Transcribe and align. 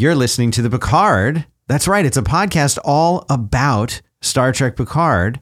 You're 0.00 0.14
listening 0.14 0.50
to 0.52 0.62
the 0.62 0.70
Picard. 0.70 1.44
That's 1.66 1.86
right. 1.86 2.06
It's 2.06 2.16
a 2.16 2.22
podcast 2.22 2.78
all 2.86 3.26
about 3.28 4.00
Star 4.22 4.50
Trek 4.50 4.74
Picard, 4.74 5.40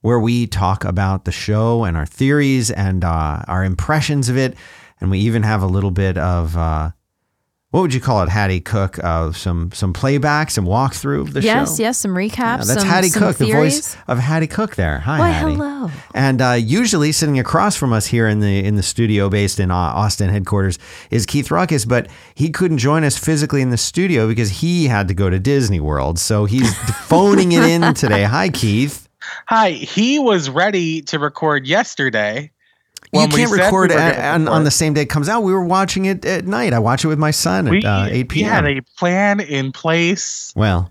where 0.00 0.20
we 0.20 0.46
talk 0.46 0.84
about 0.84 1.24
the 1.24 1.32
show 1.32 1.82
and 1.82 1.96
our 1.96 2.06
theories 2.06 2.70
and 2.70 3.02
uh, 3.02 3.42
our 3.48 3.64
impressions 3.64 4.28
of 4.28 4.36
it. 4.36 4.54
And 5.00 5.10
we 5.10 5.18
even 5.18 5.42
have 5.42 5.60
a 5.60 5.66
little 5.66 5.90
bit 5.90 6.18
of 6.18 6.56
uh, 6.56 6.92
what 7.76 7.82
would 7.82 7.92
you 7.92 8.00
call 8.00 8.22
it, 8.22 8.30
Haddie 8.30 8.60
Cook? 8.60 8.98
Uh, 9.04 9.32
some 9.32 9.70
some 9.70 9.92
playback, 9.92 10.50
some 10.50 10.64
walkthrough 10.64 11.20
of 11.20 11.34
the 11.34 11.42
yes, 11.42 11.52
show. 11.68 11.72
yes, 11.72 11.78
yes, 11.78 11.98
some 11.98 12.12
recaps. 12.12 12.30
Yeah, 12.38 12.56
that's 12.56 12.80
some, 12.80 12.88
Haddie 12.88 13.10
some 13.10 13.22
Cook, 13.22 13.36
the 13.36 13.52
voice 13.52 13.98
of 14.08 14.18
Haddie 14.18 14.46
Cook. 14.46 14.76
There, 14.76 15.00
hi, 15.00 15.18
Why, 15.18 15.28
Haddie. 15.28 15.56
hello. 15.56 15.90
And 16.14 16.40
uh, 16.40 16.52
usually 16.52 17.12
sitting 17.12 17.38
across 17.38 17.76
from 17.76 17.92
us 17.92 18.06
here 18.06 18.28
in 18.28 18.40
the 18.40 18.64
in 18.64 18.76
the 18.76 18.82
studio 18.82 19.28
based 19.28 19.60
in 19.60 19.70
uh, 19.70 19.74
Austin 19.74 20.30
headquarters 20.30 20.78
is 21.10 21.26
Keith 21.26 21.50
Ruckus, 21.50 21.84
but 21.84 22.08
he 22.34 22.48
couldn't 22.48 22.78
join 22.78 23.04
us 23.04 23.18
physically 23.18 23.60
in 23.60 23.68
the 23.68 23.76
studio 23.76 24.26
because 24.26 24.48
he 24.48 24.86
had 24.86 25.06
to 25.08 25.14
go 25.14 25.28
to 25.28 25.38
Disney 25.38 25.78
World. 25.78 26.18
So 26.18 26.46
he's 26.46 26.74
phoning 27.08 27.52
it 27.52 27.64
in 27.64 27.92
today. 27.92 28.22
Hi, 28.22 28.48
Keith. 28.48 29.06
Hi, 29.48 29.72
he 29.72 30.18
was 30.18 30.48
ready 30.48 31.02
to 31.02 31.18
record 31.18 31.66
yesterday. 31.66 32.52
You 33.16 33.26
when 33.26 33.30
we 33.30 33.36
can't 33.38 33.50
said 33.50 33.56
we 33.58 33.62
record 33.64 33.90
were 33.90 33.96
a- 33.96 34.12
gonna 34.12 34.28
on, 34.34 34.48
on 34.48 34.64
the 34.64 34.70
same 34.70 34.94
day 34.94 35.02
it 35.02 35.10
comes 35.10 35.28
out. 35.28 35.42
We 35.42 35.52
were 35.52 35.64
watching 35.64 36.04
it 36.06 36.24
at 36.24 36.46
night. 36.46 36.72
I 36.72 36.78
watch 36.78 37.04
it 37.04 37.08
with 37.08 37.18
my 37.18 37.30
son 37.30 37.66
at 37.66 37.70
We, 37.70 37.82
uh, 37.84 38.06
8 38.06 38.12
we 38.12 38.24
p.m. 38.24 38.50
had 38.50 38.66
a 38.66 38.80
plan 38.98 39.40
in 39.40 39.72
place 39.72 40.52
well, 40.56 40.90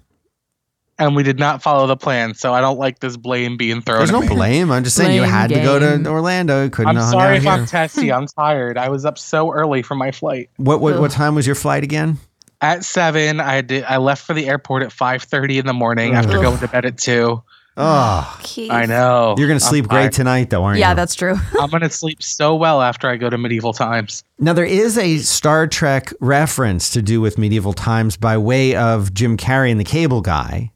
and 0.98 1.16
we 1.16 1.24
did 1.24 1.40
not 1.40 1.62
follow 1.62 1.88
the 1.88 1.98
plan, 1.98 2.34
so 2.36 2.54
I 2.54 2.62
don't 2.62 2.78
like 2.80 3.00
this 3.00 3.18
blame 3.18 3.58
being 3.58 3.82
thrown 3.82 3.98
there's 4.00 4.10
at 4.12 4.14
no 4.14 4.22
me. 4.22 4.28
blame. 4.30 4.72
I'm 4.72 4.84
just 4.84 4.96
saying 4.96 5.14
you 5.14 5.22
Blame 5.22 5.32
had 5.32 5.50
to 5.50 5.56
go 5.62 5.78
to 5.80 6.10
Orlando. 6.10 6.70
Couldn't 6.70 6.90
I'm 6.90 6.96
have 6.96 7.10
sorry 7.12 7.38
if 7.38 7.44
here. 7.44 7.52
I'm 7.52 7.66
testy. 7.66 8.12
I'm 8.14 8.28
tired. 8.28 8.78
I 8.78 8.90
was 8.90 9.04
up 9.06 9.18
so 9.18 9.52
early 9.52 9.82
for 9.82 9.96
my 9.96 10.12
flight. 10.12 10.50
What, 10.58 10.80
what 10.82 11.00
what 11.00 11.12
time 11.12 11.36
was 11.36 11.46
your 11.46 11.56
flight 11.56 11.84
again? 11.84 12.18
At 12.62 12.86
seven, 12.86 13.42
I 13.42 13.60
did. 13.62 13.84
I 13.84 13.98
left 13.98 14.26
for 14.26 14.34
the 14.34 14.48
airport 14.48 14.84
at 14.84 14.92
five 14.92 15.24
thirty 15.24 15.58
in 15.60 15.66
the 15.66 15.74
morning 15.74 16.14
after 16.16 16.38
Ugh. 16.38 16.44
going 16.44 16.58
to 16.60 16.68
bed 16.70 16.86
at 16.86 16.98
two. 16.98 17.44
Oh, 17.78 18.40
Keith. 18.42 18.72
I 18.72 18.86
know. 18.86 19.36
you're 19.38 19.48
gonna 19.48 19.56
I'm 19.56 19.60
sleep 19.60 19.88
great 19.88 20.00
tired. 20.04 20.14
tonight, 20.14 20.50
though, 20.50 20.64
aren't 20.64 20.78
you? 20.78 20.82
Yeah, 20.82 20.94
that's 20.94 21.14
true. 21.16 21.36
I'm 21.60 21.70
gonna 21.70 21.90
sleep 21.90 22.24
so 22.24 22.56
well 22.56 22.82
after 22.82 23.10
I 23.10 23.18
go 23.18 23.30
to 23.30 23.38
medieval 23.38 23.74
times. 23.74 24.24
Now 24.40 24.54
there 24.54 24.64
is 24.66 24.98
a 24.98 25.18
Star 25.18 25.68
Trek 25.68 26.14
reference 26.22 26.90
to 26.92 27.02
do 27.02 27.20
with 27.20 27.38
medieval 27.38 27.74
times 27.74 28.16
by 28.18 28.38
way 28.38 28.76
of 28.76 29.14
Jim 29.14 29.36
Carrey 29.38 29.72
and 29.72 29.80
the 29.80 29.84
Cable 29.86 30.22
Guy, 30.22 30.72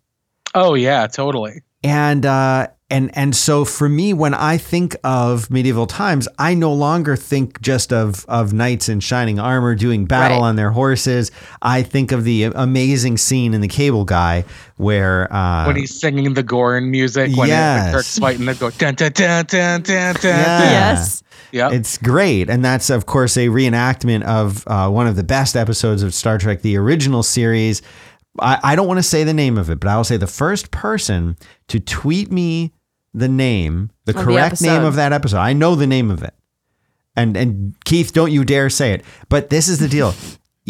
Oh 0.56 0.73
yeah, 0.73 1.08
totally. 1.08 1.61
and 1.83 2.25
uh, 2.25 2.67
and 2.90 3.16
and 3.16 3.36
so 3.36 3.66
for 3.66 3.88
me, 3.88 4.14
when 4.14 4.34
I 4.34 4.58
think 4.58 4.95
of 5.04 5.50
medieval 5.52 5.86
times, 5.86 6.28
I 6.38 6.54
no 6.56 6.73
longer 6.73 7.16
think 7.16 7.62
just 7.62 7.94
of 7.94 8.26
of 8.28 8.52
knights 8.54 8.90
in 8.90 9.00
shining 9.00 9.40
armor 9.40 9.76
doing 9.76 10.06
battle 10.06 10.38
Right. 10.42 10.48
on 10.48 10.56
their 10.56 10.72
horses. 10.72 11.31
I 11.62 11.84
think 11.84 12.12
of 12.12 12.23
the 12.23 12.46
amazing 12.46 13.18
scene 13.18 13.54
in 13.54 13.62
the 13.62 13.68
Cable 13.68 14.06
Guy 14.06 14.44
where 14.78 15.31
uh, 15.34 15.68
when 15.68 15.76
he's 15.76 16.00
singing 16.00 16.34
the 16.34 16.44
Gorn 16.44 16.90
music, 16.90 17.36
when, 17.36 17.50
it, 17.50 17.52
Yes. 17.52 17.84
when 17.86 17.94
Kirk's 17.94 18.18
fighting 18.20 18.46
the 18.46 18.56
Gorn. 18.56 18.73
Dun, 18.78 18.96
dun, 18.96 19.12
dun, 19.12 19.46
dun, 19.46 19.81
dun, 19.81 20.14
dun, 20.16 20.16
Yeah. 20.24 20.62
Yes. 20.64 21.24
Yep. 21.52 21.72
It's 21.74 21.98
great. 21.98 22.50
And 22.50 22.64
that's, 22.64 22.90
of 22.92 23.06
course, 23.08 23.36
a 23.36 23.48
reenactment 23.48 24.22
of 24.24 24.64
uh, 24.68 24.88
one 24.90 25.08
of 25.08 25.16
the 25.16 25.24
best 25.24 25.56
episodes 25.56 26.03
of 26.03 26.14
Star 26.14 26.38
Trek, 26.38 26.62
the 26.62 26.78
original 26.78 27.24
series. 27.24 27.81
I, 28.40 28.59
I 28.64 28.76
don't 28.76 28.88
want 28.88 29.00
to 29.00 29.03
say 29.03 29.24
the 29.24 29.34
name 29.34 29.58
of 29.58 29.70
it, 29.72 29.80
but 29.80 29.90
I 29.90 29.98
will 29.98 30.03
say 30.03 30.18
the 30.18 30.28
first 30.28 30.70
person 30.72 31.38
to 31.70 31.80
tweet 31.80 32.31
me 32.31 32.72
the 33.14 33.28
name, 33.28 33.92
the 34.06 34.14
the 34.14 34.24
correct 34.24 34.62
name 34.62 34.84
of 34.84 34.96
that 34.96 35.14
episode. 35.14 35.38
I 35.40 35.54
know 35.54 35.76
the 35.76 35.88
name 35.88 36.12
of 36.12 36.24
it. 36.24 36.34
And 37.16 37.36
and 37.36 37.76
Keith, 37.86 38.14
don't 38.14 38.32
you 38.32 38.44
dare 38.46 38.70
say 38.70 38.94
it. 38.94 39.04
But 39.30 39.50
this 39.50 39.68
is 39.68 39.80
the 39.80 39.88
deal. 39.88 40.14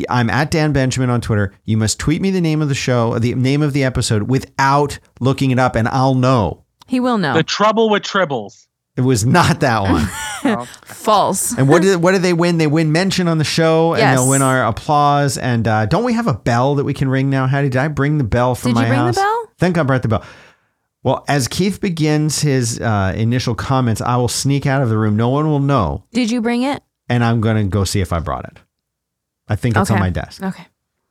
I'm 0.10 0.30
at 0.30 0.50
Dan 0.50 0.72
Benjamin 0.72 1.10
on 1.10 1.20
Twitter. 1.20 1.54
You 1.66 1.76
must 1.78 2.00
tweet 2.00 2.22
me 2.22 2.32
the 2.32 2.40
name 2.42 2.62
of 2.62 2.70
the 2.70 2.76
show, 2.76 3.20
the 3.20 3.36
name 3.36 3.62
of 3.62 3.74
the 3.74 3.84
episode 3.84 4.24
without 4.24 4.98
looking 5.20 5.52
it 5.52 5.60
up, 5.60 5.76
and 5.76 5.88
I'll 5.90 6.16
know. 6.16 6.64
He 6.88 7.00
will 7.02 7.18
know. 7.18 7.34
the 7.34 7.44
trouble 7.44 7.90
with 7.90 8.04
tribbles. 8.04 8.66
It 8.96 9.02
was 9.02 9.26
not 9.26 9.60
that 9.62 9.82
one. 9.84 10.66
False. 10.86 11.58
And 11.58 11.70
what 11.70 11.82
did 11.82 12.02
what 12.02 12.14
do 12.14 12.18
they 12.20 12.34
win? 12.34 12.58
They 12.58 12.68
win 12.68 12.92
mention 12.92 13.28
on 13.28 13.38
the 13.38 13.44
show, 13.44 13.94
and 13.94 14.00
Yes. 14.00 14.18
they'll 14.18 14.30
win 14.30 14.42
our 14.42 14.64
applause. 14.66 15.38
And 15.38 15.68
uh, 15.68 15.86
don't 15.86 16.04
we 16.04 16.14
have 16.14 16.28
a 16.28 16.34
bell 16.34 16.76
that 16.76 16.84
we 16.84 16.94
can 16.94 17.10
ring 17.10 17.30
now? 17.30 17.48
Haddie, 17.48 17.70
did 17.70 17.80
I 17.80 17.88
bring 17.90 18.18
the 18.18 18.24
bell 18.24 18.56
from 18.56 18.72
Did 18.72 18.76
my 18.76 18.86
house? 18.86 18.90
Did 18.90 18.96
you 18.96 18.96
bring 18.96 19.14
the 19.14 19.22
house? 19.22 19.46
bell? 19.48 19.54
Think 19.60 19.78
I 19.78 19.84
brought 19.84 20.02
the 20.02 20.08
bell. 20.08 20.24
Well, 21.04 21.24
as 21.28 21.48
Keith 21.48 21.80
begins 21.80 22.42
his 22.42 22.80
uh, 22.82 23.14
initial 23.16 23.56
comments, 23.56 24.02
I 24.02 24.18
will 24.18 24.28
sneak 24.28 24.66
out 24.66 24.82
of 24.82 24.90
the 24.90 24.98
room. 24.98 25.16
No 25.16 25.30
one 25.30 25.48
will 25.50 25.60
know, 25.62 26.04
Did 26.12 26.30
you 26.30 26.42
bring 26.42 26.64
it? 26.64 26.84
and 27.08 27.24
I'm 27.24 27.40
going 27.42 27.56
to 27.58 27.64
go 27.64 27.84
see 27.86 28.02
if 28.02 28.12
I 28.12 28.20
brought 28.20 28.46
it. 28.46 28.58
I 29.48 29.56
think 29.56 29.76
it's 29.78 29.90
on 29.90 30.00
my 30.00 30.10
desk. 30.10 30.44
Okay. 30.44 30.68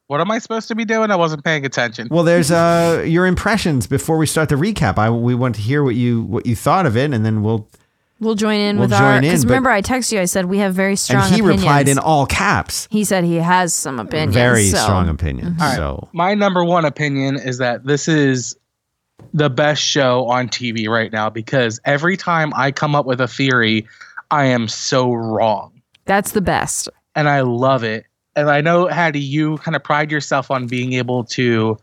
what 0.06 0.21
am 0.21 0.31
I 0.31 0.38
supposed 0.38 0.69
to 0.69 0.75
be 0.75 0.84
doing? 0.84 1.10
I 1.10 1.16
wasn't 1.16 1.43
paying 1.43 1.65
attention. 1.65 2.09
Well, 2.10 2.22
there's 2.22 2.50
uh, 2.50 3.03
your 3.06 3.26
impressions 3.26 3.87
before 3.87 4.16
we 4.19 4.26
start 4.26 4.49
the 4.50 4.54
recap. 4.54 4.97
I 4.99 5.10
we 5.10 5.34
want 5.34 5.54
to 5.56 5.60
hear 5.60 5.82
what 5.82 5.94
you 5.97 6.22
what 6.22 6.47
you 6.47 6.55
thought 6.55 6.87
of 6.87 6.97
it, 6.97 7.12
and 7.12 7.25
then 7.25 7.43
we'll. 7.43 7.69
We'll 8.20 8.34
join 8.34 8.59
in 8.59 8.78
We'll 8.78 8.87
with 8.88 8.94
our. 8.94 9.15
join 9.15 9.25
in, 9.25 9.31
Because 9.31 9.44
remember, 9.47 9.70
I 9.70 9.81
texted 9.81 10.10
you. 10.12 10.20
I 10.20 10.25
said 10.25 10.47
we 10.47 10.59
have 10.59 10.75
very 10.75 10.97
strong. 10.97 11.22
and 11.22 11.32
he 11.34 11.38
opinions. 11.41 11.60
replied 11.62 11.88
in 11.88 11.99
all 12.00 12.26
caps. 12.26 12.88
He 12.91 13.05
said 13.05 13.22
he 13.22 13.37
has 13.37 13.72
some 13.72 14.00
opinions. 14.00 14.34
Very 14.34 14.65
so- 14.66 14.76
strong 14.78 15.09
opinion. 15.09 15.56
All 15.60 15.66
right. 15.69 15.76
So 15.76 16.09
My 16.12 16.34
number 16.34 16.65
one 16.65 16.84
opinion 16.84 17.37
is 17.37 17.59
that 17.59 17.84
this 17.84 18.09
is 18.09 18.56
the 19.34 19.51
best 19.51 19.83
show 19.83 20.27
on 20.27 20.49
TV 20.49 20.89
right 20.89 21.12
now 21.12 21.31
because 21.31 21.81
every 21.84 22.17
time 22.17 22.53
I 22.55 22.73
come 22.73 22.95
up 22.95 23.06
with 23.06 23.21
a 23.21 23.29
theory, 23.29 23.87
I 24.31 24.47
am 24.47 24.69
so 24.69 25.12
wrong. 25.12 25.83
That's 26.05 26.33
the 26.33 26.41
best. 26.41 26.89
And 27.15 27.29
I 27.29 27.43
love 27.43 27.84
it. 27.84 28.06
And 28.37 28.49
I 28.51 28.61
know, 28.61 28.87
Haddie, 28.87 29.21
you 29.21 29.59
kind 29.59 29.75
of 29.75 29.83
pride 29.83 30.12
yourself 30.12 30.51
on 30.51 30.67
being 30.67 30.93
able 30.93 31.25
to 31.25 31.77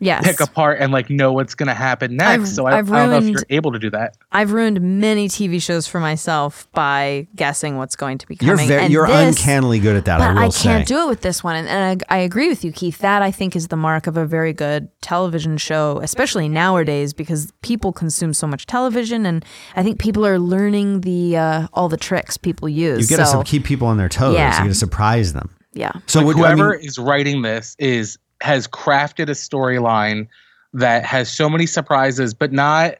Yes. 0.00 0.24
pick 0.24 0.40
apart 0.40 0.78
and 0.80 0.92
like 0.92 1.10
know 1.10 1.32
what's 1.32 1.54
going 1.56 1.66
to 1.66 1.74
happen 1.74 2.16
next. 2.16 2.30
I've- 2.30 2.46
so 2.46 2.66
I, 2.66 2.78
I've 2.78 2.92
I 2.92 3.00
don't 3.06 3.10
know 3.10 3.16
if 3.18 3.32
you're 3.32 3.42
able 3.50 3.72
to 3.72 3.78
do 3.80 3.90
that. 3.90 4.16
I've 4.30 4.52
ruined 4.52 4.80
many 4.80 5.28
TV 5.28 5.60
shows 5.60 5.86
for 5.88 5.98
myself 6.00 6.68
by 6.72 7.26
guessing 7.34 7.76
what's 7.78 7.96
going 7.96 8.18
to 8.18 8.26
be 8.28 8.36
you're 8.40 8.54
coming. 8.56 8.68
very, 8.68 8.82
and 8.84 8.92
you're 8.92 9.06
this, 9.08 9.36
uncannily 9.36 9.80
good 9.80 9.96
at 9.96 10.04
that. 10.04 10.20
I 10.20 10.28
But 10.28 10.34
will 10.40 10.48
I, 10.48 10.50
can't 10.50 10.86
do 10.86 11.02
it 11.02 11.08
with 11.08 11.22
this 11.22 11.42
one. 11.42 11.56
And, 11.56 11.68
and 11.68 12.02
I, 12.08 12.16
I 12.16 12.18
agree 12.20 12.48
with 12.48 12.64
you, 12.64 12.70
Keith. 12.70 12.98
That 12.98 13.22
I 13.22 13.30
think 13.32 13.56
is 13.56 13.68
the 13.68 13.76
mark 13.76 14.06
of 14.06 14.16
a 14.16 14.24
very 14.24 14.52
good 14.52 14.88
television 15.00 15.56
show, 15.56 15.98
especially 16.02 16.48
nowadays 16.48 17.12
because 17.12 17.52
people 17.62 17.92
consume 17.92 18.32
so 18.34 18.46
much 18.46 18.66
television. 18.66 19.26
And 19.26 19.44
I 19.74 19.82
think 19.82 19.98
people 19.98 20.24
are 20.24 20.38
learning 20.38 21.00
the 21.00 21.36
uh, 21.36 21.66
all 21.72 21.88
the 21.88 21.96
tricks 21.96 22.36
people 22.36 22.68
use. 22.68 23.10
You 23.10 23.16
got 23.16 23.24
to 23.24 23.30
so, 23.30 23.42
keep 23.42 23.64
people 23.64 23.88
on 23.88 23.96
their 23.96 24.08
toes. 24.08 24.34
Yeah. 24.34 24.52
You 24.58 24.64
got 24.64 24.68
to 24.68 24.74
surprise 24.74 25.32
them. 25.32 25.50
yeah. 25.72 25.90
So 26.06 26.20
Like, 26.20 26.26
what, 26.28 26.36
I 26.36 26.38
whoever 26.54 26.70
mean, 26.76 26.86
is 26.86 26.98
writing 26.98 27.42
this 27.42 27.74
is 27.80 28.16
has 28.40 28.66
crafted 28.68 29.28
a 29.28 29.32
storyline 29.32 30.28
that 30.72 31.04
has 31.04 31.30
so 31.30 31.48
many 31.48 31.66
surprises, 31.66 32.34
but 32.34 32.52
not 32.52 32.94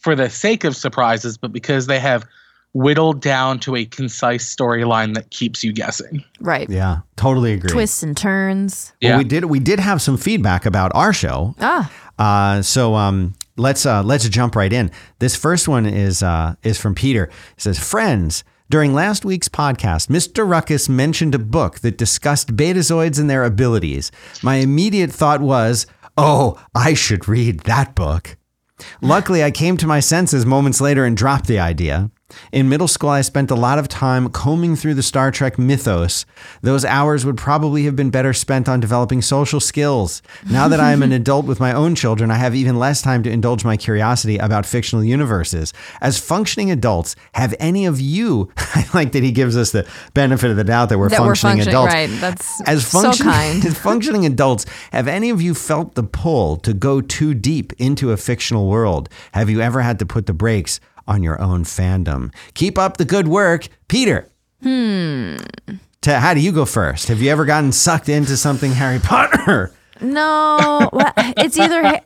for 0.00 0.14
the 0.16 0.30
sake 0.30 0.64
of 0.64 0.74
surprises, 0.74 1.36
but 1.36 1.52
because 1.52 1.86
they 1.86 1.98
have 2.00 2.26
whittled 2.72 3.20
down 3.20 3.58
to 3.58 3.74
a 3.76 3.84
concise 3.84 4.54
storyline 4.54 5.14
that 5.14 5.30
keeps 5.30 5.62
you 5.64 5.72
guessing. 5.72 6.24
Right. 6.40 6.70
yeah, 6.70 7.00
totally 7.16 7.52
agree. 7.52 7.70
Twists 7.70 8.02
and 8.02 8.16
turns. 8.16 8.92
Well, 9.02 9.10
Yeah. 9.12 9.18
we 9.18 9.24
did 9.24 9.44
we 9.46 9.58
did 9.58 9.80
have 9.80 10.00
some 10.00 10.16
feedback 10.16 10.66
about 10.66 10.92
our 10.94 11.12
show. 11.12 11.54
Ah, 11.60 11.90
Uh, 12.18 12.60
so 12.62 12.94
um, 12.96 13.34
let's 13.56 13.86
uh, 13.86 14.02
let's 14.02 14.28
jump 14.28 14.54
right 14.54 14.72
in. 14.72 14.90
This 15.20 15.34
first 15.36 15.68
one 15.68 15.86
is 15.86 16.22
uh, 16.22 16.54
is 16.62 16.78
from 16.78 16.94
Peter. 16.94 17.24
It 17.24 17.62
says, 17.62 17.78
"Friends." 17.78 18.44
During 18.70 18.94
last 18.94 19.24
week's 19.24 19.48
podcast, 19.48 20.06
Mr. 20.06 20.48
Ruckus 20.48 20.88
mentioned 20.88 21.34
a 21.34 21.40
book 21.40 21.80
that 21.80 21.98
discussed 21.98 22.54
betazoids 22.54 23.18
and 23.18 23.28
their 23.28 23.42
abilities. 23.42 24.12
My 24.44 24.56
immediate 24.56 25.10
thought 25.10 25.40
was, 25.40 25.88
oh, 26.16 26.56
I 26.72 26.94
should 26.94 27.26
read 27.26 27.64
that 27.64 27.96
book. 27.96 28.36
Luckily, 29.02 29.42
I 29.42 29.50
came 29.50 29.76
to 29.76 29.88
my 29.88 29.98
senses 29.98 30.46
moments 30.46 30.80
later 30.80 31.04
and 31.04 31.16
dropped 31.16 31.48
the 31.48 31.58
idea. 31.58 32.12
In 32.52 32.68
middle 32.68 32.88
school, 32.88 33.10
I 33.10 33.20
spent 33.20 33.50
a 33.50 33.54
lot 33.54 33.78
of 33.78 33.88
time 33.88 34.28
combing 34.30 34.76
through 34.76 34.94
the 34.94 35.02
Star 35.02 35.30
Trek 35.30 35.58
mythos. 35.58 36.26
Those 36.62 36.84
hours 36.84 37.24
would 37.24 37.36
probably 37.36 37.84
have 37.84 37.96
been 37.96 38.10
better 38.10 38.32
spent 38.32 38.68
on 38.68 38.80
developing 38.80 39.22
social 39.22 39.60
skills. 39.60 40.22
Now 40.50 40.68
that 40.68 40.80
I 40.80 40.92
am 40.92 41.02
an 41.02 41.12
adult 41.20 41.46
with 41.46 41.60
my 41.60 41.72
own 41.72 41.94
children, 41.94 42.30
I 42.30 42.36
have 42.36 42.54
even 42.54 42.78
less 42.78 43.02
time 43.02 43.22
to 43.24 43.30
indulge 43.30 43.64
my 43.64 43.76
curiosity 43.76 44.38
about 44.38 44.66
fictional 44.66 45.04
universes. 45.04 45.72
As 46.00 46.18
functioning 46.18 46.70
adults, 46.70 47.16
have 47.32 47.54
any 47.60 47.86
of 47.86 48.00
you, 48.00 48.50
I 48.56 48.86
like 48.94 49.12
that 49.12 49.22
he 49.22 49.32
gives 49.32 49.56
us 49.56 49.70
the 49.72 49.86
benefit 50.14 50.50
of 50.50 50.56
the 50.56 50.64
doubt 50.64 50.88
that 50.90 50.98
we're 50.98 51.08
that 51.08 51.20
we're 51.20 51.34
functioning 51.34 51.64
functioning. 51.64 51.74
adults. 51.74 51.94
Right. 51.94 52.20
That's 52.20 52.60
As 52.62 52.86
so 52.86 53.12
kind. 53.12 53.64
as 53.64 53.78
functioning 53.88 54.26
adults, 54.26 54.66
have 54.92 55.08
any 55.08 55.30
of 55.30 55.40
you 55.42 55.54
felt 55.54 55.94
the 55.94 56.02
pull 56.02 56.56
to 56.58 56.72
go 56.72 57.00
too 57.00 57.34
deep 57.34 57.72
into 57.78 58.12
a 58.12 58.16
fictional 58.16 58.68
world? 58.68 59.08
Have 59.32 59.50
you 59.50 59.60
ever 59.60 59.80
had 59.80 59.98
to 60.00 60.06
put 60.06 60.26
the 60.26 60.32
brakes 60.32 60.80
on 61.06 61.22
your 61.22 61.40
own 61.40 61.64
fandom? 61.64 62.32
Keep 62.54 62.78
up 62.78 62.96
the 62.96 63.04
good 63.04 63.28
work, 63.28 63.68
Peter. 63.88 64.28
Hmm. 64.62 65.36
To, 66.02 66.18
how 66.18 66.34
do 66.34 66.40
you 66.40 66.52
go 66.52 66.64
first? 66.64 67.08
Have 67.08 67.20
you 67.20 67.30
ever 67.30 67.44
gotten 67.44 67.72
sucked 67.72 68.08
into 68.08 68.36
something 68.36 68.72
Harry 68.72 68.98
Potter? 68.98 69.72
No, 70.02 70.88
well, 70.92 71.12
it's 71.16 71.58
either 71.58 72.00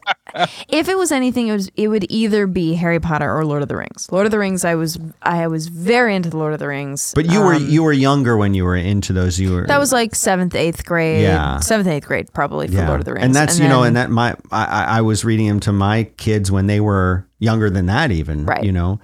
if 0.69 0.89
it 0.89 0.99
was 0.99 1.13
anything, 1.13 1.47
it 1.49 1.53
was 1.53 1.71
it 1.77 1.87
would 1.87 2.11
either 2.11 2.47
be 2.47 2.75
Harry 2.75 2.99
Potter 2.99 3.33
or 3.33 3.45
Lord 3.45 3.63
of 3.63 3.69
the 3.69 3.77
Rings. 3.77 4.09
Lord 4.11 4.27
of 4.27 4.33
the 4.33 4.39
Rings, 4.39 4.65
I 4.65 4.75
was 4.75 4.99
I 5.23 5.47
was 5.47 5.69
very 5.69 6.17
into 6.17 6.29
the 6.29 6.37
Lord 6.37 6.53
of 6.53 6.59
the 6.59 6.67
Rings. 6.67 7.13
But 7.15 7.27
you 7.31 7.41
were 7.41 7.55
Um, 7.55 7.69
you 7.69 7.85
were 7.85 7.93
younger 7.93 8.37
when 8.37 8.53
you 8.55 8.65
were 8.65 8.75
into 8.77 9.13
those. 9.13 9.39
You 9.39 9.53
were 9.53 9.67
that 9.69 9.79
was 9.79 9.93
like 9.93 10.15
seventh, 10.15 10.57
eighth 10.57 10.85
grade. 10.85 11.23
Yeah. 11.23 11.61
seventh, 11.61 11.89
eighth 11.89 12.07
grade 12.07 12.33
probably 12.33 12.67
for 12.67 12.85
Lord 12.85 13.01
of 13.01 13.05
the 13.05 13.13
Rings. 13.13 13.27
And 13.27 13.35
that's 13.35 13.61
you 13.61 13.69
know, 13.69 13.85
and 13.85 13.97
that 13.97 14.11
my 14.11 14.35
I 14.51 14.85
I 14.99 15.01
was 15.03 15.25
reading 15.25 15.47
them 15.47 15.61
to 15.61 15.73
my 15.73 16.05
kids 16.17 16.51
when 16.51 16.67
they 16.67 16.81
were 16.81 17.29
younger 17.45 17.71
than 17.71 17.87
that, 17.87 18.11
even. 18.11 18.47
Right. 18.47 18.65
You 18.65 18.73
know. 18.73 19.01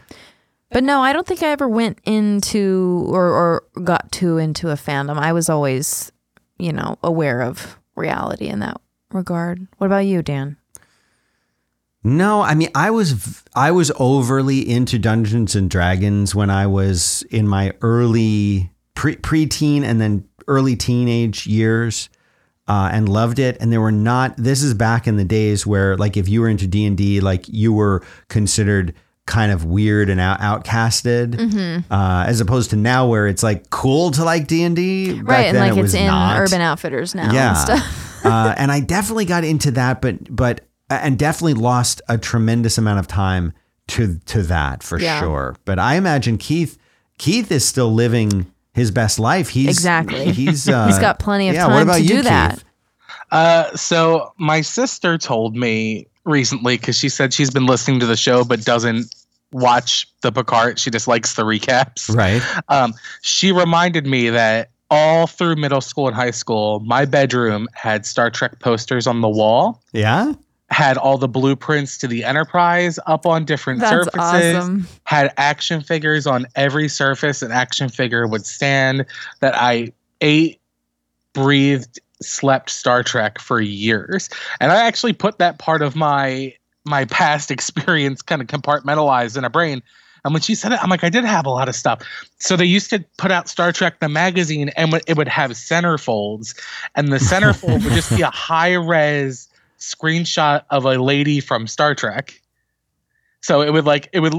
But 0.71 0.85
no, 0.85 1.01
I 1.01 1.13
don't 1.13 1.27
think 1.27 1.43
I 1.43 1.49
ever 1.49 1.69
went 1.69 1.99
into 2.05 3.07
or, 3.09 3.27
or 3.27 3.65
got 3.83 4.13
too 4.13 4.39
into 4.39 4.71
a 4.71 4.75
fandom. 4.75 5.19
I 5.19 5.33
was 5.33 5.49
always, 5.49 6.13
you 6.59 6.73
know, 6.73 6.97
aware 7.03 7.43
of 7.43 7.77
reality 7.97 8.47
in 8.47 8.61
that 8.61 8.81
regard. 9.11 9.67
What 9.79 9.87
about 9.87 10.07
you, 10.07 10.23
Dan? 10.23 10.57
No, 12.03 12.41
I 12.41 12.55
mean 12.55 12.71
I 12.75 12.91
was 12.91 13.43
I 13.55 13.73
was 13.73 13.93
overly 13.99 14.69
into 14.69 14.99
Dungeons 14.99 15.55
and 15.55 15.69
Dragons 15.69 16.35
when 16.35 16.49
I 16.49 16.67
was 16.67 17.23
in 17.31 17.47
my 17.47 17.75
early 17.83 18.71
pre 18.95 19.17
preteen 19.17 19.83
and 19.83 20.01
then 20.01 20.27
early 20.49 20.77
teenage 20.77 21.47
years, 21.47 22.09
uh, 22.71 22.89
and 22.93 23.09
loved 23.09 23.39
it. 23.39 23.57
And 23.61 23.73
there 23.73 23.81
were 23.81 23.91
not. 24.11 24.37
This 24.37 24.63
is 24.63 24.73
back 24.75 25.07
in 25.09 25.17
the 25.17 25.25
days 25.25 25.67
where 25.67 25.97
like 25.97 26.17
if 26.17 26.29
you 26.29 26.41
were 26.41 26.49
into 26.49 26.67
D 26.69 26.87
and 26.87 26.97
D, 26.97 27.21
like 27.21 27.45
you 27.49 27.73
were 27.73 28.03
considered 28.29 28.95
kind 29.27 29.53
of 29.53 29.65
weird 29.65 30.09
and 30.11 30.21
out, 30.21 30.39
outcasted, 30.41 31.35
Mm-hmm. 31.35 31.93
uh, 31.93 32.25
as 32.27 32.41
opposed 32.41 32.71
to 32.71 32.77
now 32.77 33.07
where 33.09 33.27
it's 33.29 33.43
like 33.43 33.71
cool 33.71 34.11
to 34.13 34.25
like 34.25 34.47
D 34.47 34.63
and 34.63 34.75
D. 34.77 35.21
right, 35.23 35.47
and 35.47 35.59
like 35.59 35.77
it 35.77 35.85
it's 35.85 35.95
in 35.95 36.07
not 36.07 36.39
Urban 36.39 36.61
Outfitters 36.61 37.15
now 37.15 37.33
yeah. 37.33 37.49
and 37.51 37.59
stuff. 37.59 38.25
uh, 38.25 38.55
and 38.57 38.71
I 38.73 38.81
definitely 38.81 39.25
got 39.27 39.45
into 39.45 39.71
that, 39.73 40.01
but 40.01 40.35
but 40.35 40.61
and 40.89 41.19
definitely 41.19 41.55
lost 41.55 42.03
a 42.09 42.19
tremendous 42.19 42.79
amount 42.79 42.99
of 43.01 43.07
time 43.07 43.53
to 43.89 44.19
to 44.27 44.43
that 44.45 44.83
for 44.83 44.99
Yeah. 44.99 45.21
sure. 45.21 45.57
But 45.65 45.79
I 45.79 45.95
imagine 45.97 46.37
Keith 46.39 46.77
Keith 47.19 47.51
is 47.53 47.65
still 47.65 47.93
living 47.93 48.47
his 48.75 48.91
best 48.91 49.19
life. 49.19 49.49
He's 49.49 49.69
Exactly. 49.69 50.33
He's 50.33 50.69
uh, 50.69 50.87
He's 50.87 50.99
got 50.99 51.19
plenty 51.19 51.49
of 51.49 51.55
yeah, 51.55 51.67
what 51.67 51.75
time 51.75 51.83
about 51.83 51.97
to 51.97 52.03
you, 52.03 52.09
do 52.09 52.23
that. 52.23 52.65
Uh, 53.31 53.75
so 53.77 54.33
my 54.39 54.61
sister 54.61 55.17
told 55.19 55.57
me 55.57 56.07
recently 56.25 56.77
because 56.77 56.97
she 56.97 57.09
said 57.09 57.33
she's 57.33 57.51
been 57.51 57.67
listening 57.67 58.01
to 58.01 58.07
the 58.07 58.17
show 58.17 58.45
but 58.45 58.65
doesn't 58.65 59.15
watch 59.53 60.07
the 60.23 60.31
Picard. 60.33 60.79
She 60.79 60.91
just 60.91 61.09
likes 61.09 61.35
the 61.35 61.43
recaps. 61.43 62.15
Right. 62.15 62.43
Um, 62.69 62.95
she 63.23 63.53
reminded 63.53 64.07
me 64.07 64.31
that 64.31 64.71
all 64.91 65.27
through 65.27 65.57
middle 65.57 65.81
school 65.81 66.09
and 66.09 66.17
high 66.17 66.33
school, 66.33 66.81
my 66.81 67.05
bedroom 67.05 67.69
had 67.75 68.05
Star 68.05 68.31
Trek 68.31 68.59
posters 68.61 69.07
on 69.07 69.21
the 69.21 69.29
wall, 69.29 69.83
Yeah. 69.93 70.33
Had 70.71 70.97
all 70.97 71.19
the 71.19 71.29
blueprints 71.29 71.99
to 71.99 72.07
the 72.07 72.25
Enterprise 72.25 72.99
up 73.07 73.27
on 73.27 73.45
different 73.45 73.81
That's 73.81 74.05
surfaces, 74.05 74.57
awesome. 74.57 74.87
had 75.05 75.33
action 75.37 75.81
figures 75.81 76.27
on 76.27 76.47
every 76.55 76.89
surface 76.89 77.43
an 77.43 77.51
action 77.51 77.89
figure 77.89 78.27
would 78.27 78.47
stand 78.47 79.05
that 79.41 79.55
I 79.57 79.93
ate, 80.21 80.61
breathed, 81.33 82.01
slept 82.23 82.71
Star 82.71 83.03
Trek 83.03 83.41
for 83.41 83.61
years. 83.61 84.29
And 84.61 84.71
I 84.71 84.87
actually 84.87 85.13
put 85.13 85.39
that 85.39 85.59
part 85.59 85.83
of 85.83 85.97
my 85.97 86.55
my 86.85 87.05
past 87.07 87.51
experience 87.51 88.23
kind 88.23 88.41
of 88.41 88.47
compartmentalized 88.47 89.37
in 89.37 89.45
a 89.45 89.51
brain. 89.51 89.83
And 90.25 90.35
when 90.35 90.43
she 90.43 90.55
said 90.55 90.73
it, 90.73 90.83
I'm 90.83 90.91
like, 90.91 91.03
I 91.03 91.09
did 91.09 91.25
have 91.25 91.47
a 91.47 91.51
lot 91.51 91.69
of 91.69 91.75
stuff. 91.75 92.03
So 92.39 92.55
they 92.55 92.67
used 92.67 92.91
to 92.91 93.03
put 93.17 93.31
out 93.31 93.49
Star 93.49 93.73
Trek 93.73 94.01
the 94.01 94.09
magazine, 94.09 94.69
and 94.77 95.01
it 95.07 95.17
would 95.17 95.29
have 95.29 95.53
centerfolds, 95.53 96.55
and 96.95 97.09
the 97.09 97.17
centerfold 97.17 97.83
would 97.85 97.95
just 97.95 98.15
be 98.15 98.21
a 98.21 98.31
high 98.31 98.75
res 98.75 99.49
screenshot 99.81 100.63
of 100.71 100.85
a 100.85 100.99
lady 100.99 101.41
from 101.41 101.67
Star 101.67 101.95
Trek. 101.95 102.41
So 103.43 103.63
it 103.63 103.73
would 103.73 103.85
like 103.87 104.09
it 104.13 104.21
would 104.21 104.35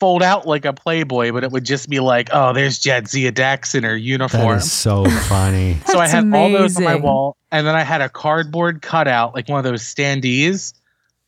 fold 0.00 0.22
out 0.22 0.46
like 0.46 0.64
a 0.64 0.72
Playboy, 0.72 1.32
but 1.32 1.44
it 1.44 1.50
would 1.50 1.64
just 1.64 1.88
be 1.88 2.00
like, 2.00 2.28
oh, 2.32 2.52
there's 2.52 2.78
Jadzia 2.78 3.32
Dax 3.32 3.74
in 3.74 3.84
her 3.84 3.96
uniform. 3.96 4.58
is 4.58 4.70
so 4.72 5.04
funny. 5.28 5.78
so 5.86 5.98
I 5.98 6.02
That's 6.06 6.12
had 6.12 6.34
all 6.34 6.50
those 6.50 6.76
on 6.76 6.84
my 6.84 6.96
wall, 6.96 7.36
and 7.50 7.66
then 7.66 7.74
I 7.74 7.82
had 7.82 8.00
a 8.00 8.08
cardboard 8.08 8.82
cutout, 8.82 9.34
like 9.34 9.48
one 9.48 9.58
of 9.58 9.64
those 9.64 9.82
standees 9.82 10.74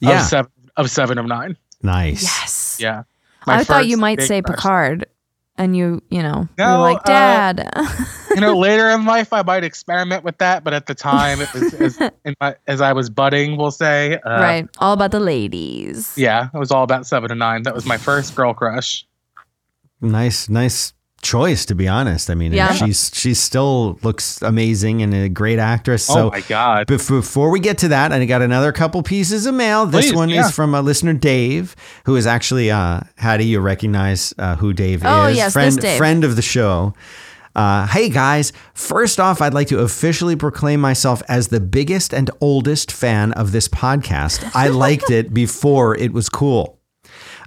Yeah. 0.00 0.20
of 0.20 0.26
seven 0.26 0.50
of 0.76 0.90
seven 0.90 1.18
of 1.18 1.26
nine. 1.26 1.56
Nice. 1.82 2.22
Yes. 2.22 2.78
Yeah. 2.80 3.02
I 3.46 3.64
thought 3.64 3.86
you 3.86 3.96
might 3.96 4.20
say 4.22 4.42
crush. 4.42 4.56
Picard, 4.58 5.06
and 5.60 5.76
you, 5.76 6.02
you 6.08 6.22
know, 6.22 6.48
you 6.56 6.64
were 6.64 6.70
No, 6.70 6.80
like, 6.80 6.96
uh, 7.04 7.52
Dad. 7.52 7.70
you 8.34 8.40
know, 8.40 8.56
later 8.58 8.88
in 8.88 9.04
life, 9.04 9.30
I 9.30 9.42
might 9.42 9.62
experiment 9.62 10.24
with 10.24 10.38
that, 10.38 10.64
but 10.64 10.72
at 10.72 10.86
the 10.86 10.94
time, 10.94 11.42
it 11.42 11.52
was 11.52 11.74
as, 11.74 11.98
in 12.24 12.34
my, 12.40 12.56
as 12.66 12.80
I 12.80 12.94
was 12.94 13.10
budding, 13.10 13.58
we'll 13.58 13.70
say. 13.70 14.14
Uh, 14.14 14.40
right. 14.40 14.68
All 14.78 14.94
about 14.94 15.10
the 15.10 15.20
ladies. 15.20 16.16
Yeah, 16.16 16.48
it 16.52 16.58
was 16.58 16.70
all 16.70 16.82
about 16.82 17.06
seven 17.06 17.28
to 17.28 17.34
nine. 17.34 17.64
That 17.64 17.74
was 17.74 17.84
my 17.84 17.98
first 17.98 18.34
girl 18.34 18.54
crush. 18.54 19.06
Nice, 20.00 20.48
nice 20.48 20.94
choice 21.22 21.66
to 21.66 21.74
be 21.74 21.86
honest. 21.86 22.30
I 22.30 22.34
mean, 22.34 22.52
Yeah. 22.52 22.72
she's 22.72 23.10
she 23.14 23.34
still 23.34 23.98
looks 24.02 24.40
amazing 24.42 25.02
and 25.02 25.12
a 25.14 25.28
great 25.28 25.58
actress. 25.58 26.04
So 26.04 26.28
oh 26.28 26.30
my 26.30 26.40
god! 26.42 26.86
Bef- 26.86 27.08
Before 27.08 27.50
we 27.50 27.60
get 27.60 27.78
to 27.78 27.88
that, 27.88 28.12
I 28.12 28.24
got 28.24 28.42
another 28.42 28.72
couple 28.72 29.02
pieces 29.02 29.46
of 29.46 29.54
mail. 29.54 29.86
This 29.86 30.06
Please, 30.10 30.16
one 30.16 30.28
yeah. 30.30 30.46
is 30.46 30.54
from 30.54 30.74
a 30.74 30.82
listener, 30.82 31.12
Dave, 31.12 31.76
who 32.04 32.16
is 32.16 32.26
actually, 32.26 32.70
uh, 32.70 33.00
how 33.16 33.36
do 33.36 33.44
you 33.44 33.60
recognize 33.60 34.32
uh, 34.38 34.56
who 34.56 34.72
Dave 34.72 35.02
Oh, 35.04 35.26
is? 35.26 35.36
yes, 35.36 35.52
friend, 35.52 35.76
this 35.76 35.82
Dave. 35.82 35.98
friend 35.98 36.24
of 36.24 36.36
the 36.36 36.42
show. 36.42 36.94
Uh, 37.54 37.86
hey 37.88 38.08
guys, 38.08 38.52
first 38.74 39.18
off, 39.18 39.42
I'd 39.42 39.52
like 39.54 39.66
to 39.68 39.80
officially 39.80 40.36
proclaim 40.36 40.80
myself 40.80 41.20
as 41.28 41.48
the 41.48 41.58
biggest 41.60 42.14
and 42.14 42.30
oldest 42.40 42.92
fan 42.92 43.32
of 43.32 43.50
this 43.52 43.68
podcast. 43.68 44.48
I 44.54 44.68
liked 44.68 45.10
it 45.10 45.34
before 45.42 45.96
it 45.96 46.12
was 46.12 46.28
cool. 46.28 46.79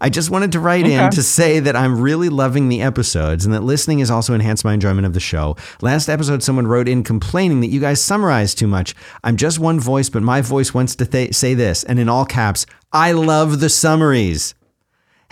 I 0.01 0.09
just 0.09 0.29
wanted 0.29 0.51
to 0.53 0.59
write 0.59 0.87
in 0.87 1.11
to 1.11 1.23
say 1.23 1.59
that 1.59 1.75
I'm 1.75 1.99
really 1.99 2.29
loving 2.29 2.69
the 2.69 2.81
episodes 2.81 3.45
and 3.45 3.53
that 3.53 3.63
listening 3.63 3.99
has 3.99 4.11
also 4.11 4.33
enhanced 4.33 4.65
my 4.65 4.73
enjoyment 4.73 5.05
of 5.05 5.13
the 5.13 5.19
show. 5.19 5.55
Last 5.81 6.09
episode, 6.09 6.43
someone 6.43 6.67
wrote 6.67 6.87
in 6.87 7.03
complaining 7.03 7.61
that 7.61 7.67
you 7.67 7.79
guys 7.79 8.01
summarize 8.01 8.53
too 8.53 8.67
much. 8.67 8.95
I'm 9.23 9.37
just 9.37 9.59
one 9.59 9.79
voice, 9.79 10.09
but 10.09 10.23
my 10.23 10.41
voice 10.41 10.73
wants 10.73 10.95
to 10.95 11.05
th- 11.05 11.33
say 11.33 11.53
this, 11.53 11.83
and 11.83 11.99
in 11.99 12.09
all 12.09 12.25
caps, 12.25 12.65
I 12.91 13.11
love 13.11 13.59
the 13.59 13.69
summaries. 13.69 14.55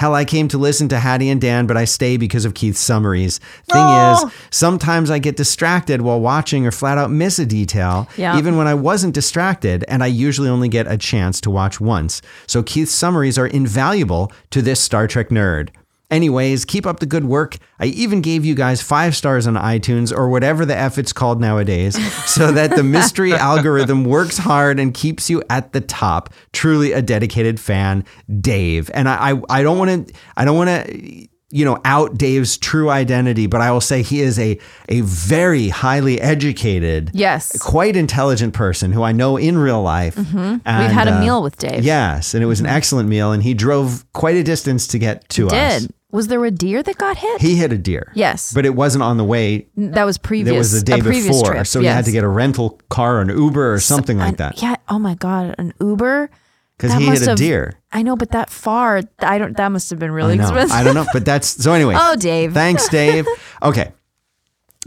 Hell, 0.02 0.16
I 0.16 0.26
came 0.26 0.48
to 0.48 0.58
listen 0.58 0.88
to 0.90 0.98
Haddie 0.98 1.30
and 1.30 1.40
Dan, 1.40 1.68
but 1.68 1.78
I 1.78 1.86
stay 1.86 2.18
because 2.18 2.44
of 2.44 2.56
Keith's 2.56 2.80
summaries. 2.80 3.38
Thing 3.72 3.84
Oh. 3.86 4.26
is, 4.26 4.32
sometimes 4.50 5.12
I 5.12 5.20
get 5.20 5.38
distracted 5.38 6.02
while 6.02 6.20
watching 6.20 6.66
or 6.66 6.72
flat 6.72 6.98
out 6.98 7.12
miss 7.12 7.38
a 7.38 7.46
detail, 7.46 8.10
Yeah. 8.18 8.36
even 8.36 8.58
when 8.58 8.66
I 8.66 8.74
wasn't 8.74 9.14
distracted, 9.14 9.86
and 9.88 10.04
I 10.04 10.08
usually 10.08 10.50
only 10.50 10.70
get 10.70 10.92
a 10.92 10.98
chance 10.98 11.40
to 11.42 11.52
watch 11.52 11.80
once. 11.80 12.20
So 12.48 12.64
Keith's 12.64 12.96
summaries 12.96 13.38
are 13.38 13.46
invaluable 13.46 14.32
to 14.50 14.64
this 14.64 14.80
Star 14.80 15.06
Trek 15.06 15.30
nerd. 15.30 15.70
Anyways, 16.12 16.66
keep 16.66 16.86
up 16.86 17.00
the 17.00 17.06
good 17.06 17.24
work. 17.24 17.58
I 17.80 17.86
even 17.86 18.22
gave 18.22 18.44
you 18.46 18.54
guys 18.54 18.82
five 18.82 19.16
stars 19.16 19.48
on 19.48 19.54
iTunes 19.56 20.16
or 20.16 20.30
whatever 20.30 20.66
the 20.66 20.76
F 20.78 20.98
it's 20.98 21.14
called 21.14 21.40
nowadays, 21.40 21.96
so 22.30 22.52
that 22.52 22.76
the 22.76 22.84
mystery 22.84 23.34
algorithm 23.34 24.04
works 24.04 24.38
hard 24.38 24.78
and 24.80 24.94
keeps 24.94 25.30
you 25.30 25.42
at 25.50 25.72
the 25.72 25.80
top. 25.82 26.34
Truly 26.52 26.92
a 26.92 27.02
dedicated 27.02 27.60
fan, 27.60 28.04
Dave. 28.42 28.92
And 28.94 29.08
I, 29.08 29.32
I, 29.32 29.42
I 29.50 29.64
don't 29.64 29.78
want 29.78 30.08
to, 30.10 30.14
I 30.36 30.44
don't 30.46 30.58
want 30.58 30.70
to, 30.70 31.28
you 31.54 31.66
know, 31.66 31.80
out 31.84 32.18
Dave's 32.18 32.58
true 32.58 32.90
identity, 32.90 33.46
but 33.48 33.60
I 33.62 33.72
will 33.72 33.82
say 33.82 34.02
he 34.04 34.22
is 34.22 34.38
a 34.40 34.58
a 34.90 35.02
very 35.02 35.68
highly 35.70 36.20
educated, 36.22 37.12
Yes. 37.14 37.58
quite 37.62 37.96
intelligent 37.98 38.54
person 38.54 38.92
who 38.94 39.04
I 39.04 39.12
know 39.12 39.36
in 39.38 39.58
real 39.58 39.82
life. 39.82 40.16
We've 40.18 40.28
had 40.64 41.08
a 41.08 41.16
uh, 41.16 41.20
meal 41.20 41.44
with 41.44 41.58
Dave. 41.58 41.84
Yes, 41.84 42.34
and 42.34 42.44
it 42.44 42.48
was 42.48 42.60
an 42.62 42.68
excellent 42.68 43.10
meal, 43.10 43.32
and 43.34 43.44
he 43.44 43.54
drove 43.54 44.06
quite 44.14 44.36
a 44.36 44.44
distance 44.44 44.88
to 44.88 45.00
get 45.00 45.28
to 45.30 45.48
us. 45.48 45.82
Did. 45.84 45.94
Was 46.12 46.28
there 46.28 46.44
a 46.46 46.52
deer 46.52 46.84
that 46.84 46.98
got 46.98 47.18
hit? 47.18 47.42
He 47.42 47.56
hit 47.56 47.72
a 47.72 47.78
deer. 47.78 48.12
Yes. 48.16 48.54
But 48.54 48.66
it 48.66 48.76
wasn't 48.76 49.04
on 49.04 49.18
the 49.18 49.24
way. 49.24 49.68
that 49.78 50.04
was 50.04 50.18
previous. 50.18 50.54
It 50.54 50.58
was 50.58 50.72
the 50.74 50.82
day 50.86 51.00
before. 51.02 51.46
trip. 51.54 51.68
So 51.68 51.80
he 51.80 51.86
had 51.88 52.06
to 52.06 52.12
get 52.12 52.24
a 52.24 52.28
rental 52.28 52.80
car 52.90 53.18
or 53.18 53.22
an 53.22 53.30
Uber 53.30 53.74
or 53.74 53.80
something 53.80 54.18
like 54.18 54.30
An- 54.32 54.36
that. 54.38 54.62
Yeah. 54.62 54.76
Oh 54.90 55.00
my 55.00 55.16
God. 55.16 55.56
An 55.58 55.74
Uber. 55.80 56.30
Because 56.78 56.94
he 56.98 57.06
hit 57.06 57.22
a 57.22 57.26
have- 57.30 57.38
deer. 57.38 57.80
I 57.92 58.02
know, 58.02 58.16
but 58.16 58.32
that 58.32 58.50
far, 58.50 59.02
I 59.20 59.38
don't. 59.38 59.56
That 59.56 59.70
must 59.70 59.90
have 59.92 60.00
been 60.00 60.12
really 60.12 60.34
I 60.34 60.38
know. 60.38 60.44
expensive. 60.46 60.76
I 60.76 60.84
don't 60.84 60.96
know. 60.96 61.06
But 61.14 61.26
that's 61.26 61.48
so 61.48 61.74
anyway. 61.74 61.96
Oh, 61.98 62.16
Dave. 62.16 62.54
Thanks, 62.54 62.90
Dave. 62.90 63.26
Okay. 63.64 63.92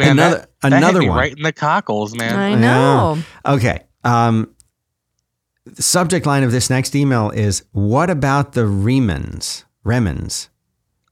Man, 0.00 0.10
Another- 0.12 0.36
that, 0.38 0.48
that 0.62 0.72
hit 0.72 0.76
another 0.78 0.98
me 1.00 1.08
one. 1.08 1.18
right 1.18 1.36
in 1.36 1.42
the 1.44 1.52
cockles, 1.52 2.16
man. 2.16 2.34
I 2.36 2.54
know. 2.56 3.18
Okay. 3.46 3.84
Um, 4.02 4.50
the 5.64 5.82
subject 5.82 6.26
line 6.26 6.42
of 6.42 6.50
this 6.50 6.68
next 6.68 6.96
email 6.96 7.30
is 7.30 7.62
What 7.70 8.10
about 8.10 8.52
the 8.54 8.62
Remans? 8.62 9.62
Remans. 9.86 10.48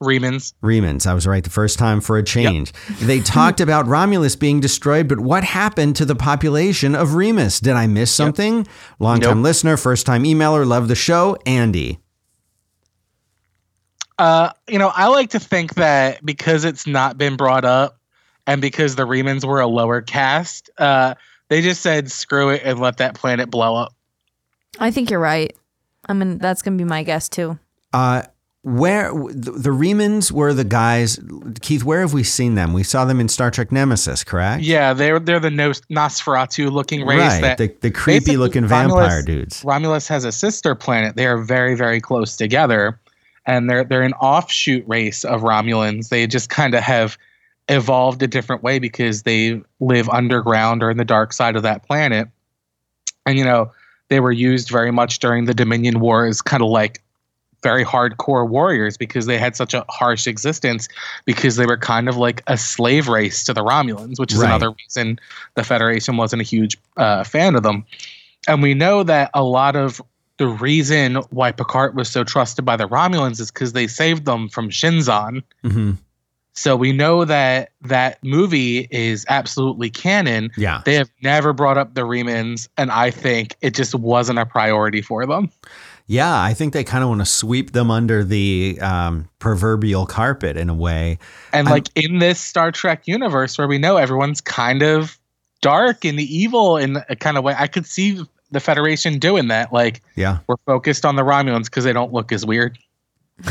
Remans. 0.03 0.53
Remans. 0.61 1.07
I 1.07 1.13
was 1.13 1.25
right 1.25 1.43
the 1.43 1.49
first 1.49 1.79
time 1.79 2.01
for 2.01 2.17
a 2.17 2.23
change. 2.23 2.71
They 3.01 3.19
talked 3.21 3.59
about 3.61 3.87
Romulus 3.87 4.35
being 4.35 4.59
destroyed, 4.59 5.07
but 5.07 5.19
what 5.19 5.43
happened 5.43 5.95
to 5.97 6.05
the 6.05 6.15
population 6.15 6.95
of 6.95 7.15
Remus? 7.15 7.59
Did 7.59 7.73
I 7.73 7.87
miss 7.87 8.11
something? 8.11 8.67
Long 8.99 9.19
time 9.19 9.37
Nope. 9.37 9.43
listener, 9.43 9.77
first 9.77 10.05
time 10.05 10.23
emailer, 10.23 10.65
love 10.67 10.87
the 10.87 10.95
show, 10.95 11.37
Andy. 11.45 11.99
Uh, 14.19 14.51
you 14.67 14.77
know, 14.77 14.91
I 14.93 15.07
like 15.07 15.31
to 15.31 15.39
think 15.39 15.75
that 15.75 16.23
because 16.23 16.65
it's 16.65 16.85
not 16.85 17.17
been 17.17 17.35
brought 17.35 17.65
up, 17.65 17.97
and 18.45 18.61
because 18.61 18.95
the 18.95 19.03
Remans 19.07 19.43
were 19.43 19.59
a 19.59 19.67
lower 19.67 20.01
caste, 20.01 20.69
uh, 20.77 21.15
they 21.49 21.61
just 21.61 21.81
said 21.81 22.11
screw 22.11 22.49
it 22.49 22.61
and 22.63 22.79
let 22.79 22.97
that 22.97 23.15
planet 23.15 23.49
blow 23.49 23.75
up. 23.75 23.93
I 24.79 24.91
think 24.91 25.09
you're 25.09 25.19
right. 25.19 25.55
I 26.07 26.13
mean, 26.13 26.37
that's 26.37 26.61
gonna 26.61 26.77
be 26.77 26.83
my 26.83 27.03
guess 27.03 27.29
too. 27.29 27.57
Uh, 27.91 28.23
where 28.63 29.11
the, 29.11 29.51
the 29.51 29.69
Remans 29.69 30.31
were 30.31 30.53
the 30.53 30.63
guys, 30.63 31.19
Keith? 31.61 31.83
Where 31.83 31.99
have 31.99 32.13
we 32.13 32.23
seen 32.23 32.55
them? 32.55 32.71
We 32.71 32.83
saw 32.83 33.03
them 33.03 33.19
in 33.19 33.27
Star 33.27 33.51
Trek 33.51 33.73
Nemesis, 33.73 34.23
correct? 34.23 34.63
Yeah, 34.63 34.93
they're 34.93 35.19
they're 35.19 35.41
the 35.41 35.51
Nos- 35.51 35.81
Nosferatu 35.91 36.71
looking 36.71 37.05
race 37.05 37.19
right. 37.19 37.41
that 37.41 37.57
the, 37.57 37.75
the 37.81 37.91
creepy 37.91 38.37
looking 38.37 38.65
Romulus- 38.65 39.01
vampire 39.01 39.21
dudes. 39.21 39.63
Romulus 39.65 40.07
has 40.07 40.23
a 40.23 40.31
sister 40.31 40.75
planet. 40.75 41.17
They 41.17 41.27
are 41.27 41.37
very, 41.37 41.75
very 41.75 41.99
close 41.99 42.37
together, 42.37 42.99
and 43.45 43.69
they're 43.69 43.83
they're 43.83 44.01
an 44.01 44.13
offshoot 44.13 44.85
race 44.87 45.25
of 45.25 45.41
Romulans. 45.41 46.07
They 46.07 46.25
just 46.25 46.49
kind 46.49 46.73
of 46.73 46.81
have 46.81 47.17
evolved 47.67 48.23
a 48.23 48.27
different 48.27 48.63
way 48.63 48.79
because 48.79 49.23
they 49.23 49.61
live 49.81 50.07
underground 50.09 50.83
or 50.83 50.89
in 50.89 50.97
the 50.97 51.05
dark 51.05 51.33
side 51.33 51.57
of 51.57 51.63
that 51.63 51.85
planet. 51.85 52.29
And 53.25 53.37
you 53.37 53.43
know, 53.43 53.73
they 54.07 54.21
were 54.21 54.31
used 54.31 54.69
very 54.69 54.91
much 54.91 55.19
during 55.19 55.45
the 55.45 55.53
Dominion 55.53 55.99
War 55.99 56.25
as 56.25 56.41
kind 56.41 56.63
of 56.63 56.69
like 56.69 57.01
very 57.63 57.83
hardcore 57.85 58.47
warriors 58.47 58.97
because 58.97 59.25
they 59.25 59.37
had 59.37 59.55
such 59.55 59.73
a 59.73 59.85
harsh 59.89 60.27
existence 60.27 60.87
because 61.25 61.55
they 61.55 61.65
were 61.65 61.77
kind 61.77 62.07
of 62.09 62.17
like 62.17 62.43
a 62.47 62.57
slave 62.57 63.07
race 63.07 63.43
to 63.45 63.53
the 63.53 63.63
Romulans, 63.63 64.19
which 64.19 64.33
is 64.33 64.39
Right. 64.39 64.49
another 64.49 64.71
reason 64.71 65.19
the 65.55 65.63
Federation 65.63 66.17
wasn't 66.17 66.41
a 66.41 66.45
huge 66.45 66.77
uh, 66.97 67.23
fan 67.23 67.55
of 67.55 67.63
them. 67.63 67.85
And 68.47 68.61
we 68.61 68.73
know 68.73 69.03
that 69.03 69.31
a 69.33 69.43
lot 69.43 69.75
of 69.75 70.01
the 70.37 70.47
reason 70.47 71.15
why 71.29 71.51
Picard 71.51 71.95
was 71.95 72.09
so 72.09 72.23
trusted 72.23 72.65
by 72.65 72.75
the 72.75 72.87
Romulans 72.87 73.39
is 73.39 73.49
because 73.49 73.71
they 73.73 73.87
saved 73.87 74.25
them 74.25 74.49
from 74.49 74.69
Shinzon. 74.69 75.41
hmm 75.63 75.91
So 76.55 76.75
we 76.75 76.91
know 76.91 77.23
that 77.25 77.69
that 77.81 78.21
movie 78.23 78.87
is 78.91 79.25
absolutely 79.29 79.89
canon. 79.89 80.51
Yeah. 80.57 80.81
They 80.85 80.95
have 80.95 81.09
never 81.21 81.53
brought 81.53 81.77
up 81.77 81.93
the 81.93 82.01
Remans, 82.01 82.67
and 82.77 82.91
I 82.91 83.09
think 83.11 83.55
it 83.61 83.73
just 83.73 83.95
wasn't 83.95 84.37
a 84.39 84.45
priority 84.45 85.01
for 85.01 85.25
them. 85.25 85.49
Yeah, 86.07 86.41
I 86.41 86.53
think 86.53 86.73
they 86.73 86.83
kind 86.83 87.01
of 87.03 87.09
want 87.09 87.21
to 87.21 87.25
sweep 87.25 87.71
them 87.71 87.89
under 87.89 88.23
the 88.23 88.77
um, 88.81 89.29
proverbial 89.39 90.05
carpet 90.05 90.57
in 90.57 90.69
a 90.69 90.73
way. 90.73 91.17
And 91.53 91.67
I'm- 91.67 91.73
like 91.73 91.87
in 91.95 92.19
this 92.19 92.39
Star 92.39 92.71
Trek 92.71 93.07
universe 93.07 93.57
where 93.57 93.67
we 93.67 93.77
know 93.77 93.97
everyone's 93.97 94.41
kind 94.41 94.83
of 94.83 95.17
dark 95.61 96.03
and 96.03 96.19
the 96.19 96.23
evil 96.35 96.75
in 96.77 96.97
a 97.09 97.15
kind 97.15 97.37
of 97.37 97.43
way, 97.43 97.55
I 97.57 97.67
could 97.67 97.85
see 97.85 98.21
the 98.51 98.59
Federation 98.59 99.17
doing 99.17 99.47
that. 99.47 99.71
Like 99.71 100.01
Yeah. 100.15 100.39
we're 100.47 100.57
focused 100.65 101.05
on 101.05 101.15
the 101.15 101.23
Romulans 101.23 101.65
because 101.65 101.85
they 101.85 101.93
don't 101.93 102.11
look 102.13 102.31
as 102.31 102.45
weird. 102.45 102.77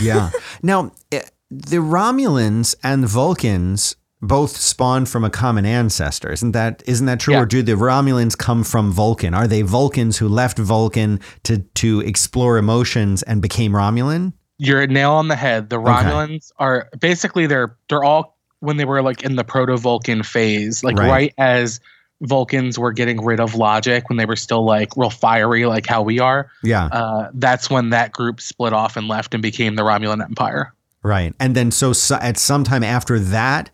Yeah. 0.00 0.30
now, 0.62 0.92
eh, 1.10 1.22
the 1.50 1.78
Romulans 1.78 2.74
and 2.82 3.02
the 3.02 3.06
Vulcans 3.08 3.96
both 4.22 4.56
spawned 4.56 5.08
from 5.08 5.24
a 5.24 5.30
common 5.30 5.66
ancestor. 5.66 6.30
Isn't 6.32 6.52
that 6.52 6.82
isn't 6.86 7.06
that 7.06 7.20
true? 7.20 7.34
Yeah. 7.34 7.40
Or 7.42 7.46
do 7.46 7.60
the 7.62 7.72
Romulans 7.72 8.38
come 8.38 8.62
from 8.64 8.92
Vulcan? 8.92 9.34
Are 9.34 9.46
they 9.48 9.62
Vulcans 9.62 10.16
who 10.18 10.28
left 10.28 10.58
Vulcan 10.58 11.18
to 11.42 11.58
to 11.58 12.00
explore 12.00 12.56
emotions 12.56 13.22
and 13.24 13.42
became 13.42 13.72
Romulan? 13.72 14.32
You're 14.58 14.82
a 14.82 14.86
nail 14.86 15.10
on 15.12 15.26
the 15.28 15.34
head. 15.36 15.70
The 15.70 15.76
Romulans 15.80 16.52
are 16.58 16.88
basically 17.00 17.46
they're 17.46 17.76
they're 17.88 18.04
all 18.04 18.38
when 18.60 18.76
they 18.76 18.84
were 18.84 19.02
like 19.02 19.24
in 19.24 19.34
the 19.34 19.42
proto 19.42 19.76
Vulcan 19.76 20.22
phase, 20.22 20.84
like 20.84 20.96
Right. 20.96 21.08
right. 21.10 21.34
as 21.36 21.80
Vulcans 22.20 22.78
were 22.78 22.92
getting 22.92 23.24
rid 23.24 23.40
of 23.40 23.56
logic 23.56 24.08
when 24.08 24.16
they 24.18 24.24
were 24.26 24.36
still 24.36 24.64
like 24.64 24.96
real 24.96 25.10
fiery, 25.10 25.66
like 25.66 25.86
how 25.86 26.00
we 26.00 26.20
are. 26.20 26.48
Yeah. 26.62 26.84
Uh, 26.86 27.30
that's 27.34 27.68
when 27.68 27.90
that 27.90 28.12
group 28.12 28.40
split 28.40 28.72
off 28.72 28.96
and 28.96 29.08
left 29.08 29.34
and 29.34 29.42
became 29.42 29.74
the 29.74 29.82
Romulan 29.82 30.22
Empire. 30.22 30.72
right. 31.02 31.34
And 31.40 31.56
then 31.56 31.72
so, 31.72 31.92
so 31.92 32.14
at 32.22 32.38
some 32.38 32.62
time 32.62 32.84
after 32.84 33.18
that, 33.18 33.70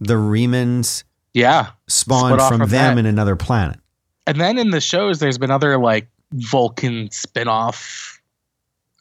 the 0.00 0.14
Remans 0.14 1.04
Yeah. 1.34 1.70
spawned 1.86 2.40
from, 2.40 2.58
from 2.58 2.70
them 2.70 2.94
that. 2.94 2.98
in 2.98 3.06
another 3.06 3.36
planet. 3.36 3.78
And 4.26 4.40
then 4.40 4.58
in 4.58 4.70
the 4.70 4.80
shows, 4.80 5.18
there's 5.20 5.38
been 5.38 5.50
other 5.50 5.78
like 5.78 6.08
Vulcan 6.32 7.10
spin-off 7.10 8.20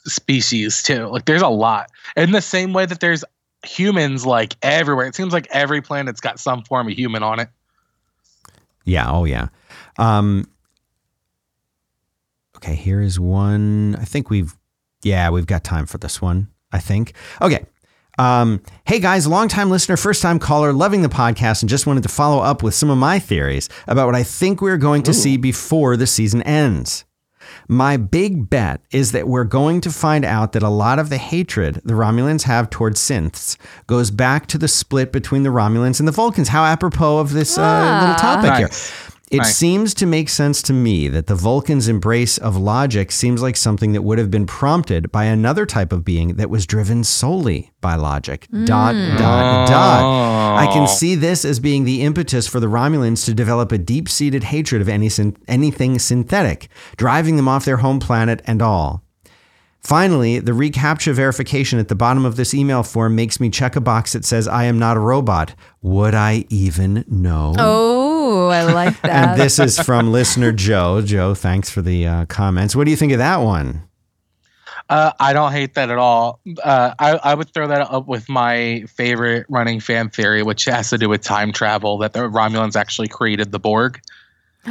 species 0.05 0.83
too. 0.83 1.07
Like 1.07 1.25
there's 1.25 1.41
a 1.41 1.47
lot. 1.47 1.89
In 2.15 2.31
the 2.31 2.41
same 2.41 2.73
way 2.73 2.85
that 2.85 2.99
there's 2.99 3.23
humans 3.65 4.25
like 4.25 4.55
everywhere. 4.61 5.07
It 5.07 5.15
seems 5.15 5.33
like 5.33 5.47
every 5.49 5.81
planet's 5.81 6.21
got 6.21 6.39
some 6.39 6.63
form 6.63 6.87
of 6.87 6.93
human 6.93 7.23
on 7.23 7.39
it. 7.39 7.49
Yeah. 8.83 9.09
Oh, 9.09 9.25
yeah. 9.25 9.47
Um, 9.97 10.47
okay. 12.57 12.75
Here 12.75 13.01
is 13.01 13.19
one. 13.19 13.95
I 13.99 14.05
think 14.05 14.29
we've, 14.29 14.55
yeah, 15.01 15.29
we've 15.31 15.47
got 15.47 15.63
time 15.63 15.87
for 15.87 15.97
this 15.97 16.21
one. 16.21 16.49
I 16.71 16.79
think. 16.79 17.13
Okay. 17.41 17.65
Um, 18.17 18.62
hey 18.86 19.00
guys, 19.00 19.27
longtime 19.27 19.69
listener, 19.69 19.98
first 19.98 20.22
time 20.22 20.39
caller, 20.39 20.72
loving 20.72 21.01
the 21.01 21.10
podcast, 21.10 21.62
and 21.62 21.69
just 21.69 21.86
wanted 21.86 22.03
to 22.03 22.10
follow 22.10 22.41
up 22.41 22.63
with 22.63 22.74
some 22.74 22.89
of 22.89 22.98
my 22.98 23.19
theories 23.19 23.69
about 23.88 24.05
what 24.05 24.15
I 24.15 24.24
think 24.24 24.62
we're 24.62 24.77
going 24.77 25.03
to 25.03 25.13
see 25.13 25.38
before 25.38 25.98
the 25.98 26.07
season 26.07 26.41
ends. 26.43 27.05
My 27.67 27.98
big 27.98 28.50
bet 28.50 28.81
is 28.91 29.12
that 29.12 29.27
we're 29.27 29.43
going 29.43 29.81
to 29.81 29.91
find 29.91 30.25
out 30.25 30.53
that 30.53 30.63
a 30.63 30.69
lot 30.69 30.98
of 30.98 31.10
the 31.10 31.17
hatred 31.17 31.81
the 31.84 31.93
Romulans 31.93 32.43
have 32.43 32.69
towards 32.69 33.00
synths 33.00 33.57
goes 33.88 34.12
back 34.12 34.48
to 34.48 34.57
the 34.57 34.67
split 34.67 35.12
between 35.12 35.43
the 35.43 35.50
Romulans 35.50 36.00
and 36.00 36.07
the 36.07 36.12
Vulcans. 36.12 36.48
How 36.48 36.63
apropos 36.63 37.19
of 37.19 37.34
this 37.34 37.57
uh, 37.57 38.00
little 38.01 38.15
topic 38.15 38.53
here. 38.57 38.69
Nice. 39.32 39.39
It 39.39 39.44
Nice. 39.44 39.55
seems 39.55 39.94
to 39.96 40.05
make 40.05 40.29
sense 40.29 40.62
to 40.63 40.74
me 40.74 41.08
that 41.08 41.25
the 41.25 41.36
Vulcans' 41.36 41.88
embrace 41.88 42.38
of 42.38 42.55
logic 42.55 43.12
seems 43.12 43.41
like 43.41 43.58
something 43.58 43.94
that 43.94 44.03
would 44.03 44.20
have 44.20 44.29
been 44.29 44.46
prompted 44.46 45.12
by 45.12 45.25
another 45.25 45.65
type 45.65 45.91
of 45.91 46.05
being 46.05 46.36
that 46.36 46.50
was 46.50 46.67
driven 46.67 47.03
solely 47.03 47.72
by 47.82 47.96
logic. 47.96 48.48
Dot, 48.65 48.94
hmm. 48.94 49.17
dot, 49.17 49.67
dot. 49.67 50.58
I 50.60 50.67
can 50.72 50.84
oh. 50.84 50.88
see 50.88 51.15
this 51.15 51.44
as 51.44 51.60
being 51.60 51.86
the 51.86 52.03
impetus 52.03 52.48
for 52.48 52.60
the 52.60 52.67
Romulans 52.67 53.25
to 53.25 53.34
develop 53.34 53.72
a 53.72 53.79
deep 53.79 54.10
seated 54.10 54.44
hatred 54.44 54.82
of 54.82 54.89
any 54.89 55.10
syn- 55.10 55.38
anything 55.48 55.98
synthetic, 55.98 56.67
driving 56.96 57.36
them 57.36 57.48
off 57.48 57.65
their 57.65 57.77
home 57.77 58.00
planet 58.00 58.41
and 58.46 58.62
all. 58.62 59.01
Finally, 59.86 60.39
the 60.39 60.51
reCAPTCHA 60.51 61.13
verification 61.13 61.77
at 61.77 61.89
the 61.89 61.96
bottom 61.96 62.25
of 62.25 62.38
this 62.38 62.55
email 62.55 62.82
form 62.82 63.15
makes 63.15 63.39
me 63.39 63.51
check 63.51 63.75
a 63.75 63.82
box 63.82 64.13
that 64.13 64.25
says 64.25 64.48
I 64.48 64.63
am 64.63 64.79
not 64.79 64.98
a 64.98 65.00
robot. 65.00 65.53
Would 65.84 66.15
I 66.15 66.46
even 66.50 67.05
know? 67.08 67.53
Oh, 67.60 68.04
I 68.50 68.63
like 68.63 69.01
that. 69.01 69.29
And 69.29 69.39
this 69.41 69.60
is 69.60 69.79
from 69.79 70.12
listener 70.12 70.51
Joe. 70.51 71.01
Joe, 71.01 71.34
thanks 71.36 71.70
for 71.70 71.82
the 71.82 72.08
uh, 72.08 72.25
comments. 72.25 72.75
What 72.75 72.86
do 72.86 72.91
you 72.91 72.98
think 72.98 73.12
of 73.12 73.20
that 73.20 73.38
one? 73.38 73.84
Uh, 74.88 75.12
I 75.20 75.34
don't 75.34 75.51
hate 75.51 75.74
that 75.74 75.89
at 75.89 75.98
all. 75.98 76.39
Uh, 76.63 76.94
I, 77.00 77.13
I 77.17 77.34
would 77.34 77.51
throw 77.53 77.67
that 77.67 77.82
up 77.82 78.05
with 78.08 78.29
my 78.29 78.84
favorite 78.88 79.48
running 79.50 79.79
fan 79.79 80.10
theory, 80.10 80.44
which 80.44 80.65
has 80.65 80.91
to 80.91 80.98
do 81.00 81.10
with 81.10 81.22
time 81.24 81.51
travel, 81.51 81.98
that 82.00 82.13
the 82.13 82.20
Romulans 82.20 82.75
actually 82.75 83.08
created 83.08 83.51
the 83.51 83.60
Borg. 83.60 84.00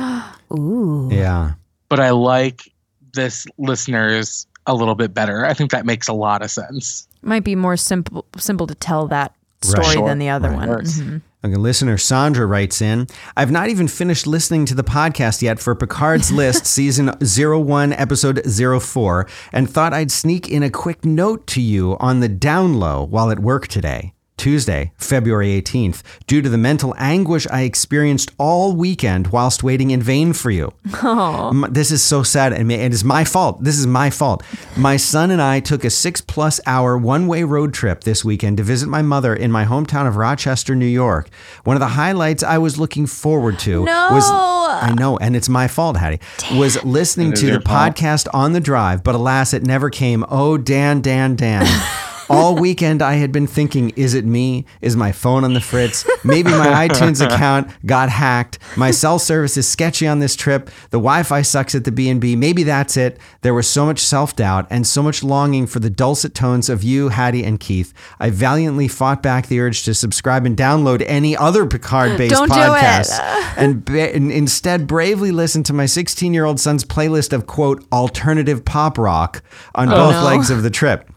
Ooh. 0.53 1.09
Yeah. 1.11 1.55
But 1.89 2.01
I 2.01 2.11
like 2.11 2.73
this 3.13 3.47
listeners 3.59 4.47
a 4.67 4.75
little 4.75 4.95
bit 4.95 5.13
better. 5.15 5.45
I 5.45 5.53
think 5.55 5.71
that 5.73 5.85
makes 5.85 6.09
a 6.09 6.13
lot 6.13 6.43
of 6.43 6.51
sense. 6.51 7.07
Might 7.23 7.45
be 7.45 7.55
more 7.57 7.77
simple 7.77 8.25
simple 8.37 8.67
to 8.67 8.75
tell 8.75 9.07
that 9.09 9.35
story 9.63 9.85
Sure. 9.87 10.07
than 10.09 10.19
the 10.19 10.29
other 10.29 10.49
Right. 10.51 10.57
one. 10.59 10.69
Works. 10.69 11.01
Okay, 11.45 11.57
listener 11.57 11.99
Sandra 11.99 12.47
writes 12.47 12.81
in 12.81 13.07
I've 13.37 13.51
not 13.51 13.69
even 13.69 13.87
finished 13.87 14.27
listening 14.27 14.65
to 14.65 14.75
the 14.75 14.83
podcast 14.83 15.43
yet 15.43 15.61
for 15.61 15.75
Picard's 15.75 16.33
List, 16.33 16.65
season 16.65 17.13
01, 17.21 17.93
episode 17.93 18.41
04, 18.83 19.29
and 19.53 19.69
thought 19.69 19.93
I'd 19.93 20.11
sneak 20.11 20.49
in 20.49 20.63
a 20.63 20.71
quick 20.71 21.05
note 21.05 21.47
to 21.49 21.61
you 21.61 21.99
on 22.01 22.21
the 22.21 22.31
down 22.31 22.81
low 22.81 23.05
while 23.05 23.31
at 23.31 23.41
work 23.41 23.69
today. 23.69 24.14
Tuesday, 24.37 24.93
February 24.99 25.61
18th, 25.63 26.03
due 26.27 26.43
to 26.43 26.49
the 26.49 26.59
mental 26.59 26.95
anguish 26.99 27.47
I 27.51 27.63
experienced 27.63 28.33
all 28.37 28.75
weekend 28.75 29.29
whilst 29.29 29.63
waiting 29.63 29.91
in 29.91 30.03
vain 30.03 30.33
for 30.33 30.51
you. 30.51 30.73
Oh. 31.03 31.49
M- 31.51 31.67
This 31.71 31.91
is 31.91 32.03
so 32.03 32.23
sad, 32.23 32.53
and 32.53 32.71
it 32.71 32.93
is 32.93 33.05
my 33.05 33.25
fault. 33.25 33.63
This 33.63 33.79
is 33.79 33.87
my 33.87 34.11
fault. 34.11 34.43
My 34.77 34.97
son 34.97 35.31
and 35.31 35.41
I 35.41 35.61
took 35.61 35.85
a 35.85 35.91
six 35.91 36.21
plus 36.21 36.61
hour 36.67 36.99
one 36.99 37.27
way 37.27 37.45
road 37.45 37.73
trip 37.73 38.03
this 38.05 38.25
weekend 38.25 38.57
to 38.59 38.63
visit 38.65 38.89
my 38.89 39.03
mother 39.03 39.35
in 39.35 39.53
my 39.53 39.65
hometown 39.65 40.07
of 40.07 40.17
Rochester, 40.17 40.75
New 40.75 40.85
York. 40.87 41.29
One 41.63 41.77
of 41.77 41.81
the 41.81 41.89
highlights 41.89 42.43
I 42.43 42.59
was 42.59 42.79
looking 42.79 43.07
forward 43.07 43.59
to 43.61 43.85
No. 43.85 44.09
was 44.11 44.25
I 44.31 44.93
know, 44.99 45.17
and 45.19 45.37
it's 45.37 45.49
my 45.49 45.69
fault, 45.69 45.97
Haddie. 45.97 46.19
Was 46.55 46.83
listening 46.85 47.33
to 47.35 47.47
the 47.47 47.61
fault. 47.61 47.95
podcast 47.97 48.27
on 48.35 48.53
the 48.53 48.61
drive, 48.61 49.05
but 49.05 49.15
alas, 49.15 49.55
it 49.55 49.63
never 49.63 49.89
came. 49.91 50.25
Oh, 50.29 50.59
Dan, 50.59 51.01
Dan, 51.01 51.37
Dan. 51.37 51.65
All 52.29 52.57
weekend, 52.57 53.03
I 53.03 53.15
had 53.15 53.33
been 53.33 53.47
thinking, 53.47 53.91
is 53.91 54.15
it 54.15 54.25
me? 54.25 54.65
Is 54.81 54.97
my 54.97 55.13
phone 55.13 55.45
on 55.45 55.55
the 55.55 55.61
fritz? 55.61 56.07
Maybe 56.25 56.51
my 56.51 56.67
iTunes 56.89 57.25
account 57.25 57.71
got 57.85 58.09
hacked. 58.09 58.59
My 58.77 58.91
cell 58.91 59.19
service 59.19 59.57
is 59.57 59.69
sketchy 59.69 60.07
on 60.07 60.19
this 60.21 60.35
trip. 60.35 60.71
The 60.91 60.99
Wi-Fi 60.99 61.43
sucks 61.43 61.75
at 61.75 61.85
the 61.85 61.93
B&B. 61.93 62.37
Maybe 62.37 62.63
that's 62.63 62.97
it. 62.97 63.19
There 63.43 63.55
was 63.55 63.69
so 63.69 63.85
much 63.85 64.01
self-doubt 64.01 64.67
and 64.71 64.87
so 64.87 65.03
much 65.03 65.23
longing 65.23 65.67
for 65.67 65.81
the 65.81 65.91
dulcet 65.91 66.35
tones 66.35 66.69
of 66.69 66.83
you, 66.83 67.11
Haddie, 67.11 67.45
and 67.45 67.61
Keith. 67.61 67.93
I 68.19 68.31
valiantly 68.31 68.89
fought 68.89 69.23
back 69.23 69.49
the 69.49 69.61
urge 69.61 69.85
to 69.85 69.95
subscribe 69.95 70.47
and 70.47 70.57
download 70.57 71.05
any 71.07 71.37
other 71.37 71.67
Picard-based 71.67 72.33
Don't 72.35 72.51
do 72.51 72.75
it. 72.75 73.11
and, 73.57 73.85
ba- 73.85 74.15
and 74.15 74.33
instead 74.33 74.87
bravely 74.87 75.31
listened 75.31 75.67
to 75.67 75.73
my 75.73 75.87
16 75.87 76.33
year 76.33 76.45
old 76.45 76.59
son's 76.61 76.85
playlist 76.85 77.33
of 77.33 77.47
quote 77.47 77.85
alternative 77.93 78.65
pop 78.65 78.99
rock 78.99 79.43
on 79.75 79.89
oh, 79.89 79.97
both 79.97 80.15
no. 80.15 80.25
legs 80.25 80.51
of 80.51 80.63
the 80.63 80.71
trip. 80.71 81.11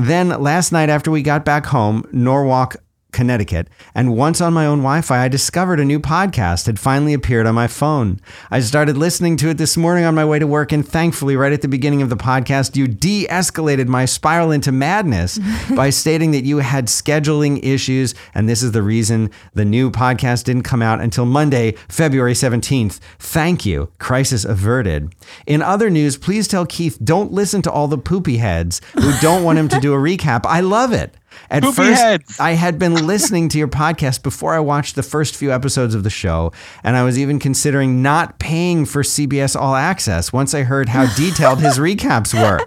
Then 0.00 0.30
last 0.30 0.72
night 0.72 0.88
after 0.88 1.10
we 1.10 1.20
got 1.20 1.44
back 1.44 1.66
home, 1.66 2.06
Norwalk 2.10 2.76
Connecticut, 3.12 3.68
and 3.94 4.16
once 4.16 4.40
on 4.40 4.52
my 4.52 4.66
own 4.66 4.78
Wi 4.78 5.00
Fi, 5.00 5.24
I 5.24 5.28
discovered 5.28 5.80
a 5.80 5.84
new 5.84 6.00
podcast 6.00 6.66
had 6.66 6.78
finally 6.78 7.14
appeared 7.14 7.46
on 7.46 7.54
my 7.54 7.66
phone. 7.66 8.20
I 8.50 8.60
started 8.60 8.96
listening 8.96 9.36
to 9.38 9.48
it 9.48 9.58
this 9.58 9.76
morning 9.76 10.04
on 10.04 10.14
my 10.14 10.24
way 10.24 10.38
to 10.38 10.46
work, 10.46 10.72
and 10.72 10.86
thankfully, 10.86 11.36
right 11.36 11.52
at 11.52 11.62
the 11.62 11.68
beginning 11.68 12.02
of 12.02 12.10
the 12.10 12.16
podcast, 12.16 12.76
you 12.76 12.86
de 12.88 13.26
escalated 13.28 13.88
my 13.88 14.04
spiral 14.04 14.50
into 14.50 14.72
madness 14.72 15.38
by 15.76 15.90
stating 15.90 16.30
that 16.32 16.44
you 16.44 16.58
had 16.58 16.86
scheduling 16.86 17.60
issues, 17.62 18.14
and 18.34 18.48
this 18.48 18.62
is 18.62 18.72
the 18.72 18.82
reason 18.82 19.30
the 19.54 19.64
new 19.64 19.90
podcast 19.90 20.44
didn't 20.44 20.62
come 20.62 20.82
out 20.82 21.00
until 21.00 21.26
Monday, 21.26 21.72
February 21.88 22.34
17th. 22.34 22.98
Thank 23.18 23.66
you. 23.66 23.90
Crisis 23.98 24.44
averted. 24.44 25.14
In 25.46 25.62
other 25.62 25.90
news, 25.90 26.16
please 26.16 26.48
tell 26.48 26.66
Keith 26.66 26.98
don't 27.02 27.32
listen 27.32 27.62
to 27.62 27.70
all 27.70 27.88
the 27.88 27.98
poopy 27.98 28.38
heads 28.38 28.80
who 28.94 29.12
don't 29.20 29.44
want 29.44 29.58
him 29.58 29.68
to 29.68 29.80
do 29.80 29.94
a 29.94 29.96
recap. 30.10 30.42
I 30.44 30.60
love 30.60 30.92
it. 30.92 31.14
At 31.50 31.62
Poopy 31.62 31.74
first, 31.76 32.00
heads. 32.00 32.40
I 32.40 32.52
had 32.52 32.78
been 32.78 32.94
listening 33.06 33.48
to 33.50 33.58
your 33.58 33.68
podcast 33.68 34.22
before 34.22 34.54
I 34.54 34.60
watched 34.60 34.96
the 34.96 35.02
first 35.02 35.36
few 35.36 35.52
episodes 35.52 35.94
of 35.94 36.02
the 36.02 36.10
show, 36.10 36.52
and 36.84 36.96
I 36.96 37.04
was 37.04 37.18
even 37.18 37.38
considering 37.38 38.02
not 38.02 38.38
paying 38.38 38.84
for 38.84 39.02
CBS 39.02 39.54
All 39.54 39.74
Access 39.74 40.32
once 40.32 40.54
I 40.54 40.62
heard 40.62 40.88
how 40.88 41.12
detailed 41.14 41.60
his 41.60 41.78
recaps 41.78 42.34
were. 42.34 42.64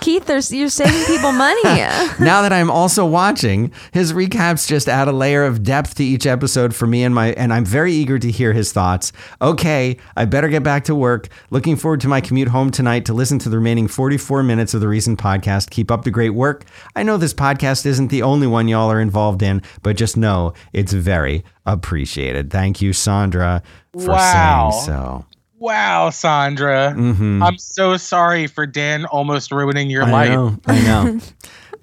Keith, 0.00 0.28
you're 0.50 0.68
saving 0.68 1.04
people 1.06 1.32
money. 1.32 1.60
Now 2.18 2.42
that 2.42 2.52
I'm 2.52 2.70
also 2.70 3.06
watching, 3.06 3.72
his 3.92 4.12
recaps 4.12 4.66
just 4.66 4.88
add 4.88 5.08
a 5.08 5.12
layer 5.12 5.44
of 5.44 5.62
depth 5.62 5.94
to 5.96 6.04
each 6.04 6.26
episode 6.26 6.74
for 6.74 6.86
me 6.86 7.04
and 7.04 7.14
my 7.14 7.32
and 7.32 7.52
I'm 7.52 7.64
very 7.64 7.92
eager 7.92 8.18
to 8.18 8.30
hear 8.30 8.52
his 8.52 8.72
thoughts. 8.72 9.12
Okay, 9.40 9.96
I 10.16 10.24
better 10.24 10.48
get 10.48 10.62
back 10.62 10.84
to 10.84 10.94
work. 10.94 11.28
Looking 11.50 11.76
forward 11.76 12.00
to 12.02 12.08
my 12.08 12.20
commute 12.20 12.48
home 12.48 12.70
tonight 12.70 13.04
to 13.06 13.14
listen 13.14 13.38
to 13.40 13.48
the 13.48 13.56
remaining 13.56 13.88
44 13.88 14.42
minutes 14.42 14.74
of 14.74 14.80
the 14.80 14.88
recent 14.88 15.18
podcast. 15.18 15.70
Keep 15.70 15.90
up 15.90 16.04
the 16.04 16.10
great 16.10 16.30
work. 16.30 16.64
I 16.94 17.02
know 17.02 17.16
this 17.16 17.34
podcast 17.34 17.51
isn't 17.86 18.08
the 18.08 18.22
only 18.22 18.46
one 18.46 18.68
y'all 18.68 18.90
are 18.90 19.00
involved 19.00 19.42
in, 19.42 19.62
but 19.82 19.96
just 19.96 20.16
know 20.16 20.52
it's 20.72 20.92
very 20.92 21.44
appreciated. 21.66 22.50
Thank 22.50 22.80
you, 22.82 22.92
Sandra, 22.92 23.62
for 23.98 24.10
Wow. 24.10 24.70
saying 24.70 24.86
so. 24.86 25.26
Wow, 25.58 26.10
Sandra. 26.10 26.92
Mhm. 26.96 27.42
I'm 27.46 27.56
so 27.58 27.96
sorry 27.96 28.46
for 28.48 28.66
Dan 28.66 29.04
almost 29.04 29.52
ruining 29.52 29.90
your 29.90 30.04
life. 30.06 30.30
I 30.30 30.34
life. 30.34 30.34
know, 30.34 30.58
I 30.66 30.80
know. 31.14 31.20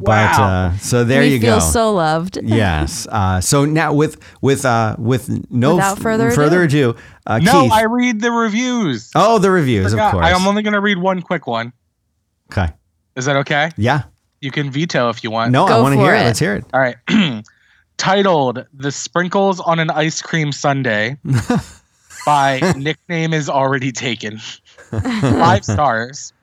But 0.01 0.37
Wow. 0.37 0.43
uh, 0.73 0.77
so 0.77 1.03
there 1.03 1.21
we 1.21 1.33
you 1.35 1.39
feel 1.41 1.59
go. 1.59 1.65
so 1.65 1.93
loved. 1.93 2.37
yes. 2.43 3.05
Uh, 3.11 3.41
so 3.41 3.65
now 3.65 3.93
with 3.93 4.17
with 4.41 4.65
uh, 4.65 4.95
with 4.97 5.29
no 5.51 5.75
Without 5.75 5.97
f- 5.97 6.03
further 6.03 6.31
further 6.31 6.63
ado, 6.63 6.95
uh, 7.27 7.39
No, 7.39 7.63
Keith. 7.63 7.71
I 7.73 7.83
read 7.83 8.21
the 8.21 8.31
reviews. 8.31 9.11
oh, 9.15 9.39
the 9.39 9.51
reviews, 9.51 9.91
of 9.93 9.99
course. 9.99 10.25
I'm 10.25 10.45
only 10.47 10.61
going 10.63 10.73
to 10.73 10.79
read 10.81 10.97
one 10.99 11.21
quick 11.21 11.47
one. 11.47 11.73
okay. 12.51 12.73
Is 13.17 13.25
that 13.25 13.35
okay? 13.37 13.71
Yeah. 13.75 14.03
You 14.41 14.51
can 14.51 14.71
veto 14.71 15.09
if 15.09 15.23
you 15.23 15.31
want. 15.31 15.51
No, 15.51 15.65
I 15.65 15.79
want 15.81 15.93
to 15.95 15.99
hear 15.99 16.15
it. 16.15 16.21
it. 16.21 16.25
Let's 16.25 16.39
hear 16.39 16.55
it. 16.55 16.65
All 16.73 16.79
right. 16.79 16.95
Titled 17.97 18.65
The 18.73 18.91
Sprinkles 18.91 19.59
on 19.59 19.79
an 19.79 19.89
Ice 19.89 20.21
Cream 20.21 20.51
Sunday" 20.51 21.17
by 22.25 22.73
Nickname 22.77 23.33
is 23.33 23.49
Already 23.49 23.91
Taken. 23.91 24.37
Five 24.89 25.65
stars. 25.65 26.33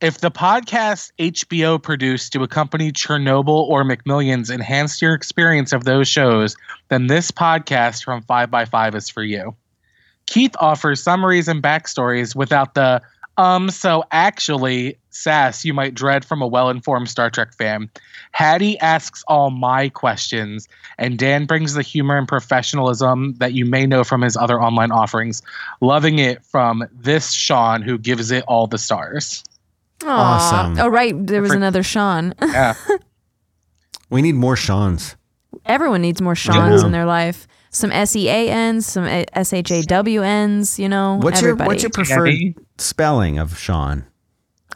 If 0.00 0.20
the 0.20 0.30
podcast 0.30 1.12
HBO 1.18 1.82
produced 1.82 2.32
to 2.32 2.42
accompany 2.42 2.90
Chernobyl 2.90 3.48
or 3.48 3.84
McMillions 3.84 4.50
enhanced 4.50 5.02
your 5.02 5.12
experience 5.12 5.74
of 5.74 5.84
those 5.84 6.08
shows, 6.08 6.56
then 6.88 7.08
this 7.08 7.30
podcast 7.30 8.02
from 8.02 8.22
5x5 8.22 8.94
is 8.94 9.10
for 9.10 9.22
you. 9.22 9.54
Keith 10.24 10.54
offers 10.58 11.02
summaries 11.02 11.48
and 11.48 11.62
backstories 11.62 12.34
without 12.34 12.74
the 12.74 13.02
um, 13.40 13.70
so 13.70 14.04
actually 14.10 14.96
sass 15.10 15.64
you 15.64 15.74
might 15.74 15.94
dread 15.94 16.24
from 16.24 16.40
a 16.42 16.46
well 16.46 16.68
informed 16.70 17.08
Star 17.08 17.30
Trek 17.30 17.52
fan. 17.54 17.90
Haddie 18.32 18.78
asks 18.78 19.24
all 19.26 19.50
my 19.50 19.88
questions, 19.88 20.68
and 20.98 21.18
Dan 21.18 21.46
brings 21.46 21.74
the 21.74 21.82
humor 21.82 22.16
and 22.16 22.28
professionalism 22.28 23.34
that 23.38 23.52
you 23.54 23.64
may 23.64 23.86
know 23.86 24.04
from 24.04 24.20
his 24.22 24.36
other 24.36 24.60
online 24.60 24.92
offerings. 24.92 25.42
Loving 25.80 26.18
it 26.18 26.44
from 26.44 26.84
this 26.92 27.32
Sean, 27.32 27.82
who 27.82 27.98
gives 27.98 28.30
it 28.30 28.44
all 28.46 28.66
the 28.66 28.78
stars. 28.78 29.42
Aw. 30.04 30.06
Awesome. 30.08 30.78
Oh, 30.78 30.88
right. 30.88 31.14
There 31.26 31.42
was 31.42 31.50
For- 31.50 31.56
another 31.56 31.82
Sean. 31.82 32.34
Yeah. 32.40 32.74
We 34.10 34.22
need 34.22 34.34
more 34.34 34.56
Sean's. 34.56 35.14
Everyone 35.66 36.02
needs 36.02 36.20
more 36.20 36.34
Sean's 36.34 36.80
Yeah. 36.82 36.86
in 36.86 36.90
their 36.92 37.04
life. 37.06 37.46
Some 37.72 37.92
S 37.92 38.16
E 38.16 38.28
A 38.28 38.50
N's, 38.50 38.84
some 38.86 39.04
S 39.04 39.52
H 39.52 39.70
A 39.70 39.82
W 39.82 40.22
N's, 40.22 40.78
you 40.78 40.88
know. 40.88 41.18
What's 41.22 41.38
everybody. 41.38 41.64
your 41.64 41.68
what's 41.68 41.82
your 41.84 41.90
preferred 41.90 42.26
Haddie? 42.30 42.56
spelling 42.78 43.38
of 43.38 43.56
Sean? 43.58 44.04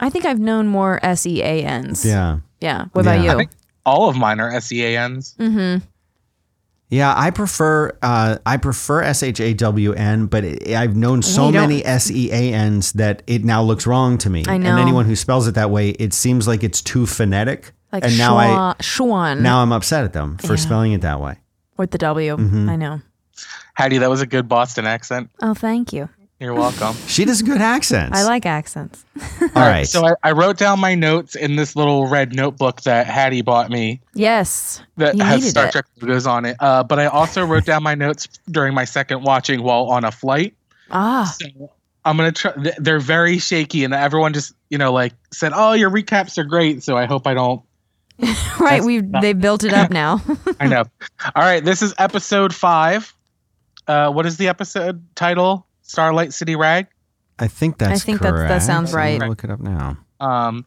I 0.00 0.10
think 0.10 0.24
I've 0.24 0.38
known 0.40 0.68
more 0.68 1.00
S 1.02 1.26
E 1.26 1.42
A 1.42 1.64
N's. 1.64 2.04
Yeah. 2.04 2.38
Yeah. 2.60 2.86
What 2.92 3.04
Yeah. 3.04 3.12
about 3.14 3.26
I 3.28 3.32
you? 3.32 3.38
think- 3.38 3.50
All 3.86 4.08
of 4.08 4.16
mine 4.16 4.38
are 4.40 4.50
S 4.50 4.70
E 4.72 4.82
A 4.84 4.96
N's. 4.98 5.34
mm-hmm. 5.38 5.84
Yeah, 6.90 7.12
I 7.16 7.30
prefer 7.30 7.90
uh, 8.02 8.36
I 8.46 8.56
prefer 8.58 9.02
S 9.02 9.22
H 9.24 9.40
A 9.40 9.52
W 9.54 9.92
N, 9.94 10.26
but 10.26 10.44
it, 10.44 10.68
I've 10.74 10.94
known 10.94 11.22
so 11.22 11.50
many 11.50 11.84
S 11.84 12.10
E 12.10 12.30
A 12.30 12.52
N's 12.54 12.92
that 12.92 13.22
it 13.26 13.44
now 13.44 13.62
looks 13.62 13.86
wrong 13.86 14.16
to 14.18 14.30
me. 14.30 14.44
I 14.46 14.58
know. 14.58 14.70
And 14.70 14.78
anyone 14.78 15.06
who 15.06 15.16
spells 15.16 15.48
it 15.48 15.56
that 15.56 15.70
way, 15.70 15.90
it 15.90 16.12
seems 16.14 16.46
like 16.46 16.62
it's 16.62 16.80
too 16.80 17.06
phonetic. 17.06 17.72
Like 17.92 18.04
and 18.04 18.16
now 18.16 18.36
I 18.36 18.46
Schwa- 18.46 18.76
Schwan 18.78 19.40
now 19.40 19.60
I'm 19.62 19.72
upset 19.72 20.04
at 20.04 20.12
them 20.12 20.36
for 20.38 20.52
Yeah. 20.54 20.56
spelling 20.60 20.92
it 20.92 21.00
that 21.00 21.20
way. 21.20 21.38
With 21.76 21.90
the 21.90 21.98
W. 21.98 22.36
Mhm. 22.36 22.68
I 22.70 22.76
know. 22.76 23.00
Haddie, 23.74 23.98
that 23.98 24.10
was 24.10 24.20
a 24.20 24.26
good 24.26 24.48
Boston 24.48 24.86
accent. 24.86 25.30
Oh, 25.42 25.54
thank 25.54 25.92
you. 25.92 26.08
You're 26.40 26.54
welcome. 26.54 26.94
She 27.06 27.24
does 27.24 27.42
good 27.42 27.60
accents. 27.60 28.16
I 28.18 28.24
like 28.24 28.44
accents. 28.44 29.04
All 29.40 29.48
right. 29.54 29.86
So 29.86 30.04
I, 30.06 30.12
I 30.22 30.32
wrote 30.32 30.58
down 30.58 30.78
my 30.80 30.94
notes 30.94 31.34
in 31.36 31.56
this 31.56 31.74
little 31.76 32.06
red 32.06 32.34
notebook 32.34 32.82
that 32.82 33.06
Haddie 33.06 33.42
bought 33.42 33.70
me 33.70 34.00
Yes. 34.14 34.82
that 34.96 35.16
has 35.20 35.48
Star 35.48 35.66
it. 35.66 35.72
Trek 35.72 35.86
logos 36.00 36.26
on 36.26 36.44
it. 36.44 36.56
Uh, 36.60 36.82
but 36.82 36.98
I 36.98 37.06
also 37.06 37.44
wrote 37.44 37.64
down 37.64 37.82
my 37.82 37.94
notes 37.94 38.28
during 38.50 38.74
my 38.74 38.84
second 38.84 39.22
watching 39.22 39.62
while 39.62 39.84
on 39.86 40.04
a 40.04 40.10
flight. 40.10 40.54
Ah, 40.90 41.34
So 41.38 41.70
I'm 42.04 42.16
gonna 42.16 42.32
try. 42.32 42.52
They're 42.78 43.00
very 43.00 43.38
shaky, 43.38 43.82
and 43.84 43.94
everyone 43.94 44.34
just 44.34 44.54
you 44.68 44.76
know 44.76 44.92
like 44.92 45.14
said, 45.32 45.52
"Oh, 45.54 45.72
your 45.72 45.88
recaps 45.90 46.36
are 46.36 46.44
great." 46.44 46.82
So 46.82 46.96
I 46.98 47.06
hope 47.06 47.26
I 47.26 47.32
don't. 47.32 47.62
right. 48.60 48.82
We've 48.82 49.10
they 49.20 49.32
built 49.32 49.64
it 49.64 49.72
up 49.72 49.90
now. 49.90 50.22
I 50.60 50.66
know. 50.68 50.84
All 51.34 51.42
right, 51.42 51.64
this 51.64 51.82
is 51.82 51.94
episode 51.98 52.54
five. 52.54 53.12
Uh, 53.86 54.10
what 54.10 54.24
is 54.26 54.36
the 54.36 54.48
episode 54.48 55.04
title? 55.14 55.66
Starlight 55.82 56.32
City 56.32 56.56
Rag. 56.56 56.86
I 57.38 57.48
think 57.48 57.78
that's 57.78 58.00
I 58.02 58.04
think 58.04 58.20
that- 58.20 58.32
that 58.32 58.48
correct. 58.48 58.64
sounds 58.64 58.94
I'm 58.94 59.00
gonna 59.00 59.18
right. 59.20 59.28
Look 59.28 59.44
it 59.44 59.50
up 59.50 59.60
now. 59.60 59.98
Um, 60.20 60.64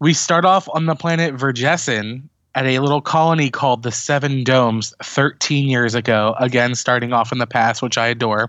we 0.00 0.12
start 0.12 0.44
off 0.44 0.68
on 0.74 0.86
the 0.86 0.94
planet 0.94 1.34
Vergessen 1.34 2.28
at 2.54 2.66
a 2.66 2.78
little 2.80 3.00
colony 3.00 3.50
called 3.50 3.82
the 3.84 3.92
Seven 3.92 4.42
Domes 4.44 4.92
13 5.02 5.68
years 5.68 5.94
ago. 5.94 6.34
Again, 6.40 6.74
starting 6.74 7.12
off 7.12 7.30
in 7.32 7.38
the 7.38 7.46
past, 7.46 7.80
which 7.82 7.96
I 7.96 8.08
adore. 8.08 8.48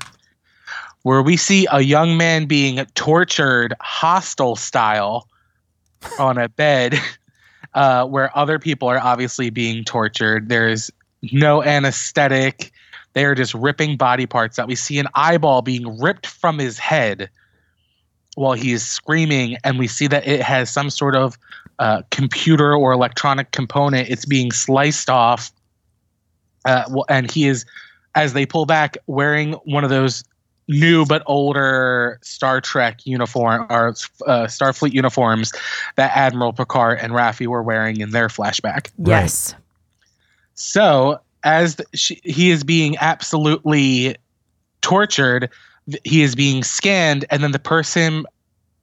Where 1.04 1.22
we 1.22 1.38
see 1.38 1.66
a 1.72 1.80
young 1.82 2.18
man 2.18 2.46
being 2.46 2.84
tortured, 2.96 3.74
hostile 3.80 4.56
style, 4.56 5.28
on 6.18 6.38
a 6.38 6.50
bed, 6.50 7.00
uh, 7.74 8.06
where 8.06 8.36
other 8.38 8.60
people 8.60 8.88
are 8.88 9.00
obviously 9.00 9.50
being 9.50 9.84
tortured. 9.84 10.50
There's 10.50 10.92
no 11.32 11.64
anesthetic. 11.64 12.72
They 13.14 13.26
are 13.26 13.36
just 13.36 13.54
ripping 13.54 13.98
body 13.98 14.26
parts 14.26 14.60
out. 14.60 14.68
We 14.68 14.76
see 14.76 15.00
an 15.00 15.08
eyeball 15.16 15.62
being 15.62 16.00
ripped 16.00 16.28
from 16.28 16.60
his 16.60 16.78
head 16.78 17.30
while 18.36 18.54
he 18.54 18.72
is 18.72 18.86
screaming, 18.86 19.58
and 19.64 19.78
we 19.80 19.88
see 19.88 20.08
that 20.08 20.28
it 20.28 20.42
has 20.42 20.70
some 20.70 20.90
sort 20.90 21.16
of 21.16 21.38
uh, 21.80 22.04
computer 22.12 22.74
or 22.74 22.92
electronic 22.92 23.52
component. 23.52 24.10
It's 24.10 24.26
being 24.26 24.52
sliced 24.52 25.10
off, 25.10 25.52
uh, 26.66 26.84
and 27.10 27.30
he 27.30 27.48
is, 27.48 27.66
as 28.16 28.34
they 28.34 28.46
pull 28.46 28.66
back, 28.66 28.98
wearing 29.08 29.54
one 29.66 29.84
of 29.84 29.90
those 29.90 30.24
new 30.70 31.04
but 31.06 31.24
older 31.26 32.20
Star 32.22 32.62
Trek 32.62 33.06
uniform 33.06 33.66
or 33.70 33.90
uh, 33.90 34.46
Starfleet 34.46 34.94
uniforms 34.94 35.52
that 35.98 36.16
Admiral 36.16 36.54
Picard 36.54 37.00
and 37.02 37.12
Raffi 37.12 37.48
were 37.48 37.64
wearing 37.64 38.00
in 38.00 38.12
their 38.12 38.28
flashback. 38.30 38.90
yes. 39.04 39.56
So 40.54 41.20
as 41.44 41.76
the, 41.76 41.86
she, 41.96 42.22
he 42.24 42.52
is 42.52 42.64
being 42.64 42.96
absolutely 43.00 44.16
tortured, 44.82 45.50
he 46.04 46.22
is 46.22 46.36
being 46.36 46.64
scanned, 46.64 47.26
and 47.30 47.42
then 47.42 47.52
the 47.52 47.60
person 47.60 48.26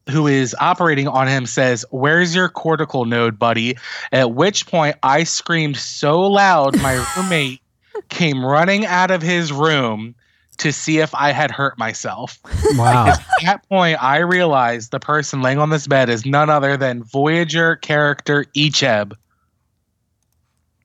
who 0.09 0.27
is 0.27 0.57
operating 0.59 1.07
on 1.07 1.29
him 1.29 1.47
says, 1.47 1.85
"Where's 1.91 2.35
your 2.35 2.49
cortical 2.49 3.05
node, 3.05 3.39
buddy?" 3.39 3.77
At 4.11 4.33
which 4.33 4.67
point, 4.67 4.97
I 5.03 5.25
screamed 5.25 5.77
so 5.77 6.21
loud, 6.21 6.81
my 6.81 7.05
roommate 7.17 7.61
came 8.09 8.45
running 8.45 8.87
out 8.87 9.11
of 9.11 9.21
his 9.21 9.53
room 9.53 10.15
to 10.59 10.73
see 10.73 10.99
if 10.99 11.15
I 11.15 11.33
had 11.33 11.51
hurt 11.51 11.79
myself. 11.79 12.39
Wow. 12.77 13.09
At 13.09 13.21
that 13.45 13.69
point, 13.69 14.03
I 14.03 14.19
realized 14.19 14.91
the 14.91 15.01
person 15.01 15.41
laying 15.41 15.59
on 15.59 15.71
this 15.71 15.87
bed 15.87 16.09
is 16.09 16.27
none 16.27 16.51
other 16.51 16.77
than 16.77 17.03
Voyager 17.05 17.77
character 17.77 18.45
Icheb. 18.57 19.13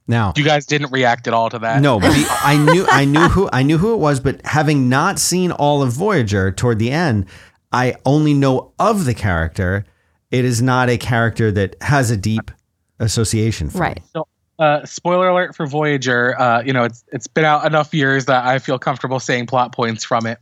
now, 0.07 0.33
You 0.35 0.43
guys 0.43 0.65
didn't 0.65 0.91
react 0.91 1.27
at 1.27 1.33
all 1.33 1.49
to 1.49 1.59
that. 1.59 1.81
no, 1.81 1.99
but 1.99 2.11
I 2.43 2.57
knew 2.57 2.85
I 2.89 3.05
knew 3.05 3.27
who 3.29 3.49
I 3.51 3.63
knew 3.63 3.77
who 3.77 3.93
it 3.93 3.97
was, 3.97 4.19
but 4.19 4.45
having 4.45 4.89
not 4.89 5.19
seen 5.19 5.51
all 5.51 5.81
of 5.81 5.91
Voyager 5.91 6.51
toward 6.51 6.79
the 6.79 6.91
end, 6.91 7.25
I 7.71 7.95
only 8.05 8.33
know 8.33 8.73
of 8.79 9.05
the 9.05 9.13
character. 9.13 9.85
It 10.29 10.45
is 10.45 10.61
not 10.61 10.89
a 10.89 10.97
character 10.97 11.51
that 11.51 11.75
has 11.81 12.09
a 12.11 12.17
deep 12.17 12.51
association. 12.99 13.69
For 13.69 13.79
Right. 13.79 13.97
Me. 14.15 14.21
Uh, 14.61 14.85
spoiler 14.85 15.27
alert 15.27 15.55
for 15.55 15.65
Voyager. 15.65 16.39
Uh, 16.39 16.61
you 16.61 16.71
know, 16.71 16.83
it's 16.83 17.03
it's 17.11 17.25
been 17.25 17.45
out 17.45 17.65
enough 17.65 17.93
years 17.93 18.25
that 18.25 18.45
I 18.45 18.59
feel 18.59 18.77
comfortable 18.77 19.19
saying 19.19 19.47
plot 19.47 19.73
points 19.73 20.03
from 20.03 20.27
it. 20.27 20.37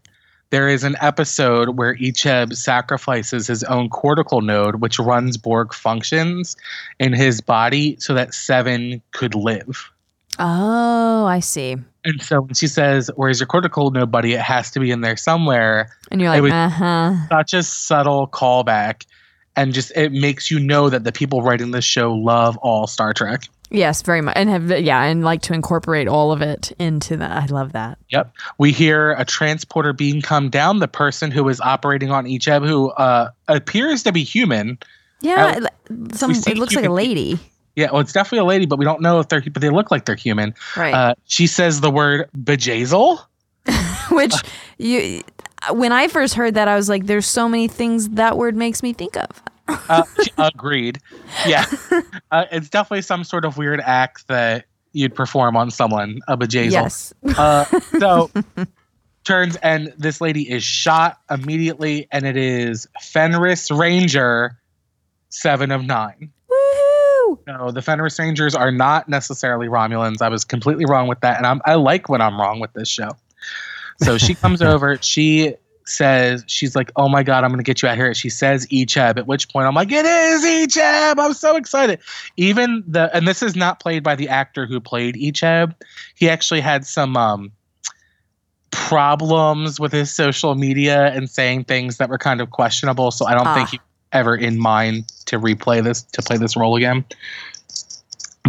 There 0.49 0.67
is 0.67 0.83
an 0.83 0.97
episode 0.99 1.77
where 1.77 1.95
Icheb 1.95 2.55
sacrifices 2.55 3.47
his 3.47 3.63
own 3.63 3.87
cortical 3.87 4.41
node, 4.41 4.81
which 4.81 4.99
runs 4.99 5.37
Borg 5.37 5.73
functions 5.73 6.57
in 6.99 7.13
his 7.13 7.39
body, 7.39 7.95
so 7.99 8.13
that 8.15 8.33
Seven 8.33 9.01
could 9.11 9.35
live. 9.35 9.89
Oh, 10.37 11.25
I 11.25 11.39
see. 11.39 11.77
And 12.03 12.21
so 12.21 12.41
when 12.41 12.55
she 12.55 12.67
says, 12.67 13.09
"Where's 13.15 13.39
your 13.39 13.47
cortical 13.47 13.91
node, 13.91 14.11
buddy?" 14.11 14.33
It 14.33 14.41
has 14.41 14.69
to 14.71 14.81
be 14.81 14.91
in 14.91 14.99
there 15.01 15.17
somewhere. 15.17 15.91
And 16.11 16.19
you're 16.19 16.29
like, 16.29 16.41
was- 16.41 16.51
uh 16.51 16.69
huh. 16.69 17.15
Such 17.29 17.53
a 17.53 17.63
subtle 17.63 18.27
callback, 18.27 19.05
and 19.55 19.71
just 19.73 19.93
it 19.95 20.11
makes 20.11 20.51
you 20.51 20.59
know 20.59 20.89
that 20.89 21.05
the 21.05 21.11
people 21.13 21.41
writing 21.41 21.71
this 21.71 21.85
show 21.85 22.11
love 22.13 22.57
all 22.57 22.85
Star 22.87 23.13
Trek. 23.13 23.43
Yes, 23.71 24.01
very 24.01 24.21
much. 24.21 24.35
And 24.35 24.49
have 24.49 24.81
yeah, 24.81 25.03
and 25.03 25.23
like 25.23 25.43
to 25.43 25.53
incorporate 25.53 26.07
all 26.07 26.31
of 26.31 26.41
it 26.41 26.71
into 26.79 27.17
that. 27.17 27.31
I 27.31 27.45
love 27.45 27.73
that. 27.73 27.99
Yep. 28.09 28.33
We 28.57 28.71
hear 28.71 29.11
a 29.11 29.25
transporter 29.25 29.93
beam 29.93 30.21
come 30.21 30.49
down. 30.49 30.79
The 30.79 30.87
person 30.87 31.29
who 31.29 31.47
is 31.49 31.61
operating 31.61 32.09
on 32.09 32.25
Icheb, 32.25 32.67
who 32.67 32.89
uh, 32.91 33.29
appears 33.47 34.03
to 34.03 34.11
be 34.11 34.23
human. 34.23 34.79
Yeah, 35.21 35.67
some 36.13 36.31
it 36.31 36.57
looks 36.57 36.75
like 36.75 36.85
a 36.85 36.91
lady. 36.91 37.39
Yeah, 37.75 37.91
well, 37.91 38.01
it's 38.01 38.13
definitely 38.13 38.39
a 38.39 38.45
lady, 38.45 38.65
but 38.65 38.79
we 38.79 38.85
don't 38.85 39.01
know 39.01 39.19
if 39.19 39.29
they're, 39.29 39.41
but 39.41 39.61
they 39.61 39.69
look 39.69 39.91
like 39.91 40.05
they're 40.05 40.15
human. 40.15 40.55
Right. 40.75 40.93
Uh, 40.93 41.15
she 41.25 41.45
says 41.47 41.81
the 41.81 41.91
word 41.91 42.29
Bjayzl. 42.35 43.19
Which 44.11 44.33
you 44.77 45.21
when 45.71 45.91
I 45.91 46.07
first 46.07 46.33
heard 46.33 46.55
that 46.55 46.67
I 46.67 46.75
was 46.75 46.89
like 46.89 47.05
there's 47.05 47.27
so 47.27 47.47
many 47.47 47.67
things 47.67 48.09
that 48.09 48.37
word 48.37 48.55
makes 48.55 48.81
me 48.81 48.93
think 48.93 49.15
of. 49.15 49.43
Uh, 49.89 50.03
agreed. 50.37 50.99
Yeah. 51.47 51.65
Uh, 52.31 52.45
it's 52.51 52.69
definitely 52.69 53.01
some 53.01 53.23
sort 53.23 53.43
of 53.43 53.57
weird 53.57 53.81
act 53.81 54.27
that 54.27 54.65
you'd 54.93 55.15
perform 55.15 55.57
on 55.57 55.71
someone, 55.71 56.19
a 56.27 56.37
Bjayzl. 56.37 56.71
Yes. 56.71 57.11
Uh, 57.23 57.65
so 57.97 58.29
turns 59.23 59.55
and 59.57 59.93
this 59.97 60.21
lady 60.21 60.49
is 60.49 60.63
shot 60.63 61.17
immediately, 61.29 62.07
and 62.11 62.25
it 62.25 62.37
is 62.37 62.87
Fenris 63.01 63.71
Ranger, 63.71 64.59
seven 65.29 65.71
of 65.71 65.83
nine. 65.83 66.31
Woohoo! 66.49 67.39
No, 67.47 67.71
the 67.71 67.81
Fenris 67.81 68.19
Rangers 68.19 68.55
are 68.55 68.71
not 68.71 69.09
necessarily 69.09 69.67
Romulans. 69.67 70.21
I 70.21 70.29
was 70.29 70.43
completely 70.43 70.85
wrong 70.85 71.07
with 71.07 71.19
that, 71.21 71.37
and 71.37 71.45
I'm, 71.45 71.61
I 71.65 71.75
like 71.75 72.09
when 72.09 72.21
I'm 72.21 72.39
wrong 72.39 72.59
with 72.59 72.73
this 72.73 72.89
show. 72.89 73.09
So 74.03 74.17
she 74.17 74.35
comes 74.35 74.61
over. 74.63 74.97
She 75.01 75.55
says 75.89 76.43
she's 76.47 76.75
like, 76.75 76.91
"Oh 76.95 77.09
my 77.09 77.23
god, 77.23 77.43
I'm 77.43 77.49
gonna 77.51 77.63
get 77.63 77.81
you 77.81 77.89
out 77.89 77.97
here." 77.97 78.13
She 78.13 78.29
says 78.29 78.65
Icheb, 78.67 79.17
at 79.17 79.27
which 79.27 79.49
point 79.49 79.67
I'm 79.67 79.75
like, 79.75 79.91
"It 79.91 80.05
is 80.05 80.43
Icheb!" 80.43 81.15
I'm 81.19 81.33
so 81.33 81.55
excited. 81.55 81.99
Even 82.37 82.83
the 82.87 83.09
and 83.15 83.27
this 83.27 83.41
is 83.41 83.55
not 83.55 83.79
played 83.79 84.03
by 84.03 84.15
the 84.15 84.29
actor 84.29 84.65
who 84.65 84.79
played 84.79 85.15
Icheb. 85.15 85.75
He 86.15 86.29
actually 86.29 86.61
had 86.61 86.85
some 86.85 87.17
um, 87.17 87.51
problems 88.71 89.79
with 89.79 89.91
his 89.91 90.13
social 90.13 90.55
media 90.55 91.07
and 91.13 91.29
saying 91.29 91.65
things 91.65 91.97
that 91.97 92.09
were 92.09 92.17
kind 92.17 92.41
of 92.41 92.51
questionable. 92.51 93.11
So 93.11 93.25
I 93.25 93.33
don't 93.33 93.47
Ah. 93.47 93.55
think 93.55 93.69
he 93.69 93.79
ever 94.11 94.35
in 94.35 94.59
mind 94.59 95.07
to 95.25 95.39
replay 95.39 95.83
this 95.83 96.01
to 96.01 96.21
play 96.21 96.37
this 96.37 96.55
role 96.57 96.75
again. 96.75 97.05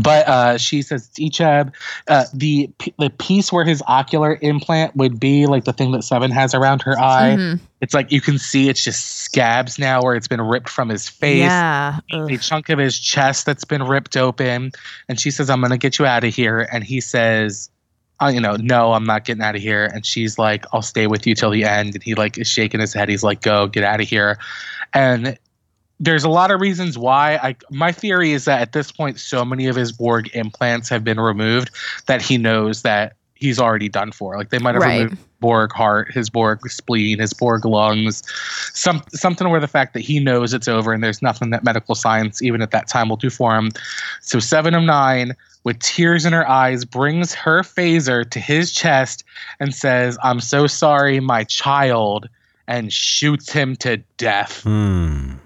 But 0.02 0.26
uh, 0.28 0.58
she 0.58 0.82
says 0.82 1.10
Icheb, 1.18 1.72
uh, 2.08 2.24
the 2.32 2.70
the 2.98 3.10
piece 3.10 3.52
where 3.52 3.64
his 3.64 3.82
ocular 3.88 4.38
implant 4.40 4.96
would 4.96 5.18
be, 5.20 5.46
like 5.46 5.64
the 5.64 5.72
thing 5.72 5.92
that 5.92 6.02
Seven 6.04 6.30
has 6.30 6.54
around 6.54 6.82
her 6.82 6.98
eye, 6.98 7.36
Mhm. 7.38 7.60
it's 7.80 7.92
like 7.94 8.10
you 8.12 8.20
can 8.20 8.38
see 8.38 8.68
it's 8.68 8.82
just 8.84 9.18
scabs 9.18 9.78
now, 9.78 10.02
where 10.02 10.14
it's 10.14 10.28
been 10.28 10.40
ripped 10.40 10.68
from 10.68 10.88
his 10.88 11.08
face. 11.08 11.38
Yeah. 11.40 11.98
a 12.12 12.36
chunk 12.38 12.68
of 12.68 12.78
his 12.78 12.98
chest 12.98 13.46
that's 13.46 13.64
been 13.64 13.82
ripped 13.82 14.16
open. 14.16 14.72
And 15.08 15.20
she 15.20 15.30
says 15.30 15.50
i'm 15.50 15.60
going 15.60 15.70
to 15.70 15.78
get 15.78 15.98
you 15.98 16.06
out 16.06 16.24
of 16.24 16.34
here. 16.34 16.68
And 16.72 16.84
he 16.84 17.00
says 17.00 17.68
uh, 18.22 18.26
you 18.28 18.40
know 18.40 18.56
no 18.56 18.92
i'm 18.92 19.04
not 19.04 19.24
getting 19.24 19.42
out 19.42 19.56
of 19.56 19.62
here. 19.62 19.86
And 19.92 20.04
she's 20.06 20.38
like 20.38 20.64
i'll 20.72 20.82
stay 20.82 21.06
with 21.06 21.26
you 21.26 21.34
till 21.34 21.50
the 21.50 21.64
end. 21.64 21.94
And 21.94 22.02
he 22.02 22.14
like 22.14 22.38
is 22.38 22.48
shaking 22.48 22.80
his 22.80 22.92
head. 22.94 23.08
He's 23.08 23.22
like 23.22 23.42
go 23.42 23.66
get 23.66 23.84
out 23.84 24.00
of 24.00 24.08
here. 24.08 24.38
And 24.92 25.38
there's 26.00 26.24
a 26.24 26.28
lot 26.28 26.50
of 26.50 26.60
reasons 26.60 26.96
why 26.96 27.36
i 27.36 27.54
my 27.70 27.92
theory 27.92 28.32
is 28.32 28.46
that 28.46 28.60
at 28.60 28.72
this 28.72 28.90
point 28.90 29.20
so 29.20 29.44
many 29.44 29.66
of 29.66 29.76
his 29.76 29.92
borg 29.92 30.34
implants 30.34 30.88
have 30.88 31.04
been 31.04 31.20
removed 31.20 31.70
that 32.06 32.22
he 32.22 32.38
knows 32.38 32.82
that 32.82 33.14
he's 33.34 33.58
already 33.60 33.88
done 33.88 34.10
for 34.10 34.36
like 34.36 34.48
they 34.50 34.58
might 34.58 34.74
have 34.74 34.82
Right. 34.82 35.02
removed 35.04 35.18
borg 35.40 35.72
heart 35.72 36.12
his 36.12 36.28
borg 36.28 36.60
spleen 36.70 37.18
his 37.18 37.32
borg 37.32 37.64
lungs 37.64 38.22
some 38.74 39.02
something 39.12 39.48
where 39.48 39.60
the 39.60 39.68
fact 39.68 39.94
that 39.94 40.00
he 40.00 40.20
knows 40.20 40.52
it's 40.52 40.68
over 40.68 40.92
and 40.92 41.02
there's 41.02 41.22
nothing 41.22 41.50
that 41.50 41.64
medical 41.64 41.94
science 41.94 42.42
even 42.42 42.60
at 42.60 42.70
that 42.72 42.88
time 42.88 43.08
will 43.08 43.16
do 43.16 43.30
for 43.30 43.56
him 43.56 43.70
so 44.20 44.38
seven 44.38 44.74
of 44.74 44.82
nine 44.82 45.34
with 45.64 45.78
tears 45.80 46.24
in 46.26 46.32
her 46.34 46.46
eyes 46.48 46.84
brings 46.84 47.32
her 47.34 47.62
phaser 47.62 48.28
to 48.28 48.38
his 48.40 48.72
chest 48.72 49.24
and 49.60 49.74
says 49.74 50.18
i'm 50.22 50.40
so 50.40 50.66
sorry 50.66 51.20
my 51.20 51.42
child 51.44 52.28
and 52.68 52.92
shoots 52.92 53.50
him 53.50 53.74
to 53.76 53.96
death 54.18 54.62
Hmm. 54.62 55.36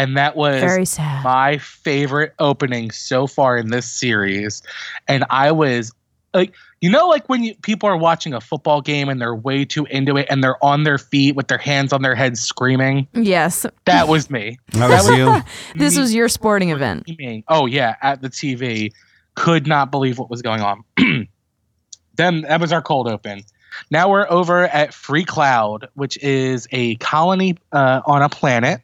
And 0.00 0.16
that 0.16 0.34
was 0.34 0.60
Very 0.60 0.84
sad. 0.86 1.22
my 1.24 1.58
favorite 1.58 2.32
opening 2.38 2.90
so 2.90 3.26
far 3.26 3.56
in 3.58 3.68
this 3.70 3.86
series 3.86 4.62
and 5.08 5.24
i 5.30 5.52
was 5.52 5.92
like 6.32 6.54
you 6.80 6.88
know 6.90 7.06
like 7.08 7.28
when 7.28 7.42
you, 7.44 7.54
people 7.56 7.86
are 7.88 7.96
watching 7.96 8.32
a 8.32 8.40
football 8.40 8.80
game 8.80 9.08
and 9.10 9.20
they're 9.20 9.34
way 9.34 9.64
too 9.64 9.84
into 9.86 10.16
it 10.16 10.26
and 10.30 10.42
they're 10.42 10.62
on 10.64 10.84
their 10.84 10.96
feet 10.96 11.34
with 11.36 11.48
their 11.48 11.58
hands 11.58 11.92
on 11.92 12.00
their 12.02 12.14
heads 12.14 12.40
screaming 12.40 13.06
Yes. 13.12 13.66
that 13.84 14.08
was 14.08 14.30
me 14.30 14.58
That 14.72 14.88
was 14.88 15.08
you. 15.10 15.42
This 15.78 15.98
was 15.98 16.14
your 16.14 16.28
sporting 16.28 16.70
event. 16.70 17.04
screaming. 17.08 17.44
oh 17.48 17.66
yeah 17.66 17.96
at 18.00 18.22
the 18.22 18.30
tv 18.30 18.92
could 19.34 19.66
not 19.66 19.90
believe 19.90 20.18
what 20.18 20.30
was 20.30 20.40
going 20.40 20.62
on 20.62 20.82
then 22.16 22.42
that 22.42 22.60
was 22.60 22.72
our 22.72 22.82
cold 22.82 23.06
open 23.08 23.42
now 23.90 24.08
we're 24.10 24.28
over 24.30 24.66
at 24.68 24.90
Freecloud 24.92 25.88
which 25.94 26.16
is 26.22 26.66
a 26.72 26.96
colony 26.96 27.56
uh, 27.72 28.00
on 28.06 28.22
a 28.22 28.28
planet 28.28 28.80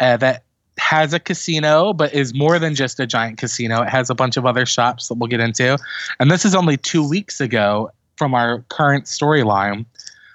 uh, 0.00 0.16
that 0.18 0.42
has 0.78 1.12
a 1.12 1.20
casino 1.20 1.92
but 1.92 2.12
is 2.14 2.34
more 2.34 2.58
than 2.58 2.74
just 2.74 3.00
a 3.00 3.06
giant 3.06 3.38
casino. 3.38 3.82
It 3.82 3.88
has 3.88 4.10
a 4.10 4.14
bunch 4.14 4.36
of 4.36 4.46
other 4.46 4.66
shops 4.66 5.08
that 5.08 5.14
we'll 5.14 5.28
get 5.28 5.40
into. 5.40 5.78
And 6.20 6.30
this 6.30 6.44
is 6.44 6.54
only 6.54 6.76
two 6.76 7.08
weeks 7.08 7.40
ago 7.40 7.90
from 8.16 8.34
our 8.34 8.62
current 8.68 9.04
storyline 9.04 9.86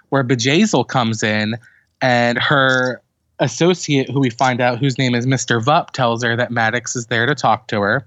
where 0.10 0.24
Bjayzl 0.24 0.88
comes 0.88 1.24
in 1.24 1.56
and 2.02 2.38
her 2.38 3.02
associate 3.40 4.10
who 4.10 4.20
we 4.20 4.30
find 4.30 4.62
out 4.62 4.78
whose 4.78 4.98
name 5.00 5.16
is 5.16 5.26
mr 5.26 5.64
vup 5.64 5.90
tells 5.92 6.24
her 6.24 6.36
that 6.36 6.52
maddox 6.52 6.96
is 6.96 7.08
there 7.08 7.26
to 7.26 7.34
talk 7.34 7.68
to 7.68 7.82
her 7.82 8.06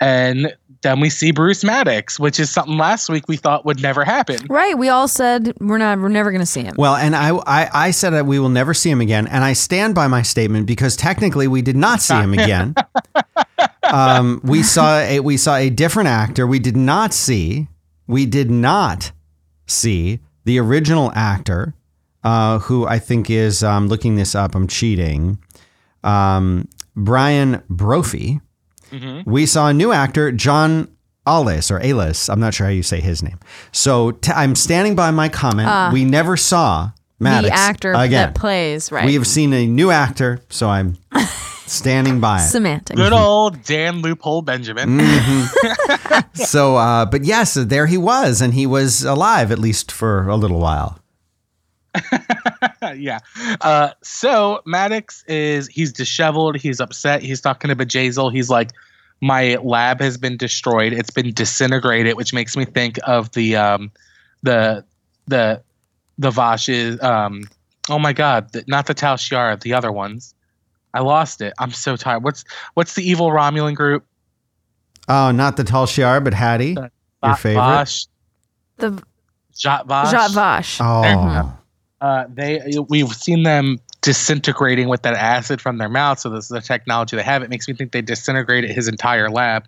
and 0.00 0.54
then 0.82 1.00
we 1.00 1.10
see 1.10 1.32
bruce 1.32 1.64
maddox 1.64 2.20
which 2.20 2.38
is 2.38 2.50
something 2.50 2.76
last 2.76 3.08
week 3.08 3.26
we 3.28 3.36
thought 3.36 3.64
would 3.64 3.82
never 3.82 4.04
happen 4.04 4.38
Right. 4.48 4.76
We 4.76 4.88
all 4.88 5.08
said 5.08 5.54
we're 5.60 5.78
not. 5.78 5.98
We're 5.98 6.08
never 6.08 6.30
going 6.30 6.40
to 6.40 6.46
see 6.46 6.62
him. 6.62 6.74
Well, 6.76 6.96
and 6.96 7.14
I, 7.14 7.36
I, 7.46 7.70
I 7.72 7.90
said 7.90 8.10
that 8.10 8.26
we 8.26 8.38
will 8.38 8.48
never 8.48 8.74
see 8.74 8.90
him 8.90 9.00
again, 9.00 9.26
and 9.26 9.44
I 9.44 9.52
stand 9.52 9.94
by 9.94 10.06
my 10.06 10.22
statement 10.22 10.66
because 10.66 10.96
technically 10.96 11.48
we 11.48 11.62
did 11.62 11.76
not 11.76 12.00
see 12.00 12.14
him 12.14 12.32
again. 12.32 12.74
um, 13.84 14.40
we 14.42 14.62
saw 14.62 14.98
a 14.98 15.20
we 15.20 15.36
saw 15.36 15.56
a 15.56 15.70
different 15.70 16.08
actor. 16.08 16.46
We 16.46 16.58
did 16.58 16.76
not 16.76 17.12
see 17.12 17.68
we 18.06 18.26
did 18.26 18.50
not 18.50 19.12
see 19.66 20.20
the 20.44 20.58
original 20.58 21.12
actor, 21.14 21.74
uh, 22.24 22.58
who 22.60 22.86
I 22.86 22.98
think 22.98 23.30
is 23.30 23.62
um, 23.62 23.88
looking 23.88 24.16
this 24.16 24.34
up. 24.34 24.54
I'm 24.54 24.66
cheating. 24.66 25.38
Um, 26.02 26.68
Brian 26.96 27.62
Brophy. 27.68 28.40
Mm-hmm. 28.90 29.30
We 29.30 29.46
saw 29.46 29.68
a 29.68 29.72
new 29.72 29.92
actor, 29.92 30.32
John 30.32 30.88
Alice 31.26 31.70
or 31.70 31.80
Alice. 31.80 32.28
I'm 32.28 32.40
not 32.40 32.54
sure 32.54 32.66
how 32.66 32.72
you 32.72 32.82
say 32.82 33.00
his 33.00 33.22
name. 33.22 33.38
So 33.72 34.12
t- 34.12 34.32
I'm 34.32 34.54
standing 34.54 34.94
by 34.96 35.10
my 35.10 35.28
comment. 35.28 35.92
we 35.92 36.04
never 36.04 36.36
saw 36.36 36.90
Maddox 37.20 37.48
the 37.48 37.58
actor 37.58 37.92
again. 37.92 38.10
that 38.10 38.34
plays 38.34 38.90
right. 38.92 39.04
We 39.04 39.14
have 39.14 39.26
seen 39.26 39.52
a 39.52 39.66
new 39.66 39.90
actor, 39.90 40.40
so 40.48 40.68
I'm 40.68 40.96
standing 41.66 42.18
by 42.20 42.36
it. 42.38 42.48
semantics. 42.48 42.96
good 42.98 43.12
old 43.12 43.62
dan 43.64 44.00
loophole 44.00 44.40
benjamin 44.40 44.98
So, 46.34 46.76
uh, 46.76 47.04
but 47.06 47.24
yes, 47.24 47.54
there 47.54 47.86
he 47.86 47.98
was, 47.98 48.40
and 48.40 48.54
he 48.54 48.66
was 48.66 49.04
alive 49.04 49.50
at 49.52 49.58
least 49.58 49.90
for 49.92 50.28
a 50.28 50.36
little 50.36 50.60
while. 50.60 50.98
yeah. 52.96 53.18
Uh, 53.60 53.90
so 54.02 54.60
Maddox 54.66 55.24
is 55.26 55.68
he's 55.68 55.92
disheveled. 55.92 56.56
He's 56.56 56.80
upset. 56.80 57.22
He's 57.22 57.40
talking 57.40 57.68
to 57.68 57.76
Bjayzl. 57.76 58.32
He's 58.32 58.50
like, 58.50 58.70
my 59.20 59.56
lab 59.56 60.00
has 60.00 60.16
been 60.16 60.36
destroyed. 60.36 60.92
It's 60.92 61.10
been 61.10 61.32
disintegrated, 61.32 62.16
which 62.16 62.32
makes 62.32 62.56
me 62.56 62.64
think 62.64 62.98
of 63.04 63.32
the 63.32 63.56
um, 63.56 63.90
the 64.42 64.84
the 65.26 65.62
the 66.18 66.30
Vash's. 66.30 67.02
Um, 67.02 67.44
oh 67.88 67.98
my 67.98 68.12
God! 68.12 68.52
The, 68.52 68.64
not 68.66 68.86
the 68.86 68.94
Tal 68.94 69.16
Shiar, 69.16 69.60
the 69.60 69.74
other 69.74 69.90
ones. 69.90 70.34
I 70.94 71.00
lost 71.00 71.40
it. 71.40 71.52
I'm 71.58 71.70
so 71.70 71.96
tired. 71.96 72.22
What's 72.22 72.44
what's 72.74 72.94
the 72.94 73.08
evil 73.08 73.30
Romulan 73.30 73.74
group? 73.74 74.04
Oh, 75.08 75.30
not 75.30 75.56
the 75.56 75.64
Tal 75.64 75.86
Shiar, 75.86 76.22
but 76.22 76.34
Haddie, 76.34 76.72
your 76.74 76.90
Va- 77.22 77.36
favorite. 77.36 77.62
Vash, 77.62 78.06
The 78.76 79.02
Jat 79.56 79.86
Vash. 79.86 80.10
Jat 80.12 80.30
Vash. 80.32 80.80
Oh, 80.80 81.57
uh, 82.00 82.24
they 82.32 82.60
we've 82.88 83.12
seen 83.12 83.42
them 83.42 83.78
disintegrating 84.00 84.88
with 84.88 85.02
that 85.02 85.14
acid 85.14 85.60
from 85.60 85.78
their 85.78 85.88
mouth. 85.88 86.18
So 86.20 86.30
this 86.30 86.44
is 86.44 86.48
the 86.50 86.60
technology 86.60 87.16
they 87.16 87.22
have. 87.22 87.42
It 87.42 87.50
makes 87.50 87.66
me 87.66 87.74
think 87.74 87.92
they 87.92 88.02
disintegrated 88.02 88.70
his 88.70 88.86
entire 88.88 89.28
lab. 89.30 89.66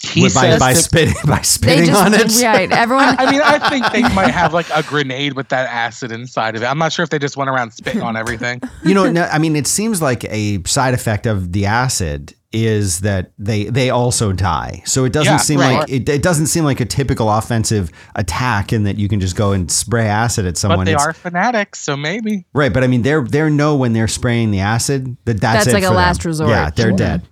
He 0.00 0.22
With- 0.22 0.34
by, 0.34 0.42
says 0.42 0.60
by 0.60 0.72
to- 0.74 0.78
spitting 0.78 1.14
by 1.26 1.38
They 1.38 1.42
spitting 1.42 1.94
on 1.94 2.14
it. 2.14 2.40
right. 2.42 2.70
Everyone. 2.72 3.16
I 3.18 3.30
mean, 3.30 3.40
I 3.42 3.68
think 3.68 3.90
they 3.92 4.02
might 4.14 4.30
have 4.30 4.54
like 4.54 4.66
a 4.74 4.82
grenade 4.84 5.34
with 5.34 5.48
that 5.48 5.68
acid 5.68 6.12
inside 6.12 6.54
of 6.56 6.62
it. 6.62 6.66
I'm 6.66 6.78
not 6.78 6.92
sure 6.92 7.02
if 7.02 7.10
they 7.10 7.18
just 7.18 7.36
went 7.36 7.50
around 7.50 7.72
spitting 7.72 8.02
on 8.02 8.16
everything. 8.16 8.60
You 8.84 8.94
know, 8.94 9.10
no, 9.10 9.22
I 9.24 9.38
mean, 9.38 9.56
it 9.56 9.66
seems 9.66 10.00
like 10.00 10.24
a 10.24 10.62
side 10.64 10.94
effect 10.94 11.26
of 11.26 11.52
the 11.52 11.66
acid 11.66 12.34
is 12.50 13.00
that 13.00 13.30
they 13.38 13.64
they 13.64 13.90
also 13.90 14.32
die. 14.32 14.82
So 14.86 15.04
it 15.04 15.12
doesn't 15.12 15.32
Yeah, 15.34 15.36
seem 15.36 15.60
right. 15.60 15.80
like 15.80 15.90
it, 15.90 16.08
it 16.08 16.22
doesn't 16.22 16.46
seem 16.46 16.64
like 16.64 16.80
a 16.80 16.86
typical 16.86 17.30
offensive 17.30 17.90
attack 18.14 18.72
in 18.72 18.84
that 18.84 18.96
you 18.96 19.06
can 19.08 19.20
just 19.20 19.36
go 19.36 19.52
and 19.52 19.70
spray 19.70 20.06
acid 20.06 20.46
at 20.46 20.56
someone. 20.56 20.78
But 20.80 20.84
they 20.86 20.92
It's- 20.92 21.06
are 21.06 21.12
fanatics, 21.12 21.78
so 21.80 21.94
maybe. 21.96 22.46
right, 22.54 22.72
but 22.72 22.82
I 22.82 22.86
mean, 22.86 23.02
they're 23.02 23.22
they're 23.22 23.50
know 23.50 23.76
when 23.76 23.92
they're 23.92 24.08
spraying 24.08 24.50
the 24.50 24.60
acid 24.60 25.16
that 25.26 25.40
that's, 25.42 25.64
That's 25.64 25.68
it 25.68 25.72
like 25.74 25.82
a 25.82 25.86
for 25.88 25.92
them. 25.92 25.96
last 25.96 26.24
resort. 26.24 26.50
Yeah, 26.50 26.70
they're 26.70 26.92
dead. 26.92 27.22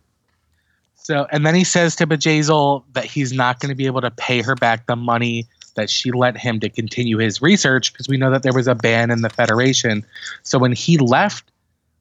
So, 0.96 1.26
and 1.30 1.46
then 1.46 1.54
he 1.54 1.64
says 1.64 1.94
to 1.96 2.06
Bjayzl 2.06 2.82
that 2.94 3.04
he's 3.04 3.32
not 3.32 3.60
going 3.60 3.68
to 3.70 3.76
be 3.76 3.86
able 3.86 4.00
to 4.00 4.10
pay 4.10 4.42
her 4.42 4.54
back 4.56 4.86
the 4.86 4.96
money 4.96 5.46
that 5.76 5.88
she 5.88 6.10
lent 6.10 6.36
him 6.36 6.58
to 6.60 6.68
continue 6.68 7.18
his 7.18 7.40
research 7.40 7.92
because 7.92 8.08
we 8.08 8.16
know 8.16 8.30
that 8.30 8.42
there 8.42 8.52
was 8.52 8.66
a 8.66 8.74
ban 8.74 9.10
in 9.10 9.22
the 9.22 9.30
Federation. 9.30 10.04
So 10.42 10.58
when 10.58 10.72
he 10.72 10.98
left 10.98 11.44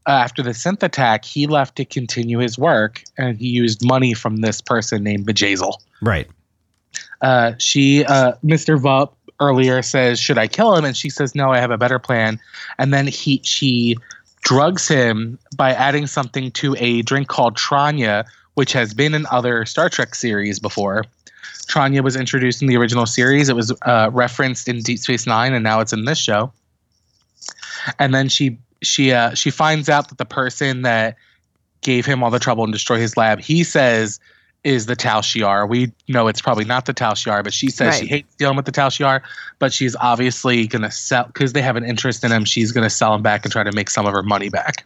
after 0.07 0.43
the 0.43 0.51
synth 0.51 0.83
attack, 0.83 1.25
he 1.25 1.47
left 1.47 1.75
to 1.77 1.85
continue 1.85 2.39
his 2.39 2.57
work 2.57 3.03
and 3.17 3.37
he 3.37 3.47
used 3.47 3.85
money 3.85 4.13
from 4.13 4.37
this 4.37 4.61
person 4.61 5.03
named 5.03 5.25
Bjayzl. 5.25 5.73
Right. 6.01 6.29
Uh, 7.21 7.53
she, 7.57 8.05
uh, 8.05 8.33
Mr. 8.43 8.79
Vup 8.79 9.13
earlier 9.39 9.81
says, 9.81 10.19
"Should 10.19 10.37
I 10.37 10.47
kill 10.47 10.75
him?" 10.75 10.85
And 10.85 10.95
she 10.95 11.09
says, 11.09 11.33
"No, 11.35 11.51
I 11.51 11.59
have 11.59 11.71
a 11.71 11.77
better 11.77 11.99
plan." 11.99 12.39
And 12.77 12.93
then 12.93 13.07
he, 13.07 13.41
she 13.43 13.95
drugs 14.41 14.87
him 14.87 15.39
by 15.55 15.71
adding 15.71 16.07
something 16.07 16.51
to 16.51 16.75
a 16.77 17.01
drink 17.01 17.27
called 17.27 17.57
Tranya, 17.57 18.25
which 18.53 18.73
has 18.73 18.93
been 18.93 19.13
in 19.13 19.25
other 19.31 19.65
Star 19.65 19.89
Trek 19.89 20.13
series 20.15 20.59
before. 20.59 21.05
Tranya 21.67 22.03
was 22.03 22.15
introduced 22.15 22.61
in 22.61 22.67
the 22.67 22.77
original 22.77 23.05
series. 23.07 23.49
It 23.49 23.55
was 23.55 23.73
uh, 23.81 24.09
referenced 24.13 24.69
in 24.69 24.81
Deep 24.81 24.99
Space 24.99 25.25
Nine, 25.25 25.53
and 25.53 25.63
now 25.63 25.79
it's 25.79 25.93
in 25.93 26.05
this 26.05 26.19
show. 26.19 26.51
And 27.97 28.13
then 28.13 28.29
she 28.29 28.57
she 28.81 29.11
uh, 29.11 29.33
she 29.33 29.51
finds 29.51 29.89
out 29.89 30.09
that 30.09 30.17
the 30.17 30.25
person 30.25 30.83
that 30.83 31.17
gave 31.81 32.05
him 32.05 32.23
all 32.23 32.31
the 32.31 32.39
trouble 32.39 32.63
and 32.63 32.73
destroyed 32.73 32.99
his 32.99 33.15
lab, 33.15 33.39
he 33.39 33.63
says 33.63 34.19
is 34.63 34.87
the 34.87 34.95
Tal 34.95 35.21
Shiar. 35.21 35.69
We 35.69 35.91
know 36.07 36.27
it's 36.27 36.41
probably 36.41 36.65
not 36.65 36.85
the 36.85 36.93
Tal 36.93 37.13
Shiar, 37.13 37.43
but 37.43 37.53
she 37.53 37.69
says 37.69 37.99
she 37.99 38.07
hates 38.07 38.35
dealing 38.35 38.55
with 38.55 38.65
the 38.65 38.71
Tal 38.71 38.89
Shiar, 38.89 39.21
but 39.59 39.71
she's 39.71 39.95
obviously 39.97 40.65
going 40.65 40.81
to 40.81 40.89
sell 40.89 41.25
because 41.25 41.53
they 41.53 41.61
have 41.61 41.75
an 41.75 41.85
interest 41.85 42.23
in 42.23 42.31
him. 42.31 42.45
She's 42.45 42.71
going 42.71 42.83
to 42.83 42.89
sell 42.89 43.13
him 43.13 43.21
back 43.21 43.45
and 43.45 43.51
try 43.51 43.63
to 43.63 43.71
make 43.71 43.91
some 43.91 44.07
of 44.07 44.13
her 44.13 44.23
money 44.23 44.49
back. 44.49 44.85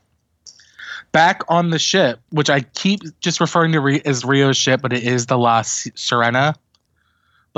Back 1.13 1.43
on 1.47 1.69
the 1.69 1.80
ship, 1.80 2.19
which 2.32 2.49
I 2.49 2.60
keep 2.60 2.99
just 3.21 3.39
referring 3.39 3.71
to 3.71 3.80
re- 3.80 4.02
as 4.04 4.25
Rios' 4.25 4.58
ship, 4.58 4.82
but 4.82 4.91
it 4.91 5.04
is 5.04 5.28
the 5.28 5.38
La 5.38 5.62
Sirena. 5.62 6.56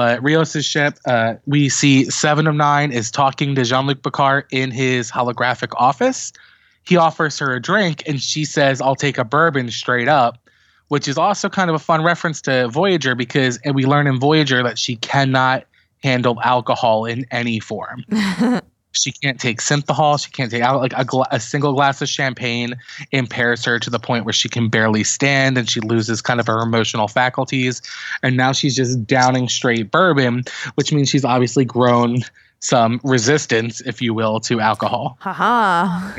But 0.01 0.23
Rios' 0.23 0.65
ship, 0.65 0.97
uh, 1.05 1.35
we 1.45 1.69
see 1.69 2.09
Seven 2.09 2.47
of 2.47 2.55
Nine 2.55 2.91
is 2.91 3.11
talking 3.11 3.53
to 3.53 3.63
Jean 3.63 3.85
Luc 3.85 4.01
Picard 4.01 4.45
in 4.49 4.71
his 4.71 5.11
holographic 5.11 5.73
office. 5.75 6.33
He 6.81 6.97
offers 6.97 7.37
her 7.37 7.53
a 7.53 7.61
drink, 7.61 8.01
and 8.07 8.19
she 8.19 8.43
says, 8.43 8.81
I'll 8.81 8.95
take 8.95 9.19
a 9.19 9.23
bourbon 9.23 9.69
straight 9.69 10.07
up, 10.07 10.39
which 10.87 11.07
is 11.07 11.19
also 11.19 11.49
kind 11.49 11.69
of 11.69 11.75
a 11.75 11.79
fun 11.79 12.03
reference 12.03 12.41
to 12.41 12.67
Voyager 12.69 13.13
because 13.13 13.59
we 13.75 13.85
learn 13.85 14.07
in 14.07 14.19
Voyager 14.19 14.63
that 14.63 14.79
she 14.79 14.95
cannot 14.95 15.65
handle 16.01 16.41
alcohol 16.41 17.05
in 17.05 17.27
any 17.29 17.59
form. 17.59 18.03
she 18.93 19.11
can't 19.11 19.39
take 19.39 19.61
synthahol. 19.61 20.23
She 20.23 20.31
can't 20.31 20.51
take 20.51 20.63
out 20.63 20.81
like 20.81 20.93
a, 20.95 21.05
gla- 21.05 21.27
a 21.31 21.39
single 21.39 21.73
glass 21.73 22.01
of 22.01 22.09
champagne 22.09 22.75
impairs 23.11 23.63
her 23.65 23.79
to 23.79 23.89
the 23.89 23.99
point 23.99 24.25
where 24.25 24.33
she 24.33 24.49
can 24.49 24.69
barely 24.69 25.03
stand 25.03 25.57
and 25.57 25.69
she 25.69 25.79
loses 25.79 26.21
kind 26.21 26.39
of 26.39 26.47
her 26.47 26.61
emotional 26.61 27.07
faculties. 27.07 27.81
And 28.23 28.37
now 28.37 28.51
she's 28.51 28.75
just 28.75 29.05
downing 29.05 29.49
straight 29.49 29.91
bourbon, 29.91 30.43
which 30.75 30.91
means 30.91 31.09
she's 31.09 31.25
obviously 31.25 31.65
grown 31.65 32.19
some 32.59 33.01
resistance, 33.03 33.81
if 33.81 34.01
you 34.01 34.13
will, 34.13 34.39
to 34.41 34.59
alcohol. 34.59 35.17
Haha. 35.19 36.13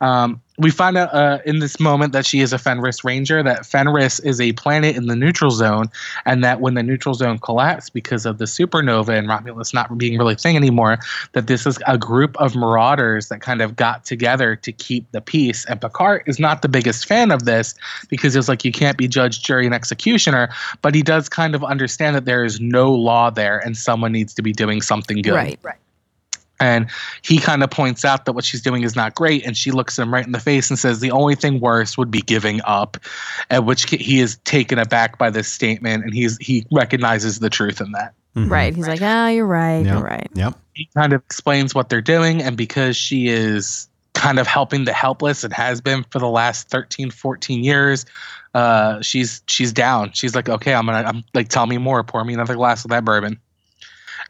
Um, 0.00 0.40
we 0.58 0.70
find 0.70 0.96
out 0.96 1.14
uh, 1.14 1.38
in 1.46 1.60
this 1.60 1.78
moment 1.78 2.12
that 2.12 2.26
she 2.26 2.40
is 2.40 2.52
a 2.52 2.58
Fenris 2.58 3.04
Ranger, 3.04 3.42
that 3.42 3.64
Fenris 3.64 4.18
is 4.20 4.40
a 4.40 4.52
planet 4.54 4.96
in 4.96 5.06
the 5.06 5.14
neutral 5.14 5.50
zone, 5.50 5.88
and 6.26 6.42
that 6.42 6.60
when 6.60 6.74
the 6.74 6.82
neutral 6.82 7.14
zone 7.14 7.38
collapsed 7.38 7.92
because 7.92 8.26
of 8.26 8.38
the 8.38 8.44
supernova 8.44 9.16
and 9.16 9.28
Romulus 9.28 9.72
not 9.72 9.96
being 9.96 10.18
really 10.18 10.34
a 10.34 10.36
thing 10.36 10.56
anymore, 10.56 10.98
that 11.32 11.46
this 11.46 11.64
is 11.64 11.78
a 11.86 11.96
group 11.96 12.36
of 12.40 12.56
marauders 12.56 13.28
that 13.28 13.40
kind 13.40 13.62
of 13.62 13.76
got 13.76 14.04
together 14.04 14.56
to 14.56 14.72
keep 14.72 15.10
the 15.12 15.20
peace. 15.20 15.64
And 15.66 15.80
Picard 15.80 16.24
is 16.26 16.40
not 16.40 16.62
the 16.62 16.68
biggest 16.68 17.06
fan 17.06 17.30
of 17.30 17.44
this 17.44 17.74
because 18.08 18.34
it's 18.34 18.48
like 18.48 18.64
you 18.64 18.72
can't 18.72 18.98
be 18.98 19.06
judge, 19.06 19.42
jury, 19.42 19.64
and 19.64 19.74
executioner, 19.74 20.48
but 20.82 20.94
he 20.94 21.02
does 21.02 21.28
kind 21.28 21.54
of 21.54 21.62
understand 21.62 22.16
that 22.16 22.24
there 22.24 22.44
is 22.44 22.60
no 22.60 22.92
law 22.92 23.30
there 23.30 23.58
and 23.58 23.76
someone 23.76 24.10
needs 24.10 24.34
to 24.34 24.42
be 24.42 24.52
doing 24.52 24.82
something 24.82 25.22
good. 25.22 25.34
Right. 25.34 25.58
Right. 25.62 25.76
And 26.60 26.88
he 27.22 27.38
kind 27.38 27.62
of 27.62 27.70
points 27.70 28.04
out 28.04 28.24
that 28.24 28.32
what 28.32 28.44
she's 28.44 28.62
doing 28.62 28.82
is 28.82 28.96
not 28.96 29.14
great. 29.14 29.46
And 29.46 29.56
she 29.56 29.70
looks 29.70 29.98
him 29.98 30.12
right 30.12 30.26
in 30.26 30.32
the 30.32 30.40
face 30.40 30.70
and 30.70 30.78
says, 30.78 31.00
The 31.00 31.10
only 31.12 31.34
thing 31.34 31.60
worse 31.60 31.96
would 31.96 32.10
be 32.10 32.20
giving 32.20 32.60
up. 32.64 32.96
At 33.50 33.64
which 33.64 33.88
he 33.88 34.20
is 34.20 34.36
taken 34.44 34.78
aback 34.78 35.18
by 35.18 35.30
this 35.30 35.48
statement 35.48 36.04
and 36.04 36.12
he's 36.12 36.36
he 36.38 36.66
recognizes 36.72 37.38
the 37.38 37.50
truth 37.50 37.80
in 37.80 37.92
that. 37.92 38.14
Mhm. 38.36 38.50
Right. 38.50 38.74
He's 38.74 38.86
like, 38.88 39.00
ah, 39.02 39.28
you're 39.28 39.46
right. 39.46 39.84
Yep. 39.84 39.94
You're 39.94 40.04
right. 40.04 40.28
Yep. 40.34 40.54
He 40.74 40.88
kind 40.94 41.12
of 41.12 41.22
explains 41.22 41.74
what 41.74 41.88
they're 41.88 42.00
doing. 42.00 42.42
And 42.42 42.56
because 42.56 42.96
she 42.96 43.28
is 43.28 43.88
kind 44.14 44.38
of 44.38 44.46
helping 44.46 44.84
the 44.84 44.92
helpless 44.92 45.44
and 45.44 45.52
has 45.52 45.80
been 45.80 46.04
for 46.10 46.18
the 46.18 46.28
last 46.28 46.68
13, 46.70 47.10
14 47.10 47.64
years, 47.64 48.04
uh, 48.54 49.00
she's 49.00 49.42
she's 49.46 49.72
down. 49.72 50.12
She's 50.12 50.34
like, 50.34 50.48
Okay, 50.48 50.74
I'm 50.74 50.86
gonna 50.86 51.06
I'm 51.06 51.24
like, 51.34 51.48
tell 51.48 51.66
me 51.66 51.78
more, 51.78 52.02
pour 52.02 52.24
me 52.24 52.34
another 52.34 52.54
glass 52.56 52.84
of 52.84 52.90
that 52.90 53.04
bourbon. 53.04 53.38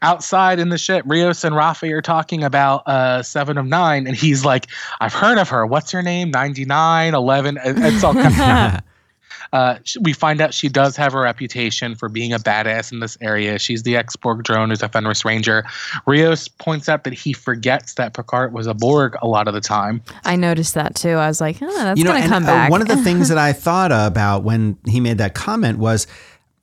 Outside 0.01 0.59
in 0.59 0.69
the 0.69 0.77
ship, 0.77 1.03
Rios 1.05 1.43
and 1.43 1.55
Raffi 1.55 1.91
are 1.91 2.01
talking 2.01 2.43
about 2.43 2.87
uh, 2.87 3.21
Seven 3.21 3.57
of 3.57 3.65
Nine, 3.65 4.07
and 4.07 4.15
he's 4.15 4.45
like, 4.45 4.67
I've 5.01 5.13
heard 5.13 5.37
of 5.37 5.49
her. 5.49 5.65
What's 5.65 5.91
her 5.91 6.01
name? 6.01 6.31
99, 6.31 7.13
11. 7.13 7.59
It's 7.63 8.03
all 8.03 8.13
kind 8.13 8.75
of, 8.75 8.81
uh, 9.53 9.79
we 10.01 10.13
find 10.13 10.39
out 10.39 10.53
she 10.53 10.69
does 10.69 10.95
have 10.95 11.13
a 11.13 11.19
reputation 11.19 11.95
for 11.95 12.07
being 12.07 12.31
a 12.31 12.39
badass 12.39 12.91
in 12.91 12.99
this 12.99 13.17
area. 13.19 13.59
She's 13.59 13.83
the 13.83 13.97
ex 13.97 14.15
Borg 14.15 14.43
drone 14.43 14.69
who's 14.69 14.81
a 14.81 14.87
Fenris 14.87 15.25
Ranger. 15.25 15.65
Rios 16.05 16.47
points 16.47 16.87
out 16.87 17.03
that 17.03 17.13
he 17.13 17.33
forgets 17.33 17.95
that 17.95 18.13
Picard 18.13 18.53
was 18.53 18.67
a 18.67 18.73
Borg 18.73 19.15
a 19.21 19.27
lot 19.27 19.47
of 19.47 19.53
the 19.53 19.61
time. 19.61 20.01
I 20.23 20.35
noticed 20.35 20.75
that 20.75 20.95
too. 20.95 21.11
I 21.11 21.27
was 21.27 21.41
like, 21.41 21.57
oh, 21.61 21.67
that's 21.83 21.97
you 21.97 22.05
know, 22.05 22.11
gonna 22.11 22.23
and, 22.23 22.31
come 22.31 22.43
uh, 22.43 22.47
back. 22.47 22.71
one 22.71 22.81
of 22.81 22.87
the 22.87 22.97
things 23.03 23.29
that 23.29 23.37
I 23.37 23.53
thought 23.53 23.91
about 23.91 24.43
when 24.43 24.77
he 24.87 24.99
made 24.99 25.17
that 25.17 25.33
comment 25.33 25.79
was 25.79 26.07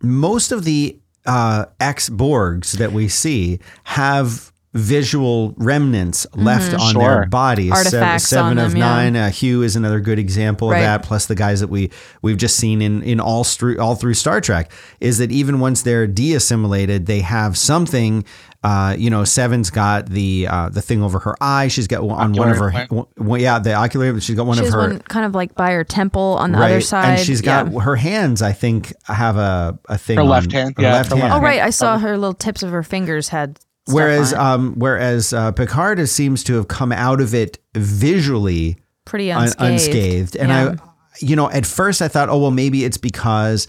most 0.00 0.52
of 0.52 0.64
the 0.64 0.98
uh, 1.26 1.66
ex 1.80 2.08
Borgs 2.08 2.72
that 2.78 2.92
we 2.92 3.08
see 3.08 3.60
have 3.84 4.52
visual 4.74 5.54
remnants 5.56 6.26
left 6.34 6.74
on 6.74 6.92
Sure. 6.92 7.02
their 7.02 7.26
bodies. 7.26 7.68
Sev- 7.72 7.76
Mm-hmm. 7.86 7.96
Artifacts 7.96 8.28
Seven 8.28 8.58
on 8.58 8.64
of 8.66 8.70
them, 8.72 8.78
yeah. 8.80 8.86
nine. 8.86 9.16
Uh, 9.16 9.30
Hugh 9.30 9.62
is 9.62 9.74
another 9.74 10.00
good 10.00 10.18
example 10.18 10.68
Right. 10.70 10.78
of 10.80 10.82
that. 10.84 11.02
Plus 11.02 11.24
the 11.26 11.34
guys 11.34 11.60
that 11.60 11.68
we 11.68 11.90
we've 12.20 12.36
just 12.36 12.56
seen 12.56 12.82
in 12.82 13.02
in 13.02 13.18
all 13.18 13.42
through 13.42 13.78
all 13.80 13.94
through 13.94 14.14
Star 14.14 14.40
Trek 14.40 14.70
is 15.00 15.16
that 15.18 15.32
even 15.32 15.60
once 15.60 15.80
they're 15.82 16.06
de-assimilated, 16.06 17.06
they 17.06 17.20
have 17.20 17.56
something. 17.56 18.24
Uh, 18.68 18.96
you 18.98 19.10
know, 19.10 19.22
Seven's 19.22 19.70
got 19.70 20.06
the 20.08 20.48
uh, 20.50 20.68
the 20.70 20.82
thing 20.82 21.00
over 21.02 21.20
her 21.20 21.36
eye. 21.40 21.68
She's 21.68 21.86
got 21.86 22.00
on 22.02 22.32
one 22.32 22.48
of 22.50 22.56
her, 22.58 22.70
implant. 22.70 22.90
one- 23.16 23.38
yeah, 23.40 23.60
the 23.60 23.74
ocular. 23.74 24.18
She's 24.20 24.34
got 24.34 24.44
one 24.46 24.56
she 24.56 24.60
of 24.62 24.66
has 24.66 24.74
her 24.74 24.80
one 24.80 24.98
kind 25.02 25.24
of 25.24 25.34
like 25.36 25.54
by 25.54 25.70
her 25.70 25.84
temple 25.84 26.36
on 26.40 26.50
the 26.50 26.58
other 26.58 26.80
side. 26.80 27.18
and 27.18 27.20
she's 27.20 27.40
got 27.42 27.72
Yeah. 27.72 27.80
her 27.82 27.94
hands. 27.94 28.42
I 28.42 28.50
think 28.52 28.92
have 29.04 29.36
a 29.36 29.78
a 29.88 29.96
thing. 29.96 30.16
Her 30.16 30.22
on- 30.22 30.28
left 30.28 30.50
hand, 30.50 30.74
her 30.78 30.82
yeah, 30.82 30.94
left 30.94 31.10
her 31.10 31.16
hand. 31.16 31.28
left 31.30 31.40
Oh 31.40 31.44
right, 31.44 31.60
I 31.60 31.70
saw 31.70 31.96
her 31.98 32.16
little 32.18 32.34
tips 32.34 32.64
of 32.64 32.70
her 32.72 32.82
fingers 32.82 33.28
had. 33.28 33.58
stuff 33.58 33.94
Whereas, 33.94 34.32
on 34.34 34.40
um, 34.60 34.74
whereas 34.76 35.32
uh, 35.32 35.52
Picard 35.52 36.00
is- 36.00 36.10
seems 36.10 36.42
to 36.44 36.54
have 36.54 36.66
come 36.66 36.90
out 36.90 37.20
of 37.20 37.34
it 37.34 37.58
visually 37.76 38.78
pretty 39.04 39.30
un- 39.30 39.44
unscathed. 39.44 39.70
unscathed, 39.72 40.36
and 40.36 40.48
Yeah. 40.48 40.74
I, 40.82 40.88
you 41.20 41.36
know, 41.36 41.48
at 41.50 41.64
first 41.66 42.02
I 42.02 42.08
thought, 42.08 42.28
oh 42.28 42.38
well, 42.38 42.50
maybe 42.50 42.84
it's 42.84 42.98
because 42.98 43.68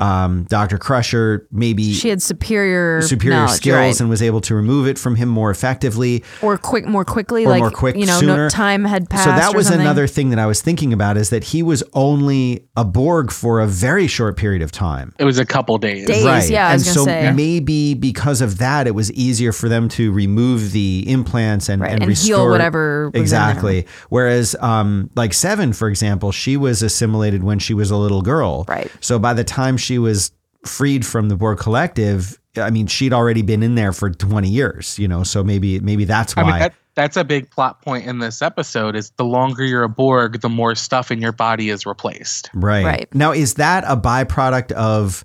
um, 0.00 0.44
Doctor 0.44 0.78
Crusher 0.78 1.46
maybe 1.50 1.92
she 1.92 2.08
had 2.08 2.22
superior 2.22 3.02
superior 3.02 3.48
skills 3.48 3.74
right. 3.76 4.00
and 4.00 4.08
was 4.08 4.22
able 4.22 4.40
to 4.42 4.54
remove 4.54 4.86
it 4.86 4.98
from 4.98 5.16
him 5.16 5.28
more 5.28 5.50
effectively. 5.50 6.22
or 6.42 6.56
quick, 6.56 6.86
more 6.86 7.04
quickly, 7.04 7.44
Or 7.44 7.50
like 7.50 7.60
more 7.60 7.70
quick, 7.70 7.96
you 7.96 8.06
know, 8.06 8.18
sooner. 8.20 8.44
no 8.44 8.48
time 8.48 8.84
had 8.84 9.08
passed. 9.10 9.24
so 9.24 9.30
that 9.30 9.54
or 9.54 9.56
was 9.56 9.66
something. 9.66 9.80
another 9.80 10.06
thing 10.06 10.30
that 10.30 10.38
I 10.38 10.46
was 10.46 10.60
thinking 10.62 10.92
about 10.92 11.16
is 11.16 11.30
that 11.30 11.44
he 11.44 11.62
was 11.62 11.82
only 11.94 12.68
a 12.76 12.84
Borg 12.84 13.32
for 13.32 13.60
a 13.60 13.66
very 13.66 14.06
short 14.06 14.36
period 14.36 14.62
of 14.62 14.70
time. 14.70 15.14
It 15.18 15.24
was 15.24 15.38
a 15.38 15.46
couple 15.46 15.76
days. 15.78 16.06
Days. 16.06 16.24
right. 16.24 16.48
yeah, 16.48 16.68
I 16.68 16.74
was 16.74 16.86
and 16.86 16.94
so 16.94 17.04
say. 17.04 17.32
maybe 17.32 17.94
because 17.94 18.40
of 18.40 18.58
that, 18.58 18.86
it 18.86 18.94
was 18.94 19.12
easier 19.12 19.52
for 19.52 19.68
them 19.68 19.88
to 19.90 20.12
remove 20.12 20.72
the 20.72 21.04
implants 21.08 21.68
and, 21.68 21.82
Right, 21.82 21.92
and, 21.92 22.02
and 22.02 22.12
heal 22.12 22.38
restore 22.38 22.50
whatever 22.50 23.10
exactly. 23.14 23.86
Whereas, 24.10 24.54
um, 24.60 25.10
like 25.16 25.32
Seven, 25.32 25.72
for 25.72 25.88
example, 25.88 26.32
she 26.32 26.56
was 26.56 26.82
assimilated 26.82 27.42
when 27.42 27.58
she 27.58 27.74
was 27.74 27.90
a 27.90 27.96
little 27.96 28.22
girl. 28.22 28.64
Right. 28.68 28.90
So 29.00 29.18
by 29.18 29.34
the 29.34 29.44
time 29.44 29.76
she 29.76 29.87
was 29.96 30.32
freed 30.66 31.06
from 31.06 31.30
the 31.30 31.36
Borg 31.36 31.58
Collective, 31.58 32.38
I 32.56 32.70
mean, 32.70 32.86
she'd 32.86 33.12
already 33.12 33.42
been 33.42 33.62
in 33.62 33.76
there 33.76 33.92
for 33.92 34.10
twenty 34.10 34.50
years. 34.50 34.98
You 34.98 35.08
know, 35.08 35.22
so 35.22 35.42
maybe 35.42 35.80
maybe 35.80 36.04
that's 36.04 36.36
why. 36.36 36.42
I 36.42 36.46
mean, 36.46 36.58
that, 36.58 36.74
that's 36.94 37.16
a 37.16 37.24
big 37.24 37.50
plot 37.50 37.80
point 37.80 38.06
in 38.06 38.18
this 38.18 38.42
episode 38.42 38.96
is 38.96 39.10
the 39.10 39.24
longer 39.24 39.64
you're 39.64 39.84
a 39.84 39.88
Borg, 39.88 40.40
the 40.40 40.48
more 40.48 40.74
stuff 40.74 41.12
in 41.12 41.22
your 41.22 41.32
body 41.32 41.70
is 41.70 41.86
replaced. 41.86 42.50
Right. 42.52 42.84
Right. 42.84 43.14
Now, 43.14 43.30
is 43.32 43.54
that 43.54 43.84
a 43.86 43.96
byproduct 43.96 44.72
of 44.72 45.24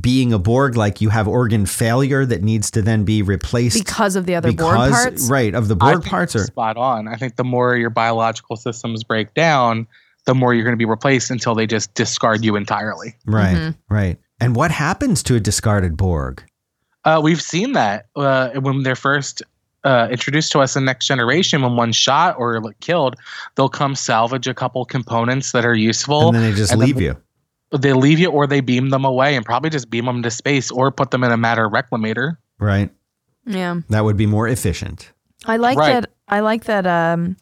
being 0.00 0.32
a 0.32 0.38
Borg, 0.38 0.76
like 0.76 1.00
you 1.00 1.10
have 1.10 1.28
organ 1.28 1.64
failure 1.64 2.26
that 2.26 2.42
needs 2.42 2.72
to 2.72 2.82
then 2.82 3.04
be 3.04 3.22
replaced 3.22 3.84
because 3.84 4.16
of 4.16 4.26
the 4.26 4.34
other 4.34 4.52
Borg 4.52 4.90
parts. 4.90 5.30
right, 5.30 5.54
of 5.54 5.68
the 5.68 5.76
I 5.76 5.92
Borg 5.92 6.02
think 6.02 6.10
parts 6.10 6.34
you're 6.34 6.42
or 6.42 6.46
spot 6.46 6.76
on. 6.76 7.06
I 7.06 7.14
think 7.14 7.36
the 7.36 7.44
more 7.44 7.76
your 7.76 7.90
biological 7.90 8.56
systems 8.56 9.04
break 9.04 9.32
down, 9.34 9.86
the 10.26 10.34
more 10.34 10.52
you're 10.54 10.64
going 10.64 10.74
to 10.74 10.78
be 10.78 10.84
replaced 10.84 11.30
until 11.30 11.54
they 11.54 11.66
just 11.66 11.94
discard 11.94 12.44
you 12.44 12.56
entirely. 12.56 13.14
right, 13.26 13.56
Mhm. 13.56 13.76
right. 13.88 14.18
And 14.40 14.54
what 14.54 14.70
happens 14.70 15.22
to 15.24 15.34
a 15.36 15.40
discarded 15.40 15.96
Borg? 15.96 16.44
Uh, 17.04 17.20
we've 17.22 17.40
seen 17.40 17.72
that 17.72 18.06
uh, 18.16 18.50
when 18.60 18.82
they're 18.82 18.94
first 18.96 19.42
uh, 19.84 20.08
introduced 20.10 20.50
to 20.50 20.58
us 20.58 20.74
in 20.74 20.84
Next 20.84 21.06
Generation. 21.06 21.62
When 21.62 21.76
one's 21.76 21.94
shot 21.94 22.34
or 22.38 22.60
like, 22.60 22.78
killed, 22.80 23.14
they'll 23.54 23.68
come 23.68 23.94
salvage 23.94 24.48
a 24.48 24.54
couple 24.54 24.84
components 24.84 25.52
that 25.52 25.64
are 25.64 25.76
useful. 25.76 26.26
and 26.28 26.34
then 26.36 26.42
they 26.50 26.56
just 26.56 26.74
leave 26.76 27.00
you. 27.00 27.16
they 27.70 27.92
leave 27.92 28.18
you, 28.18 28.28
or 28.30 28.46
they 28.48 28.60
beam 28.60 28.90
them 28.90 29.04
away, 29.04 29.36
and 29.36 29.44
probably 29.44 29.70
just 29.70 29.88
beam 29.88 30.06
them 30.06 30.22
to 30.24 30.30
space, 30.30 30.70
or 30.72 30.90
put 30.90 31.12
them 31.12 31.22
in 31.22 31.30
a 31.30 31.36
matter 31.36 31.68
reclamator. 31.68 32.36
Right. 32.58 32.90
Yeah. 33.46 33.76
That 33.90 34.02
would 34.04 34.16
be 34.16 34.26
more 34.26 34.48
efficient. 34.48 35.12
I 35.44 35.56
like 35.58 35.78
Right. 35.78 36.00
that. 36.00 36.10
I 36.28 36.40
like 36.40 36.64
that. 36.64 36.84
Um, 36.86 37.36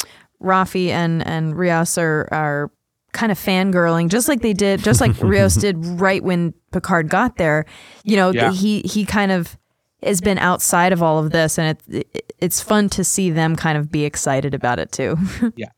Raffi 0.44 0.88
and 0.90 1.26
and 1.26 1.56
Rios 1.58 1.98
are 1.98 2.28
are 2.30 2.70
kind 3.12 3.30
of 3.32 3.38
fangirling, 3.38 4.08
just 4.08 4.28
like 4.28 4.42
they 4.42 4.52
did, 4.52 4.82
just 4.82 5.00
like 5.00 5.20
Rios 5.22 5.54
did 5.66 5.84
right 5.86 6.22
when 6.22 6.52
Picard 6.72 7.08
got 7.08 7.36
there. 7.36 7.64
You 8.04 8.16
know, 8.16 8.30
Yeah. 8.30 8.52
he 8.52 8.80
he 8.82 9.04
kind 9.04 9.32
of 9.32 9.56
has 10.02 10.20
been 10.20 10.36
outside 10.38 10.92
of 10.92 11.02
all 11.02 11.18
of 11.24 11.30
this, 11.32 11.58
and 11.58 11.78
it, 11.88 12.06
it 12.14 12.34
it's 12.38 12.60
fun 12.60 12.88
to 12.90 13.02
see 13.04 13.30
them 13.30 13.56
kind 13.56 13.78
of 13.78 13.90
be 13.90 14.04
excited 14.04 14.52
about 14.54 14.78
it 14.78 14.92
too. 14.92 15.16
Yeah, 15.56 15.68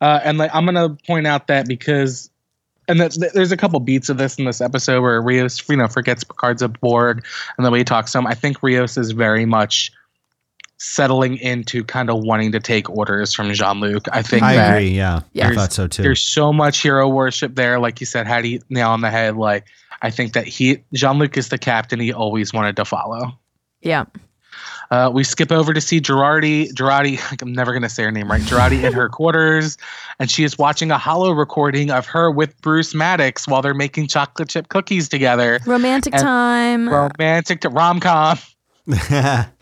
uh, 0.00 0.20
and 0.24 0.38
like 0.38 0.50
I'm 0.54 0.64
gonna 0.64 0.96
point 1.06 1.26
out 1.26 1.46
that 1.48 1.68
because, 1.68 2.30
and 2.88 2.98
that 3.00 3.12
that 3.20 3.34
there's 3.34 3.52
a 3.52 3.56
couple 3.56 3.78
beats 3.80 4.08
of 4.08 4.16
this 4.16 4.36
in 4.38 4.46
this 4.46 4.60
episode 4.60 5.02
where 5.02 5.20
Rios, 5.22 5.62
you 5.68 5.76
know, 5.76 5.86
forgets 5.88 6.24
Picard's 6.24 6.62
a 6.62 6.68
Borg, 6.68 7.24
and 7.56 7.64
the 7.66 7.70
way 7.70 7.78
he 7.78 7.84
talks 7.84 8.12
to 8.12 8.18
him. 8.18 8.26
I 8.26 8.34
think 8.34 8.62
Rios 8.62 8.96
is 8.96 9.12
very 9.12 9.44
much 9.44 9.92
settling 10.78 11.36
into 11.38 11.82
kind 11.84 12.08
of 12.10 12.18
wanting 12.22 12.52
to 12.52 12.60
take 12.60 12.88
orders 12.88 13.34
from 13.34 13.52
Jean 13.52 13.80
Luc. 13.80 14.06
I 14.12 14.22
think 14.22 14.42
I 14.42 14.54
that 14.54 14.70
agree. 14.76 14.90
Yeah. 14.90 15.20
Yeah. 15.32 15.48
I 15.48 15.54
thought 15.54 15.72
so 15.72 15.86
too. 15.88 16.02
there's 16.02 16.20
so 16.22 16.52
much 16.52 16.80
hero 16.80 17.08
worship 17.08 17.54
there. 17.56 17.78
Like 17.80 18.00
you 18.00 18.06
said, 18.06 18.26
Haddie 18.26 18.60
nail 18.70 18.90
on 18.90 19.00
the 19.00 19.10
head. 19.10 19.36
Like 19.36 19.66
I 20.02 20.10
think 20.10 20.32
that 20.34 20.46
he 20.46 20.78
Jean 20.94 21.18
Luc 21.18 21.36
is 21.36 21.48
the 21.48 21.58
captain 21.58 21.98
he 22.00 22.12
always 22.12 22.52
wanted 22.52 22.76
to 22.76 22.84
follow. 22.84 23.36
yeah. 23.82 24.04
Uh, 24.90 25.10
we 25.12 25.22
skip 25.22 25.52
over 25.52 25.74
to 25.74 25.82
see 25.82 26.00
Girardi. 26.00 26.70
Girardi, 26.72 27.20
I'm 27.42 27.52
never 27.52 27.72
going 27.72 27.82
to 27.82 27.90
say 27.90 28.04
her 28.04 28.10
name 28.10 28.30
right. 28.30 28.40
Girardi 28.40 28.82
in 28.84 28.94
her 28.94 29.10
quarters, 29.10 29.76
and 30.18 30.30
she 30.30 30.44
is 30.44 30.56
watching 30.56 30.90
a 30.90 30.96
holo 30.96 31.32
recording 31.32 31.90
of 31.90 32.06
her 32.06 32.30
with 32.30 32.58
Bruce 32.62 32.94
Maddox 32.94 33.46
while 33.46 33.60
they're 33.60 33.74
making 33.74 34.06
chocolate 34.06 34.48
chip 34.48 34.70
cookies 34.70 35.06
together. 35.06 35.60
Romantic 35.66 36.14
And- 36.14 36.22
time. 36.22 36.88
Romantic 36.88 37.60
to 37.60 37.68
rom 37.68 38.00
com. 38.00 38.38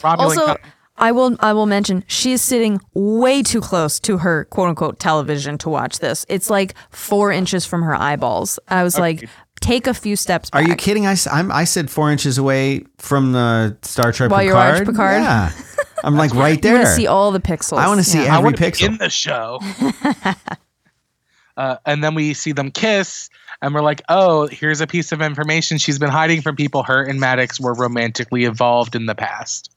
Also, 0.05 0.57
I 0.98 1.12
will 1.12 1.37
I 1.40 1.52
will 1.52 1.66
mention 1.66 2.04
she's 2.06 2.40
sitting 2.42 2.80
way 2.94 3.42
too 3.42 3.61
close 3.61 4.00
to 4.00 4.18
her 4.18 4.44
quote 4.46 4.68
unquote 4.70 4.98
television 4.98 5.59
to 5.59 5.68
watch 5.68 5.98
this. 5.98 6.24
It's 6.28 6.48
like 6.50 6.74
four 6.90 7.30
inches 7.32 7.66
from 7.66 7.82
her 7.82 7.94
eyeballs. 7.94 8.59
I 8.68 8.82
was 8.82 8.98
like, 8.98 9.28
take 9.61 9.87
a 9.87 9.94
few 9.94 10.16
steps 10.16 10.48
Are 10.52 10.62
you 10.62 10.74
kidding? 10.74 11.06
I, 11.06 11.12
s- 11.12 11.26
I'm, 11.26 11.50
I 11.52 11.64
said 11.64 11.90
four 11.90 12.11
inches 12.11 12.38
away 12.38 12.85
from 12.98 13.32
the 13.32 13.76
Star 13.82 14.12
Trek 14.12 14.30
While 14.30 14.40
Picard. 14.40 14.46
you're 14.46 14.72
watching 14.72 14.87
Picard? 14.87 15.22
Yeah. 15.22 15.52
I'm 16.04 16.16
like 16.16 16.35
right 16.35 16.61
there. 16.62 16.72
I 16.76 16.78
want 16.78 16.87
to 16.88 16.94
see 16.94 17.06
all 17.06 17.30
the 17.32 17.40
pixels. 17.40 17.78
I 17.78 17.88
wanna 17.88 18.02
see 18.04 18.22
Yeah. 18.22 18.37
Every 18.38 18.44
want 18.44 18.56
pixel. 18.59 18.87
in 18.88 18.98
the 18.98 19.11
show. 19.11 19.61
uh, 21.56 21.76
and 21.87 22.02
then 22.04 22.14
we 22.14 22.35
see 22.35 22.52
them 22.52 22.70
kiss, 22.70 23.28
and 23.62 23.74
we're 23.74 23.82
like, 23.82 24.02
oh, 24.09 24.46
here's 24.46 24.80
a 24.80 24.87
piece 24.87 25.12
of 25.12 25.22
information 25.22 25.78
she's 25.78 25.98
been 25.98 26.11
hiding 26.11 26.42
from 26.42 26.54
people. 26.56 26.82
Her 26.82 27.02
and 27.02 27.18
Maddox 27.18 27.59
were 27.61 27.74
romantically 27.74 28.44
involved 28.44 28.94
in 28.94 29.06
the 29.06 29.14
past. 29.14 29.72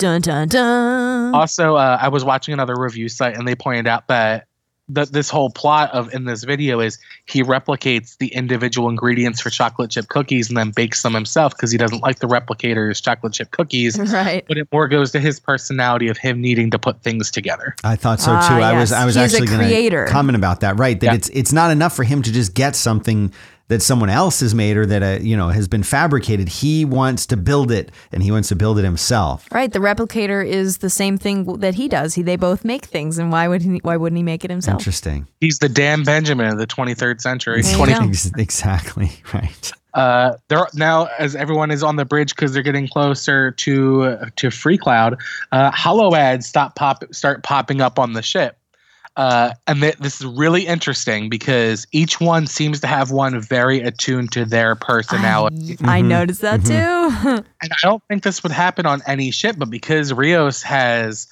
Dun 0.00 0.22
dun 0.22 0.48
dun. 0.48 1.34
Also, 1.34 1.76
uh, 1.76 1.98
I 2.00 2.08
was 2.08 2.24
watching 2.24 2.54
another 2.54 2.74
review 2.74 3.08
site, 3.10 3.36
and 3.36 3.46
they 3.46 3.54
pointed 3.54 3.86
out 3.86 4.08
that 4.08 4.46
that 4.92 5.12
this 5.12 5.30
whole 5.30 5.50
plot 5.50 5.88
of 5.92 6.12
in 6.12 6.24
this 6.24 6.42
video 6.42 6.80
is 6.80 6.98
he 7.26 7.44
replicates 7.44 8.16
the 8.18 8.26
individual 8.34 8.88
ingredients 8.88 9.40
for 9.40 9.48
chocolate 9.48 9.88
chip 9.90 10.08
cookies 10.08 10.48
and 10.48 10.56
then 10.56 10.70
bakes 10.72 11.02
them 11.02 11.14
himself 11.14 11.54
because 11.54 11.70
he 11.70 11.78
doesn't 11.78 12.00
like 12.02 12.18
the 12.18 12.26
replicator's 12.26 13.00
chocolate 13.00 13.32
chip 13.32 13.52
cookies. 13.52 13.96
right. 14.12 14.44
But 14.48 14.56
it 14.58 14.66
more 14.72 14.88
goes 14.88 15.12
to 15.12 15.20
his 15.20 15.38
personality 15.38 16.08
of 16.08 16.16
him 16.18 16.40
needing 16.40 16.72
to 16.72 16.78
put 16.80 17.02
things 17.02 17.30
together. 17.30 17.76
I 17.84 17.94
thought 17.94 18.18
so 18.20 18.32
too. 18.32 18.36
Ah, 18.40 18.58
I 18.58 18.80
was. 18.80 18.90
I 18.90 19.04
was 19.04 19.14
He's 19.14 19.20
a 19.22 19.24
actually 19.26 19.46
going 19.46 19.60
creator. 19.68 20.06
to 20.06 20.10
comment 20.10 20.34
about 20.34 20.60
that. 20.60 20.76
Right, 20.78 20.98
that 20.98 21.06
Yeah. 21.06 21.14
it's 21.14 21.28
it's 21.28 21.52
not 21.52 21.70
enough 21.70 21.94
for 21.94 22.02
him 22.02 22.22
to 22.22 22.32
just 22.32 22.54
get 22.54 22.74
something 22.74 23.32
that 23.70 23.80
someone 23.80 24.10
else 24.10 24.40
has 24.40 24.52
made 24.52 24.76
or 24.76 24.84
that 24.84 25.02
uh, 25.02 25.22
you 25.22 25.36
know 25.36 25.48
has 25.48 25.68
been 25.68 25.84
fabricated. 25.84 26.48
He 26.48 26.84
wants 26.84 27.24
to 27.26 27.36
build 27.36 27.70
it, 27.70 27.90
and 28.12 28.22
he 28.22 28.30
wants 28.30 28.48
to 28.48 28.56
build 28.56 28.78
it 28.78 28.84
himself. 28.84 29.46
Right. 29.52 29.72
The 29.72 29.78
replicator 29.78 30.44
is 30.44 30.78
the 30.78 30.90
same 30.90 31.16
thing 31.16 31.44
that 31.60 31.74
he 31.76 31.88
does. 31.88 32.14
He 32.14 32.22
they 32.22 32.36
both 32.36 32.64
make 32.64 32.84
things, 32.84 33.16
and 33.16 33.30
why 33.30 33.46
would 33.48 33.62
he? 33.62 33.78
Why 33.78 33.96
wouldn't 33.96 34.16
he 34.16 34.24
make 34.24 34.44
it 34.44 34.50
himself? 34.50 34.80
Interesting. 34.80 35.28
He's 35.40 35.60
the 35.60 35.68
Dan 35.68 36.02
Benjamin 36.02 36.48
of 36.52 36.58
the 36.58 36.66
23rd 36.66 37.20
century. 37.20 37.62
20, 37.62 37.92
go. 37.92 38.10
Exactly 38.36 39.12
right. 39.32 39.72
uh, 39.94 40.32
they're 40.48 40.66
now 40.74 41.08
as 41.18 41.36
everyone 41.36 41.70
is 41.70 41.84
on 41.84 41.94
the 41.94 42.04
bridge 42.04 42.34
because 42.34 42.52
they're 42.52 42.64
getting 42.64 42.88
closer 42.88 43.52
to 43.52 44.16
to 44.34 44.48
Freecloud. 44.48 45.16
Uh, 45.52 45.70
holo 45.70 46.16
ads 46.16 46.46
stop 46.46 46.74
pop 46.74 47.04
start 47.12 47.44
popping 47.44 47.80
up 47.80 48.00
on 48.00 48.14
the 48.14 48.22
ship, 48.22 48.56
uh, 49.16 49.52
and 49.66 49.80
th- 49.80 49.96
this 49.96 50.20
is 50.20 50.26
really 50.26 50.66
interesting 50.66 51.28
because 51.28 51.86
each 51.92 52.20
one 52.20 52.46
seems 52.46 52.80
to 52.80 52.86
have 52.86 53.10
one 53.10 53.40
very 53.40 53.80
attuned 53.80 54.32
to 54.32 54.44
their 54.44 54.74
personality. 54.76 55.76
I, 55.84 55.98
I 55.98 56.02
Mhm. 56.02 56.06
noticed 56.06 56.40
that 56.42 56.64
too. 56.64 57.44
And 57.62 57.72
I 57.72 57.76
don't 57.82 58.02
think 58.08 58.22
this 58.22 58.42
would 58.42 58.52
happen 58.52 58.86
on 58.86 59.02
any 59.06 59.30
ship, 59.30 59.56
but 59.58 59.68
because 59.68 60.12
Rios 60.12 60.62
has 60.62 61.26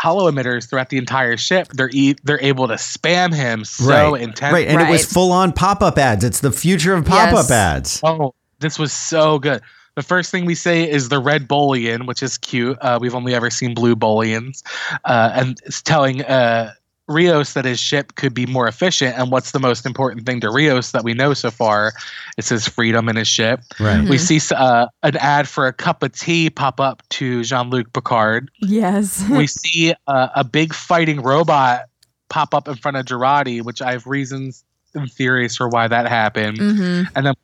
holo 0.00 0.30
emitters 0.30 0.68
throughout 0.68 0.88
the 0.90 0.98
entire 0.98 1.36
ship, 1.36 1.68
they're 1.74 1.90
e- 1.92 2.16
they're 2.24 2.40
able 2.42 2.68
to 2.68 2.74
spam 2.74 3.34
him 3.34 3.64
so 3.64 4.12
right. 4.12 4.22
intense. 4.22 4.52
Right, 4.54 4.68
and 4.68 4.80
it 4.80 4.88
was 4.88 5.04
full 5.04 5.32
on 5.32 5.52
pop 5.52 5.82
up 5.82 5.98
ads. 5.98 6.24
It's 6.24 6.40
the 6.40 6.52
future 6.52 6.94
of 6.94 7.04
pop 7.04 7.28
up 7.28 7.34
Yes. 7.34 7.50
ads. 7.50 8.00
Oh, 8.04 8.34
this 8.60 8.78
was 8.78 8.92
so 8.92 9.38
good. 9.38 9.60
The 9.96 10.02
first 10.02 10.30
thing 10.30 10.44
we 10.44 10.54
say 10.54 10.88
is 10.88 11.08
the 11.08 11.18
red 11.18 11.48
Bolian, 11.48 12.06
which 12.06 12.22
is 12.22 12.36
cute. 12.38 12.76
Uh, 12.82 12.98
we've 13.00 13.14
only 13.14 13.34
ever 13.34 13.48
seen 13.50 13.74
blue 13.74 13.96
Bolians, 13.96 14.62
uh, 15.06 15.30
and 15.34 15.58
it's 15.64 15.80
telling 15.82 16.22
uh, 16.24 16.72
Rios 17.08 17.52
that 17.52 17.64
his 17.64 17.78
ship 17.78 18.14
could 18.16 18.34
be 18.34 18.46
more 18.46 18.66
efficient. 18.66 19.16
And 19.18 19.30
what's 19.30 19.52
the 19.52 19.60
most 19.60 19.86
important 19.86 20.26
thing 20.26 20.40
to 20.40 20.50
Rios 20.50 20.90
that 20.92 21.04
we 21.04 21.14
know 21.14 21.34
so 21.34 21.50
far? 21.50 21.92
It's 22.36 22.48
his 22.48 22.66
freedom 22.66 23.08
in 23.08 23.16
his 23.16 23.28
ship. 23.28 23.60
Right. 23.78 24.08
We 24.08 24.18
see 24.18 24.40
uh, 24.54 24.88
an 25.02 25.16
ad 25.16 25.48
for 25.48 25.66
a 25.66 25.72
cup 25.72 26.02
of 26.02 26.12
tea 26.12 26.50
pop 26.50 26.80
up 26.80 27.02
to 27.10 27.44
Jean 27.44 27.70
Luc 27.70 27.92
Picard. 27.92 28.50
yes. 28.60 29.24
we 29.30 29.46
see 29.46 29.94
uh, 30.06 30.28
a 30.34 30.44
big 30.44 30.74
fighting 30.74 31.22
robot 31.22 31.86
pop 32.28 32.54
up 32.54 32.66
in 32.66 32.74
front 32.74 32.96
of 32.96 33.06
Girardi, 33.06 33.62
which 33.62 33.80
I 33.80 33.92
have 33.92 34.06
reasons 34.06 34.64
and 34.94 35.10
theories 35.10 35.56
for 35.56 35.68
why 35.68 35.88
that 35.88 36.08
happened. 36.08 36.58
hmm 36.58 37.02
And 37.14 37.26
then 37.26 37.34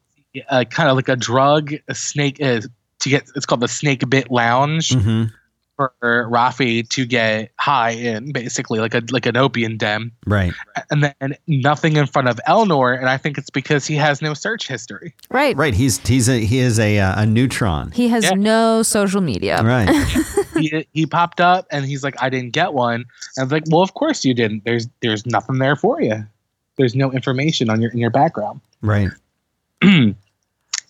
uh, 0.49 0.65
kind 0.65 0.89
of 0.89 0.97
like 0.97 1.09
a 1.09 1.17
drug, 1.17 1.73
a 1.89 1.95
snake 1.95 2.43
uh, 2.43 2.63
to 3.01 3.09
get. 3.09 3.25
It's 3.37 3.47
called 3.47 3.61
the 3.61 3.69
Snake 3.69 4.09
Bit 4.09 4.31
Lounge 4.31 4.93
hmm 4.95 5.25
for 5.77 5.93
Raffi 6.03 6.89
to 6.91 7.07
get 7.07 7.51
high 7.59 7.91
in, 7.91 8.33
basically 8.33 8.79
like 8.79 8.95
a 8.95 9.03
like 9.11 9.27
an 9.27 9.37
opium 9.37 9.77
den. 9.79 10.13
Right. 10.27 10.53
And 10.91 11.03
then 11.05 11.37
nothing 11.47 11.97
in 11.97 12.07
front 12.07 12.29
of 12.29 12.39
Elnor, 12.47 12.97
and 12.99 13.09
I 13.09 13.17
think 13.17 13.39
it's 13.39 13.51
because 13.51 13.87
he 13.87 13.95
has 13.97 14.21
no 14.23 14.35
search 14.35 14.69
history. 14.69 15.15
Right. 15.31 15.57
Right. 15.57 15.75
He's 15.75 15.99
he's 16.07 16.29
a 16.29 16.39
he 16.45 16.59
is 16.59 16.79
a 16.79 16.99
uh, 16.99 17.23
a 17.23 17.27
neutron. 17.27 17.91
He 17.93 18.09
has 18.09 18.25
Yeah. 18.25 18.35
no 18.35 18.83
social 18.83 19.21
media. 19.21 19.63
Right. 19.63 19.89
he, 20.59 20.87
he 20.93 21.07
popped 21.07 21.41
up 21.41 21.67
and 21.71 21.85
he's 21.87 22.05
like, 22.05 22.15
I 22.23 22.29
didn't 22.29 22.53
get 22.53 22.73
one. 22.75 22.95
And 22.95 23.07
I 23.39 23.43
was 23.45 23.53
like, 23.53 23.65
Well, 23.69 23.83
of 23.83 23.95
course 23.95 24.25
you 24.25 24.35
didn't. 24.35 24.65
There's 24.65 24.89
there's 25.01 25.25
nothing 25.27 25.59
there 25.59 25.77
for 25.77 26.01
you. 26.01 26.27
There's 26.77 26.95
no 26.95 27.11
information 27.13 27.71
on 27.71 27.81
your 27.83 27.91
in 27.91 27.99
your 27.99 28.11
background. 28.11 28.61
Right. 28.83 29.11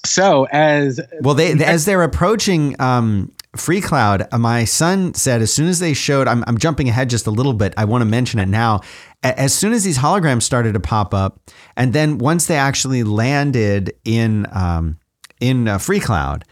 So 0.05 0.49
as 0.51 1.01
Well, 1.21 1.35
they 1.35 1.53
as 1.65 1.85
they're 1.85 2.03
approaching 2.03 2.75
um, 2.81 3.31
Freecloud, 3.57 4.29
uh, 4.33 4.39
my 4.39 4.65
son 4.65 5.13
said 5.13 5.43
as 5.43 5.53
soon 5.53 5.69
as 5.69 5.79
they 5.79 5.93
showed, 5.93 6.27
I'm, 6.27 6.43
I'm 6.47 6.57
jumping 6.57 6.89
ahead 6.89 7.11
just 7.11 7.27
a 7.27 7.31
little 7.31 7.53
bit. 7.53 7.75
I 7.77 7.85
want 7.85 8.01
to 8.01 8.07
mention 8.07 8.41
it 8.41 8.49
now. 8.49 8.81
As 9.23 9.55
soon 9.55 9.73
as 9.73 9.85
these 9.85 9.99
holograms 9.99 10.43
started 10.43 10.73
to 10.73 10.81
pop 10.81 11.13
up, 11.13 11.39
and 11.77 11.93
then 11.93 12.19
once 12.19 12.47
they 12.47 12.57
actually 12.57 13.05
landed 13.05 13.93
in 14.05 14.47
um, 14.53 14.99
in 15.39 15.69
uh, 15.69 15.79
Freecloud, 15.79 16.43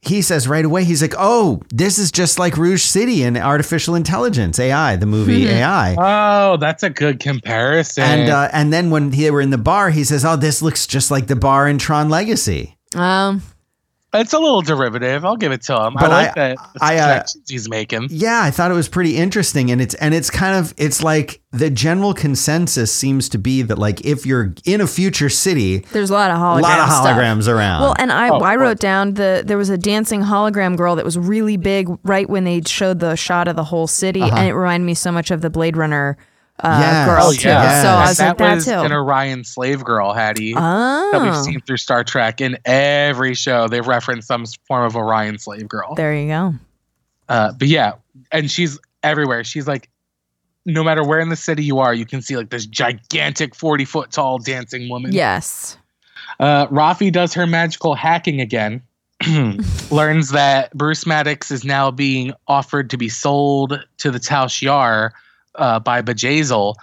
he 0.00 0.20
says 0.22 0.46
right 0.46 0.64
away, 0.64 0.84
he's 0.84 1.00
like, 1.02 1.14
"Oh, 1.16 1.62
this 1.70 1.98
is 1.98 2.12
just 2.12 2.38
like 2.38 2.56
Rouge 2.56 2.82
City 2.82 3.24
and 3.24 3.36
artificial 3.36 3.94
intelligence 3.94 4.58
AI, 4.58 4.96
the 4.96 5.06
movie 5.06 5.48
AI." 5.48 5.96
oh, 5.98 6.56
that's 6.58 6.82
a 6.82 6.90
good 6.90 7.20
comparison. 7.20 8.04
And 8.04 8.30
uh, 8.30 8.48
and 8.52 8.72
then 8.72 8.90
when 8.90 9.10
they 9.10 9.30
were 9.30 9.40
in 9.40 9.50
the 9.50 9.58
bar, 9.58 9.90
he 9.90 10.04
says, 10.04 10.24
"Oh, 10.24 10.36
this 10.36 10.62
looks 10.62 10.86
just 10.86 11.10
like 11.10 11.26
the 11.26 11.36
bar 11.36 11.66
in 11.66 11.78
Tron 11.78 12.10
Legacy." 12.10 12.76
Um. 12.94 13.42
It's 14.14 14.32
a 14.32 14.38
little 14.38 14.62
derivative. 14.62 15.24
I'll 15.24 15.36
give 15.36 15.52
it 15.52 15.62
to 15.62 15.74
him. 15.86 15.94
But 15.94 16.04
I 16.04 16.08
like 16.08 16.28
I- 16.30 16.32
that 16.34 16.56
I, 16.80 16.96
uh, 16.98 17.08
connections 17.08 17.50
he's 17.50 17.68
making. 17.68 18.06
Yeah, 18.10 18.40
I 18.42 18.50
thought 18.50 18.70
it 18.70 18.74
was 18.74 18.88
pretty 18.88 19.16
interesting, 19.16 19.70
and 19.70 19.80
it's 19.80 19.94
and 19.96 20.14
it's 20.14 20.30
kind 20.30 20.56
of 20.56 20.72
it's 20.76 21.02
like 21.02 21.40
the 21.52 21.68
general 21.70 22.14
consensus 22.14 22.92
seems 22.92 23.28
to 23.30 23.38
be 23.38 23.62
that 23.62 23.78
like 23.78 24.04
if 24.04 24.24
you're 24.26 24.54
in 24.64 24.80
a 24.80 24.86
future 24.86 25.28
city, 25.28 25.78
There's 25.92 26.10
a 26.10 26.12
lot 26.14 26.30
of 26.30 26.38
a 26.38 26.60
lot 26.60 26.78
of 26.80 26.90
stuff. 26.90 27.06
holograms 27.16 27.48
around. 27.48 27.82
Well, 27.82 27.94
and 27.98 28.10
I, 28.12 28.28
Oh, 28.28 28.36
I 28.36 28.54
course. 28.54 28.60
wrote 28.60 28.78
down 28.80 29.14
the 29.14 29.42
there 29.44 29.58
was 29.58 29.68
a 29.70 29.78
dancing 29.78 30.22
hologram 30.22 30.76
girl 30.76 30.96
that 30.96 31.04
was 31.04 31.18
really 31.18 31.56
big 31.56 31.88
right 32.04 32.28
when 32.28 32.44
they 32.44 32.62
showed 32.66 33.00
the 33.00 33.16
shot 33.16 33.48
of 33.48 33.56
the 33.56 33.64
whole 33.64 33.86
city, 33.86 34.22
and 34.22 34.48
it 34.48 34.54
reminded 34.54 34.86
me 34.86 34.94
so 34.94 35.10
much 35.12 35.30
of 35.30 35.40
the 35.42 35.50
Blade 35.50 35.76
Runner 35.76 36.16
uh, 36.60 36.78
Yes. 36.80 37.08
girl 37.08 37.24
Oh, 37.26 37.32
too. 37.32 37.48
yeah. 37.48 37.82
So 37.82 37.88
I 37.88 38.08
was 38.08 38.16
that 38.18 38.28
like, 38.28 38.38
that 38.38 38.54
was 38.56 38.64
too. 38.66 38.72
an 38.72 38.92
Orion 38.92 39.44
slave 39.44 39.82
girl, 39.84 40.12
Haddie. 40.12 40.54
That 40.54 41.20
we've 41.22 41.32
oh, 41.34 41.42
seen 41.42 41.60
through 41.60 41.78
Star 41.78 42.04
Trek. 42.04 42.40
In 42.40 42.58
every 42.64 43.34
show, 43.34 43.68
they've 43.68 43.86
referenced 43.86 44.28
some 44.28 44.44
form 44.66 44.84
of 44.84 44.96
Orion 44.96 45.38
slave 45.38 45.68
girl. 45.68 45.94
there 45.94 46.14
you 46.14 46.28
go. 46.28 46.54
Uh, 47.28 47.52
but 47.52 47.68
yeah, 47.68 47.92
and 48.32 48.50
she's 48.50 48.78
everywhere. 49.02 49.42
She's 49.44 49.66
like, 49.66 49.88
no 50.66 50.84
matter 50.84 51.02
where 51.04 51.20
in 51.20 51.28
the 51.28 51.36
city 51.36 51.64
you 51.64 51.78
are, 51.78 51.92
you 51.94 52.06
can 52.06 52.22
see 52.22 52.36
like 52.36 52.50
this 52.50 52.66
gigantic, 52.66 53.54
forty 53.54 53.84
foot 53.84 54.10
tall 54.12 54.38
dancing 54.38 54.88
woman. 54.88 55.12
Yes. 55.12 55.76
Uh, 56.40 56.66
Raffi 56.68 57.12
does 57.12 57.32
her 57.34 57.46
magical 57.46 57.94
hacking 57.94 58.40
again. 58.40 58.82
learns 59.90 60.30
that 60.30 60.72
Bruce 60.74 61.06
Maddox 61.06 61.50
is 61.50 61.64
now 61.64 61.90
being 61.90 62.32
offered 62.48 62.90
to 62.90 62.96
be 62.96 63.08
sold 63.08 63.78
to 63.98 64.10
the 64.10 64.18
Tal 64.18 64.46
Shiar 64.46 65.10
uh, 65.56 65.78
by 65.80 66.02
Bjayzl, 66.02 66.74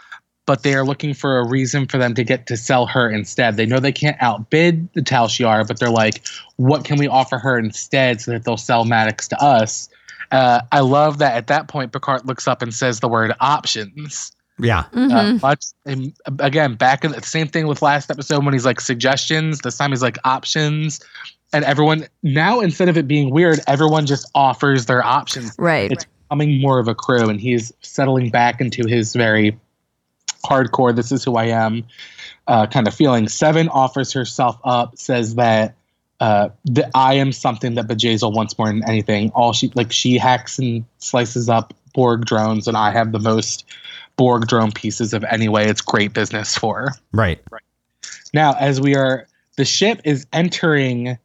but 0.46 0.64
they 0.64 0.74
are 0.74 0.84
looking 0.86 1.14
for 1.14 1.40
a 1.40 1.48
reason 1.48 1.88
for 1.88 1.98
them 1.98 2.14
to 2.16 2.24
get 2.24 2.48
to 2.48 2.58
sell 2.58 2.86
her 2.88 3.10
instead. 3.10 3.58
They 3.58 3.66
know 3.66 3.80
they 3.80 3.92
can't 3.92 4.18
outbid 4.22 4.90
the 4.94 5.02
Tal 5.02 5.28
Shiar, 5.28 5.68
but 5.68 5.80
they're 5.80 5.90
like, 5.90 6.22
what 6.58 6.84
can 6.84 6.98
we 6.98 7.08
offer 7.08 7.38
her 7.38 7.58
instead 7.60 8.22
so 8.22 8.32
that 8.32 8.44
they'll 8.44 8.58
sell 8.58 8.84
Maddox 8.86 9.28
to 9.30 9.42
us? 9.42 9.88
Uh, 10.32 10.62
I 10.72 10.80
love 10.80 11.18
that 11.20 11.36
at 11.36 11.48
that 11.48 11.68
point, 11.68 11.92
Picard 11.92 12.26
looks 12.26 12.48
up 12.48 12.62
and 12.62 12.74
says 12.74 13.00
the 13.02 13.08
word 13.10 13.34
options. 13.42 14.32
yeah, 14.60 14.86
Uh, 14.94 14.98
Mhm. 14.98 15.42
much 15.42 15.66
and 15.86 16.14
again 16.40 16.76
back 16.76 17.04
in 17.04 17.12
the 17.12 17.22
same 17.24 17.48
thing 17.48 17.66
with 17.68 17.82
last 17.82 18.12
episode 18.12 18.44
when 18.46 18.54
he's 18.54 18.66
like 18.66 18.80
suggestions. 18.80 19.60
This 19.60 19.76
time 19.78 19.90
he's 19.92 20.04
like 20.04 20.18
options, 20.24 21.00
and 21.52 21.66
everyone 21.66 22.06
now 22.22 22.60
instead 22.60 22.88
of 22.88 22.96
it 22.98 23.08
being 23.08 23.32
weird, 23.32 23.60
everyone 23.68 24.06
just 24.06 24.30
offers 24.36 24.86
their 24.86 25.04
options. 25.04 25.56
right. 25.58 25.92
It's 25.92 26.06
becoming 26.32 26.62
more 26.62 26.80
of 26.80 26.88
a 26.88 26.96
crew, 26.96 27.28
and 27.30 27.42
he's 27.42 27.74
settling 27.82 28.30
back 28.30 28.62
into 28.62 28.88
his 28.88 29.14
very 29.14 29.60
hardcore. 30.46 30.96
This 30.96 31.12
is 31.12 31.26
who 31.26 31.36
I 31.36 31.48
am, 31.48 31.84
uh, 32.48 32.68
kind 32.68 32.88
of 32.88 32.94
feeling. 32.94 33.28
Seven 33.28 33.68
offers 33.68 34.14
herself 34.14 34.58
up, 34.64 34.98
says 34.98 35.36
that. 35.36 35.76
Uh, 36.22 36.50
that 36.66 36.92
I 36.94 37.16
am 37.16 37.32
something 37.32 37.74
that 37.74 37.88
Bjayzl 37.88 38.32
wants 38.32 38.56
more 38.56 38.68
than 38.68 38.88
anything. 38.88 39.32
All 39.32 39.54
she 39.54 39.72
like 39.74 39.92
she 39.92 40.20
hacks 40.20 40.60
and 40.60 40.86
slices 41.00 41.50
up 41.50 41.74
Borg 41.96 42.26
drones, 42.26 42.68
and 42.68 42.78
I 42.78 42.92
have 42.92 43.12
the 43.12 43.18
most 43.18 43.66
Borg 44.18 44.48
drone 44.48 44.72
pieces 44.72 45.16
of 45.16 45.24
any 45.24 45.50
way. 45.50 45.68
It's 45.68 45.82
great 45.82 46.14
business 46.14 46.56
for 46.56 46.82
her. 46.82 46.90
right. 47.50 47.64
Now, 48.36 48.54
as 48.60 48.80
we 48.80 48.96
are, 48.96 49.26
the 49.58 49.66
ship 49.66 50.00
is 50.04 50.28
entering 50.32 51.18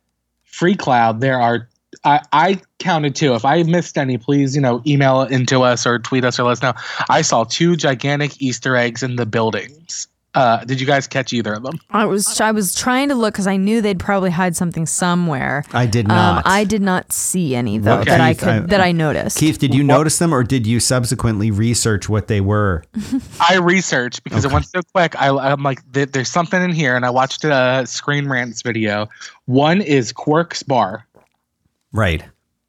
Freecloud. 0.51 1.21
There 1.21 1.39
are, 1.39 1.69
I, 2.05 2.21
I 2.33 2.61
counted 2.79 3.15
two. 3.15 3.35
If 3.35 3.45
I 3.45 3.63
missed 3.65 3.97
any, 3.99 4.19
please, 4.19 4.55
you 4.55 4.61
know, 4.63 4.83
email 4.87 5.23
it 5.23 5.33
into 5.33 5.63
us 5.63 5.87
or 5.87 5.99
tweet 5.99 6.25
us 6.25 6.39
or 6.39 6.45
let 6.45 6.53
us 6.53 6.63
know. 6.63 6.75
I 7.09 7.23
saw 7.23 7.45
two 7.45 7.77
gigantic 7.77 8.41
Easter 8.41 8.77
eggs 8.77 9.03
in 9.03 9.17
the 9.17 9.27
buildings. 9.27 10.09
Uh, 10.35 10.63
did 10.67 10.79
you 10.79 10.87
guys 10.87 11.07
catch 11.07 11.33
either 11.33 11.55
of 11.55 11.63
them? 11.63 11.79
I 11.89 12.05
was 12.05 12.43
I 12.43 12.51
was 12.51 12.75
trying 12.75 13.09
to 13.09 13.15
look 13.15 13.33
because 13.33 13.47
I 13.47 13.57
knew 13.57 13.81
they'd 13.81 13.99
probably 13.99 14.29
hide 14.31 14.55
something 14.55 14.85
somewhere. 14.85 15.65
I 15.73 15.87
did 15.87 16.05
Um, 16.11 16.15
not. 16.15 16.47
I 16.47 16.65
did 16.65 16.83
not 16.83 17.11
see 17.11 17.55
any 17.57 17.79
though 17.79 18.01
Okay. 18.01 18.11
that 18.11 18.21
I 18.21 18.35
could 18.35 18.49
I- 18.49 18.59
that 18.61 18.83
I 18.83 18.93
noticed. 18.93 19.39
Keith, 19.39 19.59
did 19.59 19.75
you 19.75 19.83
notice 19.83 20.19
them, 20.19 20.35
or 20.35 20.43
did 20.45 20.67
you 20.67 20.79
subsequently 20.79 21.51
research 21.51 22.11
what 22.11 22.27
they 22.29 22.43
were? 22.43 22.85
I 23.49 23.57
researched 23.57 24.25
because 24.25 24.45
it 24.45 24.53
went 24.53 24.67
so 24.67 24.83
quick. 24.95 25.19
I, 25.19 25.31
I'm 25.31 25.63
like, 25.63 25.81
there's 25.93 26.29
something 26.31 26.63
in 26.63 26.71
here, 26.73 26.97
and 26.97 27.07
I 27.07 27.11
watched 27.11 27.43
a 27.43 27.85
Screen 27.87 28.29
Rant's 28.29 28.61
video. 28.61 29.09
One 29.47 29.81
is 29.81 30.13
Quark's 30.13 30.63
Bar 30.63 31.07
Right. 31.97 32.23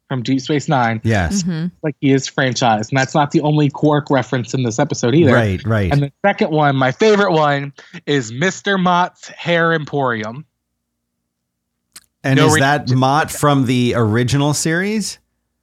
from 0.08 0.22
Deep 0.22 0.40
Space 0.40 0.68
Nine. 0.68 1.00
Yes. 1.04 1.42
Mhm. 1.42 1.70
like 1.82 1.94
he 2.00 2.12
is 2.12 2.26
franchised, 2.28 2.88
and 2.90 2.98
that's 2.98 3.14
not 3.14 3.30
the 3.30 3.42
only 3.42 3.68
Quark 3.68 4.08
reference 4.10 4.54
in 4.54 4.62
this 4.62 4.78
episode 4.78 5.14
either. 5.14 5.34
Right. 5.34 5.62
Right. 5.66 5.92
And 5.92 6.02
the 6.02 6.12
second 6.24 6.50
one, 6.50 6.76
my 6.76 6.92
favorite 6.92 7.32
one, 7.32 7.74
is 8.06 8.32
Mr. 8.32 8.80
Mott's 8.80 9.28
Hair 9.28 9.74
Emporium. 9.74 10.46
and 12.24 12.36
no 12.38 12.46
is 12.46 12.54
re- 12.54 12.60
that 12.60 12.90
Mott 12.90 13.30
from 13.30 13.66
the 13.66 13.92
original 13.96 14.54
series? 14.54 15.18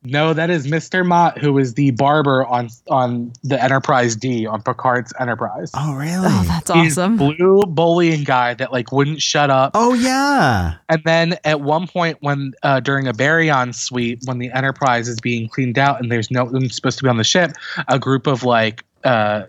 No, 0.06 0.34
that 0.34 0.50
is 0.50 0.68
Mr. 0.68 1.06
Mott, 1.06 1.38
who 1.38 1.58
is 1.58 1.74
the 1.74 1.92
barber 1.92 2.46
on 2.46 2.70
on 2.90 3.34
the 3.44 3.62
Enterprise 3.62 4.16
D 4.16 4.46
on 4.46 4.62
Picard's 4.62 5.14
Enterprise. 5.20 5.72
Oh, 5.74 5.96
really? 5.96 6.28
Oh, 6.30 6.46
that's 6.48 6.72
He's 6.72 6.98
awesome. 6.98 7.18
blue 7.18 7.62
Bolian 7.62 8.26
guy 8.26 8.54
that 8.54 8.72
like 8.72 8.92
wouldn't 8.92 9.22
shut 9.22 9.50
up. 9.50 9.72
oh, 9.74 9.94
yeah. 9.94 10.76
And 10.90 11.02
then 11.04 11.38
at 11.44 11.62
one 11.62 11.88
point, 11.88 12.18
when 12.22 12.54
uh, 12.64 12.80
during 12.80 13.08
a 13.08 13.14
Baryon 13.14 13.74
sweep, 13.74 14.20
when 14.26 14.38
the 14.40 14.52
Enterprise 14.52 15.08
is 15.08 15.20
being 15.20 15.50
cleaned 15.50 15.78
out 15.78 16.00
and 16.00 16.12
there's 16.12 16.32
no 16.32 16.46
one 16.46 16.70
supposed 16.70 16.98
to 17.00 17.04
be 17.04 17.10
on 17.10 17.18
the 17.18 17.24
ship, 17.24 17.52
a 17.88 18.00
group 18.00 18.28
of 18.28 18.44
like 18.44 18.84
uh, 19.04 19.44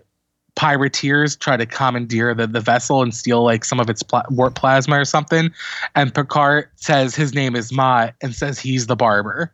pirateers 0.57 1.37
try 1.37 1.55
to 1.55 1.65
commandeer 1.65 2.33
the, 2.33 2.47
the 2.47 2.59
vessel 2.59 3.01
and 3.03 3.13
steal 3.13 3.43
like 3.43 3.63
some 3.63 3.79
of 3.79 3.89
its 3.89 4.01
pla- 4.03 4.23
warp 4.29 4.55
plasma 4.55 4.99
or 4.99 5.05
something. 5.05 5.51
And 5.95 6.13
Picard 6.13 6.69
says 6.75 7.15
his 7.15 7.33
name 7.33 7.55
is 7.55 7.71
Mott 7.71 8.15
and 8.21 8.33
says 8.33 8.59
he's 8.59 8.87
the 8.87 8.95
barber. 8.95 9.53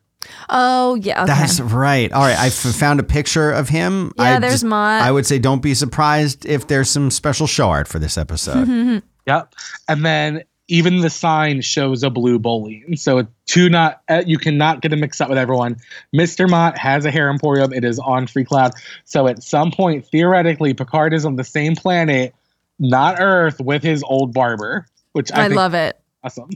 Oh 0.49 0.95
yeah. 0.95 1.23
Okay. 1.23 1.33
That's 1.33 1.59
right. 1.59 2.11
All 2.11 2.21
right. 2.21 2.37
I 2.37 2.47
f- 2.47 2.53
found 2.53 2.99
a 2.99 3.03
picture 3.03 3.51
of 3.51 3.69
him. 3.69 4.11
yeah, 4.17 4.35
I 4.35 4.39
there's 4.39 4.53
just- 4.55 4.63
Mott. 4.65 5.01
I 5.01 5.11
would 5.11 5.25
say 5.25 5.39
don't 5.39 5.61
be 5.61 5.73
surprised 5.73 6.45
if 6.45 6.67
there's 6.67 6.89
some 6.89 7.11
special 7.11 7.47
show 7.47 7.69
art 7.69 7.87
for 7.87 7.99
this 7.99 8.17
episode. 8.17 9.01
Yep. 9.25 9.53
And 9.87 10.05
then 10.05 10.43
even 10.67 10.99
the 10.99 11.09
sign 11.09 11.61
shows 11.61 12.03
a 12.03 12.09
blue 12.09 12.39
bully. 12.39 12.83
So 12.97 13.25
to 13.45 13.69
not 13.69 14.01
uh, 14.09 14.21
you 14.27 14.37
cannot 14.37 14.81
get 14.81 14.91
it 14.91 14.97
mixed 14.97 15.21
up 15.21 15.29
with 15.29 15.37
everyone. 15.37 15.77
Mr. 16.13 16.49
Mott 16.49 16.77
has 16.77 17.05
a 17.05 17.11
hair 17.11 17.29
emporium. 17.29 17.71
It 17.71 17.85
is 17.85 17.99
on 17.99 18.27
Freecloud. 18.27 18.71
So 19.05 19.27
at 19.27 19.41
some 19.41 19.71
point, 19.71 20.05
theoretically, 20.07 20.73
Picard 20.73 21.13
is 21.13 21.23
on 21.25 21.37
the 21.37 21.45
same 21.45 21.73
planet, 21.77 22.35
not 22.79 23.21
Earth, 23.21 23.61
with 23.61 23.81
his 23.81 24.03
old 24.03 24.33
barber, 24.33 24.87
which 25.13 25.31
I, 25.31 25.45
I 25.45 25.47
think 25.47 25.55
love 25.55 25.73
it. 25.73 25.97
awesome. 26.21 26.49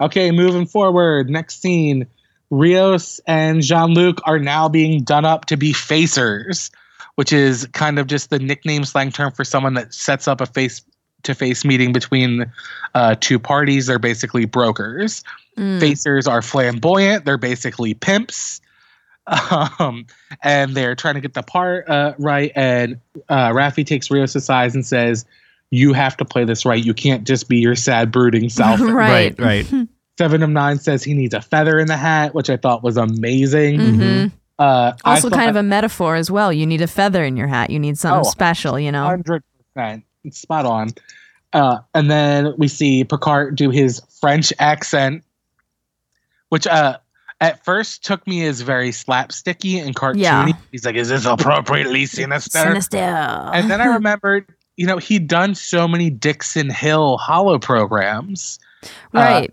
Okay, 0.00 0.30
moving 0.32 0.66
forward. 0.66 1.30
Next 1.30 1.60
scene. 1.62 2.06
Rios 2.50 3.20
and 3.26 3.62
Jean 3.62 3.94
Luc 3.94 4.20
are 4.24 4.38
now 4.38 4.68
being 4.68 5.02
done 5.02 5.24
up 5.24 5.46
to 5.46 5.56
be 5.56 5.72
facers, 5.72 6.70
which 7.16 7.32
is 7.32 7.66
kind 7.72 7.98
of 7.98 8.06
just 8.06 8.30
the 8.30 8.38
nickname 8.38 8.84
slang 8.84 9.10
term 9.10 9.32
for 9.32 9.44
someone 9.44 9.74
that 9.74 9.92
sets 9.92 10.28
up 10.28 10.40
a 10.40 10.46
face 10.46 10.82
to 11.24 11.34
face 11.34 11.64
meeting 11.64 11.92
between 11.92 12.50
uh, 12.94 13.16
two 13.20 13.38
parties. 13.38 13.86
They're 13.86 13.98
basically 13.98 14.44
brokers. 14.44 15.24
Mm. 15.56 15.80
Facers 15.80 16.30
are 16.30 16.42
flamboyant. 16.42 17.24
They're 17.24 17.38
basically 17.38 17.94
pimps. 17.94 18.60
Um, 19.80 20.06
and 20.40 20.76
they're 20.76 20.94
trying 20.94 21.16
to 21.16 21.20
get 21.20 21.34
the 21.34 21.42
part 21.42 21.88
uh, 21.88 22.14
right. 22.16 22.52
And 22.54 23.00
uh, 23.28 23.48
Raffi 23.48 23.84
takes 23.84 24.08
Rios 24.08 24.36
aside 24.36 24.72
and 24.72 24.86
says, 24.86 25.24
You 25.70 25.94
have 25.94 26.16
to 26.18 26.24
play 26.24 26.44
this 26.44 26.64
right. 26.64 26.82
You 26.82 26.94
can't 26.94 27.26
just 27.26 27.48
be 27.48 27.58
your 27.58 27.74
sad, 27.74 28.12
brooding 28.12 28.48
self. 28.50 28.78
right. 28.82 29.36
right. 29.36 29.66
Seven 30.18 30.42
of 30.42 30.50
Nine 30.50 30.78
says 30.78 31.04
he 31.04 31.14
needs 31.14 31.34
a 31.34 31.42
feather 31.42 31.78
in 31.78 31.88
the 31.88 31.96
hat, 31.96 32.34
which 32.34 32.48
I 32.48 32.56
thought 32.56 32.82
was 32.82 32.96
amazing. 32.96 33.78
Mhm. 33.80 34.32
Uh, 34.58 34.92
Also, 35.04 35.28
kind 35.28 35.50
of 35.50 35.56
a 35.56 35.62
metaphor 35.62 36.14
as 36.16 36.30
well. 36.30 36.50
You 36.52 36.66
need 36.66 36.80
a 36.80 36.86
feather 36.86 37.22
in 37.24 37.36
your 37.36 37.46
hat. 37.48 37.68
You 37.70 37.78
need 37.78 37.98
something 37.98 38.20
Oh, 38.26 38.30
special. 38.30 38.78
You 38.80 38.90
know. 38.92 39.04
hundred 39.04 39.42
percent 39.74 40.04
spot 40.30 40.64
on. 40.64 40.88
Uh, 41.52 41.78
and 41.94 42.10
then 42.10 42.54
we 42.56 42.66
see 42.68 43.04
Picard 43.04 43.56
do 43.56 43.70
his 43.70 44.00
French 44.20 44.52
accent, 44.58 45.22
which 46.48 46.66
uh, 46.66 46.96
at 47.40 47.62
first 47.64 48.02
took 48.04 48.26
me 48.26 48.46
as 48.46 48.62
very 48.62 48.90
slapsticky 48.90 49.82
and 49.84 49.94
cartoony. 49.94 50.20
Yeah. 50.22 50.52
He's 50.72 50.86
like, 50.86 50.96
"Is 50.96 51.08
this 51.10 51.26
appropriately 51.26 52.06
sinister?" 52.06 52.58
Sinister. 52.58 52.96
And 52.98 53.70
then 53.70 53.82
I 53.82 53.86
remembered, 53.86 54.46
you 54.76 54.86
know, 54.86 54.96
he'd 54.96 55.28
done 55.28 55.54
so 55.54 55.86
many 55.86 56.08
Dixon 56.08 56.70
Hill 56.70 57.18
holo 57.18 57.58
programs. 57.58 58.58
right. 59.12 59.52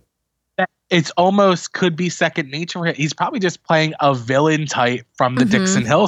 It's 0.94 1.10
almost 1.12 1.74
could 1.74 1.96
be 1.96 2.08
second 2.10 2.50
nature. 2.52 2.86
He's 2.94 3.14
probably 3.14 3.39
just 3.39 3.64
playing 3.64 3.94
a 4.00 4.14
villain 4.16 4.66
type 4.68 5.06
from 5.16 5.36
the 5.36 5.44
Mhm. 5.46 5.50
Dixon 5.52 5.86
Hill. 5.86 6.08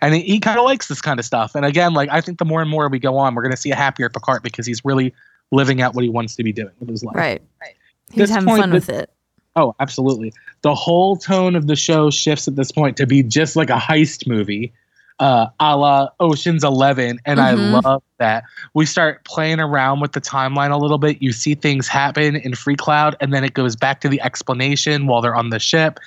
And 0.00 0.14
he, 0.14 0.22
he 0.22 0.40
kind 0.40 0.58
of 0.58 0.64
likes 0.64 0.88
this 0.88 1.00
kind 1.00 1.20
of 1.20 1.26
stuff. 1.26 1.54
And 1.54 1.64
again, 1.64 1.94
like 1.94 2.08
I 2.10 2.20
think 2.20 2.38
the 2.38 2.44
more 2.44 2.60
and 2.60 2.70
more 2.70 2.88
we 2.88 2.98
go 2.98 3.16
on, 3.18 3.34
we're 3.34 3.42
going 3.42 3.52
to 3.54 3.60
see 3.60 3.70
a 3.70 3.76
happier 3.76 4.08
Picard 4.08 4.42
because 4.42 4.66
he's 4.66 4.84
really 4.84 5.14
living 5.52 5.80
out 5.80 5.94
what 5.94 6.02
he 6.02 6.10
wants 6.10 6.34
to 6.36 6.42
be 6.42 6.52
doing 6.52 6.72
with 6.80 6.88
his 6.88 7.04
life. 7.04 7.14
right. 7.16 7.42
Right. 7.60 7.74
He's 8.10 8.30
having 8.30 8.48
point, 8.48 8.60
fun 8.62 8.70
the- 8.70 8.74
with 8.74 8.88
it. 8.88 9.10
Oh, 9.56 9.74
absolutely. 9.78 10.32
The 10.62 10.74
whole 10.74 11.16
tone 11.16 11.54
of 11.54 11.68
the 11.68 11.76
show 11.76 12.10
shifts 12.10 12.48
at 12.48 12.56
this 12.56 12.72
point 12.72 12.96
to 12.96 13.06
be 13.06 13.22
just 13.22 13.54
like 13.54 13.70
a 13.70 13.76
heist 13.76 14.26
movie. 14.26 14.72
Uh, 15.20 15.46
a 15.60 15.76
la 15.76 16.08
Ocean's 16.18 16.64
Eleven, 16.64 17.20
and 17.24 17.38
Mhm. 17.38 17.44
I 17.44 17.52
love 17.52 18.02
that. 18.18 18.42
We 18.74 18.84
start 18.84 19.24
playing 19.24 19.60
around 19.60 20.00
with 20.00 20.10
the 20.10 20.20
timeline 20.20 20.72
a 20.72 20.76
little 20.76 20.98
bit. 20.98 21.22
You 21.22 21.30
see 21.30 21.54
things 21.54 21.86
happen 21.86 22.34
in 22.34 22.50
Freecloud, 22.52 23.14
and 23.20 23.32
then 23.32 23.44
it 23.44 23.54
goes 23.54 23.76
back 23.76 24.00
to 24.00 24.08
the 24.08 24.20
explanation 24.22 25.06
while 25.06 25.20
they're 25.20 25.36
on 25.36 25.50
the 25.50 25.60
ship. 25.60 26.00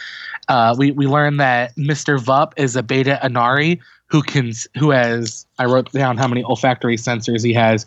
Uh, 0.49 0.75
we 0.77 0.91
we 0.91 1.07
learn 1.07 1.37
that 1.37 1.73
Mr. 1.77 2.19
Vup 2.19 2.51
is 2.57 2.75
a 2.75 2.83
Beta 2.83 3.17
Annari 3.23 3.79
who 4.07 4.21
can 4.21 4.51
who 4.77 4.91
has 4.91 5.45
I 5.57 5.63
wrote 5.65 5.89
down 5.93 6.17
how 6.17 6.27
many 6.27 6.43
olfactory 6.43 6.97
sensors 6.97 7.45
he 7.45 7.53
has. 7.53 7.85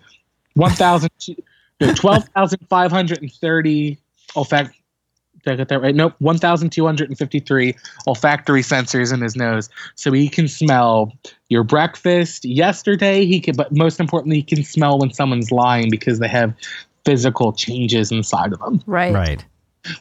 1,000 0.54 1.10
12,530 1.94 3.98
olfact. 4.34 4.70
Did 5.44 5.52
I 5.52 5.56
get 5.56 5.68
that 5.68 5.80
right? 5.80 5.94
Nope. 5.94 6.14
1,253 6.18 7.74
olfactory 8.06 8.62
sensors 8.62 9.12
in 9.12 9.20
his 9.20 9.36
nose. 9.36 9.68
So 9.94 10.12
he 10.12 10.28
can 10.28 10.48
smell 10.48 11.12
your 11.48 11.64
breakfast 11.64 12.44
yesterday. 12.44 13.26
He 13.26 13.40
can, 13.40 13.56
but 13.56 13.72
most 13.72 14.00
importantly, 14.00 14.36
he 14.36 14.42
can 14.42 14.64
smell 14.64 14.98
when 14.98 15.12
someone's 15.12 15.50
lying 15.50 15.90
because 15.90 16.18
they 16.18 16.28
have 16.28 16.54
physical 17.04 17.52
changes 17.52 18.12
inside 18.12 18.52
of 18.52 18.58
them. 18.60 18.82
Right. 18.86 19.12
Right. 19.12 19.44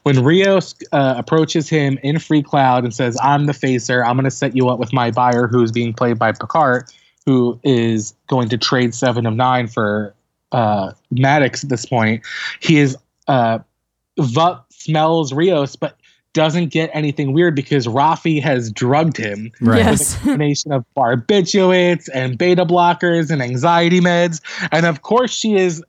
When 0.04 0.24
Rios 0.24 0.76
uh, 0.92 1.16
approaches 1.18 1.70
him 1.70 1.98
in 2.04 2.18
Freecloud 2.18 2.80
and 2.80 2.94
says, 2.94 3.18
I'm 3.22 3.46
the 3.46 3.54
facer, 3.54 4.04
I'm 4.04 4.16
going 4.16 4.26
to 4.26 4.32
set 4.32 4.56
you 4.56 4.68
up 4.68 4.78
with 4.78 4.92
my 4.92 5.10
buyer 5.10 5.48
who's 5.48 5.72
being 5.72 5.94
played 5.94 6.20
by 6.20 6.34
Picard, 6.34 6.86
who 7.26 7.60
is 7.64 8.14
going 8.28 8.50
to 8.50 8.58
trade 8.58 8.94
Seven 8.94 9.26
of 9.26 9.36
Nine 9.36 9.68
for 9.68 10.14
uh, 10.52 10.92
Maddox 11.12 11.64
at 11.64 11.70
this 11.70 11.86
point. 11.86 12.26
He 12.60 12.78
is, 12.78 12.98
uh, 13.28 13.60
Vup 14.20 14.64
smells 14.80 15.34
Rios, 15.34 15.76
but 15.76 15.96
doesn't 16.34 16.68
get 16.68 16.90
anything 16.94 17.34
weird 17.34 17.56
because 17.56 17.88
Raffi 17.88 18.42
has 18.42 18.72
drugged 18.72 19.18
him 19.18 19.52
Right. 19.62 19.80
Yes. 19.80 20.16
combination 20.18 20.72
of 20.72 20.86
barbiturates 20.96 22.08
and 22.14 22.38
beta 22.38 22.66
blockers 22.66 23.32
and 23.32 23.42
anxiety 23.42 24.00
meds. 24.00 24.40
And 24.72 24.86
of 24.86 25.02
course, 25.02 25.32
she 25.32 25.56
is 25.56 25.84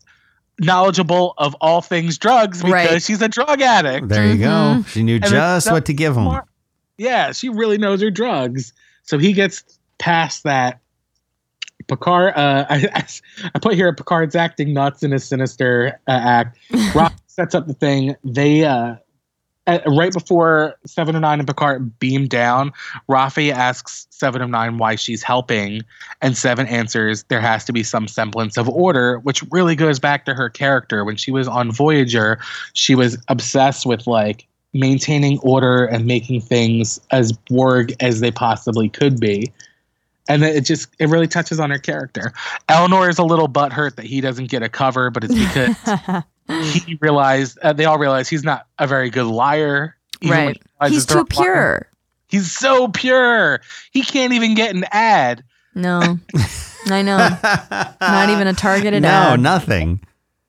knowledgeable 0.58 1.34
of 1.38 1.54
all 1.60 1.82
things 1.82 2.16
drugs 2.18 2.58
because 2.62 2.72
Right. 2.72 3.02
she's 3.02 3.20
a 3.22 3.28
drug 3.28 3.60
addict. 3.60 4.08
There 4.08 4.26
you 4.26 4.38
go. 4.38 4.46
Mhm. 4.78 4.86
She 4.88 5.02
knew 5.02 5.16
it's 5.16 5.30
just 5.30 5.70
what 5.70 5.84
to 5.86 5.92
give 5.94 6.16
him. 6.16 6.24
smart. 6.24 6.44
Yeah, 6.98 7.32
she 7.32 7.48
really 7.48 7.78
knows 7.78 8.00
her 8.02 8.10
drugs. 8.10 8.72
So 9.04 9.18
he 9.18 9.32
gets 9.32 9.62
past 9.98 10.44
that. 10.44 10.80
Picard, 11.88 12.34
uh, 12.36 12.66
I, 12.68 12.88
I, 12.94 13.06
I 13.54 13.58
put 13.58 13.74
here 13.74 13.92
Picard's 13.94 14.36
acting 14.36 14.72
nuts 14.74 15.02
in 15.02 15.10
his 15.10 15.24
sinister 15.24 15.98
uh, 16.06 16.10
act. 16.12 16.58
Rock 16.94 17.14
sets 17.30 17.54
up 17.54 17.66
the 17.66 17.74
thing. 17.74 18.16
They 18.24 18.64
uh, 18.64 18.96
at, 19.66 19.82
right 19.86 20.12
before 20.12 20.76
Seven 20.84 21.14
of 21.14 21.22
Nine 21.22 21.38
and 21.38 21.46
Picard 21.46 21.98
beam 21.98 22.26
down, 22.26 22.72
Raffi 23.08 23.52
asks 23.52 24.06
Seven 24.10 24.42
of 24.42 24.50
Nine 24.50 24.78
why 24.78 24.96
she's 24.96 25.22
helping, 25.22 25.82
and 26.20 26.36
Seven 26.36 26.66
answers 26.66 27.22
there 27.24 27.40
has 27.40 27.64
to 27.66 27.72
be 27.72 27.82
some 27.82 28.08
semblance 28.08 28.56
of 28.56 28.68
order, 28.68 29.18
which 29.20 29.42
really 29.50 29.76
goes 29.76 29.98
back 29.98 30.24
to 30.24 30.34
her 30.34 30.48
character. 30.50 31.04
When 31.04 31.16
she 31.16 31.30
was 31.30 31.46
on 31.46 31.70
Voyager, 31.70 32.40
she 32.72 32.94
was 32.94 33.16
obsessed 33.28 33.86
with 33.86 34.06
like 34.06 34.46
maintaining 34.72 35.38
order 35.40 35.84
and 35.84 36.06
making 36.06 36.40
things 36.40 37.00
as 37.10 37.32
Borg 37.32 37.94
as 38.00 38.20
they 38.20 38.30
possibly 38.30 38.88
could 38.88 39.20
be. 39.20 39.52
And 40.28 40.44
it 40.44 40.64
just 40.64 40.88
it 40.98 41.08
really 41.08 41.26
touches 41.26 41.58
on 41.58 41.70
her 41.70 41.78
character. 41.78 42.32
Elnor 42.68 43.08
is 43.08 43.18
a 43.18 43.24
little 43.24 43.48
butthurt 43.48 43.96
that 43.96 44.06
he 44.06 44.20
doesn't 44.20 44.48
get 44.48 44.62
a 44.62 44.68
cover, 44.68 45.10
but 45.10 45.24
it's 45.24 45.34
because 45.34 46.22
he 46.50 46.98
realized 47.00 47.58
uh, 47.62 47.72
they 47.72 47.84
all 47.84 47.98
realize 47.98 48.28
he's 48.28 48.44
not 48.44 48.66
a 48.78 48.86
very 48.86 49.10
good 49.10 49.26
liar. 49.26 49.96
Right. 50.24 50.60
he 50.82 50.88
He's 50.90 51.06
too 51.06 51.14
all 51.18 51.18
lying. 51.20 51.26
pure. 51.28 51.86
He's 52.28 52.50
so 52.52 52.88
pure. 52.88 53.60
He 53.90 54.02
can't 54.02 54.32
even 54.32 54.54
get 54.54 54.74
an 54.74 54.84
ad. 54.92 55.42
No. 55.74 56.18
I 56.86 57.02
know. 57.02 57.16
Not 58.00 58.30
even 58.30 58.46
a 58.46 58.52
targeted 58.54 59.02
No, 59.02 59.08
ad. 59.08 59.30
No, 59.30 59.36
nothing. 59.50 60.00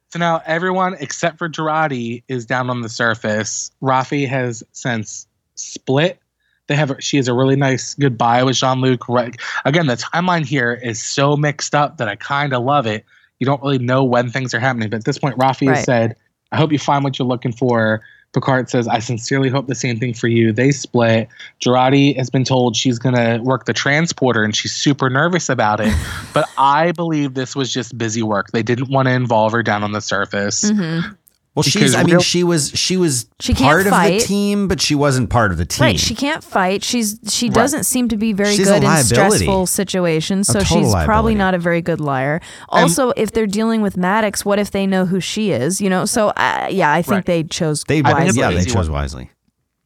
So 0.09 0.19
now 0.19 0.41
everyone 0.45 0.95
except 0.99 1.37
for 1.37 1.47
Girardi 1.49 2.23
is 2.27 2.45
down 2.45 2.69
on 2.69 2.81
the 2.81 2.89
surface. 2.89 3.71
Raffi 3.81 4.27
has 4.27 4.63
since 4.73 5.25
split. 5.55 6.19
They 6.67 6.75
have 6.75 6.95
she 6.99 7.17
has 7.17 7.27
a 7.27 7.33
really 7.33 7.55
nice 7.55 7.95
goodbye 7.95 8.43
with 8.43 8.55
Jean 8.57 8.79
Luc. 8.81 9.07
Right, 9.09 9.35
again, 9.65 9.87
the 9.87 9.95
timeline 9.95 10.45
here 10.45 10.73
is 10.73 11.01
so 11.01 11.35
mixed 11.35 11.73
up 11.75 11.97
that 11.97 12.07
I 12.07 12.15
kind 12.15 12.53
of 12.53 12.63
love 12.63 12.87
it. 12.87 13.05
You 13.41 13.45
don't 13.47 13.61
really 13.63 13.79
know 13.79 14.03
when 14.03 14.29
things 14.29 14.53
are 14.53 14.59
happening, 14.59 14.91
but 14.91 14.97
at 14.97 15.05
this 15.05 15.17
point, 15.17 15.35
Raffi 15.35 15.65
has 15.73 15.83
said, 15.83 16.15
"I 16.51 16.57
hope 16.57 16.71
you 16.71 16.77
find 16.77 17.03
what 17.03 17.17
you're 17.17 17.27
looking 17.27 17.51
for." 17.51 18.01
Picard 18.33 18.69
says, 18.69 18.87
"I 18.87 18.99
sincerely 18.99 19.49
hope 19.49 19.65
the 19.65 19.73
same 19.73 19.99
thing 19.99 20.13
for 20.13 20.27
you." 20.27 20.53
They 20.53 20.69
split. 20.69 21.27
Girardi 21.59 22.15
has 22.17 22.29
been 22.29 22.43
told 22.43 22.75
she's 22.75 22.99
gonna 22.99 23.39
work 23.41 23.65
the 23.65 23.73
transporter, 23.73 24.43
and 24.43 24.55
she's 24.55 24.73
super 24.73 25.09
nervous 25.09 25.49
about 25.49 25.79
it. 25.79 25.91
but 26.33 26.47
I 26.55 26.91
believe 26.91 27.33
this 27.33 27.55
was 27.55 27.73
just 27.73 27.97
busy 27.97 28.21
work. 28.21 28.51
They 28.51 28.61
didn't 28.61 28.89
want 28.91 29.07
to 29.07 29.11
involve 29.11 29.53
her 29.53 29.63
down 29.63 29.83
on 29.83 29.91
the 29.91 30.01
surface. 30.01 30.71
Mhm. 30.71 31.17
Well, 31.53 31.63
she's. 31.63 31.93
I 31.95 32.03
mean, 32.03 32.19
she 32.19 32.45
was. 32.45 32.69
She 32.71 32.95
was 32.95 33.25
She 33.41 33.53
can't 33.53 33.65
part 33.67 33.79
of 33.81 33.85
the 33.85 33.89
fight. 33.91 34.21
team, 34.21 34.69
but 34.69 34.79
she 34.79 34.95
wasn't 34.95 35.29
part 35.29 35.51
of 35.51 35.57
the 35.57 35.65
team. 35.65 35.83
Right. 35.83 35.99
She 35.99 36.15
can't 36.15 36.41
fight. 36.41 36.81
She's 36.81 37.19
she 37.27 37.47
Right. 37.47 37.53
doesn't 37.55 37.83
seem 37.83 38.07
to 38.07 38.15
be 38.15 38.31
very 38.31 38.55
She's 38.55 38.67
good 38.67 38.81
in 38.83 39.03
stressful 39.03 39.67
situations. 39.67 40.47
So 40.47 40.59
total 40.61 40.83
she's 40.93 41.05
probably 41.05 41.35
not 41.35 41.53
a 41.53 41.57
very 41.59 41.81
good 41.81 41.99
liar. 41.99 42.39
Also, 42.69 43.09
if 43.17 43.33
they're 43.33 43.47
dealing 43.47 43.81
with 43.81 43.97
Maddox, 43.97 44.45
what 44.45 44.59
if 44.59 44.71
they 44.71 44.87
know 44.87 45.05
who 45.05 45.19
she 45.19 45.51
is? 45.51 45.81
You 45.81 45.89
know. 45.89 46.05
So 46.05 46.29
uh, 46.29 46.67
yeah, 46.71 46.91
I 46.93 47.01
think 47.01 47.11
Right. 47.15 47.25
they 47.25 47.43
chose 47.43 47.83
They. 47.85 48.01
wisely. 48.01 48.39
Yeah, 48.39 48.51
they 48.51 48.63
chose 48.63 48.89
wisely. 48.89 49.29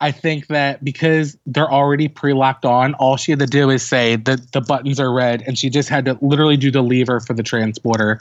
I 0.01 0.11
think 0.11 0.47
that 0.47 0.83
because 0.83 1.37
they're 1.45 1.71
already 1.71 2.09
pre-locked 2.09 2.65
on, 2.65 2.93
all 2.95 3.15
she 3.15 3.31
had 3.31 3.39
to 3.39 3.45
do 3.45 3.69
is 3.69 3.81
say 3.81 4.17
that 4.17 4.51
the 4.51 4.59
buttons 4.59 4.99
are 4.99 5.11
red, 5.13 5.41
and 5.47 5.57
she 5.57 5.69
just 5.69 5.87
had 5.87 6.03
to 6.05 6.17
literally 6.21 6.57
do 6.57 6.69
the 6.69 6.81
lever 6.81 7.21
for 7.21 7.33
the 7.33 7.43
transporter. 7.43 8.19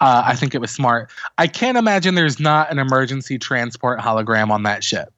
Uh, 0.00 0.24
I 0.26 0.34
think 0.34 0.54
it 0.54 0.60
was 0.60 0.72
smart. 0.72 1.10
I 1.38 1.46
can't 1.46 1.78
imagine 1.78 2.16
there's 2.16 2.40
not 2.40 2.70
an 2.72 2.78
emergency 2.80 3.38
transport 3.38 4.00
hologram 4.00 4.50
on 4.50 4.64
that 4.64 4.82
ship. 4.82 5.12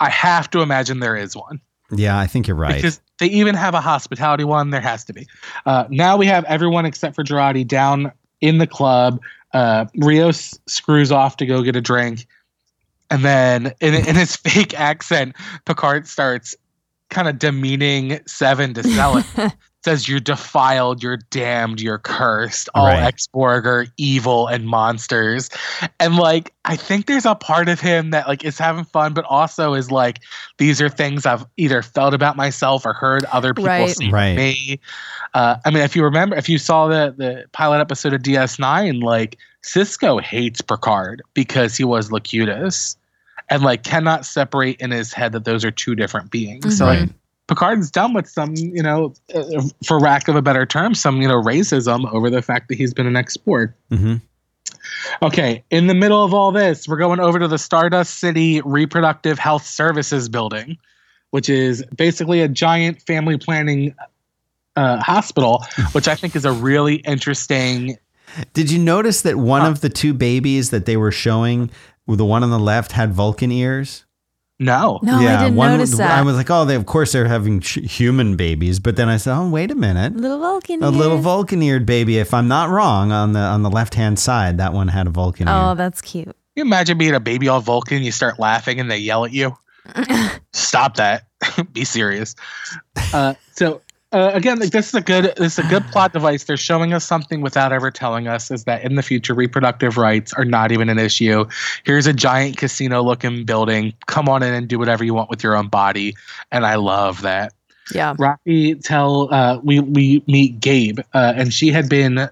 I 0.00 0.10
have 0.10 0.50
to 0.50 0.60
imagine 0.60 0.98
there 0.98 1.16
is 1.16 1.36
one 1.36 1.60
Yeah, 1.92 2.18
I 2.18 2.26
think 2.26 2.48
you're 2.48 2.56
right. 2.56 2.74
because 2.74 3.00
they 3.20 3.26
even 3.26 3.54
have 3.54 3.74
a 3.74 3.80
hospitality 3.80 4.42
one. 4.42 4.70
There 4.70 4.80
has 4.80 5.04
to 5.04 5.12
be. 5.12 5.28
Uh, 5.64 5.84
now 5.88 6.16
we 6.16 6.26
have 6.26 6.44
everyone 6.46 6.84
except 6.86 7.14
for 7.14 7.22
Girardi 7.22 7.66
down 7.66 8.10
in 8.40 8.58
the 8.58 8.66
club. 8.66 9.20
Uh, 9.52 9.86
Rios 9.96 10.58
screws 10.66 11.12
off 11.12 11.36
to 11.36 11.46
go 11.46 11.62
get 11.62 11.76
a 11.76 11.80
drink. 11.80 12.26
And 13.10 13.24
then 13.24 13.72
in, 13.80 13.94
in 13.94 14.16
his 14.16 14.36
fake 14.44 14.78
accent, 14.78 15.34
Picard 15.66 16.06
starts 16.08 16.54
kind 17.10 17.28
of 17.28 17.38
demeaning 17.38 18.18
Seven 18.26 18.74
to 18.74 18.82
sell 18.82 19.16
it. 19.18 19.26
Says, 19.84 20.08
You're 20.08 20.18
defiled, 20.18 21.02
you're 21.02 21.18
damned, 21.30 21.78
you're 21.78 21.98
cursed. 21.98 22.70
All 22.74 22.86
Right. 22.86 23.02
ex 23.02 23.26
Borg 23.26 23.66
are 23.66 23.84
evil 23.98 24.46
and 24.46 24.66
monsters. 24.66 25.50
And 26.00 26.16
like, 26.16 26.54
I 26.64 26.74
think 26.74 27.04
there's 27.04 27.26
a 27.26 27.34
part 27.34 27.68
of 27.68 27.80
him 27.80 28.10
that 28.12 28.26
like 28.26 28.42
is 28.46 28.56
having 28.58 28.84
fun, 28.86 29.12
but 29.12 29.26
also 29.26 29.74
is 29.74 29.90
like, 29.90 30.20
these 30.56 30.80
are 30.80 30.88
things 30.88 31.26
I've 31.26 31.44
either 31.58 31.82
felt 31.82 32.14
about 32.14 32.34
myself 32.34 32.86
or 32.86 32.94
heard 32.94 33.26
other 33.26 33.52
people 33.52 33.66
Right. 33.68 33.88
say 33.94 34.10
Right. 34.10 34.30
to 34.30 34.36
me. 34.36 34.80
Uh, 35.34 35.56
I 35.66 35.70
mean, 35.70 35.82
if 35.82 35.94
you 35.94 36.02
remember, 36.02 36.34
if 36.36 36.48
you 36.48 36.56
saw 36.56 36.88
the 36.88 37.14
the 37.16 37.44
pilot 37.52 37.80
episode 37.80 38.14
of 38.14 38.22
DS9, 38.22 39.02
like 39.02 39.36
Sisko 39.64 40.20
hates 40.20 40.60
Picard 40.60 41.22
because 41.32 41.76
he 41.76 41.84
was 41.84 42.12
Locutus, 42.12 42.96
and 43.48 43.62
like 43.62 43.82
cannot 43.82 44.26
separate 44.26 44.80
in 44.80 44.90
his 44.90 45.12
head 45.12 45.32
that 45.32 45.44
those 45.44 45.64
are 45.64 45.70
two 45.70 45.94
different 45.94 46.30
beings. 46.30 46.78
So 46.78 46.86
like 46.86 47.08
Picard's 47.48 47.90
done 47.90 48.12
with 48.12 48.28
some, 48.28 48.54
you 48.56 48.82
know, 48.82 49.14
uh, 49.34 49.62
for 49.84 49.98
lack 49.98 50.28
of 50.28 50.36
a 50.36 50.42
better 50.42 50.66
term, 50.66 50.94
some 50.94 51.22
you 51.22 51.28
know 51.28 51.40
racism 51.40 52.10
over 52.12 52.28
the 52.28 52.42
fact 52.42 52.68
that 52.68 52.76
he's 52.76 52.92
been 52.92 53.06
an 53.06 53.16
ex 53.16 53.36
Borg. 53.36 53.72
hmm 53.90 54.16
Okay, 55.22 55.64
in 55.70 55.86
the 55.86 55.94
middle 55.94 56.22
of 56.22 56.34
all 56.34 56.52
this, 56.52 56.86
we're 56.86 56.98
going 56.98 57.20
over 57.20 57.38
to 57.38 57.48
the 57.48 57.58
Stardust 57.58 58.18
City 58.18 58.60
Reproductive 58.62 59.38
Health 59.38 59.64
Services 59.64 60.28
building, 60.28 60.76
which 61.30 61.48
is 61.48 61.82
basically 61.96 62.42
a 62.42 62.48
giant 62.48 63.00
family 63.02 63.38
planning 63.38 63.94
uh, 64.76 65.00
hospital, 65.00 65.64
which 65.92 66.06
I 66.08 66.16
think 66.16 66.36
is 66.36 66.44
a 66.44 66.52
really 66.52 66.96
interesting. 66.96 67.96
Did 68.52 68.70
you 68.70 68.78
notice 68.78 69.22
that 69.22 69.36
one 69.36 69.64
of 69.64 69.80
the 69.80 69.88
two 69.88 70.14
babies 70.14 70.70
that 70.70 70.86
they 70.86 70.96
were 70.96 71.12
showing, 71.12 71.70
the 72.06 72.24
one 72.24 72.42
on 72.42 72.50
the 72.50 72.58
left, 72.58 72.92
had 72.92 73.12
Vulcan 73.12 73.50
ears? 73.52 74.04
No, 74.60 75.00
No, 75.02 75.16
I 75.16 75.42
didn't 75.42 75.56
one, 75.56 75.72
notice 75.72 75.96
that. 75.96 76.12
I 76.16 76.22
was 76.22 76.36
like, 76.36 76.48
oh, 76.48 76.64
they 76.64 76.76
of 76.76 76.86
course 76.86 77.10
they're 77.12 77.26
having 77.26 77.58
sh- 77.60 77.78
human 77.90 78.36
babies, 78.36 78.78
but 78.78 78.94
then 78.94 79.08
I 79.08 79.16
said, 79.16 79.36
oh, 79.36 79.48
wait 79.48 79.72
a 79.72 79.74
minute, 79.74 80.14
little 80.16 80.38
Vulcan. 80.38 80.80
a 80.82 80.90
little. 80.90 81.18
Vulcan-eared 81.18 81.84
baby. 81.84 82.18
If 82.18 82.32
I'm 82.32 82.46
not 82.46 82.70
wrong, 82.70 83.10
on 83.10 83.32
the 83.32 83.40
on 83.40 83.62
the 83.62 83.70
left 83.70 83.94
hand 83.94 84.16
side, 84.18 84.58
that 84.58 84.72
one 84.72 84.86
had 84.88 85.08
a 85.08 85.10
Vulcan 85.10 85.48
Oh, 85.48 85.70
ear. 85.70 85.74
that's 85.74 86.00
cute. 86.00 86.26
Can 86.26 86.34
you 86.54 86.62
imagine 86.62 86.96
being 86.98 87.14
a 87.14 87.20
baby 87.20 87.48
on 87.48 87.62
Vulcan, 87.62 88.04
you 88.04 88.12
start 88.12 88.38
laughing 88.38 88.78
and 88.78 88.88
they 88.88 88.98
yell 88.98 89.24
at 89.24 89.32
you. 89.32 89.56
Stop 90.52 90.96
that. 90.96 91.26
Be 91.72 91.84
serious. 91.84 92.34
Uh, 93.12 93.34
so 93.52 93.80
uh, 94.14 94.30
again, 94.32 94.60
like 94.60 94.70
this 94.70 94.88
is 94.88 94.94
a 94.94 95.00
good 95.00 95.34
this 95.36 95.58
is 95.58 95.64
a 95.64 95.68
good 95.68 95.84
plot 95.88 96.12
device. 96.12 96.44
They're 96.44 96.56
showing 96.56 96.92
us 96.92 97.04
something 97.04 97.40
without 97.40 97.72
ever 97.72 97.90
telling 97.90 98.28
us 98.28 98.50
is 98.50 98.62
that 98.64 98.84
in 98.84 98.94
the 98.94 99.02
future 99.02 99.34
reproductive 99.34 99.96
rights 99.96 100.32
are 100.34 100.44
not 100.44 100.70
even 100.70 100.88
an 100.88 100.98
issue. 101.00 101.44
Here's 101.82 102.06
a 102.06 102.12
giant 102.12 102.56
casino 102.56 103.02
looking 103.02 103.44
building. 103.44 103.92
Come 104.06 104.28
on 104.28 104.44
in 104.44 104.54
and 104.54 104.68
do 104.68 104.78
whatever 104.78 105.02
you 105.02 105.14
want 105.14 105.30
with 105.30 105.42
your 105.42 105.56
own 105.56 105.66
body. 105.66 106.14
And 106.52 106.64
I 106.64 106.76
love 106.76 107.22
that. 107.22 107.52
Yeah. 107.92 108.14
Raffi 108.14 108.80
tell 108.82 109.34
uh, 109.34 109.58
we 109.62 109.80
we 109.80 110.22
meet 110.28 110.60
Gabe, 110.60 111.00
uh, 111.12 111.34
and 111.36 111.52
she 111.52 111.70
had 111.70 111.88
been, 111.88 112.28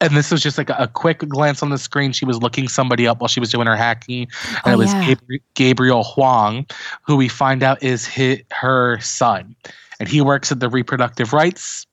and 0.00 0.16
this 0.16 0.30
was 0.30 0.42
just 0.42 0.56
like 0.58 0.70
a, 0.70 0.76
a 0.78 0.88
quick 0.88 1.18
glance 1.18 1.62
on 1.62 1.68
the 1.68 1.78
screen. 1.78 2.12
She 2.12 2.24
was 2.24 2.42
looking 2.42 2.68
somebody 2.68 3.06
up 3.06 3.20
while 3.20 3.28
she 3.28 3.38
was 3.38 3.50
doing 3.50 3.66
her 3.66 3.76
hacking, 3.76 4.28
and 4.64 4.66
Oh, 4.66 4.72
it 4.72 4.76
was 4.76 4.92
yeah. 4.94 5.14
Gabriel 5.54 6.04
Hwang, 6.04 6.66
who 7.02 7.16
we 7.16 7.28
find 7.28 7.62
out 7.62 7.82
is 7.82 8.08
hi 8.08 8.42
her 8.50 8.98
son, 9.00 9.54
and 10.00 10.08
he 10.08 10.20
works 10.20 10.52
at 10.52 10.60
the 10.60 10.68
reproductive 10.68 11.32
rights. 11.32 11.86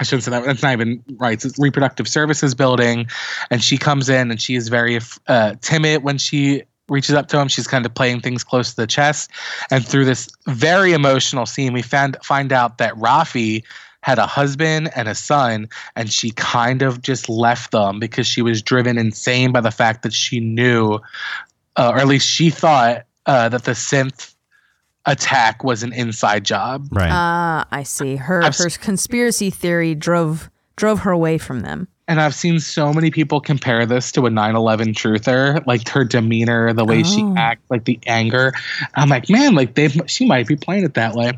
I 0.00 0.04
shouldn't 0.04 0.24
say 0.24 0.30
that. 0.32 0.44
That's 0.44 0.62
not 0.62 0.72
even 0.72 1.02
rights. 1.18 1.44
It's 1.44 1.58
reproductive 1.58 2.08
services 2.08 2.54
building, 2.54 3.06
and 3.50 3.62
she 3.62 3.78
comes 3.78 4.08
in 4.08 4.30
and 4.30 4.40
she 4.40 4.56
is 4.56 4.68
very 4.68 4.98
uh, 5.28 5.54
timid 5.60 6.02
when 6.02 6.18
she 6.18 6.62
reaches 6.88 7.14
up 7.14 7.28
to 7.28 7.38
him. 7.38 7.48
She's 7.48 7.68
kind 7.68 7.86
of 7.86 7.94
playing 7.94 8.20
things 8.20 8.42
close 8.42 8.70
to 8.70 8.76
the 8.76 8.86
chest, 8.86 9.30
and 9.70 9.86
through 9.86 10.04
this 10.04 10.28
very 10.46 10.92
emotional 10.92 11.46
scene, 11.46 11.72
we 11.72 11.82
found 11.82 12.16
find 12.22 12.52
out 12.52 12.78
that 12.78 12.94
Raffi 12.94 13.62
had 14.02 14.18
a 14.18 14.26
husband 14.26 14.90
and 14.96 15.08
a 15.08 15.14
son, 15.14 15.68
and 15.94 16.12
she 16.12 16.32
kind 16.32 16.82
of 16.82 17.02
just 17.02 17.28
left 17.28 17.70
them 17.70 18.00
because 18.00 18.26
she 18.26 18.42
was 18.42 18.60
driven 18.60 18.98
insane 18.98 19.52
by 19.52 19.60
the 19.60 19.70
fact 19.70 20.02
that 20.02 20.12
she 20.12 20.40
knew, 20.40 20.98
uh, 21.76 21.92
or 21.94 21.98
at 21.98 22.08
least 22.08 22.26
she 22.26 22.50
thought, 22.50 23.04
uh, 23.26 23.48
that 23.48 23.64
the 23.64 23.72
synth 23.72 24.31
attack 25.06 25.64
was 25.64 25.82
an 25.82 25.92
inside 25.92 26.44
job. 26.44 26.86
Right. 26.90 27.10
Ah, 27.12 27.66
I 27.70 27.82
see. 27.82 28.16
Her 28.16 28.42
I've 28.44 28.56
her 28.56 28.70
conspiracy 28.70 29.50
theory 29.50 29.94
drove 29.94 30.50
drove 30.76 31.00
her 31.00 31.10
away 31.10 31.38
from 31.38 31.60
them. 31.60 31.88
And 32.08 32.20
I've 32.20 32.34
seen 32.34 32.58
so 32.60 32.92
many 32.92 33.10
people 33.10 33.40
compare 33.40 33.86
this 33.86 34.10
to 34.12 34.26
a 34.26 34.30
9/11 34.30 34.92
truther, 34.94 35.64
like 35.66 35.88
her 35.88 36.04
demeanor, 36.04 36.72
the 36.72 36.84
way 36.84 37.02
she 37.02 37.22
Oh. 37.22 37.34
acts, 37.38 37.62
like 37.70 37.84
the 37.84 37.98
anger. 38.06 38.52
I'm 38.96 39.08
like, 39.08 39.30
man, 39.30 39.54
like 39.54 39.74
they 39.74 39.88
she 40.06 40.26
might 40.26 40.46
be 40.46 40.56
playing 40.56 40.84
it 40.84 40.94
that 40.94 41.14
way. 41.14 41.32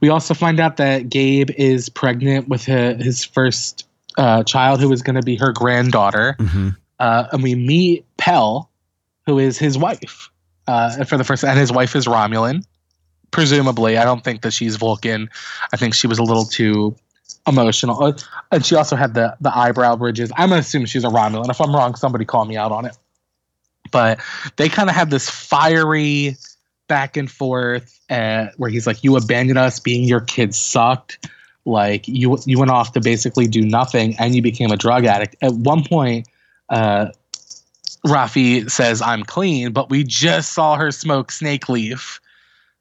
We 0.00 0.08
also 0.08 0.34
find 0.34 0.60
out 0.60 0.76
that 0.78 1.08
Gabe 1.10 1.50
is 1.56 1.88
pregnant 1.88 2.48
with 2.48 2.64
his, 2.64 3.02
his 3.04 3.24
first 3.24 3.86
uh, 4.16 4.42
child, 4.44 4.80
who 4.80 4.90
is 4.92 5.02
going 5.02 5.16
to 5.16 5.22
be 5.22 5.36
her 5.36 5.52
granddaughter. 5.52 6.36
hmm 6.38 6.70
Uh, 7.00 7.26
and 7.32 7.42
we 7.42 7.54
meet 7.54 8.04
Pell, 8.16 8.70
who 9.26 9.38
is 9.38 9.58
his 9.58 9.76
wife, 9.76 10.30
uh, 10.68 11.04
for 11.04 11.16
the 11.18 11.24
first, 11.24 11.44
and 11.44 11.58
his 11.58 11.72
wife 11.72 11.96
is 11.96 12.06
Romulan. 12.06 12.64
Presumably, 13.34 13.98
I 13.98 14.04
don't 14.04 14.22
think 14.22 14.42
that 14.42 14.52
she's 14.52 14.76
Vulcan. 14.76 15.28
I 15.72 15.76
think 15.76 15.92
she 15.92 16.06
was 16.06 16.20
a 16.20 16.22
little 16.22 16.44
too 16.44 16.94
emotional, 17.48 18.00
Uh, 18.00 18.12
and 18.52 18.64
she 18.64 18.76
also 18.76 18.94
had 18.94 19.14
the 19.14 19.36
the 19.40 19.50
eyebrow 19.58 19.96
bridges. 19.96 20.30
I'm 20.36 20.50
gonna 20.50 20.60
assume 20.60 20.86
she's 20.86 21.02
a 21.02 21.08
Romulan. 21.08 21.50
If 21.50 21.60
I'm 21.60 21.74
wrong, 21.74 21.96
somebody 21.96 22.24
call 22.24 22.44
me 22.44 22.56
out 22.56 22.70
on 22.70 22.84
it. 22.84 22.96
But 23.90 24.20
they 24.54 24.68
kind 24.68 24.88
of 24.88 24.94
have 24.94 25.10
this 25.10 25.28
fiery 25.28 26.36
back 26.86 27.16
and 27.16 27.28
forth, 27.28 28.00
uh, 28.08 28.46
where 28.56 28.70
he's 28.70 28.86
like, 28.86 29.02
"You 29.02 29.16
abandoned 29.16 29.58
us. 29.58 29.80
Being 29.80 30.04
your 30.04 30.20
kid 30.20 30.54
sucked." 30.54 31.28
Like 31.64 32.06
you, 32.06 32.38
you 32.46 32.58
went 32.58 32.70
off 32.70 32.92
to 32.92 33.00
basically 33.00 33.48
do 33.48 33.62
nothing, 33.62 34.14
and 34.20 34.36
you 34.36 34.42
became 34.42 34.70
a 34.70 34.76
drug 34.76 35.06
addict. 35.06 35.34
At 35.42 35.54
one 35.54 35.82
point, 35.82 36.28
uh, 36.68 37.06
Raffi 38.06 38.70
says, 38.70 39.02
I'm 39.02 39.24
clean, 39.24 39.72
but 39.72 39.90
we 39.90 40.04
just 40.04 40.52
saw 40.52 40.76
her 40.76 40.92
smoke 40.92 41.32
snake 41.32 41.68
leaf. 41.68 42.20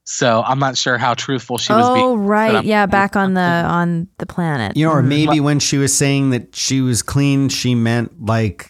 So 0.05 0.43
I'm 0.45 0.59
not 0.59 0.77
sure 0.77 0.97
how 0.97 1.13
truthful 1.13 1.57
she 1.57 1.71
was 1.71 1.85
oh 1.87 1.93
being. 1.93 2.25
right, 2.25 2.63
yeah, 2.65 2.85
back 2.85 3.15
on 3.15 3.33
the 3.35 3.41
on 3.41 4.07
the 4.17 4.25
planet. 4.25 4.75
You 4.75 4.85
know, 4.87 4.91
or 4.93 5.01
Mhm. 5.01 5.07
maybe 5.07 5.39
when 5.39 5.59
she 5.59 5.77
was 5.77 5.95
saying 5.95 6.31
that 6.31 6.55
she 6.55 6.81
was 6.81 7.01
clean, 7.01 7.47
she 7.49 7.73
meant 7.73 8.25
like 8.25 8.69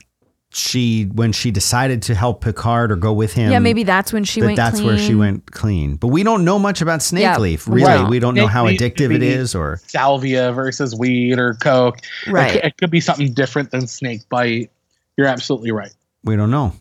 she 0.56 1.06
when 1.06 1.32
she 1.32 1.50
decided 1.50 2.04
to 2.04 2.14
help 2.14 2.42
Picard 2.44 2.92
or 2.92 2.96
go 2.96 3.12
with 3.12 3.34
him. 3.34 3.52
yeah, 3.52 3.58
maybe 3.58 3.82
that's 3.82 4.14
when 4.14 4.24
she 4.24 4.40
that 4.42 4.46
went. 4.46 4.58
that's 4.58 4.80
where 4.82 5.00
she 5.00 5.16
went 5.16 5.52
clean. 5.52 5.96
But 5.96 6.10
we 6.10 6.22
don't 6.22 6.46
know 6.46 6.60
much 6.60 6.80
about 6.82 7.02
snake 7.02 7.24
Yeah, 7.24 7.40
leaf. 7.40 7.68
Really, 7.68 7.82
don't. 7.82 8.10
we 8.12 8.20
don't 8.20 8.36
know 8.36 8.46
how 8.46 8.68
addictive 8.68 9.08
could 9.10 9.24
it 9.24 9.52
be- 9.52 9.58
or 9.58 9.80
Salvia 9.88 10.52
versus 10.52 10.94
weed 10.96 11.40
or 11.40 11.56
coke. 11.56 11.98
It 12.28 12.32
Right. 12.32 12.52
could, 12.52 12.64
it 12.66 12.78
could 12.78 12.92
be 12.92 13.00
something 13.00 13.34
different 13.34 13.72
than 13.72 13.88
snake 13.88 14.22
bite. 14.30 14.70
You're 15.18 15.26
absolutely 15.28 15.72
right. 15.72 15.92
we 16.24 16.36
don't 16.36 16.52
know. 16.52 16.74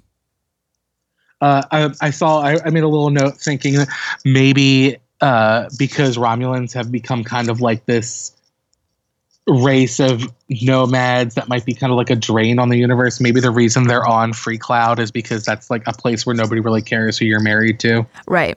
Uh, 1.43 1.63
I, 1.73 1.91
I 2.01 2.11
saw. 2.11 2.41
I, 2.41 2.57
I 2.65 2.71
made 2.71 2.85
a 2.85 2.89
little 2.89 3.11
note 3.11 3.37
thinking 3.37 3.77
maybe 4.25 4.97
uh, 5.21 5.69
because 5.77 6.17
Romulans 6.17 6.73
have 6.75 6.93
become 6.93 7.25
kind 7.25 7.51
of 7.51 7.61
like 7.61 7.85
this 7.85 8.33
race 9.49 9.99
of 9.99 10.33
nomads 10.49 11.35
that 11.35 11.49
might 11.49 11.65
be 11.65 11.75
kind 11.75 11.91
of 11.91 11.97
like 11.97 12.11
a 12.11 12.17
drain 12.17 12.61
on 12.61 12.69
the 12.69 12.79
universe. 12.79 13.21
Maybe 13.21 13.41
the 13.41 13.51
reason 13.51 13.89
they're 13.89 14.07
on 14.07 14.33
Freecloud 14.33 15.01
is 15.01 15.11
because 15.11 15.45
that's 15.45 15.69
like 15.69 15.83
a 15.89 15.93
place 15.93 16.25
where 16.25 16.35
nobody 16.35 16.61
really 16.61 16.81
cares 16.81 17.19
who 17.19 17.25
you're 17.25 17.41
married 17.41 17.81
to. 17.81 18.07
Right. 18.29 18.57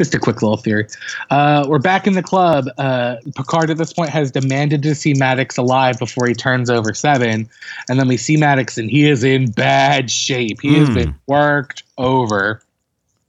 Just 0.00 0.14
a 0.14 0.18
quick 0.18 0.40
little 0.40 0.56
theory. 0.56 0.86
Uh, 1.28 1.66
we're 1.68 1.78
back 1.78 2.06
in 2.06 2.14
the 2.14 2.22
club. 2.22 2.64
Uh, 2.78 3.16
Picard 3.36 3.68
at 3.68 3.76
this 3.76 3.92
point 3.92 4.08
has 4.08 4.30
demanded 4.30 4.82
to 4.84 4.94
see 4.94 5.12
Maddox 5.12 5.58
alive 5.58 5.98
before 5.98 6.26
he 6.26 6.32
turns 6.32 6.70
over 6.70 6.94
seven. 6.94 7.46
And 7.86 8.00
then 8.00 8.08
we 8.08 8.16
see 8.16 8.38
Maddox 8.38 8.78
and 8.78 8.90
he 8.90 9.06
is 9.06 9.22
in 9.24 9.50
bad 9.50 10.10
shape. 10.10 10.62
He 10.62 10.78
has 10.78 10.88
Hmm. 10.88 10.94
been 10.94 11.14
worked 11.26 11.82
over. 11.98 12.62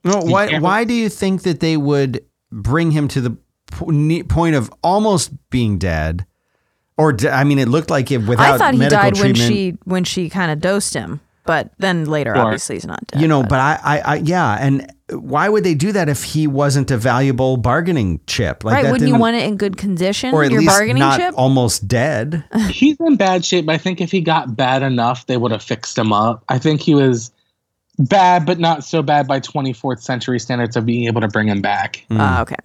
No, 0.06 0.20
why? 0.22 0.48
can't- 0.48 0.64
Why 0.64 0.86
do 0.86 0.94
you 0.94 1.10
think 1.10 1.44
that 1.44 1.60
they 1.60 1.76
would 1.76 2.24
bring 2.54 2.92
him 2.92 3.10
to 3.10 3.20
the 3.20 3.36
po- 3.70 4.24
point 4.30 4.56
of 4.56 4.72
almost 4.82 5.32
being 5.50 5.78
dead? 5.78 6.26
Or 6.96 7.18
I 7.30 7.44
mean, 7.44 7.60
it 7.60 7.68
looked 7.68 7.90
like 7.90 8.12
it 8.12 8.20
without 8.20 8.56
I 8.56 8.58
thought 8.58 8.74
he 8.76 8.80
medical 8.80 9.12
died 9.12 9.20
when 9.20 9.36
she 9.36 9.78
when 9.84 10.04
she 10.06 10.30
kind 10.30 10.52
of 10.54 10.62
dosed 10.62 10.94
him, 10.94 11.20
but 11.46 11.72
then 11.80 12.06
later, 12.06 12.34
Sure. 12.36 12.44
obviously, 12.46 12.76
he's 12.76 12.86
not 12.86 13.06
dead. 13.08 13.22
you 13.22 13.28
know, 13.28 13.42
but 13.44 13.60
I, 13.60 13.80
I, 13.84 14.00
I, 14.00 14.16
yeah, 14.18 14.58
and 14.60 14.92
why 15.10 15.50
would 15.50 15.64
they 15.64 15.74
do 15.74 15.92
that 15.92 16.08
if 16.08 16.24
he 16.24 16.48
wasn't 16.48 16.90
a 16.92 16.98
valuable 16.98 17.58
bargaining 17.58 18.20
chip? 18.28 18.64
Like 18.64 18.76
right? 18.76 18.84
that 18.84 18.92
Wouldn't 18.92 19.10
you 19.10 19.18
want 19.18 19.36
it 19.36 19.44
in 19.44 19.58
good 19.58 19.76
condition? 19.78 20.34
or 20.34 20.44
at 20.44 20.52
your 20.52 20.62
least 20.62 20.72
bargaining 20.74 21.00
not 21.02 21.20
chip. 21.20 21.34
almost 21.38 21.88
dead? 21.88 22.44
He's 22.70 22.98
in 23.00 23.16
bad 23.18 23.44
shape. 23.44 23.66
but 23.66 23.76
I 23.76 23.78
think 23.78 24.00
if 24.02 24.12
he 24.12 24.22
got 24.22 24.56
bad 24.56 24.84
enough, 24.84 25.26
they 25.28 25.38
would 25.38 25.52
have 25.52 25.64
fixed 25.64 25.98
him 25.98 26.14
up. 26.14 26.44
I 26.50 26.60
think 26.60 26.80
he 26.82 26.96
was 26.96 27.32
bad, 28.00 28.46
but 28.46 28.58
not 28.60 28.84
so 28.86 29.02
bad 29.02 29.28
by 29.28 29.40
24th 29.40 30.00
century 30.02 30.40
standards 30.40 30.76
of 30.78 30.86
being 30.86 31.06
able 31.08 31.22
to 31.22 31.28
bring 31.28 31.48
him 31.48 31.62
back. 31.62 32.06
Mm. 32.10 32.18
Ah, 32.20 32.42
okay. 32.42 32.56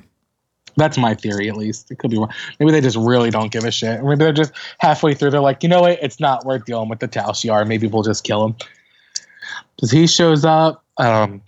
That's 0.77 0.99
my 0.99 1.15
theory, 1.15 1.49
at 1.49 1.57
least. 1.57 1.91
It 1.91 1.99
could 1.99 2.11
be 2.11 2.19
wrong. 2.19 2.33
Maybe 2.61 2.71
they 2.71 2.81
just 2.81 2.97
really 2.97 3.31
don't 3.31 3.51
give 3.51 3.65
a 3.65 3.71
shit. 3.71 4.03
Maybe 4.03 4.17
they're 4.17 4.33
just 4.33 4.53
halfway 4.79 5.15
through. 5.15 5.31
They're 5.31 5.41
like, 5.41 5.63
you 5.63 5.69
know 5.69 5.81
what? 5.81 5.99
It's 6.03 6.21
not 6.21 6.45
worth 6.45 6.67
dealing 6.67 6.89
with 6.89 7.01
the 7.01 7.09
Tal 7.09 7.31
Shiar. 7.31 7.67
Maybe 7.67 7.87
we'll 7.87 8.03
just 8.03 8.25
kill 8.25 8.45
him. 8.45 8.57
Because 9.75 9.91
he 9.91 10.07
shows 10.07 10.45
up. 10.45 10.85
Um, 10.99 11.43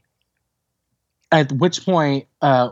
at 1.31 1.53
which 1.53 1.85
point, 1.85 2.27
uh, 2.41 2.71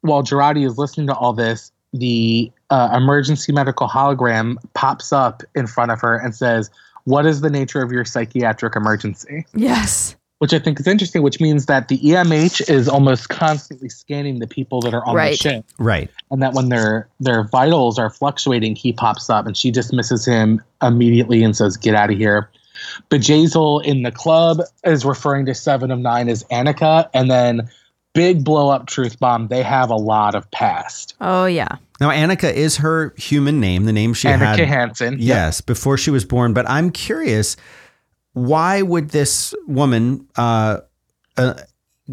while 0.00 0.22
Girardi 0.22 0.66
is 0.66 0.76
listening 0.76 1.06
to 1.06 1.14
all 1.14 1.32
this, 1.32 1.72
the 1.92 2.50
uh, 2.70 2.90
emergency 2.96 3.52
medical 3.52 3.88
hologram 3.88 4.56
pops 4.74 5.12
up 5.12 5.42
in 5.54 5.66
front 5.66 5.92
of 5.92 6.00
her 6.00 6.16
and 6.16 6.34
says, 6.34 6.70
What 7.04 7.26
is 7.26 7.42
the 7.42 7.50
nature 7.50 7.82
of 7.82 7.92
your 7.92 8.04
psychiatric 8.04 8.74
emergency? 8.74 9.46
Yes. 9.54 10.16
Which 10.42 10.52
I 10.52 10.58
think 10.58 10.80
is 10.80 10.88
interesting, 10.88 11.22
which 11.22 11.40
means 11.40 11.66
that 11.66 11.86
the 11.86 11.98
EMH 11.98 12.68
is 12.68 12.88
almost 12.88 13.28
constantly 13.28 13.88
scanning 13.88 14.40
the 14.40 14.48
people 14.48 14.80
that 14.80 14.92
are 14.92 15.06
on 15.06 15.14
the 15.14 15.36
ship 15.36 15.64
Right. 15.78 16.10
and 16.32 16.42
that 16.42 16.52
when 16.52 16.68
their 16.68 17.06
their 17.20 17.44
vitals 17.44 17.96
are 17.96 18.10
fluctuating, 18.10 18.74
he 18.74 18.92
pops 18.92 19.30
up 19.30 19.46
and 19.46 19.56
she 19.56 19.70
dismisses 19.70 20.24
him 20.24 20.60
immediately 20.82 21.44
and 21.44 21.56
says, 21.56 21.76
"Get 21.76 21.94
out 21.94 22.10
of 22.10 22.18
here." 22.18 22.50
Bjayzl 23.08 23.84
in 23.84 24.02
the 24.02 24.10
club 24.10 24.60
is 24.84 25.04
referring 25.04 25.46
to 25.46 25.54
Seven 25.54 25.92
of 25.92 26.00
Nine 26.00 26.28
as 26.28 26.42
Annika, 26.50 27.08
and 27.14 27.30
then 27.30 27.68
big 28.12 28.42
blow 28.42 28.68
up 28.68 28.86
truth 28.86 29.20
bomb. 29.20 29.46
They 29.46 29.62
have 29.62 29.90
a 29.90 29.96
lot 29.96 30.34
of 30.34 30.50
past. 30.50 31.14
Oh 31.20 31.46
yeah. 31.46 31.76
Now, 32.00 32.10
Annika 32.10 32.52
is 32.52 32.78
her 32.78 33.14
human 33.16 33.60
name, 33.60 33.84
the 33.84 33.92
name 33.92 34.12
she 34.12 34.26
Annika 34.26 34.56
had. 34.56 34.58
Hansen. 34.68 35.18
Yes, 35.20 35.60
before 35.60 35.96
she 35.96 36.10
was 36.10 36.24
born. 36.24 36.52
But 36.52 36.68
I'm 36.68 36.90
curious, 36.90 37.56
why 38.34 38.82
would 38.82 39.10
this 39.10 39.54
woman 39.66 40.26
uh, 40.36 40.78
uh, 41.36 41.54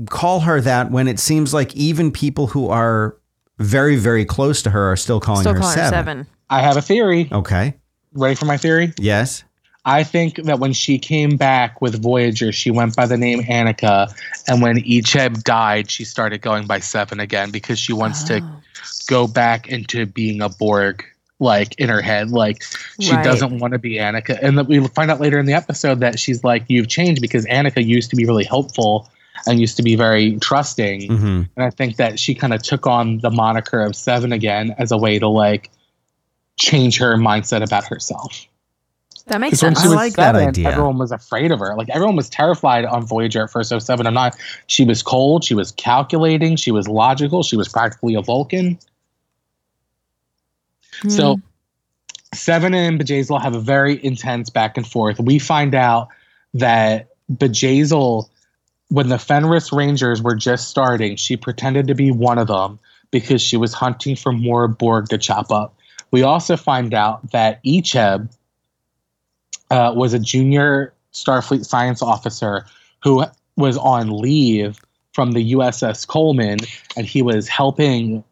call 0.10 0.42
her 0.42 0.62
that 0.62 0.92
when 0.92 1.08
it 1.08 1.20
seems 1.20 1.54
like 1.54 1.76
even 1.76 2.12
people 2.12 2.48
who 2.48 2.68
are 2.70 3.16
very, 3.58 3.96
very 3.96 4.26
close 4.26 4.62
to 4.64 4.70
her 4.70 4.92
are 4.92 4.96
still 4.96 5.20
calling 5.20 5.42
Still 5.42 5.54
her 5.54 5.60
calling 5.60 5.78
her 5.78 5.84
seven? 5.90 6.18
seven. 6.24 6.28
I 6.50 6.62
have 6.62 6.78
a 6.78 6.82
theory. 6.82 7.30
Okay. 7.32 7.76
Ready 8.14 8.36
for 8.36 8.46
my 8.46 8.58
theory? 8.58 8.94
Yes. 8.98 9.44
I 9.86 10.04
think 10.04 10.36
that 10.44 10.60
when 10.60 10.74
she 10.74 11.00
came 11.00 11.38
back 11.38 11.82
with 11.82 12.02
Voyager, 12.02 12.52
she 12.52 12.70
went 12.70 12.96
by 12.96 13.06
the 13.06 13.18
name 13.18 13.42
Annika, 13.44 14.12
and 14.48 14.62
when 14.62 14.78
Icheb 14.78 15.44
died, 15.44 15.90
she 15.90 16.04
started 16.04 16.42
going 16.42 16.68
by 16.68 16.80
Seven 16.80 17.20
again 17.20 17.50
because 17.52 17.80
she 17.80 17.94
wants 17.94 18.24
to 18.26 18.42
Oh. 18.42 18.62
go 19.08 19.26
back 19.28 19.68
into 19.70 20.06
being 20.06 20.42
a 20.42 20.50
Borg, 20.50 21.04
like 21.40 21.74
in 21.80 21.90
her 21.90 22.02
head. 22.02 22.32
Like 22.32 22.64
she 23.00 23.12
Right. 23.14 23.24
doesn't 23.24 23.60
want 23.60 23.74
to 23.74 23.80
be 23.80 23.96
Annika. 23.98 24.38
And 24.42 24.58
that 24.58 24.68
we 24.68 24.86
find 24.90 25.10
out 25.10 25.20
later 25.22 25.40
in 25.40 25.46
the 25.46 25.54
episode 25.54 26.00
that 26.02 26.20
she's 26.20 26.44
like, 26.44 26.64
You've 26.68 26.88
changed 26.88 27.22
because 27.22 27.46
Annika 27.46 27.86
used 27.86 28.10
to 28.12 28.16
be 28.16 28.26
really 28.26 28.44
helpful 28.44 29.10
and 29.48 29.60
used 29.60 29.78
to 29.78 29.84
be 29.84 29.96
very 29.96 30.38
trusting. 30.40 31.08
hmm 31.08 31.42
And 31.56 31.66
I 31.66 31.70
think 31.70 31.96
that 31.96 32.20
she 32.20 32.36
kind 32.36 32.54
of 32.54 32.62
took 32.62 32.86
on 32.86 33.20
the 33.20 33.30
moniker 33.30 33.80
of 33.82 33.96
Seven 33.96 34.34
again 34.34 34.76
as 34.78 34.92
a 34.92 34.98
way 34.98 35.18
to 35.20 35.28
like 35.28 35.70
change 36.58 36.98
her 36.98 37.16
mindset 37.16 37.64
about 37.64 37.86
herself. 37.86 38.46
That 39.28 39.40
makes 39.42 39.60
sense. 39.60 39.80
I 39.80 39.88
was 39.88 39.96
like 39.96 40.16
that 40.16 40.34
seven, 40.34 40.50
idea. 40.50 40.70
Everyone 40.70 40.98
was 40.98 41.12
afraid 41.12 41.52
of 41.52 41.60
her. 41.60 41.76
Like 41.78 41.90
everyone 41.90 42.16
was 42.16 42.30
terrified 42.30 42.84
on 42.86 43.06
Voyager 43.06 43.44
at 43.44 43.52
first 43.52 43.72
of 43.72 43.82
seven 43.84 44.08
and 44.08 44.16
nine. 44.16 44.32
She 44.66 44.86
was 44.86 45.04
cold. 45.04 45.44
She 45.44 45.54
was 45.54 45.72
calculating. 45.74 46.56
She 46.56 46.72
was 46.72 46.88
logical. 46.88 47.44
She 47.44 47.56
was 47.56 47.70
practically 47.70 48.16
a 48.16 48.22
Vulcan. 48.22 48.80
So 51.08 51.36
Hmm. 51.36 51.42
Seven 52.34 52.76
and 52.76 53.00
Bjayzl 53.00 53.42
have 53.42 53.56
a 53.56 53.60
very 53.60 54.04
intense 54.04 54.50
back 54.50 54.78
and 54.78 54.86
forth. 54.86 55.20
We 55.20 55.40
find 55.40 55.74
out 55.74 56.10
that 56.54 57.10
Bjayzl, 57.32 58.30
when 58.90 59.10
the 59.10 59.18
Fenris 59.18 59.72
Rangers 59.72 60.22
were 60.22 60.36
just 60.36 60.68
starting, 60.68 61.16
she 61.16 61.38
pretended 61.38 61.88
to 61.88 61.96
be 61.96 62.12
one 62.12 62.38
of 62.38 62.48
them 62.48 62.80
because 63.12 63.42
she 63.42 63.58
was 63.58 63.74
hunting 63.74 64.16
for 64.16 64.32
more 64.32 64.68
Borg 64.68 65.10
to 65.10 65.18
chop 65.18 65.52
up. 65.52 65.76
We 66.12 66.22
also 66.22 66.56
find 66.56 66.94
out 66.94 67.32
that 67.32 67.64
Icheb 67.64 68.32
uh, 69.72 69.94
was 69.96 70.14
a 70.14 70.20
junior 70.20 70.94
Starfleet 71.14 71.66
science 71.66 72.02
officer 72.04 72.66
who 73.04 73.26
was 73.56 73.78
on 73.78 74.10
leave 74.12 74.80
from 75.14 75.32
the 75.32 75.54
USS 75.54 76.08
Coleman, 76.08 76.60
and 76.96 77.08
he 77.08 77.24
was 77.24 77.48
helping 77.48 78.24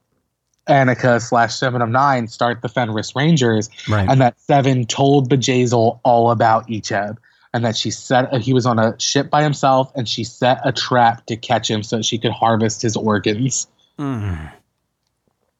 Annika 0.68 1.22
slash 1.22 1.56
Seven 1.56 1.82
of 1.82 1.90
Nine 1.90 2.28
start 2.28 2.62
the 2.62 2.70
Fenris 2.70 3.16
Rangers, 3.16 3.70
Right. 3.90 4.08
and 4.10 4.22
that 4.22 4.40
Seven 4.40 4.86
told 4.86 5.30
Bjayzl 5.30 6.00
all 6.04 6.32
about 6.32 6.68
Icheb, 6.68 7.18
and 7.54 7.66
that 7.66 7.76
she 7.78 7.90
set 7.92 8.34
he 8.38 8.54
was 8.54 8.66
on 8.66 8.78
a 8.80 9.00
ship 9.00 9.30
by 9.30 9.44
himself, 9.44 9.92
and 9.96 10.08
she 10.08 10.24
set 10.24 10.60
a 10.64 10.72
trap 10.72 11.26
to 11.28 11.36
catch 11.36 11.70
him 11.70 11.84
so 11.84 12.02
she 12.02 12.18
could 12.18 12.32
harvest 12.32 12.82
his 12.82 12.96
organs. 12.96 13.68
Mm. 14.00 14.52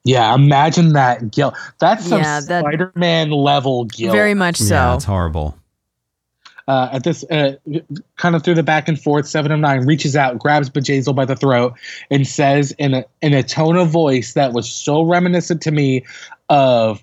Yeah, 0.04 0.34
imagine 0.34 0.92
that 0.94 1.30
guilt. 1.32 1.54
That's 1.80 2.06
some 2.06 2.20
Yeah, 2.22 2.40
that- 2.40 2.62
Spider-Man 2.62 3.30
level 3.30 3.84
guilt. 3.84 4.12
Very 4.14 4.34
much 4.34 4.56
so. 4.56 4.74
Yeah, 4.74 4.94
it's 4.94 5.04
horrible. 5.04 5.57
Uh, 6.68 6.90
at 6.92 7.02
this 7.02 7.24
uh, 7.30 7.56
kind 8.18 8.36
of 8.36 8.44
through 8.44 8.54
the 8.54 8.62
back 8.62 8.88
and 8.88 9.00
forth, 9.00 9.26
seven 9.26 9.50
of 9.50 9.58
nine 9.58 9.86
reaches 9.86 10.14
out, 10.14 10.38
grabs 10.38 10.68
Bjayzl 10.68 11.16
by 11.16 11.24
the 11.24 11.34
throat, 11.34 11.72
and 12.10 12.26
says 12.26 12.72
in 12.72 12.92
a 12.92 13.04
in 13.22 13.32
a 13.32 13.42
tone 13.42 13.78
of 13.78 13.88
voice 13.88 14.34
that 14.34 14.52
was 14.52 14.70
so 14.70 15.02
reminiscent 15.02 15.62
to 15.62 15.70
me 15.70 16.04
of 16.50 17.02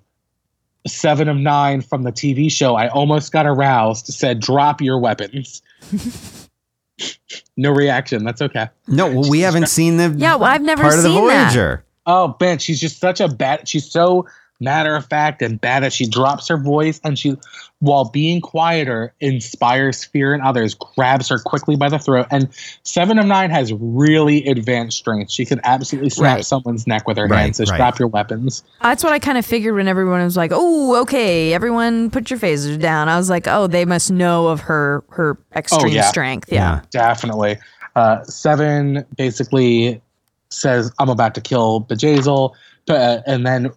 seven 0.85 1.27
of 1.27 1.37
nine 1.37 1.81
from 1.81 2.03
the 2.03 2.11
TV 2.11 2.51
show. 2.51 2.75
I 2.75 2.89
almost 2.89 3.31
got 3.31 3.47
aroused. 3.47 4.05
Said, 4.05 4.39
"Drop 4.39 4.81
your 4.81 4.99
weapons." 4.99 5.63
no 7.57 7.71
reaction. 7.71 8.23
That's 8.23 8.43
okay. 8.43 8.69
No, 8.87 9.07
well, 9.07 9.29
we 9.29 9.41
haven't 9.41 9.69
seen 9.69 9.97
the 9.97 10.13
Yeah, 10.15 10.35
well, 10.35 10.51
I've 10.51 10.61
never 10.61 10.83
part 10.83 10.95
of 10.95 11.01
the 11.01 11.09
seen 11.09 11.27
that. 11.27 11.53
Voyager. 11.53 11.83
Oh, 12.05 12.27
Ben, 12.27 12.59
she's 12.59 12.79
just 12.79 12.99
such 12.99 13.19
a 13.19 13.27
bad. 13.27 13.67
She's 13.67 13.89
so 13.89 14.27
matter 14.59 14.95
of 14.95 15.05
fact 15.05 15.41
and 15.41 15.59
bad 15.59 15.83
that 15.83 15.91
she 15.93 16.07
drops 16.07 16.47
her 16.47 16.57
voice 16.57 16.99
and 17.03 17.19
she, 17.19 17.35
while 17.79 18.05
being 18.09 18.39
quieter, 18.41 19.13
inspires 19.19 20.03
fear 20.05 20.33
in 20.33 20.41
others. 20.41 20.73
Grabs 20.73 21.29
her 21.29 21.39
quickly 21.39 21.75
by 21.75 21.89
the 21.89 21.99
throat. 21.99 22.27
And 22.31 22.47
Seven 22.83 23.19
of 23.19 23.25
Nine 23.25 23.49
has 23.49 23.73
really 23.73 24.45
advanced 24.47 24.97
strength. 24.97 25.31
She 25.31 25.45
could 25.45 25.59
absolutely 25.63 26.09
snap 26.09 26.37
Right. 26.37 26.45
someone's 26.45 26.87
neck 26.87 27.07
with 27.07 27.17
her 27.17 27.27
Right, 27.27 27.41
hands. 27.41 27.57
So 27.57 27.65
right. 27.65 27.77
drop 27.77 27.99
your 27.99 28.07
weapons. 28.07 28.63
That's 28.81 29.03
what 29.03 29.13
I 29.13 29.19
kind 29.19 29.37
of 29.37 29.45
figured 29.45 29.75
when 29.75 29.87
everyone 29.87 30.23
was 30.23 30.37
like, 30.37 30.51
"Oh, 30.53 31.01
okay, 31.01 31.53
everyone, 31.53 32.09
put 32.09 32.29
your 32.29 32.39
phasers 32.39 32.79
down." 32.79 33.09
I 33.09 33.17
was 33.17 33.29
like, 33.29 33.47
"Oh, 33.47 33.67
they 33.67 33.85
must 33.85 34.11
know 34.11 34.47
of 34.47 34.61
her 34.61 35.03
her 35.09 35.37
extreme 35.55 35.93
yeah. 35.93 36.03
strength." 36.03 36.51
Yeah. 36.51 36.81
Definitely. 36.91 37.57
Uh, 37.95 38.23
Seven 38.23 39.05
basically 39.17 40.01
says, 40.49 40.91
I'm 40.99 41.09
about 41.09 41.35
to 41.35 41.41
kill 41.41 41.81
Bjayzl, 41.81 42.53
uh, 42.89 43.17
and 43.25 43.45
then 43.45 43.71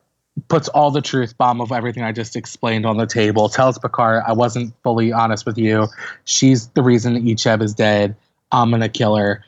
puts 0.48 0.68
all 0.68 0.90
the 0.90 1.00
truth 1.00 1.36
bomb 1.36 1.60
of 1.60 1.72
everything 1.72 2.02
I 2.02 2.12
just 2.12 2.36
explained 2.36 2.86
on 2.86 2.96
the 2.96 3.06
table. 3.06 3.48
Tells 3.48 3.78
Picard, 3.78 4.22
I 4.26 4.32
wasn't 4.32 4.74
fully 4.82 5.12
honest 5.12 5.46
with 5.46 5.58
you. 5.58 5.86
She's 6.24 6.68
the 6.68 6.82
reason 6.82 7.16
Icheb 7.16 7.62
is 7.62 7.74
dead. 7.74 8.14
I'm 8.52 8.70
going 8.70 8.82
to 8.82 8.88
kill 8.88 9.16
her. 9.16 9.44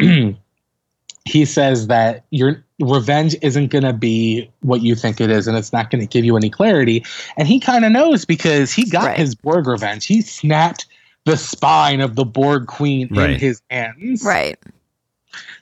he 1.24 1.44
says 1.44 1.86
that 1.86 2.24
your 2.30 2.64
revenge 2.80 3.36
isn't 3.42 3.68
going 3.68 3.84
to 3.84 3.92
be 3.92 4.50
what 4.60 4.82
you 4.82 4.94
think 4.94 5.20
it 5.20 5.30
is, 5.30 5.46
and 5.46 5.56
it's 5.56 5.72
not 5.72 5.90
going 5.90 6.00
to 6.00 6.06
give 6.06 6.24
you 6.24 6.36
any 6.36 6.50
clarity. 6.50 7.04
And 7.36 7.48
he 7.48 7.60
kind 7.60 7.84
of 7.84 7.92
knows 7.92 8.24
because 8.24 8.72
he 8.72 8.84
got 8.88 9.04
Right. 9.04 9.18
his 9.18 9.34
Borg 9.34 9.66
revenge. 9.66 10.06
He 10.06 10.20
snapped 10.22 10.86
the 11.24 11.36
spine 11.36 12.00
of 12.00 12.16
the 12.16 12.24
Borg 12.24 12.66
queen 12.66 13.08
in 13.16 13.38
his 13.38 13.62
hands. 13.70 14.22
Right. 14.24 14.58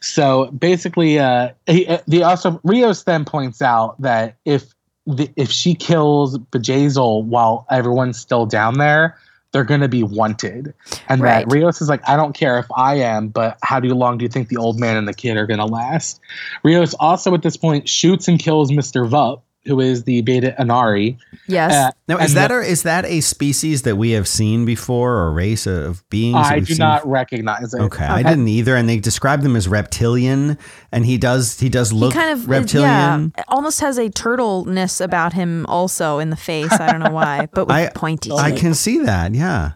So 0.01 0.47
basically, 0.47 1.19
uh, 1.19 1.51
he, 1.67 1.87
uh, 1.87 1.99
the 2.07 2.23
also 2.23 2.61
Rios 2.65 3.05
then 3.05 3.25
points 3.25 3.63
out 3.63 4.01
that 4.01 4.37
if 4.45 4.75
the, 5.07 5.31
if 5.37 5.51
she 5.51 5.75
kills 5.75 6.39
Bjayzl 6.39 7.25
while 7.25 7.67
everyone's 7.71 8.19
still 8.19 8.47
down 8.47 8.79
there, 8.79 9.17
they're 9.53 9.65
going 9.65 9.83
to 9.83 9.89
be 9.89 10.03
wanted. 10.03 10.73
And 11.09 11.21
Right. 11.21 11.47
that 11.47 11.53
Rios 11.53 11.83
is 11.83 11.89
like, 11.89 12.01
I 12.09 12.17
don't 12.17 12.35
care 12.35 12.59
if 12.59 12.67
I 12.75 12.95
am, 12.95 13.29
but 13.29 13.59
how 13.63 13.81
do 13.81 13.87
you 13.87 13.95
long 13.95 14.17
do 14.17 14.25
you 14.25 14.29
think 14.31 14.49
the 14.49 14.57
old 14.57 14.81
man 14.81 14.97
and 14.97 15.07
the 15.07 15.13
kid 15.13 15.37
are 15.37 15.47
going 15.47 15.61
to 15.61 15.67
last? 15.67 16.21
Rios 16.63 16.95
also 16.95 17.35
at 17.35 17.43
this 17.43 17.57
point 17.57 17.89
shoots 17.89 18.29
and 18.29 18.39
kills 18.39 18.73
Mister 18.73 19.05
Vup, 19.05 19.43
who 19.65 19.79
is 19.81 20.05
the 20.05 20.23
Beta 20.23 20.55
Annari. 20.59 21.17
Yes. 21.47 21.73
Uh, 21.73 21.91
Now, 22.09 22.19
is 22.19 22.31
and 22.33 22.37
that 22.37 22.49
the- 22.49 22.59
a, 22.59 22.61
is 22.63 22.83
that 22.83 23.05
a 23.05 23.21
species 23.21 23.83
that 23.83 23.97
we 23.97 24.11
have 24.11 24.27
seen 24.27 24.65
before, 24.65 25.13
or 25.15 25.29
a 25.29 25.31
race 25.31 25.67
of 25.67 26.03
beings? 26.11 26.37
I 26.37 26.59
do 26.59 26.65
seen 26.67 26.79
not 26.79 27.07
recognize 27.07 27.73
it. 27.73 27.81
Okay, 27.81 28.05
I 28.05 28.23
didn't 28.23 28.49
either, 28.49 28.75
and 28.75 28.89
they 28.89 28.99
describe 28.99 29.43
them 29.43 29.55
as 29.55 29.69
reptilian, 29.69 30.59
and 30.91 31.07
he 31.07 31.17
does 31.19 31.61
he 31.61 31.69
does 31.69 31.93
look 31.93 32.13
he 32.13 32.19
kind 32.19 32.33
of 32.39 32.49
reptilian. 32.49 33.33
Yeah, 33.39 33.45
almost 33.49 33.81
has 33.81 33.99
a 33.99 34.09
turtleness 34.11 35.01
about 35.01 35.33
him 35.33 35.65
also 35.67 36.19
in 36.19 36.31
the 36.31 36.37
face. 36.37 36.73
I 36.73 36.91
don't 36.91 37.01
know 37.01 37.11
why, 37.13 37.49
but 37.53 37.67
with 37.69 37.77
I- 37.77 37.91
pointy. 37.95 38.31
I 38.33 38.51
teeth. 38.51 38.61
can 38.61 38.75
see 38.75 38.99
that. 39.05 39.35
Yeah, 39.35 39.73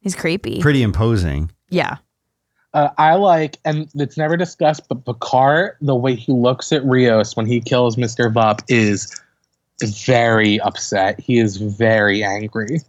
He's 0.00 0.14
creepy. 0.16 0.60
pretty 0.60 0.82
imposing. 0.82 1.50
yeah. 1.68 1.96
Uh, 2.74 2.88
I 2.96 3.14
like, 3.16 3.58
and 3.64 3.88
it's 3.94 4.16
never 4.16 4.36
discussed, 4.36 4.88
but 4.88 5.04
Picard, 5.04 5.76
the 5.80 5.94
way 5.94 6.14
he 6.14 6.32
looks 6.32 6.72
at 6.72 6.84
Rios 6.84 7.36
when 7.36 7.44
he 7.46 7.60
kills 7.60 7.96
Mr. 7.96 8.32
Vup 8.32 8.60
is 8.68 9.20
very 10.06 10.58
upset. 10.60 11.20
He 11.20 11.38
is 11.38 11.58
very 11.58 12.24
angry. 12.24 12.80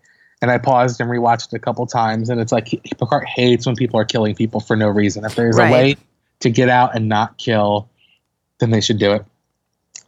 And 0.41 0.51
I 0.51 0.57
paused 0.57 0.99
and 1.01 1.09
rewatched 1.09 1.47
it 1.47 1.55
a 1.55 1.59
couple 1.59 1.85
times, 1.85 2.29
and 2.29 2.39
it's 2.39 2.51
like 2.51 2.67
he, 2.67 2.77
Picard 2.97 3.25
hates 3.25 3.65
when 3.65 3.75
people 3.75 3.99
are 3.99 4.05
killing 4.05 4.35
people 4.35 4.59
for 4.59 4.75
no 4.75 4.87
reason. 4.89 5.25
If 5.25 5.35
there's 5.35 5.57
Right. 5.57 5.69
a 5.69 5.71
way 5.71 5.95
to 6.41 6.49
get 6.49 6.69
out 6.69 6.95
and 6.95 7.07
not 7.09 7.37
kill, 7.37 7.89
then 8.59 8.71
they 8.71 8.81
should 8.81 8.97
do 8.99 9.13
it. 9.13 9.25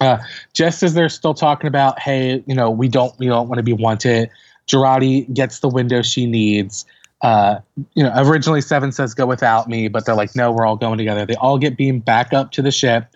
Uh, 0.01 0.17
just 0.53 0.84
as 0.84 0.93
they're 0.93 1.07
still 1.09 1.34
talking 1.34 1.67
about, 1.67 1.99
hey, 1.99 2.43
you 2.47 2.55
know, 2.55 2.69
we 2.69 2.88
don't, 2.89 3.17
we 3.17 3.28
don't 3.28 3.47
want 3.47 3.59
to 3.59 3.63
be 3.63 3.71
wanted. 3.73 4.30
Girardi 4.67 5.32
gets 5.34 5.59
the 5.59 5.69
window 5.69 6.01
she 6.01 6.26
needs. 6.26 6.86
Uh, 7.26 7.59
you 7.95 8.03
know, 8.03 8.13
originally 8.17 8.61
Seven 8.61 8.91
says 8.91 9.15
go 9.15 9.26
without 9.26 9.67
me, 9.67 9.88
but 9.88 10.05
they're 10.05 10.15
like, 10.15 10.36
no, 10.36 10.51
we're 10.51 10.65
all 10.65 10.76
going 10.76 10.99
together. 10.99 11.26
They 11.26 11.34
all 11.36 11.57
get 11.57 11.76
beamed 11.76 12.05
back 12.05 12.34
up 12.34 12.51
to 12.51 12.61
the 12.61 12.71
ship. 12.71 13.07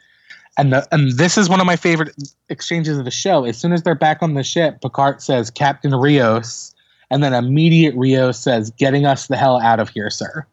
And 0.57 0.73
the, 0.73 0.87
and 0.91 1.11
this 1.11 1.37
is 1.37 1.47
one 1.47 1.59
of 1.59 1.67
my 1.67 1.75
favorite 1.75 2.15
exchanges 2.49 2.97
of 2.97 3.05
the 3.05 3.11
show. 3.11 3.45
As 3.45 3.57
soon 3.57 3.71
as 3.71 3.83
they're 3.83 3.93
back 3.93 4.23
on 4.23 4.33
the 4.33 4.43
ship, 4.43 4.81
Picard 4.81 5.21
says, 5.21 5.51
Captain 5.51 5.93
Rios. 5.93 6.73
And 7.11 7.23
then 7.23 7.33
immediate 7.33 7.95
Rios 7.95 8.39
says, 8.39 8.71
getting 8.71 9.05
us 9.05 9.27
the 9.27 9.37
hell 9.37 9.59
out 9.61 9.79
of 9.79 9.89
here, 9.89 10.09
sir. 10.09 10.45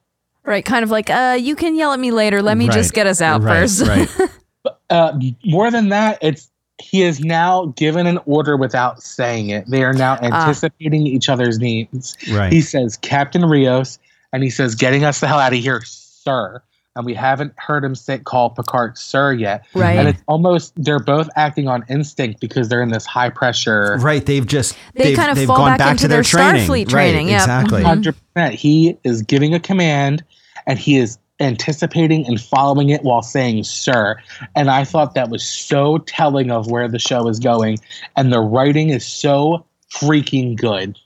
Right. 0.45 0.65
Kind 0.65 0.85
of 0.85 0.91
like, 0.91 1.09
uh, 1.09 1.39
you 1.41 1.57
can 1.57 1.75
yell 1.77 1.93
at 1.93 1.99
me 1.99 2.11
later. 2.11 2.43
Let 2.43 2.59
me 2.59 2.69
just 2.69 2.93
get 2.93 3.07
us 3.07 3.23
out 3.23 3.43
right, 3.43 3.61
first. 3.61 3.87
right. 3.87 4.09
Uh, 4.89 5.19
more 5.45 5.71
than 5.71 5.89
that, 5.89 6.19
it's 6.23 6.49
he 6.79 7.03
is 7.03 7.21
now 7.21 7.67
given 7.77 8.07
an 8.07 8.19
order 8.27 8.57
without 8.57 9.03
saying 9.03 9.49
it. 9.51 9.67
They 9.69 9.83
are 9.83 9.93
now 9.95 10.19
anticipating 10.23 11.07
each 11.07 11.29
other's 11.29 11.59
needs. 11.59 12.17
Right. 12.31 12.53
He 12.53 12.61
says, 12.61 12.97
Captain 12.99 13.45
Rios, 13.47 13.99
and 14.33 14.43
he 14.43 14.51
says, 14.51 14.75
getting 14.75 15.05
us 15.05 15.21
the 15.21 15.27
hell 15.27 15.39
out 15.39 15.53
of 15.55 15.59
here, 15.59 15.81
sir. 15.85 16.63
And 16.95 17.05
we 17.05 17.13
haven't 17.13 17.53
heard 17.59 17.85
him 17.85 17.95
say 17.95 18.19
call 18.19 18.51
Picard 18.51 18.97
sir 18.97 19.33
yet. 19.35 19.67
Right. 19.75 19.99
And 19.99 20.09
it's 20.09 20.23
almost 20.29 20.73
they're 20.77 20.99
both 20.99 21.29
acting 21.37 21.69
on 21.69 21.85
instinct 21.91 22.41
because 22.41 22.71
they're 22.71 22.83
in 22.83 22.89
this 22.91 23.05
high 23.05 23.29
pressure. 23.29 23.99
Right, 24.01 24.25
they've 24.25 24.47
just 24.47 24.77
They 24.95 25.05
they've, 25.05 25.17
kind 25.17 25.31
of 25.31 25.37
they've 25.37 25.47
fall 25.47 25.59
gone 25.59 25.73
back 25.73 25.79
back 25.79 25.91
into 25.93 26.03
to 26.05 26.09
their, 26.09 26.23
their 26.23 26.25
training. 26.25 26.63
Starfleet 26.63 26.89
training, 26.89 27.27
Right, 27.27 27.33
yeah. 27.33 27.43
exactly. 27.43 27.83
Mhm. 27.83 27.87
Hundred 27.87 28.17
percent. 28.35 28.55
He 28.55 28.97
is 29.05 29.21
giving 29.21 29.53
a 29.53 29.61
command, 29.61 30.25
and 30.67 30.79
he 30.79 30.97
is 30.97 31.19
anticipating 31.41 32.27
and 32.27 32.41
following 32.41 32.91
it 32.91 33.03
while 33.03 33.23
saying 33.23 33.65
"sir." 33.65 34.17
And 34.55 34.71
I 34.71 34.85
thought 34.85 35.15
that 35.15 35.29
was 35.31 35.47
so 35.47 35.99
telling 35.99 36.51
of 36.51 36.71
where 36.71 36.89
the 36.89 36.99
show 36.99 37.29
is 37.29 37.39
going, 37.39 37.79
and 38.17 38.33
the 38.33 38.41
writing 38.41 38.91
is 38.91 39.07
so 39.07 39.65
freaking 39.91 40.57
good. 40.57 40.99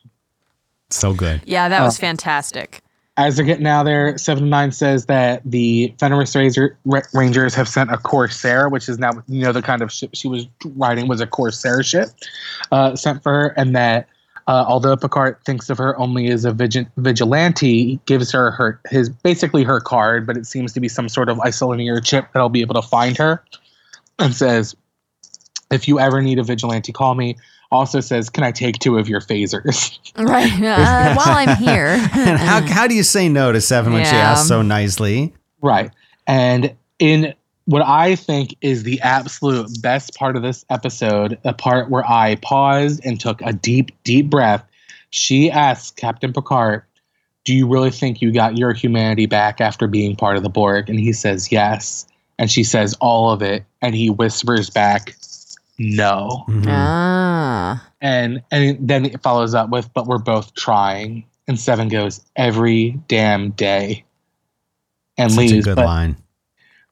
So 0.90 1.14
good. 1.14 1.40
Yeah, 1.44 1.68
that 1.68 1.82
Uh, 1.82 1.84
was 1.84 1.98
fantastic. 1.98 2.82
As 3.16 3.36
they're 3.36 3.44
getting 3.44 3.66
out 3.66 3.82
there, 3.84 4.16
Seven 4.16 4.48
Nine 4.48 4.72
says 4.72 5.06
that 5.06 5.42
the 5.44 5.92
Fenris 5.98 6.34
Razor, 6.34 6.78
Ra- 6.86 7.02
Rangers 7.12 7.54
have 7.54 7.68
sent 7.68 7.92
a 7.92 7.98
Corsair, 7.98 8.68
which 8.68 8.88
is 8.88 8.98
now 8.98 9.10
you 9.28 9.42
know 9.42 9.52
the 9.52 9.62
kind 9.62 9.82
of 9.82 9.92
ship 9.92 10.10
she 10.14 10.26
was 10.26 10.46
riding 10.76 11.06
was 11.06 11.20
a 11.20 11.26
Corsair 11.26 11.82
ship, 11.82 12.08
uh, 12.72 12.96
sent 12.96 13.22
for 13.22 13.32
her, 13.32 13.46
and 13.56 13.76
that 13.76 14.08
uh, 14.50 14.64
although 14.66 14.96
Picard 14.96 15.36
thinks 15.46 15.70
of 15.70 15.78
her 15.78 15.96
only 15.96 16.26
as 16.26 16.44
a 16.44 16.50
vigil- 16.52 16.86
vigilante, 16.96 17.84
he 17.84 18.00
gives 18.06 18.32
her 18.32 18.50
her 18.50 18.80
his 18.90 19.08
basically 19.08 19.62
her 19.62 19.78
card, 19.78 20.26
but 20.26 20.36
it 20.36 20.44
seems 20.44 20.72
to 20.72 20.80
be 20.80 20.88
some 20.88 21.08
sort 21.08 21.28
of 21.28 21.36
isolinear 21.38 22.04
chip 22.04 22.26
that'll 22.32 22.48
be 22.48 22.60
able 22.60 22.74
to 22.74 22.82
find 22.82 23.16
her, 23.16 23.44
and 24.18 24.34
says, 24.34 24.74
"If 25.70 25.86
you 25.86 26.00
ever 26.00 26.20
need 26.20 26.40
a 26.40 26.42
vigilante, 26.42 26.90
call 26.92 27.14
me. 27.14 27.36
also 27.70 28.00
says, 28.00 28.28
"Can 28.28 28.42
I 28.42 28.50
take 28.50 28.80
two 28.80 28.98
of 28.98 29.08
your 29.08 29.20
phasers?" 29.20 29.96
Right. 30.18 30.52
Uh, 30.52 31.14
while 31.14 31.36
I'm 31.36 31.56
here. 31.56 31.96
and 32.12 32.36
how 32.50 32.60
how 32.62 32.88
do 32.88 32.96
you 32.96 33.04
say 33.04 33.28
no 33.28 33.52
to 33.52 33.60
Seven 33.60 33.92
when 33.92 34.04
she 34.04 34.16
asks 34.16 34.48
so 34.48 34.62
nicely? 34.62 35.32
right. 35.60 35.92
And 36.26 36.74
in 36.98 37.34
what 37.70 37.82
I 37.86 38.16
think 38.16 38.56
is 38.62 38.82
the 38.82 39.00
absolute 39.00 39.80
best 39.80 40.14
part 40.16 40.34
of 40.34 40.42
this 40.42 40.64
episode, 40.70 41.38
the 41.44 41.52
part 41.52 41.88
where 41.88 42.04
I 42.04 42.34
paused 42.42 43.00
and 43.04 43.20
took 43.20 43.40
a 43.42 43.52
deep, 43.52 43.92
deep 44.02 44.28
breath, 44.28 44.64
she 45.10 45.50
asks 45.50 45.92
Captain 45.92 46.32
Picard, 46.32 46.82
Do 47.44 47.54
you 47.54 47.68
really 47.68 47.92
think 47.92 48.20
you 48.20 48.32
got 48.32 48.58
your 48.58 48.72
humanity 48.72 49.26
back 49.26 49.60
after 49.60 49.86
being 49.86 50.16
part 50.16 50.36
of 50.36 50.42
the 50.42 50.48
Borg? 50.48 50.90
And 50.90 50.98
he 50.98 51.12
says, 51.12 51.52
Yes. 51.52 52.06
And 52.40 52.50
she 52.50 52.64
says, 52.64 52.94
All 53.00 53.30
of 53.30 53.40
it. 53.40 53.64
And 53.82 53.94
he 53.94 54.10
whispers 54.10 54.68
back, 54.68 55.14
No. 55.78 56.44
Mhm. 56.48 56.66
ah. 56.68 57.86
And 58.00 58.42
and 58.50 58.78
then 58.80 59.04
it 59.06 59.22
follows 59.22 59.54
up 59.54 59.70
with, 59.70 59.92
But 59.94 60.06
we're 60.06 60.18
both 60.18 60.54
trying. 60.54 61.24
And 61.46 61.58
Seven 61.58 61.86
goes, 61.88 62.20
Every 62.34 62.98
damn 63.06 63.50
day. 63.50 64.02
And 65.16 65.30
Such 65.30 65.38
a 65.38 65.52
leaves. 65.52 65.66
good 65.66 65.76
But 65.76 65.86
line. 65.86 66.16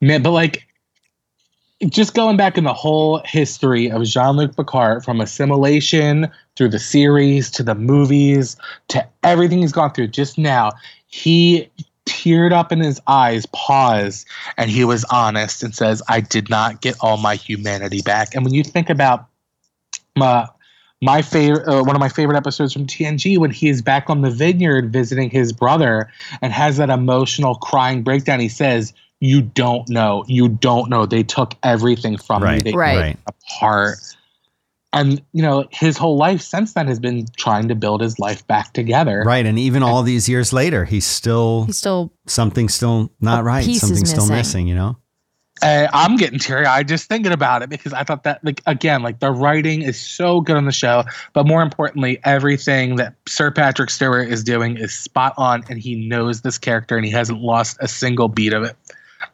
Man, 0.00 0.22
but 0.22 0.30
like 0.30 0.67
just 1.86 2.14
going 2.14 2.36
back 2.36 2.58
in 2.58 2.64
the 2.64 2.74
whole 2.74 3.22
history 3.24 3.90
of 3.90 4.04
Jean-Luc 4.04 4.56
Picard 4.56 5.04
from 5.04 5.20
assimilation 5.20 6.28
through 6.56 6.70
the 6.70 6.78
series 6.78 7.50
to 7.52 7.62
the 7.62 7.74
movies 7.74 8.56
to 8.88 9.06
everything 9.22 9.60
he's 9.60 9.72
gone 9.72 9.92
through 9.92 10.08
just 10.08 10.38
now, 10.38 10.72
he 11.06 11.70
teared 12.04 12.52
up 12.52 12.72
in 12.72 12.80
his 12.80 13.00
eyes, 13.06 13.46
paused, 13.52 14.26
and 14.56 14.70
he 14.70 14.84
was 14.84 15.04
honest 15.04 15.62
and 15.62 15.74
says, 15.74 16.02
I 16.08 16.20
did 16.20 16.50
not 16.50 16.80
get 16.80 16.96
all 17.00 17.16
my 17.16 17.36
humanity 17.36 18.00
back. 18.02 18.34
And 18.34 18.44
when 18.44 18.54
you 18.54 18.64
think 18.64 18.90
about 18.90 19.26
my 20.16 20.48
my 21.00 21.22
favorite 21.22 21.68
uh, 21.68 21.84
one 21.84 21.94
of 21.94 22.00
my 22.00 22.08
favorite 22.08 22.36
episodes 22.36 22.72
from 22.72 22.84
TNG 22.86 23.38
when 23.38 23.52
he 23.52 23.68
is 23.68 23.82
back 23.82 24.10
on 24.10 24.22
the 24.22 24.30
vineyard 24.30 24.92
visiting 24.92 25.30
his 25.30 25.52
brother 25.52 26.10
and 26.42 26.52
has 26.52 26.76
that 26.78 26.90
emotional 26.90 27.54
crying 27.54 28.02
breakdown 28.02 28.40
he 28.40 28.48
says 28.48 28.92
you 29.20 29.42
don't 29.42 29.88
know 29.88 30.24
you 30.28 30.48
don't 30.48 30.88
know 30.88 31.06
they 31.06 31.22
took 31.22 31.54
everything 31.62 32.16
from 32.16 32.42
Right. 32.42 32.56
you 32.64 32.72
they 32.72 32.76
Right. 32.76 32.96
Right. 32.98 33.18
apart 33.26 33.98
and 34.92 35.20
you 35.32 35.42
know 35.42 35.66
his 35.70 35.98
whole 35.98 36.16
life 36.16 36.40
since 36.40 36.72
then 36.74 36.86
has 36.86 36.98
been 37.00 37.26
trying 37.36 37.68
to 37.68 37.74
build 37.74 38.00
his 38.00 38.18
life 38.18 38.46
back 38.46 38.72
together 38.72 39.22
Right. 39.26 39.44
And 39.44 39.58
even 39.58 39.82
all 39.82 40.02
these 40.02 40.28
years 40.28 40.52
later, 40.52 40.84
he's 40.84 41.04
still 41.06 41.64
He's 41.66 41.76
still 41.76 42.12
something's 42.26 42.74
still 42.74 43.10
not 43.20 43.44
right. 43.44 43.64
piece 43.64 43.80
Something's 43.80 44.08
still 44.10 44.22
missing. 44.22 44.36
missing, 44.36 44.68
you 44.68 44.74
know? 44.74 44.96
And 45.60 45.88
I'm 45.92 46.16
getting 46.16 46.38
teary 46.38 46.66
eyed 46.66 46.86
just 46.86 47.08
thinking 47.08 47.32
about 47.32 47.62
it 47.62 47.68
because 47.68 47.92
I 47.92 48.04
thought 48.04 48.22
that, 48.22 48.44
like, 48.44 48.62
again, 48.66 49.02
like 49.02 49.18
the 49.18 49.32
writing 49.32 49.82
is 49.82 49.98
so 49.98 50.40
good 50.40 50.56
on 50.56 50.66
the 50.66 50.72
show, 50.72 51.02
but 51.32 51.48
more 51.48 51.62
importantly, 51.62 52.20
everything 52.22 52.94
that 52.96 53.14
Sir 53.26 53.50
Patrick 53.50 53.90
Stewart 53.90 54.28
is 54.28 54.44
doing 54.44 54.76
is 54.76 54.94
spot 54.94 55.34
on, 55.36 55.64
and 55.68 55.80
he 55.80 55.96
knows 56.08 56.42
this 56.42 56.58
character 56.58 56.96
and 56.96 57.04
he 57.04 57.10
hasn't 57.10 57.40
lost 57.40 57.76
a 57.80 57.88
single 57.88 58.28
beat 58.28 58.52
of 58.52 58.62
it. 58.62 58.76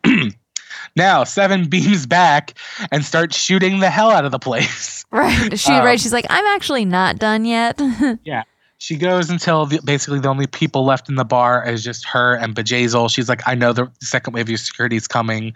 now, 0.96 1.24
Seven 1.24 1.68
beams 1.68 2.07
back 2.07 2.55
and 2.90 3.05
starts 3.05 3.36
shooting 3.36 3.80
the 3.80 3.90
hell 3.90 4.11
out 4.11 4.24
of 4.24 4.32
the 4.32 4.38
place. 4.38 5.05
right. 5.11 5.59
She 5.59 5.72
Um, 5.72 5.84
right. 5.84 6.00
She's 6.00 6.12
like, 6.12 6.26
I'm 6.30 6.44
actually 6.46 6.84
not 6.84 7.18
done 7.18 7.44
yet. 7.44 7.80
Yeah. 8.24 8.44
She 8.78 8.96
goes 8.96 9.30
until 9.30 9.64
the, 9.64 9.80
basically 9.82 10.18
the 10.18 10.28
only 10.28 10.46
people 10.46 10.84
left 10.84 11.09
in 11.09 11.14
the 11.14 11.24
bar 11.24 11.66
is 11.66 11.82
just 11.82 12.07
her 12.09 12.34
and 12.34 12.55
Bjayzl. 12.55 13.09
She's 13.09 13.28
like, 13.30 13.40
I 13.46 13.55
know 13.55 13.72
the 13.72 13.90
second 14.02 14.34
wave 14.34 14.42
of 14.42 14.48
your 14.50 14.59
security 14.59 14.96
is 14.96 15.07
coming, 15.07 15.55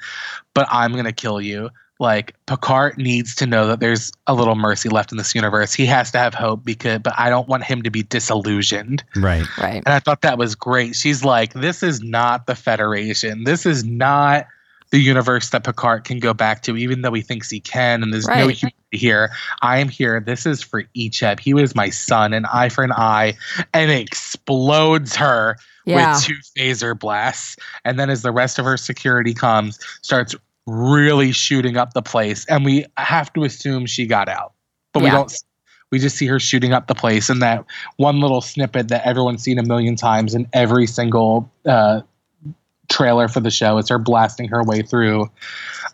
but 0.54 0.66
I'm 0.70 0.94
gonna 0.94 1.12
kill 1.12 1.40
you. 1.40 1.68
Like 1.98 2.34
Picard 2.46 2.96
needs 2.96 3.34
to 3.36 3.46
know 3.46 3.66
that 3.66 3.80
there's 3.80 4.12
a 4.28 4.34
little 4.34 4.54
mercy 4.54 4.88
left 4.88 5.10
in 5.10 5.18
this 5.18 5.34
universe. 5.34 5.74
He 5.74 5.84
has 5.86 6.12
to 6.12 6.18
have 6.18 6.32
hope 6.32 6.64
because, 6.64 7.00
but 7.00 7.14
I 7.18 7.28
don't 7.28 7.48
want 7.48 7.64
him 7.64 7.82
to 7.82 7.90
be 7.90 8.04
disillusioned. 8.04 9.02
Right. 9.16 9.44
right. 9.58 9.82
And 9.84 9.88
I 9.88 9.98
thought 9.98 10.22
that 10.22 10.38
was 10.38 10.54
great. 10.54 10.94
She's 10.94 11.24
like, 11.24 11.54
this 11.54 11.82
is 11.82 12.00
not 12.00 12.46
the 12.46 12.54
Federation. 12.54 13.44
This 13.44 13.66
is 13.66 13.84
not 13.84 14.46
the 14.90 14.98
universe 14.98 15.50
that 15.50 15.64
Picard 15.64 16.04
can 16.04 16.18
go 16.18 16.32
back 16.32 16.62
to, 16.62 16.76
even 16.76 17.02
though 17.02 17.12
he 17.12 17.20
thinks 17.20 17.50
he 17.50 17.60
can. 17.60 18.02
And 18.02 18.12
there's 18.12 18.28
no 18.28 18.48
humanity 18.48 18.74
here. 18.92 19.30
I 19.60 19.78
am 19.78 19.88
here. 19.88 20.20
This 20.20 20.46
is 20.46 20.62
for 20.62 20.84
Icheb. 20.96 21.40
He 21.40 21.52
was 21.52 21.74
my 21.74 21.90
son, 21.90 22.32
an 22.32 22.46
eye 22.46 22.68
for 22.68 22.84
an 22.84 22.92
eye, 22.92 23.34
and 23.74 23.90
explodes 23.90 25.14
her 25.16 25.56
Yeah. 25.84 26.14
with 26.14 26.24
two 26.24 26.36
phaser 26.56 26.98
blasts. 26.98 27.56
And 27.84 27.98
then 27.98 28.08
as 28.08 28.22
the 28.22 28.32
rest 28.32 28.58
of 28.58 28.64
her 28.64 28.76
security 28.76 29.34
comes, 29.34 29.78
starts 30.00 30.34
really 30.68 31.32
shooting 31.32 31.76
up 31.76 31.94
the 31.94 32.02
place. 32.02 32.44
And 32.46 32.64
we 32.64 32.84
have 32.98 33.32
to 33.32 33.44
assume 33.44 33.86
she 33.86 34.06
got 34.06 34.28
out. 34.28 34.52
But 34.92 35.02
we 35.02 35.10
don't 35.10 35.32
we 35.90 35.98
just 35.98 36.16
see 36.16 36.26
her 36.26 36.38
shooting 36.38 36.72
up 36.74 36.86
the 36.86 36.94
place 36.94 37.30
in 37.30 37.38
that 37.38 37.64
one 37.96 38.20
little 38.20 38.42
snippet 38.42 38.88
that 38.88 39.06
everyone's 39.06 39.42
seen 39.42 39.58
a 39.58 39.62
million 39.62 39.96
times 39.96 40.34
in 40.34 40.46
every 40.52 40.86
single 40.86 41.50
uh, 41.64 42.02
trailer 42.90 43.28
for 43.28 43.40
the 43.40 43.50
show. 43.50 43.78
It's 43.78 43.88
her 43.88 43.98
blasting 43.98 44.48
her 44.48 44.62
way 44.62 44.82
through 44.82 45.30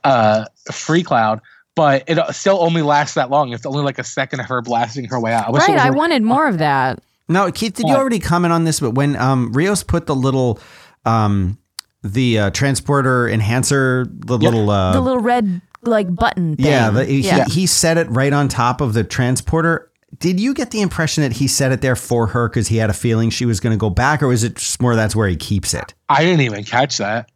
uh, 0.02 0.46
Freecloud. 0.70 1.40
But 1.76 2.04
it 2.08 2.18
still 2.34 2.60
only 2.62 2.82
lasts 2.82 3.14
that 3.14 3.30
long. 3.30 3.52
It's 3.52 3.66
only 3.66 3.82
like 3.82 3.98
a 3.98 4.04
second 4.04 4.40
of 4.40 4.46
her 4.46 4.62
blasting 4.62 5.06
her 5.06 5.18
way 5.20 5.32
out. 5.32 5.48
I 5.48 5.50
wish 5.50 5.62
Right. 5.62 5.74
was 5.74 5.82
I 5.82 5.88
a- 5.88 5.92
wanted 5.92 6.22
more 6.22 6.48
of 6.48 6.58
that. 6.58 7.00
Now, 7.28 7.50
Keith, 7.50 7.74
did 7.74 7.88
you 7.88 7.94
already 7.94 8.18
comment 8.20 8.52
on 8.52 8.64
this? 8.64 8.80
But 8.80 8.90
when 8.92 9.16
um, 9.16 9.52
Rios 9.52 9.82
put 9.82 10.06
the 10.06 10.14
little, 10.14 10.60
um, 11.04 11.58
the 12.04 12.38
uh, 12.38 12.50
transporter 12.50 13.28
enhancer, 13.28 14.06
the 14.08 14.38
Yeah. 14.38 14.48
little, 14.50 14.70
uh, 14.70 14.92
the 14.92 15.00
little 15.00 15.20
red 15.22 15.60
like 15.82 16.14
button 16.14 16.54
thing. 16.56 16.66
yeah, 16.66 16.90
the, 16.90 17.04
he, 17.04 17.20
yeah. 17.22 17.46
he 17.46 17.66
set 17.66 17.98
it 17.98 18.08
right 18.10 18.32
on 18.32 18.48
top 18.48 18.80
of 18.80 18.92
the 18.94 19.02
transporter. 19.04 19.90
Did 20.18 20.38
you 20.38 20.54
get 20.54 20.70
the 20.70 20.80
impression 20.80 21.22
that 21.24 21.32
he 21.32 21.48
set 21.48 21.72
it 21.72 21.80
there 21.80 21.96
for 21.96 22.28
her 22.28 22.48
because 22.48 22.68
he 22.68 22.76
had 22.76 22.88
a 22.88 22.92
feeling 22.94 23.30
she 23.30 23.46
was 23.46 23.58
going 23.58 23.72
to 23.72 23.76
go 23.78 23.90
back, 23.90 24.22
or 24.22 24.28
was 24.28 24.44
it 24.44 24.54
just 24.56 24.80
more 24.80 24.94
that's 24.94 25.16
where 25.16 25.26
he 25.28 25.34
keeps 25.36 25.74
it? 25.74 25.92
I 26.08 26.22
didn't 26.24 26.42
even 26.42 26.62
catch 26.62 26.98
that. 26.98 27.30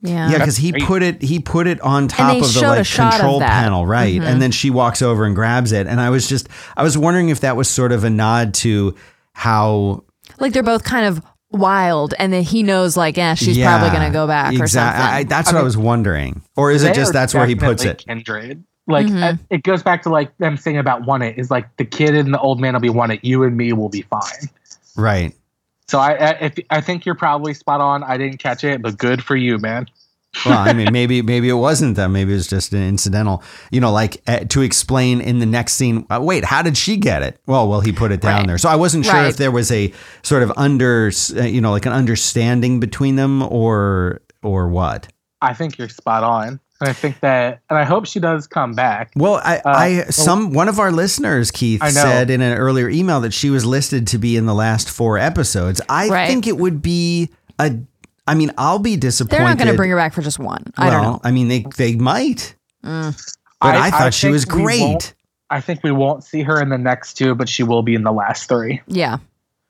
yeah. 0.00 0.30
Yeah, 0.30 0.38
because 0.38 0.56
he 0.56 0.70
great. 0.72 0.84
put 0.84 1.02
it 1.02 1.20
he 1.22 1.38
put 1.38 1.66
it 1.66 1.80
on 1.82 2.08
top 2.08 2.40
of 2.42 2.54
the 2.54 2.60
like 2.66 2.86
shot 2.86 3.12
control 3.12 3.40
panel, 3.40 3.86
right? 3.86 4.20
Mhm. 4.20 4.24
And 4.24 4.40
then 4.42 4.50
she 4.52 4.70
walks 4.70 5.02
over 5.02 5.24
and 5.24 5.34
grabs 5.34 5.70
it, 5.72 5.86
and 5.86 6.00
I 6.00 6.08
was 6.10 6.28
just 6.28 6.48
I 6.76 6.82
was 6.82 6.96
wondering 6.96 7.28
if 7.28 7.40
that 7.40 7.56
was 7.56 7.68
sort 7.68 7.92
of 7.92 8.02
a 8.04 8.10
nod 8.10 8.54
to 8.54 8.94
how 9.34 10.02
Like 10.40 10.52
they're 10.54 10.62
both 10.62 10.82
kind 10.84 11.06
of 11.06 11.22
wild, 11.52 12.14
and 12.18 12.32
then 12.32 12.42
he 12.42 12.62
knows 12.62 12.96
like, 12.96 13.16
yeah, 13.16 13.34
she's 13.34 13.56
Yeah, 13.56 13.68
probably 13.78 13.96
gonna 13.96 14.12
go 14.12 14.26
back 14.26 14.54
or 14.54 14.66
something. 14.66 15.00
I, 15.00 15.24
that's 15.24 15.48
I 15.48 15.52
what 15.52 15.58
I 15.58 15.60
mean, 15.60 15.64
was 15.64 15.76
wondering, 15.76 16.42
or 16.56 16.70
is 16.72 16.82
it 16.82 16.94
just 16.94 17.12
that's 17.12 17.34
where 17.34 17.46
he 17.46 17.54
puts 17.54 17.84
it? 17.84 17.98
Kindred. 18.06 18.62
Like 18.88 19.06
Mhm. 19.06 19.22
uh, 19.34 19.36
it 19.50 19.62
goes 19.62 19.82
back 19.82 20.02
to 20.02 20.08
like 20.08 20.36
them 20.38 20.56
saying 20.56 20.76
about 20.78 21.06
one 21.06 21.22
it 21.22 21.38
is 21.38 21.50
like 21.50 21.76
the 21.76 21.84
kid 21.84 22.16
and 22.16 22.34
the 22.34 22.40
old 22.40 22.60
man 22.60 22.72
will 22.74 22.80
be 22.80 22.88
one 22.90 23.10
it. 23.12 23.24
You 23.24 23.44
and 23.44 23.56
me 23.56 23.72
will 23.72 23.88
be 23.88 24.02
fine. 24.02 24.48
Right. 24.96 25.32
So 25.88 25.98
I 25.98 26.12
I, 26.14 26.30
if, 26.40 26.58
I 26.70 26.80
think 26.80 27.06
you're 27.06 27.14
probably 27.14 27.54
spot 27.54 27.80
on. 27.80 28.02
I 28.02 28.16
didn't 28.16 28.38
catch 28.38 28.64
it, 28.64 28.82
but 28.82 28.98
good 28.98 29.22
for 29.22 29.36
you, 29.36 29.58
man. 29.58 29.86
Well, 30.46 30.58
I 30.58 30.72
mean, 30.72 30.88
maybe 30.92 31.20
maybe 31.22 31.48
it 31.50 31.54
wasn't 31.54 31.94
them. 31.96 32.12
Maybe 32.14 32.32
it 32.32 32.36
was 32.36 32.46
just 32.46 32.72
an 32.72 32.82
incidental. 32.82 33.42
You 33.70 33.80
know, 33.80 33.92
like 33.92 34.22
uh, 34.26 34.40
to 34.48 34.62
explain 34.62 35.20
in 35.20 35.38
the 35.40 35.46
next 35.46 35.74
scene. 35.74 36.06
Uh, 36.10 36.20
wait, 36.22 36.44
how 36.44 36.62
did 36.62 36.76
she 36.76 36.96
get 36.96 37.22
it? 37.22 37.38
Well, 37.46 37.68
well, 37.68 37.80
he 37.80 37.92
put 37.92 38.12
it 38.12 38.20
down 38.22 38.38
Right. 38.38 38.46
there. 38.48 38.58
So 38.58 38.68
I 38.68 38.76
wasn't 38.76 39.04
sure 39.04 39.14
Right. 39.14 39.28
if 39.28 39.36
there 39.36 39.50
was 39.50 39.70
a 39.70 39.92
sort 40.22 40.42
of 40.42 40.50
under, 40.56 41.12
uh, 41.36 41.42
you 41.42 41.60
know, 41.60 41.70
like 41.70 41.84
an 41.86 41.92
understanding 41.92 42.80
between 42.80 43.16
them, 43.16 43.42
or 43.42 44.22
or 44.42 44.68
what. 44.68 45.08
I 45.42 45.52
think 45.54 45.76
you're 45.76 45.88
spot 45.90 46.24
on, 46.24 46.58
and 46.80 46.88
I 46.88 46.92
think 46.92 47.20
that, 47.20 47.60
and 47.68 47.78
I 47.78 47.84
hope 47.84 48.06
she 48.06 48.18
does 48.18 48.46
come 48.46 48.72
back. 48.74 49.12
Well, 49.14 49.40
I, 49.44 49.58
Uh, 49.58 49.60
I 49.66 50.04
some 50.10 50.52
one 50.54 50.68
of 50.68 50.78
our 50.80 50.90
listeners, 50.90 51.50
Keith, 51.50 51.82
said 51.88 52.30
in 52.30 52.40
an 52.40 52.56
earlier 52.56 52.88
email 52.88 53.20
that 53.20 53.34
she 53.34 53.50
was 53.50 53.64
listed 53.66 54.06
to 54.08 54.18
be 54.18 54.36
in 54.36 54.46
the 54.46 54.54
last 54.54 54.88
four 54.88 55.18
episodes. 55.18 55.80
I 55.90 56.08
Right. 56.08 56.26
think 56.26 56.46
it 56.46 56.56
would 56.56 56.80
be 56.80 57.28
a. 57.58 57.74
I 58.26 58.34
mean, 58.34 58.52
I'll 58.56 58.78
be 58.78 58.96
disappointed. 58.96 59.38
they're 59.38 59.48
not 59.48 59.58
gonna 59.58 59.74
bring 59.74 59.90
her 59.90 59.96
back 59.96 60.12
for 60.14 60.22
just 60.22 60.38
one. 60.38 60.64
I 60.76 60.88
well, 60.88 61.02
don't 61.02 61.12
know. 61.12 61.20
I 61.24 61.30
mean, 61.32 61.48
they 61.48 61.64
they 61.76 61.94
might, 61.96 62.54
Mm. 62.84 63.16
but 63.60 63.74
I, 63.76 63.86
I- 63.86 63.90
thought 63.90 64.02
I 64.02 64.10
she 64.10 64.28
was 64.28 64.44
great. 64.44 65.14
I 65.50 65.60
think 65.60 65.82
we 65.84 65.92
won't 65.92 66.24
see 66.24 66.42
her 66.42 66.60
in 66.62 66.70
the 66.70 66.78
next 66.78 67.14
two, 67.14 67.34
but 67.34 67.46
she 67.48 67.62
will 67.62 67.82
be 67.82 67.94
in 67.94 68.04
the 68.04 68.12
last 68.12 68.48
three. 68.48 68.80
Yeah. 68.86 69.18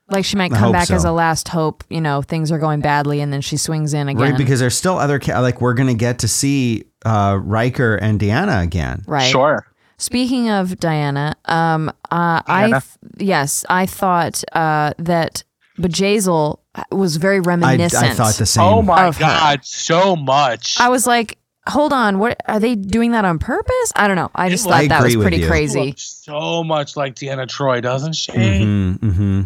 Like 0.09 0.25
she 0.25 0.37
might 0.37 0.51
come 0.53 0.61
hope 0.61 0.73
back 0.75 0.91
as 0.91 1.05
a 1.05 1.11
last 1.11 1.49
hope. 1.49 1.83
You 1.89 2.01
know, 2.01 2.23
things 2.23 2.53
are 2.53 2.59
going 2.59 2.81
badly, 2.81 3.21
and 3.21 3.33
then 3.33 3.41
she 3.41 3.57
swings 3.57 3.93
in 3.95 4.09
again. 4.09 4.21
Right, 4.23 4.37
because 4.39 4.61
there's 4.61 4.77
still 4.77 4.97
other 4.99 5.19
ca- 5.19 5.41
like 5.41 5.61
we're 5.61 5.75
gonna 5.75 5.95
get 5.95 6.19
to 6.21 6.29
see 6.29 6.85
uh, 7.05 7.39
Riker 7.43 7.97
and 7.97 8.21
Deanna 8.21 8.63
again. 8.63 9.03
right. 9.07 9.29
Sure. 9.29 9.67
Speaking 9.97 10.51
of 10.51 10.71
Deanna, 10.71 11.35
um, 11.49 11.89
uh, 12.11 12.43
I 12.47 12.69
th- 12.69 12.83
yes, 13.19 13.65
I 13.71 13.87
thought 13.87 14.43
uh, 14.53 14.93
that 14.99 15.45
Bjayzl 15.79 16.59
was 16.91 17.17
very 17.17 17.41
reminiscent. 17.41 18.05
I 18.05 18.15
thought 18.15 18.35
the 18.35 18.47
same. 18.47 18.65
Oh 18.65 18.83
my 18.83 19.07
of 19.07 19.17
her. 19.17 19.21
god, 19.21 19.65
so 19.65 20.17
much. 20.17 20.77
I 20.81 20.89
was 20.89 21.07
like, 21.07 21.39
hold 21.69 21.93
on, 21.93 22.19
what 22.19 22.41
are 22.47 22.59
they 22.59 22.75
doing 22.75 23.13
that 23.13 23.25
on 23.25 23.39
purpose? 23.39 23.93
I 23.95 24.09
don't 24.09 24.17
know. 24.17 24.31
I 24.35 24.49
just 24.49 24.67
I 24.67 24.83
thought 24.83 24.89
that 24.89 25.03
was 25.03 25.17
pretty 25.17 25.47
crazy. 25.47 25.95
so 25.97 26.65
much 26.65 26.97
like 26.97 27.15
Deanna 27.15 27.49
Troy, 27.49 27.81
doesn't 27.81 28.15
she? 28.15 28.33
hmm 28.33 28.95
hmm 28.95 29.43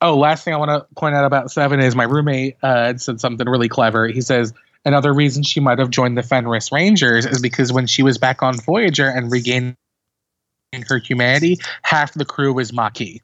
Oh, 0.00 0.16
last 0.16 0.44
thing 0.44 0.54
I 0.54 0.56
want 0.56 0.70
to 0.70 0.86
point 0.94 1.16
out 1.16 1.24
about 1.24 1.50
Seven 1.50 1.80
is 1.80 1.96
my 1.96 2.04
roommate 2.04 2.56
uh, 2.62 2.96
said 2.96 3.20
something 3.20 3.48
really 3.48 3.68
clever. 3.68 4.06
He 4.06 4.20
says 4.20 4.52
another 4.84 5.12
reason 5.12 5.42
she 5.42 5.58
might 5.58 5.80
have 5.80 5.90
joined 5.90 6.16
the 6.16 6.22
Fenris 6.22 6.70
Rangers 6.70 7.26
is 7.26 7.42
because 7.42 7.72
when 7.72 7.88
she 7.88 8.04
was 8.04 8.16
back 8.16 8.40
on 8.40 8.56
Voyager 8.58 9.08
and 9.08 9.32
regained 9.32 9.76
her 10.88 10.98
humanity, 10.98 11.58
half 11.82 12.14
the 12.14 12.24
crew 12.24 12.52
was 12.52 12.72
Maquis. 12.72 13.20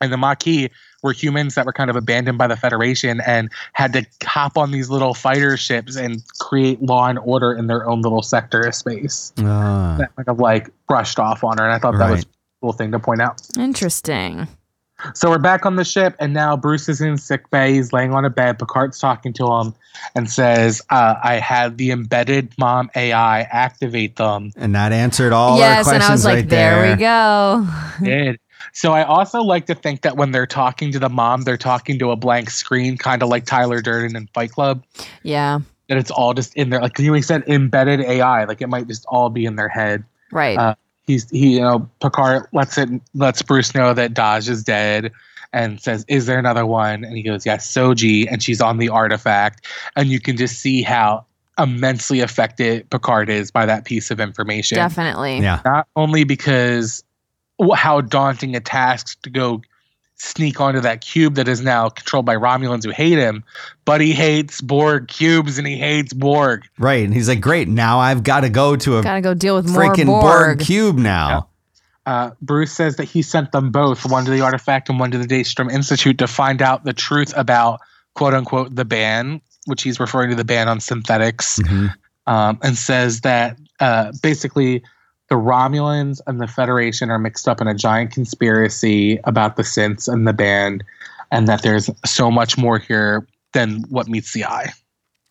And 0.00 0.10
the 0.10 0.16
Maquis 0.16 0.70
were 1.02 1.12
humans 1.12 1.54
that 1.54 1.66
were 1.66 1.72
kind 1.72 1.90
of 1.90 1.96
abandoned 1.96 2.38
by 2.38 2.46
the 2.46 2.56
Federation 2.56 3.20
and 3.26 3.50
had 3.72 3.92
to 3.94 4.06
hop 4.24 4.56
on 4.56 4.70
these 4.70 4.90
little 4.90 5.14
fighter 5.14 5.56
ships 5.56 5.96
and 5.96 6.22
create 6.38 6.82
law 6.82 7.06
and 7.06 7.18
order 7.20 7.52
in 7.52 7.66
their 7.66 7.88
own 7.88 8.02
little 8.02 8.22
sector 8.22 8.60
of 8.60 8.74
space. 8.74 9.32
Ah, 9.40 9.96
That 9.98 10.14
kind 10.16 10.28
of 10.28 10.38
like 10.38 10.70
brushed 10.86 11.18
off 11.18 11.44
on 11.44 11.58
her. 11.58 11.64
And 11.64 11.72
I 11.72 11.78
thought 11.78 11.98
that 11.98 12.10
was 12.10 12.24
a 12.24 12.26
cool 12.60 12.72
thing 12.72 12.92
to 12.92 12.98
point 12.98 13.20
out. 13.22 13.40
Interesting. 13.58 14.46
So 15.14 15.30
we're 15.30 15.38
back 15.38 15.64
on 15.64 15.76
the 15.76 15.84
ship, 15.84 16.14
and 16.18 16.34
now 16.34 16.58
Bruce 16.58 16.86
is 16.88 17.00
in 17.00 17.16
sick 17.16 17.48
bay. 17.50 17.72
He's 17.72 17.90
laying 17.92 18.12
on 18.12 18.26
a 18.26 18.30
bed. 18.30 18.58
Picard's 18.58 18.98
talking 18.98 19.32
to 19.34 19.46
him 19.46 19.74
and 20.14 20.30
says, 20.30 20.82
uh, 20.90 21.14
"I 21.22 21.36
had 21.36 21.78
the 21.78 21.90
embedded 21.90 22.52
mom 22.58 22.90
AI 22.94 23.40
activate 23.42 24.16
them." 24.16 24.52
and 24.56 24.74
that 24.74 24.92
answered 24.92 25.32
all 25.32 25.54
our 25.54 25.58
yes, 25.58 25.84
questions 25.84 26.04
and 26.04 26.10
I 26.10 26.12
was 26.12 26.24
like, 26.26 26.34
right 26.34 26.48
there, 26.50 26.82
there. 26.82 26.96
we 26.96 27.00
go. 27.00 27.68
Did 28.02 28.40
so? 28.72 28.92
I 28.92 29.04
also 29.04 29.42
like 29.42 29.66
to 29.66 29.74
think 29.74 30.02
that 30.02 30.16
when 30.16 30.32
they're 30.32 30.46
talking 30.46 30.92
to 30.92 30.98
the 30.98 31.08
mom, 31.08 31.42
they're 31.42 31.56
talking 31.56 31.98
to 31.98 32.10
a 32.10 32.16
blank 32.16 32.50
screen, 32.50 32.96
kind 32.96 33.22
of 33.22 33.28
like 33.28 33.44
Tyler 33.44 33.80
Durden 33.80 34.16
in 34.16 34.26
Fight 34.34 34.52
Club. 34.52 34.84
Yeah, 35.22 35.60
That 35.88 35.98
it's 35.98 36.10
all 36.10 36.34
just 36.34 36.54
in 36.56 36.70
there, 36.70 36.80
like 36.80 36.98
you 36.98 37.20
said, 37.22 37.44
embedded 37.46 38.00
AI. 38.00 38.44
Like 38.44 38.60
it 38.62 38.68
might 38.68 38.86
just 38.86 39.04
all 39.06 39.30
be 39.30 39.44
in 39.44 39.56
their 39.56 39.68
head. 39.68 40.04
right. 40.32 40.56
Uh, 40.58 40.74
he's 41.06 41.28
he 41.30 41.54
you 41.54 41.60
know 41.60 41.88
Picard 42.00 42.46
lets 42.52 42.78
it 42.78 42.88
lets 43.14 43.42
Bruce 43.42 43.74
know 43.74 43.94
that 43.94 44.14
Dahj 44.14 44.48
is 44.48 44.62
dead 44.62 45.12
and 45.52 45.80
says, 45.80 46.04
"Is 46.08 46.26
there 46.26 46.38
another 46.38 46.64
one?" 46.66 47.04
And 47.04 47.16
he 47.16 47.22
goes, 47.22 47.44
"Yes, 47.44 47.66
Soji," 47.66 48.26
and 48.30 48.42
she's 48.42 48.60
on 48.60 48.78
the 48.78 48.88
artifact, 48.88 49.66
and 49.96 50.08
you 50.08 50.20
can 50.20 50.36
just 50.36 50.60
see 50.60 50.82
how 50.82 51.24
immensely 51.58 52.20
affected 52.20 52.88
Picard 52.88 53.28
is 53.28 53.50
by 53.50 53.66
that 53.66 53.84
piece 53.84 54.10
of 54.10 54.20
information. 54.20 54.76
Definitely. 54.76 55.40
Yeah. 55.40 55.60
Not 55.64 55.88
only 55.96 56.24
because 56.24 57.02
wh- 57.02 57.09
how 57.74 58.00
daunting 58.00 58.56
a 58.56 58.60
task 58.60 59.20
to 59.22 59.30
go 59.30 59.62
sneak 60.16 60.60
onto 60.60 60.80
that 60.80 61.00
cube 61.00 61.34
that 61.36 61.48
is 61.48 61.62
now 61.62 61.88
controlled 61.88 62.26
by 62.26 62.36
Romulans 62.36 62.84
who 62.84 62.90
hate 62.90 63.16
him, 63.18 63.42
but 63.86 64.02
he 64.02 64.12
hates 64.12 64.60
Borg 64.60 65.08
cubes 65.08 65.56
and 65.56 65.66
he 65.66 65.76
hates 65.78 66.12
Borg. 66.12 66.64
Right. 66.78 67.02
And 67.04 67.14
he's 67.14 67.28
like, 67.28 67.40
great. 67.40 67.68
Now 67.68 67.98
I've 68.00 68.22
got 68.22 68.40
to 68.40 68.50
go 68.50 68.76
to 68.76 68.98
a 68.98 69.02
Gotta 69.02 69.22
go 69.22 69.32
deal 69.32 69.54
with 69.56 69.68
more 69.70 69.82
freaking 69.82 70.06
Borg. 70.06 70.22
Borg 70.22 70.60
cube 70.60 70.98
now. 70.98 71.48
uh, 72.04 72.30
Bruce 72.42 72.72
says 72.72 72.96
that 72.96 73.04
he 73.04 73.22
sent 73.22 73.52
them 73.52 73.70
both, 73.70 74.04
one 74.10 74.26
to 74.26 74.30
the 74.30 74.42
artifact 74.42 74.90
and 74.90 75.00
one 75.00 75.10
to 75.10 75.16
the 75.18 75.26
Daystrom 75.26 75.72
Institute, 75.72 76.18
to 76.18 76.26
find 76.26 76.60
out 76.60 76.84
the 76.84 76.92
truth 76.92 77.32
about 77.34 77.80
quote 78.14 78.34
unquote 78.34 78.74
the 78.74 78.84
ban, 78.84 79.40
which 79.66 79.82
he's 79.82 79.98
referring 79.98 80.28
to 80.28 80.36
the 80.36 80.44
ban 80.44 80.68
on 80.68 80.80
synthetics, 80.80 81.58
Mhm. 81.60 81.94
um, 82.26 82.58
and 82.62 82.76
says 82.76 83.22
that 83.22 83.56
uh, 83.80 84.12
basically 84.22 84.82
the 85.30 85.36
Romulans 85.36 86.20
and 86.26 86.40
the 86.40 86.48
Federation 86.48 87.08
are 87.08 87.18
mixed 87.18 87.48
up 87.48 87.60
in 87.60 87.68
a 87.68 87.74
giant 87.74 88.10
conspiracy 88.10 89.20
about 89.24 89.56
the 89.56 89.62
synths 89.62 90.12
and 90.12 90.26
the 90.26 90.32
band, 90.32 90.84
and 91.30 91.46
that 91.48 91.62
there's 91.62 91.88
so 92.04 92.30
much 92.30 92.58
more 92.58 92.78
here 92.78 93.26
than 93.52 93.82
what 93.88 94.08
meets 94.08 94.32
the 94.32 94.44
eye. 94.44 94.72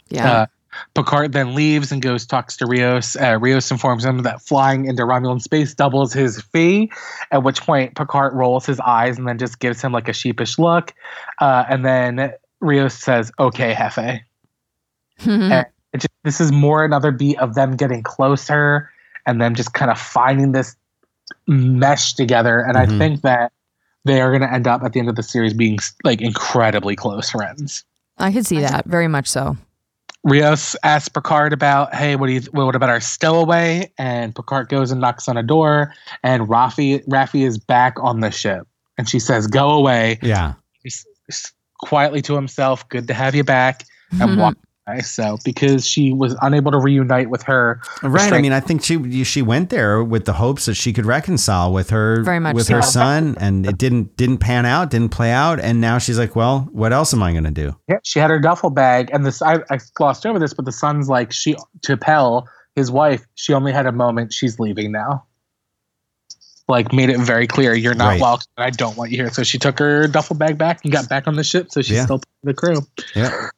Yeah. 0.09 0.31
Uh, 0.31 0.45
Picard 0.93 1.33
then 1.33 1.53
leaves 1.53 1.91
and 1.91 2.01
goes 2.01 2.25
talks 2.25 2.55
to 2.57 2.65
Rios. 2.65 3.17
Uh, 3.17 3.37
Rios 3.39 3.69
informs 3.71 4.05
him 4.05 4.19
that 4.23 4.41
flying 4.41 4.85
into 4.85 5.03
Romulan 5.03 5.41
space 5.41 5.73
doubles 5.73 6.13
his 6.13 6.41
fee. 6.41 6.91
At 7.31 7.43
which 7.43 7.61
point 7.61 7.95
Picard 7.95 8.33
rolls 8.33 8.65
his 8.65 8.79
eyes 8.79 9.17
and 9.17 9.27
then 9.27 9.37
just 9.37 9.59
gives 9.59 9.81
him 9.81 9.91
like 9.91 10.07
a 10.07 10.13
sheepish 10.13 10.57
look. 10.57 10.93
Uh, 11.41 11.65
and 11.67 11.83
then 11.83 12.33
Rios 12.61 12.93
says, 12.93 13.31
"Okay, 13.39 13.73
Hefe." 13.73 14.21
Mhm. 15.19 15.65
Just, 15.95 16.07
this 16.23 16.39
is 16.39 16.49
more 16.49 16.85
another 16.85 17.11
beat 17.11 17.37
of 17.39 17.55
them 17.55 17.75
getting 17.75 18.03
closer 18.03 18.89
and 19.25 19.41
them 19.41 19.55
just 19.55 19.73
kind 19.73 19.91
of 19.91 19.99
finding 19.99 20.51
this 20.51 20.75
mesh 21.47 22.13
together. 22.13 22.59
And 22.59 22.75
Mhm. 22.75 22.79
I 22.79 22.97
think 22.97 23.21
that 23.21 23.51
they 24.05 24.21
are 24.21 24.29
going 24.29 24.41
to 24.41 24.51
end 24.51 24.67
up 24.67 24.83
at 24.83 24.93
the 24.93 24.99
end 24.99 25.09
of 25.09 25.15
the 25.15 25.23
series 25.23 25.53
being 25.53 25.77
like 26.03 26.21
incredibly 26.21 26.95
close 26.95 27.29
friends. 27.29 27.83
I 28.17 28.31
could 28.31 28.45
see 28.45 28.59
that 28.59 28.85
very 28.85 29.07
much 29.07 29.27
so. 29.27 29.57
Rios 30.23 30.75
asks 30.83 31.07
Picard 31.07 31.53
about, 31.53 31.95
hey, 31.95 32.17
what 32.17 32.27
do 32.27 32.33
you, 32.33 32.41
what 32.51 32.75
about 32.75 32.89
our 32.89 32.99
stowaway? 32.99 33.89
And 33.97 34.35
Picard 34.35 34.67
goes 34.67 34.91
and 34.91 34.99
knocks 34.99 35.29
on 35.29 35.37
a 35.37 35.43
door, 35.43 35.93
and 36.23 36.43
Raffi, 36.49 37.05
Raffi 37.07 37.45
is 37.45 37.57
back 37.57 37.95
on 38.01 38.19
the 38.19 38.29
ship, 38.29 38.67
and 38.97 39.07
she 39.07 39.17
says, 39.19 39.47
"Go 39.47 39.69
away." 39.69 40.19
Yeah. 40.21 40.55
He's, 40.83 41.05
he's 41.25 41.53
quietly 41.77 42.21
to 42.23 42.35
himself, 42.35 42.87
"Good 42.89 43.07
to 43.07 43.13
have 43.13 43.33
you 43.33 43.45
back," 43.45 43.85
and 44.11 44.31
Mhm. 44.31 44.37
walk 44.39 44.55
away. 44.55 44.63
So 44.97 45.37
because 45.45 45.87
she 45.87 46.11
was 46.11 46.35
unable 46.41 46.71
to 46.71 46.79
reunite 46.79 47.29
with 47.29 47.43
her, 47.43 47.79
Right. 48.01 48.33
I 48.33 48.41
mean, 48.41 48.51
I 48.51 48.59
think 48.59 48.83
she 48.83 49.23
she 49.23 49.41
went 49.41 49.69
there 49.69 50.03
with 50.03 50.25
the 50.25 50.33
hopes 50.33 50.65
that 50.65 50.73
she 50.73 50.91
could 50.91 51.05
reconcile 51.05 51.71
with 51.71 51.91
her 51.91 52.23
Very 52.23 52.39
much 52.39 52.55
with 52.55 52.65
so. 52.65 52.75
her 52.75 52.81
son, 52.81 53.35
and 53.39 53.65
it 53.65 53.77
didn't 53.77 54.17
didn't 54.17 54.39
pan 54.39 54.65
out, 54.65 54.89
didn't 54.89 55.09
play 55.11 55.31
out, 55.31 55.59
and 55.59 55.79
now 55.79 55.97
she's 55.99 56.17
like, 56.19 56.35
well, 56.35 56.67
what 56.71 56.91
else 56.91 57.13
am 57.13 57.21
I 57.23 57.31
going 57.31 57.43
to 57.45 57.51
do? 57.51 57.75
yeah, 57.87 57.97
she 58.03 58.19
had 58.19 58.29
her 58.29 58.39
duffel 58.39 58.69
bag, 58.71 59.09
and 59.13 59.25
this 59.25 59.41
I, 59.41 59.59
I 59.69 59.79
glossed 59.93 60.25
over 60.25 60.39
this, 60.39 60.53
but 60.53 60.65
the 60.65 60.71
son's 60.71 61.07
like 61.09 61.31
she 61.31 61.55
to 61.83 61.95
Pell, 61.97 62.47
his 62.75 62.91
wife. 62.91 63.25
She 63.35 63.53
only 63.53 63.71
had 63.71 63.85
a 63.85 63.91
moment. 63.91 64.33
She's 64.33 64.59
leaving 64.59 64.91
now. 64.91 65.25
Like 66.67 66.93
made 66.93 67.09
it 67.09 67.17
very 67.19 67.47
clear, 67.47 67.73
you're 67.73 67.95
not 67.95 68.09
Right. 68.09 68.21
welcome. 68.21 68.45
I 68.57 68.69
don't 68.69 68.95
want 68.95 69.09
you 69.09 69.17
here. 69.17 69.31
So 69.31 69.41
she 69.41 69.57
took 69.57 69.79
her 69.79 70.07
duffel 70.07 70.35
bag 70.35 70.57
back 70.59 70.81
and 70.83 70.93
got 70.93 71.09
back 71.09 71.27
on 71.27 71.35
the 71.35 71.43
ship. 71.43 71.71
So 71.71 71.81
she's 71.81 71.97
Yeah. 71.97 72.03
still 72.05 72.19
part 72.19 72.25
of 72.43 72.47
the 72.47 72.53
crew. 72.53 72.81
Yeah. 73.15 73.49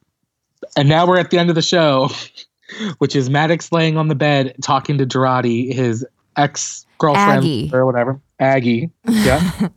And 0.76 0.88
now 0.88 1.06
we're 1.06 1.18
at 1.18 1.30
the 1.30 1.38
end 1.38 1.48
of 1.48 1.54
the 1.54 1.62
show, 1.62 2.10
which 2.98 3.16
is 3.16 3.30
Maddox 3.30 3.72
laying 3.72 3.96
on 3.96 4.08
the 4.08 4.14
bed 4.14 4.54
talking 4.62 4.98
to 4.98 5.06
Jurati, 5.06 5.72
his 5.72 6.06
ex 6.36 6.86
girlfriend 6.98 7.72
or 7.74 7.84
whatever. 7.86 8.20
Aggie. 8.38 8.90
Yeah. 9.08 9.68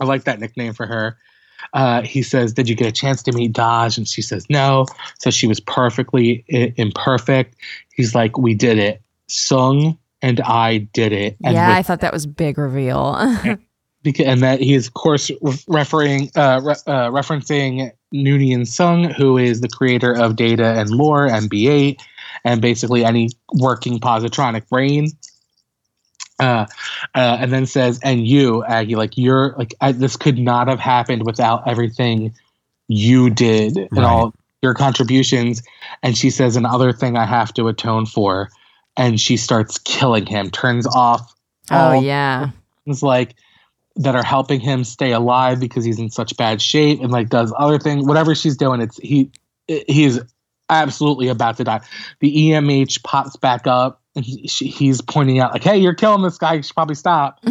I 0.00 0.04
like 0.04 0.24
that 0.24 0.38
nickname 0.38 0.74
for 0.74 0.86
her. 0.86 1.16
Uh, 1.72 2.02
he 2.02 2.22
says, 2.22 2.52
Did 2.52 2.68
you 2.68 2.76
get 2.76 2.86
a 2.86 2.92
chance 2.92 3.20
to 3.24 3.32
meet 3.32 3.52
Dahj? 3.52 3.98
And 3.98 4.06
she 4.06 4.22
says, 4.22 4.46
No. 4.48 4.86
So 5.18 5.30
she 5.30 5.46
was 5.48 5.58
perfectly 5.58 6.44
I- 6.52 6.72
imperfect. 6.76 7.56
He's 7.94 8.14
like, 8.14 8.38
We 8.38 8.54
did 8.54 8.78
it. 8.78 9.02
Soong 9.28 9.98
and 10.22 10.40
I 10.40 10.78
did 10.78 11.12
it. 11.12 11.36
And 11.44 11.54
yeah, 11.54 11.68
with 11.68 11.76
I 11.78 11.82
thought 11.82 12.00
that 12.00 12.12
was 12.12 12.26
big 12.26 12.58
reveal. 12.58 13.16
because, 14.02 14.26
and 14.26 14.42
that 14.42 14.60
he 14.60 14.74
is 14.74 14.86
of 14.86 14.94
course 14.94 15.30
re- 15.42 15.58
referring 15.66 16.30
uh, 16.36 16.60
re- 16.62 16.74
uh, 16.86 17.10
referencing 17.10 17.90
Noonien 18.14 18.62
Soong, 18.62 19.12
who 19.12 19.36
is 19.36 19.60
the 19.60 19.68
creator 19.68 20.12
of 20.12 20.36
Data 20.36 20.78
and 20.78 20.90
Lore 20.90 21.26
and 21.26 21.50
B8, 21.50 22.00
and 22.44 22.60
basically 22.60 23.04
any 23.04 23.30
working 23.54 23.98
positronic 23.98 24.68
brain. 24.68 25.10
Uh, 26.40 26.66
uh, 27.16 27.36
and 27.40 27.52
then 27.52 27.66
says, 27.66 27.98
"And 28.04 28.26
you, 28.26 28.64
Aggie, 28.64 28.94
like 28.94 29.18
you're 29.18 29.54
like 29.58 29.74
I, 29.80 29.92
this 29.92 30.16
could 30.16 30.38
not 30.38 30.68
have 30.68 30.78
happened 30.78 31.26
without 31.26 31.66
everything 31.66 32.32
you 32.86 33.28
did 33.28 33.76
and 33.76 33.88
Right. 33.90 34.04
all 34.04 34.34
your 34.62 34.74
contributions." 34.74 35.62
And 36.02 36.16
she 36.16 36.30
says, 36.30 36.54
"Another 36.54 36.92
thing 36.92 37.16
I 37.16 37.26
have 37.26 37.52
to 37.54 37.66
atone 37.68 38.06
for." 38.06 38.50
And 38.96 39.20
she 39.20 39.36
starts 39.36 39.78
killing 39.78 40.26
him, 40.26 40.50
turns 40.50 40.86
off 40.86 41.34
oh 41.70 42.00
yeah. 42.00 42.50
it's 42.86 43.02
like 43.02 43.34
that 43.98 44.14
are 44.14 44.24
helping 44.24 44.60
him 44.60 44.84
stay 44.84 45.12
alive 45.12 45.60
because 45.60 45.84
he's 45.84 45.98
in 45.98 46.08
such 46.10 46.36
bad 46.36 46.62
shape 46.62 47.00
and 47.00 47.10
like 47.10 47.28
does 47.28 47.52
other 47.58 47.78
things 47.78 48.06
whatever 48.06 48.34
she's 48.34 48.56
doing 48.56 48.80
it's 48.80 48.96
he 48.98 49.30
he 49.66 50.04
is 50.04 50.22
absolutely 50.70 51.28
about 51.28 51.56
to 51.56 51.64
die. 51.64 51.80
The 52.20 52.52
emh 52.52 53.02
pops 53.02 53.36
back 53.36 53.66
up 53.66 54.00
and 54.14 54.24
he, 54.24 54.46
she, 54.48 54.66
he's 54.66 55.00
pointing 55.00 55.38
out 55.40 55.52
like 55.52 55.64
hey 55.64 55.76
you're 55.78 55.94
killing 55.94 56.22
this 56.22 56.38
guy. 56.38 56.54
You 56.54 56.62
should 56.62 56.74
probably 56.74 56.94
stop. 56.94 57.40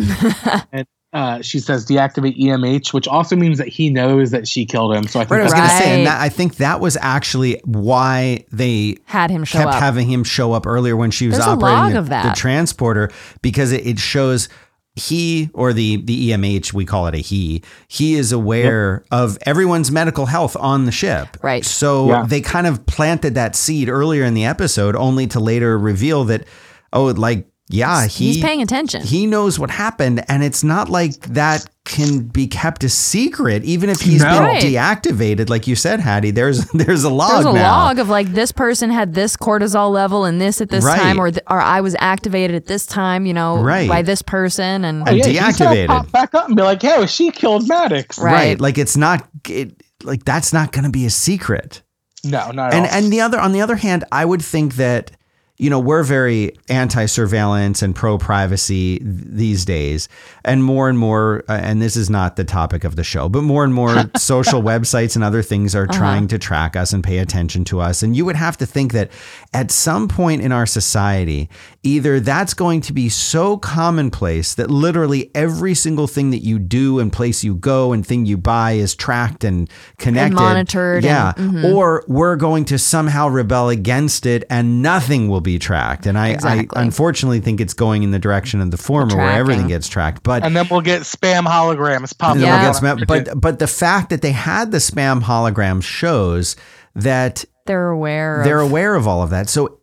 Uh, 1.14 1.42
she 1.42 1.58
says 1.58 1.86
deactivate 1.86 2.38
emh 2.38 2.94
which 2.94 3.08
also 3.08 3.34
means 3.36 3.58
that 3.58 3.70
he 3.70 3.90
knows 3.90 4.32
that 4.32 4.46
she 4.46 4.66
killed 4.66 4.94
him. 4.94 5.08
So 5.08 5.22
i 5.22 5.24
think 5.24 5.32
Right, 5.32 5.40
I 5.40 5.44
was 5.46 5.54
going 5.54 5.70
to 5.70 5.76
say, 5.76 5.98
and 5.98 6.06
that, 6.06 6.20
I 6.22 6.28
think 6.28 6.58
that 6.58 6.82
was 6.82 6.98
actually 7.00 7.62
why 7.64 8.44
they 8.52 8.98
Had 9.06 9.32
him 9.32 9.46
show 9.46 9.60
kept 9.60 9.72
up. 9.72 9.80
having 9.80 10.08
him 10.10 10.26
show 10.26 10.52
up 10.52 10.68
earlier 10.68 10.98
when 10.98 11.10
she 11.10 11.28
was 11.28 11.38
There's 11.38 11.48
operating 11.48 11.94
the, 11.94 12.00
of 12.00 12.10
that. 12.10 12.24
the 12.36 12.40
transporter 12.40 13.10
because 13.42 13.72
it, 13.72 13.88
it 13.88 14.00
shows 14.00 14.50
he 14.98 15.50
or 15.54 15.74
the 15.74 15.98
the 15.98 16.32
EMH 16.32 16.74
we 16.74 16.84
call 16.86 17.08
it 17.08 17.14
a 17.16 17.20
he 17.20 17.62
he 17.88 18.16
is 18.16 18.32
aware 18.32 19.04
of 19.12 19.38
everyone's 19.46 19.92
medical 19.92 20.26
health 20.26 20.56
on 20.58 20.86
the 20.86 20.92
ship 20.92 21.38
Right. 21.42 21.64
so 21.64 22.08
Yeah. 22.10 22.26
they 22.28 22.42
kind 22.42 22.68
of 22.68 22.86
planted 22.86 23.36
that 23.36 23.56
seed 23.56 23.90
earlier 23.90 24.24
in 24.24 24.34
the 24.34 24.46
episode 24.46 24.96
only 24.96 25.28
to 25.28 25.40
later 25.40 25.78
reveal 25.78 26.24
that 26.26 26.46
oh 26.94 27.06
like 27.06 27.48
yeah 27.70 28.08
he 28.08 28.34
He's 28.34 28.42
paying 28.44 28.62
attention. 28.62 29.02
he 29.04 29.26
knows 29.28 29.60
what 29.60 29.70
happened 29.70 30.24
and 30.30 30.44
it's 30.44 30.64
not 30.64 30.90
like 30.90 31.14
that 31.28 31.66
can 31.84 32.20
be 32.24 32.48
kept 32.48 32.84
a 32.84 32.90
secret 32.90 33.64
even 33.64 33.90
if 33.90 34.00
he's 34.02 34.22
No. 34.24 34.32
been 34.34 34.44
Right. 34.44 34.64
deactivated 34.64 35.50
like 35.50 35.68
you 35.68 35.76
said 35.76 36.00
Haddie 36.00 36.32
there's 36.32 36.66
there's 36.74 37.04
a 37.04 37.10
log 37.10 37.32
There's 37.44 37.46
a 37.46 37.54
now 37.54 37.78
log 37.86 38.00
of 38.00 38.10
like 38.10 38.28
this 38.34 38.52
person 38.52 38.90
had 38.90 39.14
this 39.14 39.36
cortisol 39.38 39.92
level 39.92 40.24
and 40.26 40.40
this 40.40 40.60
at 40.62 40.70
this 40.70 40.84
Right. 40.86 41.00
time, 41.00 41.20
or 41.20 41.32
th- 41.32 41.44
or 41.50 41.60
I 41.62 41.82
was 41.82 41.96
activated 42.00 42.56
at 42.56 42.66
this 42.68 42.86
time, 42.86 43.26
you 43.26 43.34
know, 43.34 43.58
Right. 43.62 43.88
by 43.90 44.02
this 44.02 44.22
person, 44.22 44.84
and 44.86 45.08
And 45.08 45.10
oh, 45.10 45.28
Yeah, 45.28 45.50
deactivated. 45.52 45.88
pop 45.88 46.12
back 46.12 46.34
up 46.36 46.48
and 46.48 46.56
be 46.56 46.62
like 46.64 46.82
hey 46.82 47.06
she 47.06 47.32
killed 47.32 47.68
maddox 47.68 48.18
Right. 48.20 48.32
right. 48.34 48.62
Like 48.62 48.78
it's 48.78 48.98
not 48.98 49.28
it, 49.48 49.82
like 50.04 50.24
that's 50.26 50.52
not 50.54 50.72
going 50.72 50.86
to 50.86 50.92
be 50.92 51.06
a 51.06 51.10
secret. 51.10 51.82
no 52.24 52.52
not 52.52 52.74
at 52.74 52.74
And 52.76 52.86
all. 52.86 52.92
and 52.94 53.12
the 53.14 53.22
other 53.22 53.40
on 53.40 53.52
the 53.52 53.62
other 53.62 53.76
hand, 53.78 54.04
I 54.12 54.24
would 54.26 54.42
think 54.42 54.76
that 54.76 55.12
you 55.60 55.72
know, 55.72 55.80
we're 55.80 56.04
very 56.04 56.56
anti 56.70 57.08
surveillance 57.08 57.82
and 57.82 57.96
pro 57.96 58.20
privacy 58.20 59.00
these 59.02 59.66
days. 59.66 60.08
And 60.46 60.64
more 60.64 60.88
and 60.88 61.00
more, 61.00 61.44
uh, 61.50 61.54
and 61.54 61.82
this 61.82 61.96
is 61.96 62.12
not 62.12 62.36
the 62.36 62.44
topic 62.44 62.84
of 62.84 62.96
the 62.96 63.04
show, 63.04 63.28
but 63.28 63.42
more 63.42 63.64
and 63.64 63.74
more 63.74 64.10
social 64.18 64.62
websites 64.62 65.16
and 65.16 65.24
other 65.24 65.42
things 65.42 65.74
are 65.76 65.88
trying 65.88 66.28
to 66.28 66.38
track 66.38 66.76
us 66.76 66.94
and 66.94 67.04
pay 67.04 67.18
attention 67.18 67.64
to 67.66 67.80
us. 67.80 68.04
And 68.04 68.16
you 68.16 68.24
would 68.24 68.36
have 68.36 68.56
to 68.58 68.68
think 68.68 68.94
that 68.94 69.10
at 69.52 69.72
some 69.72 70.08
point 70.08 70.44
in 70.44 70.52
our 70.52 70.68
society, 70.68 71.50
either 71.88 72.20
that's 72.20 72.54
going 72.54 72.82
to 72.82 72.94
be 72.94 73.08
so 73.10 73.58
commonplace 73.58 74.56
that 74.56 74.70
literally 74.70 75.32
every 75.34 75.74
single 75.74 76.06
thing 76.08 76.32
that 76.32 76.40
you 76.40 76.60
do 76.60 77.00
and 77.00 77.12
place 77.14 77.44
you 77.44 77.56
go 77.56 77.94
and 77.94 78.06
thing 78.06 78.26
you 78.26 78.38
buy 78.38 78.74
is 78.74 78.94
tracked 78.96 79.44
and 79.44 79.70
connected, 79.98 80.36
monitored 80.36 81.04
Yeah. 81.04 81.34
and- 81.38 81.54
mm-hmm. 81.54 81.66
Or 81.66 82.04
we're 82.08 82.36
going 82.36 82.66
to 82.66 82.78
somehow 82.78 83.30
rebel 83.30 83.70
against 83.70 84.26
it 84.26 84.44
and 84.50 84.82
nothing 84.82 85.30
will 85.30 85.42
be 85.42 85.58
tracked. 85.60 86.06
And 86.06 86.18
I, 86.18 86.30
Exactly. 86.30 86.78
I 86.78 86.82
unfortunately 86.84 87.40
think 87.40 87.62
it's 87.62 87.74
going 87.74 88.04
in 88.04 88.12
the 88.12 88.20
direction 88.20 88.62
of 88.62 88.72
the 88.72 88.78
former 88.78 89.16
where 89.16 89.32
everything 89.32 89.68
gets 89.68 89.88
tracked. 89.88 90.24
But 90.24 90.44
And 90.44 90.56
then 90.56 90.68
we'll 90.70 90.82
get 90.82 91.02
spam 91.04 91.44
holograms 91.46 92.18
popping 92.18 92.42
then 92.42 92.52
we'll 92.52 92.74
Yeah. 92.74 92.96
spam- 92.96 93.08
but 93.08 93.40
but 93.40 93.60
the 93.60 93.68
fact 93.68 94.10
that 94.10 94.22
they 94.22 94.32
had 94.34 94.72
the 94.72 94.80
spam 94.80 95.22
hologram 95.22 95.82
shows 95.82 96.56
that 96.96 97.46
They're 97.66 97.90
aware. 97.90 98.42
they're 98.44 98.60
of, 98.62 98.70
aware 98.72 98.96
of 98.96 99.08
all 99.08 99.22
of 99.24 99.30
that. 99.30 99.50
So 99.50 99.80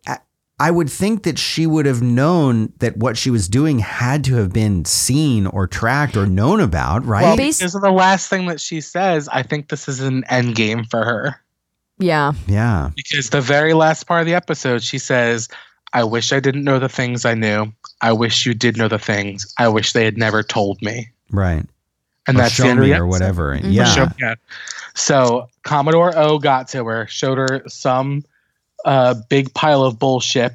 I- 0.59 0.67
I 0.67 0.71
would 0.71 0.89
think 0.89 1.23
that 1.23 1.37
she 1.37 1.67
would 1.67 1.85
have 1.85 2.01
known 2.01 2.71
that 2.79 2.97
what 2.97 3.17
she 3.17 3.29
was 3.29 3.47
doing 3.47 3.79
had 3.79 4.23
to 4.25 4.35
have 4.35 4.53
been 4.53 4.85
seen 4.85 5.47
or 5.47 5.67
tracked 5.67 6.15
or 6.15 6.25
known 6.25 6.59
about, 6.61 7.05
right? 7.05 7.23
Well, 7.23 7.37
Bas- 7.37 7.59
because 7.59 7.75
of 7.75 7.81
the 7.81 7.91
last 7.91 8.29
thing 8.29 8.47
that 8.47 8.61
she 8.61 8.79
says, 8.81 9.27
I 9.31 9.43
think 9.43 9.67
this 9.69 9.87
is 9.89 9.99
an 10.01 10.23
end 10.29 10.55
game 10.55 10.85
for 10.85 11.03
her. 11.03 11.35
Yeah. 11.97 12.33
yeah. 12.47 12.89
Because 12.95 13.29
the 13.29 13.41
very 13.41 13.73
last 13.73 14.05
part 14.05 14.21
of 14.21 14.27
the 14.27 14.33
episode, 14.35 14.83
she 14.83 14.97
says, 14.97 15.47
I 15.93 16.03
wish 16.03 16.31
I 16.33 16.39
didn't 16.41 16.63
know 16.65 16.77
the 16.79 16.89
things 16.89 17.23
I 17.25 17.33
knew. 17.35 17.71
I 18.01 18.11
wish 18.11 18.45
you 18.45 18.53
did 18.53 18.77
know 18.77 18.87
the 18.89 18.99
things. 18.99 19.53
I 19.57 19.67
wish 19.69 19.93
they 19.93 20.03
had 20.03 20.17
never 20.17 20.43
told 20.43 20.81
me. 20.81 21.09
Right. 21.31 21.63
And 22.27 22.37
or 22.37 22.41
that's 22.41 22.57
the 22.57 22.63
show 22.63 22.69
end 22.69 22.79
of 22.79 22.83
me 22.85 22.91
the 22.91 22.95
or 22.99 23.05
episode. 23.05 23.09
whatever. 23.11 23.57
Mhm. 23.57 23.73
Yeah. 23.73 23.85
Show- 23.85 24.07
yeah. 24.19 24.35
So 24.93 25.47
Commodore 25.63 26.17
O 26.17 26.37
got 26.39 26.67
to 26.69 26.83
her, 26.85 27.07
showed 27.07 27.37
her 27.37 27.61
some 27.67 28.23
uh, 28.85 29.15
big 29.29 29.53
pile 29.53 29.83
of 29.83 29.99
bullshit, 29.99 30.53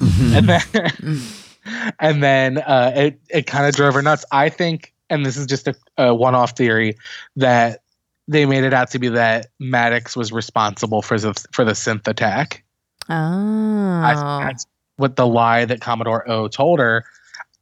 Mhm. 0.00 0.36
and 0.36 0.48
then 0.48 1.92
and 2.00 2.22
then 2.22 2.58
uh, 2.58 2.92
it 2.94 3.20
it 3.30 3.46
kind 3.46 3.66
of 3.66 3.74
drove 3.74 3.94
her 3.94 4.02
nuts. 4.02 4.24
I 4.32 4.48
think, 4.48 4.92
and 5.08 5.24
this 5.24 5.36
is 5.36 5.46
just 5.46 5.68
a, 5.68 5.74
a 5.96 6.14
one-off 6.14 6.56
theory, 6.56 6.96
that 7.36 7.82
they 8.28 8.46
made 8.46 8.64
it 8.64 8.72
out 8.74 8.90
to 8.90 8.98
be 8.98 9.08
that 9.08 9.46
Maddox 9.58 10.16
was 10.16 10.32
responsible 10.32 11.02
for 11.02 11.18
the 11.18 11.32
for 11.52 11.64
the 11.64 11.72
synth 11.72 12.06
attack. 12.08 12.62
Oh. 13.08 13.14
I 13.14 14.14
that's 14.44 14.66
what 14.96 15.16
the 15.16 15.26
lie 15.26 15.64
that 15.64 15.80
Commodore 15.80 16.28
O 16.30 16.48
told 16.48 16.78
her. 16.78 17.04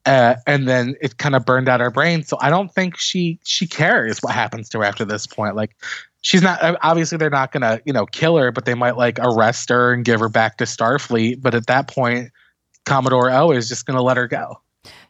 Uh, 0.07 0.34
and 0.46 0.66
then 0.66 0.94
it 1.03 1.18
kind 1.18 1.34
of 1.34 1.44
burned 1.44 1.68
out 1.68 1.78
her 1.80 1.90
brain. 1.90 2.22
So 2.22 2.38
I 2.40 2.48
don't 2.51 2.72
think 2.74 2.96
she 2.96 3.38
she 3.44 3.66
cares 3.66 4.18
what 4.20 4.34
happens 4.34 4.68
to 4.70 4.78
her 4.78 4.84
after 4.84 5.05
this 5.05 5.26
point. 5.26 5.57
Like 5.57 5.76
she's 6.23 6.43
not 6.43 6.59
obviously 6.83 7.18
they're 7.18 7.31
not 7.31 7.53
gonna 7.53 7.81
you 7.85 7.93
know 7.93 8.07
kill 8.07 8.37
her, 8.37 8.51
but 8.53 8.64
they 8.64 8.75
might 8.75 8.97
like 8.97 9.18
arrest 9.21 9.68
her 9.71 9.93
and 9.93 10.05
give 10.05 10.21
her 10.21 10.29
back 10.29 10.57
to 10.59 10.64
Starfleet. 10.64 11.41
But 11.43 11.55
at 11.55 11.66
that 11.66 11.89
point, 11.89 12.31
Commodore 12.87 13.31
O 13.31 13.51
is 13.51 13.68
just 13.68 13.87
gonna 13.87 14.03
let 14.03 14.16
her 14.16 14.27
go. 14.29 14.61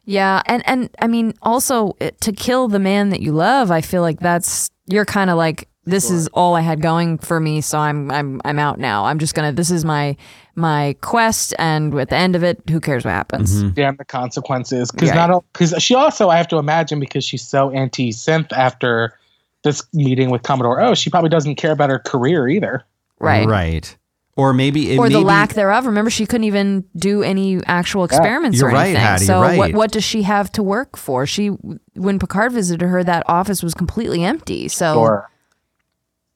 Yeah, 0.05 0.41
and 0.45 0.63
and 0.67 0.89
I 0.99 1.07
mean 1.07 1.33
also 1.41 1.95
it- 1.99 2.19
to 2.21 2.31
kill 2.31 2.67
the 2.67 2.79
man 2.79 3.09
that 3.09 3.21
you 3.21 3.31
love, 3.31 3.71
I 3.71 3.81
feel 3.81 4.01
like 4.01 4.19
that's 4.19 4.69
you're 4.87 5.05
kind 5.05 5.29
of 5.29 5.37
like 5.37 5.67
this 5.85 6.11
is 6.11 6.27
all 6.29 6.55
I 6.55 6.61
had 6.61 6.79
going 6.81 7.17
for 7.17 7.39
me, 7.39 7.61
so 7.61 7.77
I'm 7.79 8.11
I'm 8.11 8.41
I'm 8.45 8.59
out 8.59 8.79
now. 8.79 9.05
I'm 9.05 9.19
just 9.19 9.33
gonna 9.35 9.51
this 9.51 9.71
is 9.71 9.83
my 9.85 10.15
my 10.55 10.95
quest, 11.01 11.53
and 11.57 11.93
at 11.99 12.09
the 12.09 12.15
end 12.15 12.35
of 12.35 12.43
it, 12.43 12.61
who 12.69 12.79
cares 12.79 13.05
what 13.05 13.11
happens? 13.11 13.63
Mhm. 13.63 13.73
Damn 13.73 13.95
the 13.95 14.05
consequences. 14.05 14.91
Because 14.91 15.09
Yeah. 15.09 15.27
not 15.27 15.43
because 15.53 15.73
she 15.81 15.95
also 15.95 16.29
I 16.29 16.37
have 16.37 16.47
to 16.49 16.57
imagine 16.57 16.99
because 16.99 17.23
she's 17.23 17.41
so 17.47 17.69
anti 17.71 18.09
synth 18.11 18.51
after 18.53 19.17
this 19.63 19.83
meeting 19.93 20.29
with 20.29 20.43
Commodore 20.43 20.81
O, 20.81 20.93
she 20.95 21.09
probably 21.09 21.29
doesn't 21.29 21.55
care 21.55 21.71
about 21.71 21.89
her 21.89 21.99
career 21.99 22.47
either. 22.47 22.83
Right. 23.19 23.47
Right. 23.47 23.97
Or 24.37 24.53
maybe 24.53 24.91
it 24.93 24.97
Or 24.97 25.07
the 25.09 25.15
maybe- 25.15 25.25
lack 25.25 25.53
thereof. 25.53 25.85
Remember, 25.85 26.09
she 26.09 26.25
couldn't 26.25 26.45
even 26.45 26.85
do 26.95 27.21
any 27.21 27.61
actual 27.65 28.03
experiments 28.05 28.59
You're 28.59 28.69
or 28.69 28.73
right, 28.73 28.85
anything. 28.87 29.01
Haddie, 29.01 29.25
so 29.25 29.41
right. 29.41 29.57
what 29.57 29.73
what 29.73 29.91
does 29.91 30.03
she 30.05 30.23
have 30.23 30.51
to 30.53 30.63
work 30.63 30.97
for? 30.97 31.25
She 31.27 31.47
when 31.95 32.17
Picard 32.17 32.53
visited 32.53 32.87
her, 32.87 33.03
that 33.03 33.23
office 33.27 33.61
was 33.61 33.73
completely 33.73 34.23
empty. 34.23 34.67
So 34.69 34.99
Or 34.99 35.29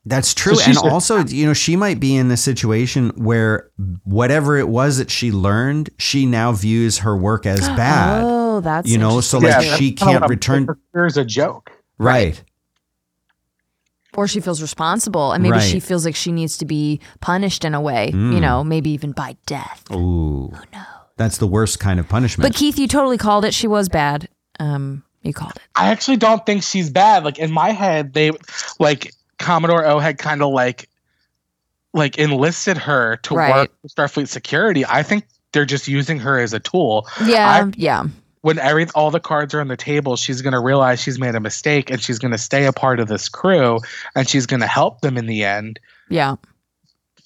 That's 0.06 0.34
true. 0.36 0.54
So 0.56 0.60
and 0.60 0.76
she's 0.76 0.84
a- 0.84 0.88
also, 0.88 1.24
you 1.26 1.48
know, 1.48 1.54
she 1.54 1.76
might 1.78 2.00
be 2.00 2.16
in 2.16 2.28
the 2.28 2.38
situation 2.38 3.10
where 3.16 3.72
whatever 4.04 4.58
it 4.58 4.68
was 4.68 4.98
that 4.98 5.10
she 5.10 5.32
learned, 5.32 5.90
she 5.98 6.26
now 6.28 6.52
views 6.52 7.00
her 7.00 7.18
work 7.18 7.46
as 7.48 7.62
bad. 7.70 8.24
Oh, 8.24 8.60
that's 8.60 8.88
you 8.90 8.98
know, 9.00 9.20
so 9.22 9.38
interesting. 9.38 9.72
like 9.72 9.80
she 9.80 9.92
can't 9.94 10.28
return. 10.30 10.68
Her 10.68 10.78
career's 10.94 11.18
a 11.18 11.26
joke. 11.26 11.72
Right. 11.98 12.44
Or 14.18 14.28
she 14.28 14.40
feels 14.40 14.62
responsible 14.62 15.32
and 15.32 15.44
maybe 15.44 15.60
she 15.60 15.80
feels 15.80 16.06
like 16.06 16.16
she 16.16 16.32
needs 16.32 16.58
to 16.58 16.66
be 16.66 17.00
punished 17.22 17.64
in 17.66 17.74
a 17.74 17.82
way 17.82 18.08
you 18.08 18.14
Mm. 18.38 18.42
know 18.42 18.64
maybe 18.64 18.90
even 18.92 19.12
by 19.12 19.36
death 19.46 19.84
Ooh. 19.92 20.52
No. 20.74 20.82
That's 21.18 21.38
the 21.38 21.48
worst 21.48 21.80
kind 21.80 22.00
of 22.00 22.10
punishment. 22.10 22.50
but 22.52 22.58
keith 22.58 22.78
you 22.78 22.88
totally 22.88 23.18
called 23.18 23.46
it 23.46 23.54
she 23.54 23.68
was 23.68 23.88
bad 23.90 24.28
um 24.60 25.04
you 25.24 25.34
called 25.34 25.54
it 25.56 25.62
I 25.76 25.90
actually 25.90 26.18
don't 26.18 26.46
think 26.46 26.62
she's 26.64 26.90
bad. 26.90 27.24
Like 27.26 27.40
in 27.40 27.52
my 27.52 27.72
head, 27.72 28.14
they 28.14 28.32
like 28.80 29.12
Commodore 29.40 29.84
O 29.86 30.00
had 30.00 30.18
kind 30.20 30.42
of 30.44 30.52
like 30.54 30.88
like 31.94 32.18
enlisted 32.18 32.78
her 32.78 33.18
to 33.24 33.36
Right. 33.36 33.54
work 33.56 33.72
Starfleet 33.88 34.28
security. 34.28 34.86
I 34.86 35.02
think 35.04 35.26
they're 35.52 35.66
just 35.66 35.88
using 35.88 36.20
her 36.20 36.38
as 36.40 36.54
a 36.54 36.60
tool. 36.60 37.08
yeah 37.26 37.66
I- 37.66 37.72
yeah 37.76 38.04
When 38.46 38.60
every 38.60 38.86
all 38.94 39.10
the 39.10 39.20
cards 39.20 39.56
are 39.56 39.60
on 39.60 39.70
the 39.70 39.76
table, 39.76 40.16
she's 40.18 40.44
gonna 40.44 40.62
realize 40.62 41.02
she's 41.02 41.18
made 41.18 41.34
a 41.34 41.40
mistake 41.40 41.90
and 41.90 42.00
she's 42.00 42.20
gonna 42.20 42.38
stay 42.38 42.68
a 42.68 42.72
part 42.72 43.00
of 43.00 43.08
this 43.08 43.28
crew 43.28 43.80
and 44.14 44.30
she's 44.30 44.46
gonna 44.46 44.68
help 44.68 45.02
them 45.02 45.18
in 45.18 45.26
the 45.26 45.44
end. 45.44 45.80
yeah 46.10 46.36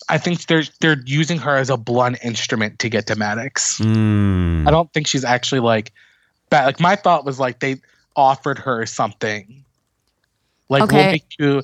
I 0.07 0.17
think 0.17 0.45
they're 0.45 0.63
they're 0.79 1.01
using 1.05 1.37
her 1.39 1.57
as 1.57 1.69
a 1.69 1.75
blunt 1.75 2.19
instrument 2.23 2.79
to 2.79 2.89
get 2.89 3.05
to 3.07 3.17
Maddox. 3.17 3.79
Mm. 3.79 4.65
I 4.65 4.71
don't 4.71 4.93
think 4.93 5.07
she's 5.07 5.25
actually 5.25 5.59
like 5.59 5.91
bad. 6.49 6.67
Like 6.67 6.79
my 6.79 6.95
thought 6.95 7.25
was 7.25 7.37
like 7.37 7.59
they 7.59 7.81
offered 8.15 8.57
her 8.59 8.85
something. 8.85 9.65
Like 10.69 10.89
we'll 10.89 11.03
make 11.03 11.25
you 11.37 11.63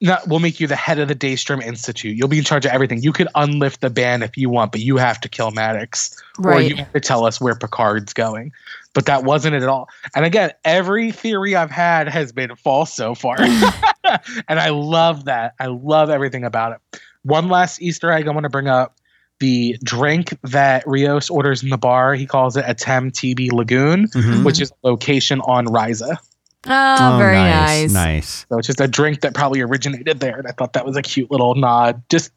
not 0.00 0.26
we'll 0.28 0.40
make 0.40 0.60
you 0.60 0.66
the 0.66 0.76
head 0.76 0.98
of 0.98 1.08
the 1.08 1.14
Daystrom 1.14 1.62
Institute. 1.62 2.16
You'll 2.16 2.28
be 2.28 2.38
in 2.38 2.44
charge 2.44 2.66
of 2.66 2.72
everything. 2.72 3.02
You 3.02 3.12
could 3.12 3.28
unlift 3.34 3.78
the 3.78 3.90
ban 3.90 4.22
if 4.22 4.36
you 4.36 4.50
want, 4.50 4.72
but 4.72 4.80
you 4.80 4.96
have 4.96 5.20
to 5.20 5.28
kill 5.28 5.50
Maddox. 5.50 6.20
Or 6.38 6.60
you 6.60 6.68
right 6.70 6.78
have 6.78 6.92
to 6.92 7.00
tell 7.00 7.24
us 7.24 7.40
where 7.40 7.54
Picard's 7.54 8.12
going. 8.12 8.52
But 8.92 9.06
that 9.06 9.24
wasn't 9.24 9.54
it 9.54 9.62
at 9.62 9.68
all. 9.68 9.88
And 10.14 10.24
again, 10.24 10.52
every 10.64 11.10
theory 11.10 11.56
I've 11.56 11.70
had 11.70 12.08
has 12.08 12.32
been 12.32 12.54
false 12.56 12.92
so 12.92 13.14
far. 13.14 13.36
and 14.48 14.60
I 14.60 14.70
love 14.70 15.24
that. 15.24 15.54
I 15.58 15.66
love 15.66 16.10
everything 16.10 16.44
about 16.44 16.72
it. 16.72 17.00
One 17.22 17.48
last 17.48 17.80
Easter 17.80 18.10
egg 18.10 18.28
I 18.28 18.30
want 18.32 18.44
to 18.44 18.50
bring 18.50 18.68
up. 18.68 18.98
The 19.40 19.76
drink 19.82 20.38
that 20.44 20.84
Rios 20.86 21.28
orders 21.28 21.62
in 21.62 21.68
the 21.70 21.76
bar, 21.76 22.14
he 22.14 22.24
calls 22.24 22.56
it 22.56 22.64
a 22.68 22.74
Temtibi 22.74 23.50
Lagoon, 23.50 24.06
Mhm. 24.08 24.44
which 24.44 24.60
is 24.60 24.70
a 24.70 24.86
location 24.86 25.40
on 25.40 25.66
Risa. 25.66 26.18
Oh, 26.66 27.16
very 27.18 27.36
nice, 27.36 27.92
Nice. 27.92 28.46
So 28.48 28.58
it's 28.58 28.66
just 28.66 28.80
a 28.80 28.88
drink 28.88 29.20
that 29.20 29.34
probably 29.34 29.60
originated 29.60 30.20
there. 30.20 30.38
And 30.38 30.46
I 30.46 30.52
thought 30.52 30.72
that 30.74 30.84
was 30.86 30.96
a 30.96 31.02
cute 31.02 31.30
little 31.30 31.54
nod. 31.54 32.02
Just 32.08 32.32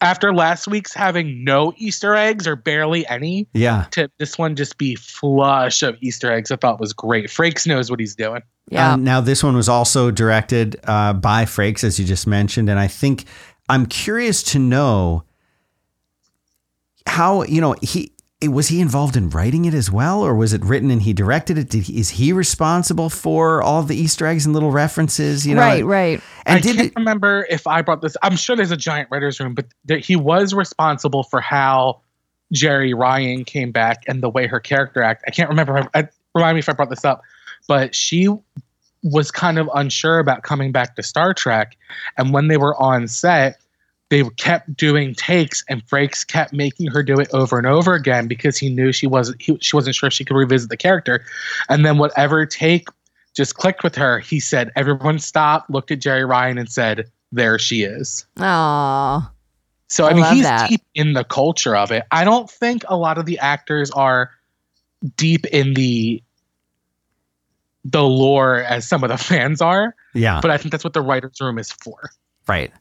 after 0.00 0.32
last 0.34 0.66
week's 0.66 0.94
having 0.94 1.44
no 1.44 1.74
Easter 1.76 2.14
eggs 2.14 2.46
or 2.46 2.56
barely 2.56 3.06
any, 3.08 3.46
Yeah. 3.52 3.84
to 3.90 4.10
this 4.18 4.38
one 4.38 4.56
just 4.56 4.78
be 4.78 4.94
flush 4.94 5.82
of 5.82 5.96
Easter 6.00 6.32
eggs, 6.32 6.50
I 6.50 6.56
thought 6.56 6.80
was 6.80 6.92
great. 6.94 7.26
Frakes 7.26 7.66
knows 7.66 7.90
what 7.90 8.00
he's 8.00 8.14
doing. 8.14 8.42
yeah 8.70 8.94
Um, 8.94 9.04
now, 9.04 9.20
this 9.20 9.44
one 9.44 9.54
was 9.56 9.68
also 9.68 10.10
directed 10.10 10.76
uh, 10.84 11.12
by 11.12 11.44
Frakes, 11.44 11.84
as 11.84 11.98
you 11.98 12.06
just 12.06 12.26
mentioned. 12.26 12.70
And 12.70 12.78
I 12.80 12.86
think 12.86 13.24
I'm 13.68 13.84
curious 13.84 14.42
to 14.44 14.58
know 14.58 15.24
how, 17.06 17.42
you 17.42 17.60
know, 17.60 17.74
he. 17.82 18.12
Was 18.46 18.68
he 18.68 18.80
involved 18.80 19.16
in 19.16 19.30
writing 19.30 19.64
it 19.64 19.74
as 19.74 19.90
well, 19.90 20.22
or 20.22 20.36
was 20.36 20.52
it 20.52 20.64
written 20.64 20.92
and 20.92 21.02
he 21.02 21.12
directed 21.12 21.58
it? 21.58 21.70
Did 21.70 21.84
he, 21.84 21.98
is 21.98 22.10
he 22.10 22.32
responsible 22.32 23.10
for 23.10 23.60
all 23.60 23.82
the 23.82 23.96
Easter 23.96 24.26
eggs 24.26 24.46
and 24.46 24.54
little 24.54 24.70
references? 24.70 25.44
You 25.44 25.56
know, 25.56 25.60
right 25.60 25.84
right 25.84 26.20
And 26.46 26.58
I 26.58 26.60
did 26.60 26.76
can't 26.76 26.88
it, 26.88 26.96
remember 26.96 27.48
if 27.50 27.66
I 27.66 27.82
brought 27.82 28.00
this. 28.00 28.16
I'm 28.22 28.36
sure 28.36 28.54
there's 28.54 28.70
a 28.70 28.76
giant 28.76 29.08
writer's 29.10 29.40
room, 29.40 29.54
but 29.54 29.66
there, 29.84 29.98
he 29.98 30.14
was 30.14 30.54
responsible 30.54 31.24
for 31.24 31.40
how 31.40 32.00
Jeri 32.54 32.96
Ryan 32.96 33.44
came 33.44 33.72
back 33.72 34.04
and 34.06 34.22
the 34.22 34.30
way 34.30 34.46
her 34.46 34.60
character 34.60 35.02
act. 35.02 35.24
I 35.26 35.32
can't 35.32 35.48
remember. 35.48 35.78
I, 35.92 35.98
I, 35.98 36.08
remind 36.32 36.54
me 36.54 36.60
if 36.60 36.68
I 36.68 36.74
brought 36.74 36.90
this 36.90 37.04
up, 37.04 37.22
but 37.66 37.92
she 37.92 38.28
was 39.02 39.32
kind 39.32 39.58
of 39.58 39.68
unsure 39.74 40.20
about 40.20 40.44
coming 40.44 40.70
back 40.70 40.94
to 40.94 41.02
Star 41.02 41.34
Trek, 41.34 41.76
and 42.16 42.32
when 42.32 42.46
they 42.46 42.56
were 42.56 42.80
on 42.80 43.08
set. 43.08 43.60
They 44.10 44.22
kept 44.36 44.74
doing 44.74 45.14
takes, 45.14 45.62
and 45.68 45.86
Frakes 45.86 46.26
kept 46.26 46.52
making 46.54 46.86
her 46.92 47.02
do 47.02 47.18
it 47.20 47.28
over 47.34 47.58
and 47.58 47.66
over 47.66 47.92
again 47.94 48.26
because 48.26 48.56
he 48.56 48.70
knew 48.70 48.90
she 48.90 49.06
wasn't 49.06 49.42
he, 49.42 49.58
she 49.60 49.76
wasn't 49.76 49.94
sure 49.96 50.06
if 50.06 50.12
she 50.14 50.24
could 50.24 50.36
revisit 50.36 50.70
the 50.70 50.76
character. 50.78 51.24
And 51.68 51.84
then 51.84 51.98
whatever 51.98 52.46
take 52.46 52.88
just 53.34 53.54
clicked 53.56 53.84
with 53.84 53.94
her. 53.96 54.18
He 54.18 54.40
said, 54.40 54.72
Everyone 54.76 55.18
stopped, 55.18 55.68
looked 55.70 55.90
at 55.90 56.00
Jeri 56.00 56.26
Ryan, 56.26 56.56
and 56.58 56.70
said, 56.72 57.10
There 57.32 57.58
she 57.58 57.82
is. 57.82 58.24
oh 58.38 59.30
So 59.88 60.06
I, 60.06 60.10
I 60.10 60.14
mean, 60.14 60.24
he's 60.34 60.44
that. 60.44 60.70
deep 60.70 60.82
in 60.94 61.12
the 61.12 61.24
culture 61.24 61.76
of 61.76 61.90
it. 61.92 62.04
I 62.10 62.24
don't 62.24 62.50
think 62.50 62.84
a 62.88 62.96
lot 62.96 63.18
of 63.18 63.26
the 63.26 63.38
actors 63.38 63.90
are 63.90 64.30
deep 65.16 65.44
in 65.46 65.74
the 65.74 66.22
the 67.84 68.02
lore 68.02 68.56
as 68.64 68.88
some 68.88 69.04
of 69.04 69.08
the 69.10 69.16
fans 69.22 69.60
are, 69.60 69.94
Yeah. 70.14 70.40
but 70.40 70.50
I 70.50 70.56
think 70.56 70.72
that's 70.72 70.84
what 70.84 70.94
the 70.94 71.00
writers' 71.02 71.40
room 71.40 71.58
is 71.58 71.70
for. 71.70 72.10
right. 72.46 72.72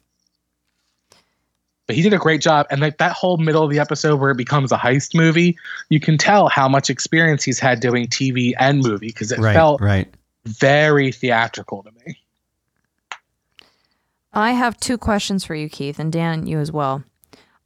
But 1.88 1.96
he 1.96 2.02
did 2.02 2.14
a 2.14 2.18
great 2.18 2.42
job, 2.42 2.68
and 2.70 2.82
like 2.82 2.98
that 2.98 3.14
whole 3.14 3.38
middle 3.38 3.64
of 3.64 3.72
the 3.72 3.80
episode 3.80 4.20
where 4.20 4.30
it 4.32 4.38
becomes 4.38 4.72
a 4.74 4.78
heist 4.78 5.16
movie, 5.16 5.58
you 5.90 6.00
can 6.02 6.18
tell 6.18 6.50
how 6.50 6.68
much 6.68 6.90
experience 6.90 7.44
he's 7.44 7.60
had 7.60 7.80
doing 7.80 8.08
TV 8.08 8.54
and 8.60 8.82
movie 8.82 9.08
because 9.08 9.32
it 9.32 9.40
Right. 9.40 9.54
felt 9.54 9.80
Right. 9.82 10.14
very 10.46 11.12
theatrical 11.14 11.84
to 11.84 11.92
me. 12.06 12.20
I 14.34 14.52
have 14.52 14.78
two 14.80 14.98
questions 14.98 15.46
for 15.46 15.56
you, 15.56 15.70
Keith, 15.70 15.98
and 15.98 16.12
Dan, 16.12 16.46
you 16.46 16.60
as 16.60 16.72
well. 16.72 17.04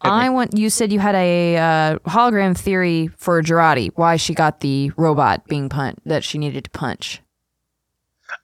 I 0.04 0.30
want 0.30 0.58
you 0.58 0.70
said 0.72 0.92
you 0.92 1.00
had 1.00 1.14
a 1.16 1.58
uh, 1.58 2.00
hologram 2.08 2.58
theory 2.58 3.10
for 3.18 3.42
Jurati, 3.44 3.92
why 3.96 4.16
she 4.16 4.34
got 4.34 4.62
the 4.62 4.92
robot 4.98 5.46
being 5.48 5.70
punched 5.70 6.00
that 6.06 6.24
she 6.24 6.38
needed 6.40 6.64
to 6.64 6.70
punch. 6.72 7.22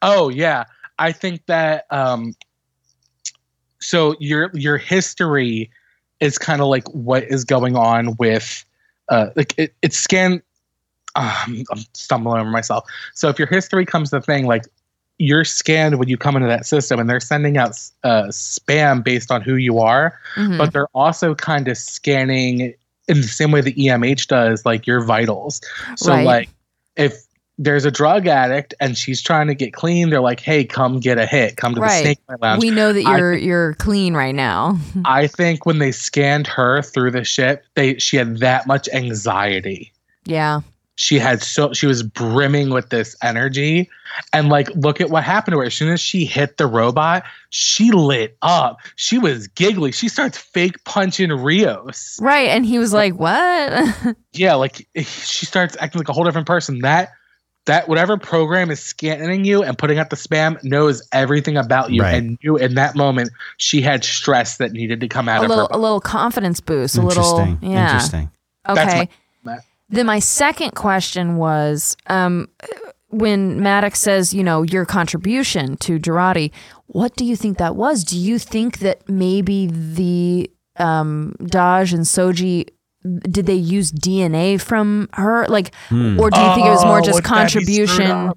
Oh 0.04 0.30
yeah, 0.30 0.66
I 1.00 1.12
think 1.14 1.46
that 1.48 1.86
um, 1.90 2.36
so 3.80 4.16
your 4.20 4.52
your 4.54 4.78
history 4.78 5.70
is 6.20 6.38
kind 6.38 6.62
of 6.62 6.68
like 6.68 6.88
what 6.90 7.24
is 7.24 7.44
going 7.44 7.76
on 7.76 8.16
with 8.18 8.66
uh, 9.10 9.28
like 9.36 9.54
it, 9.58 9.74
it's 9.82 9.98
scan. 9.98 10.42
Um, 11.16 11.64
I'm 11.72 11.80
stumbling 11.94 12.42
over 12.42 12.50
myself. 12.50 12.86
So 13.14 13.30
if 13.30 13.40
your 13.40 13.48
history 13.48 13.86
comes 13.86 14.12
to 14.12 14.22
thing 14.22 14.46
like 14.46 14.66
you're 15.20 15.44
scanned 15.44 15.98
when 15.98 16.08
you 16.08 16.18
come 16.18 16.36
into 16.36 16.48
that 16.48 16.66
system, 16.66 17.00
and 17.00 17.10
they're 17.10 17.20
sending 17.20 17.58
out 17.58 17.72
uh, 18.04 18.26
spam 18.26 19.04
based 19.04 19.32
on 19.32 19.42
who 19.42 19.56
you 19.56 19.80
are, 19.80 20.20
Mhm. 20.36 20.60
but 20.60 20.74
they're 20.74 20.90
also 20.94 21.34
kind 21.34 21.68
of 21.68 21.78
scanning 21.78 22.74
in 23.08 23.22
the 23.22 23.28
same 23.28 23.52
way 23.52 23.62
the 23.62 23.74
EMH 23.74 24.28
does, 24.28 24.64
like 24.66 24.86
your 24.86 25.02
vitals. 25.04 25.60
So 25.96 26.12
Right. 26.14 26.26
like 26.26 26.50
if 26.98 27.27
there's 27.58 27.86
a 27.86 27.92
drug 27.92 28.28
addict 28.28 28.74
and 28.80 28.98
she's 28.98 29.22
trying 29.22 29.48
to 29.48 29.56
get 29.56 29.74
clean, 29.74 30.10
they're 30.10 30.22
like, 30.22 30.40
"Hey, 30.40 30.64
come 30.64 31.00
get 31.00 31.18
a 31.18 31.26
hit. 31.26 31.58
Come 31.58 31.74
to 31.76 31.82
Right. 31.82 31.98
the 31.98 32.02
Snake 32.04 32.20
Lounge." 32.42 32.62
we 32.62 32.70
know 32.70 32.94
that 32.94 33.02
you're 33.04 33.34
you're 33.36 33.74
clean 33.76 34.14
right 34.14 34.36
now. 34.36 34.78
I 35.06 35.28
think 35.28 35.66
when 35.66 35.80
they 35.80 35.92
scanned 35.92 36.48
her 36.48 36.82
through 36.82 37.12
the 37.12 37.24
ship, 37.24 37.66
they 37.76 37.98
she 37.98 38.18
had 38.18 38.38
that 38.40 38.68
much 38.68 38.88
anxiety. 38.94 39.92
yeah. 40.26 40.62
She 41.00 41.20
had 41.20 41.44
so 41.44 41.74
she 41.74 41.86
was 41.86 42.02
brimming 42.02 42.72
with 42.72 42.90
this 42.90 43.16
energy, 43.22 43.88
and 44.34 44.50
like, 44.50 44.68
look 44.74 45.00
at 45.00 45.12
what 45.12 45.24
happened 45.24 45.54
to 45.54 45.60
her. 45.60 45.66
As 45.66 45.76
soon 45.76 45.94
as 45.94 46.02
she 46.02 46.26
hit 46.26 46.58
the 46.58 46.66
robot, 46.66 47.24
she 47.52 47.92
lit 47.92 48.36
up. 48.42 48.80
She 48.96 49.20
was 49.20 49.48
giggly. 49.48 49.92
She 49.92 50.10
starts 50.10 50.40
fake 50.40 50.84
punching 50.86 51.30
Rios. 51.32 52.18
Right. 52.20 52.50
And 52.50 52.66
he 52.66 52.80
was 52.80 52.94
like, 52.94 53.14
What? 53.14 54.16
yeah, 54.34 54.56
like 54.56 54.88
she 54.96 55.46
starts 55.46 55.78
acting 55.80 56.00
like 56.00 56.10
a 56.10 56.14
whole 56.14 56.24
different 56.24 56.48
person. 56.48 56.80
That 56.80 57.12
that 57.68 57.88
whatever 57.88 58.18
program 58.18 58.70
is 58.72 58.82
scanning 58.82 59.46
you 59.46 59.64
and 59.64 59.78
putting 59.78 60.00
out 60.00 60.10
the 60.10 60.16
spam 60.18 60.62
knows 60.64 61.08
everything 61.14 61.56
about 61.56 61.92
you 61.92 62.02
Right. 62.02 62.16
and 62.16 62.38
knew 62.44 62.58
in 62.58 62.76
that 62.76 62.96
moment 62.96 63.30
she 63.58 63.82
had 63.82 64.04
stress 64.04 64.58
that 64.58 64.72
needed 64.74 65.00
to 65.02 65.08
come 65.08 65.30
out 65.30 65.42
a 65.42 65.44
of 65.46 65.50
little 65.50 65.68
her. 65.72 65.76
a 65.76 65.78
little 65.78 66.02
confidence 66.02 66.60
boost. 66.60 66.98
A 66.98 67.02
little 67.02 67.40
Interesting. 67.40 67.72
yeah. 67.72 67.86
Interesting. 67.86 68.32
That's 68.66 68.80
Okay. 68.80 69.10
my- 69.44 69.60
Then 69.90 70.06
my 70.06 70.20
second 70.20 70.72
question 70.76 71.38
was 71.38 71.96
um, 72.08 72.50
when 73.10 73.62
Maddox 73.64 74.00
says, 74.00 74.34
you 74.34 74.44
know, 74.44 74.64
your 74.64 74.84
contribution 74.86 75.78
to 75.78 75.98
Jurati, 76.00 76.52
what 76.88 77.16
do 77.16 77.24
you 77.24 77.36
think 77.38 77.58
that 77.58 77.76
was? 77.78 78.04
Do 78.04 78.18
you 78.18 78.38
think 78.40 78.80
that 78.80 79.08
maybe 79.08 79.68
the 79.68 80.52
um, 80.78 81.34
Dahj 81.42 81.94
and 81.94 82.04
Soji 82.04 82.68
did 83.30 83.46
they 83.46 83.56
use 83.56 83.92
DNA 83.92 84.60
from 84.60 85.10
her? 85.14 85.46
Like, 85.48 85.74
Hmm. 85.90 86.20
or 86.20 86.30
do 86.30 86.40
you 86.40 86.54
think 86.56 86.68
it 86.68 86.72
was 86.72 86.86
more 86.86 87.00
Oh, 87.00 87.02
just 87.02 87.16
would 87.16 87.24
that 87.24 87.44
be 87.46 87.50
screwed 87.50 87.68
contribution? 88.00 88.34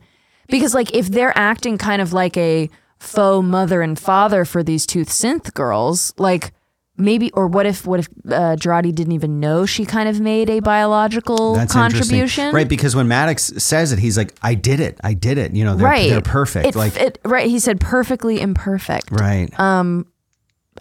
Because 0.49 0.75
like 0.75 0.95
if 0.95 1.09
they're 1.09 1.37
acting 1.37 1.79
kind 1.79 2.03
of 2.03 2.13
like 2.13 2.37
a 2.37 2.69
faux 2.99 3.47
mother 3.47 3.83
and 3.83 3.99
father 3.99 4.45
for 4.45 4.63
these 4.63 4.85
two 4.87 5.05
synth 5.05 5.55
girls, 5.55 6.13
like 6.19 6.53
maybe 6.97 7.31
or 7.33 7.47
what 7.47 7.65
if 7.67 7.87
what 7.87 8.01
if 8.01 8.09
uh, 8.29 8.57
Jurati 8.57 8.95
didn't 8.95 9.13
even 9.13 9.41
know 9.41 9.65
she 9.65 9.85
kind 9.87 10.09
of 10.09 10.21
made 10.21 10.51
a 10.51 10.61
biological 10.61 11.55
That's 11.55 11.73
contribution? 11.73 12.53
Right, 12.55 12.69
because 12.69 12.95
when 12.97 13.09
Maddox 13.09 13.45
says 13.63 13.93
it, 13.93 13.99
he's 14.01 14.19
like, 14.19 14.35
I 14.43 14.55
did 14.55 14.81
it. 14.81 14.99
I 15.03 15.15
did 15.15 15.39
it. 15.39 15.55
You 15.55 15.65
know, 15.65 15.77
they're, 15.77 15.87
right. 15.87 16.11
they're 16.11 16.21
perfect. 16.21 16.67
It, 16.67 16.75
like, 16.75 16.97
it, 16.97 17.19
right. 17.25 17.49
He 17.49 17.59
said 17.59 17.81
perfectly 17.81 18.41
imperfect. 18.41 19.11
right. 19.13 19.49
Um, 19.59 20.07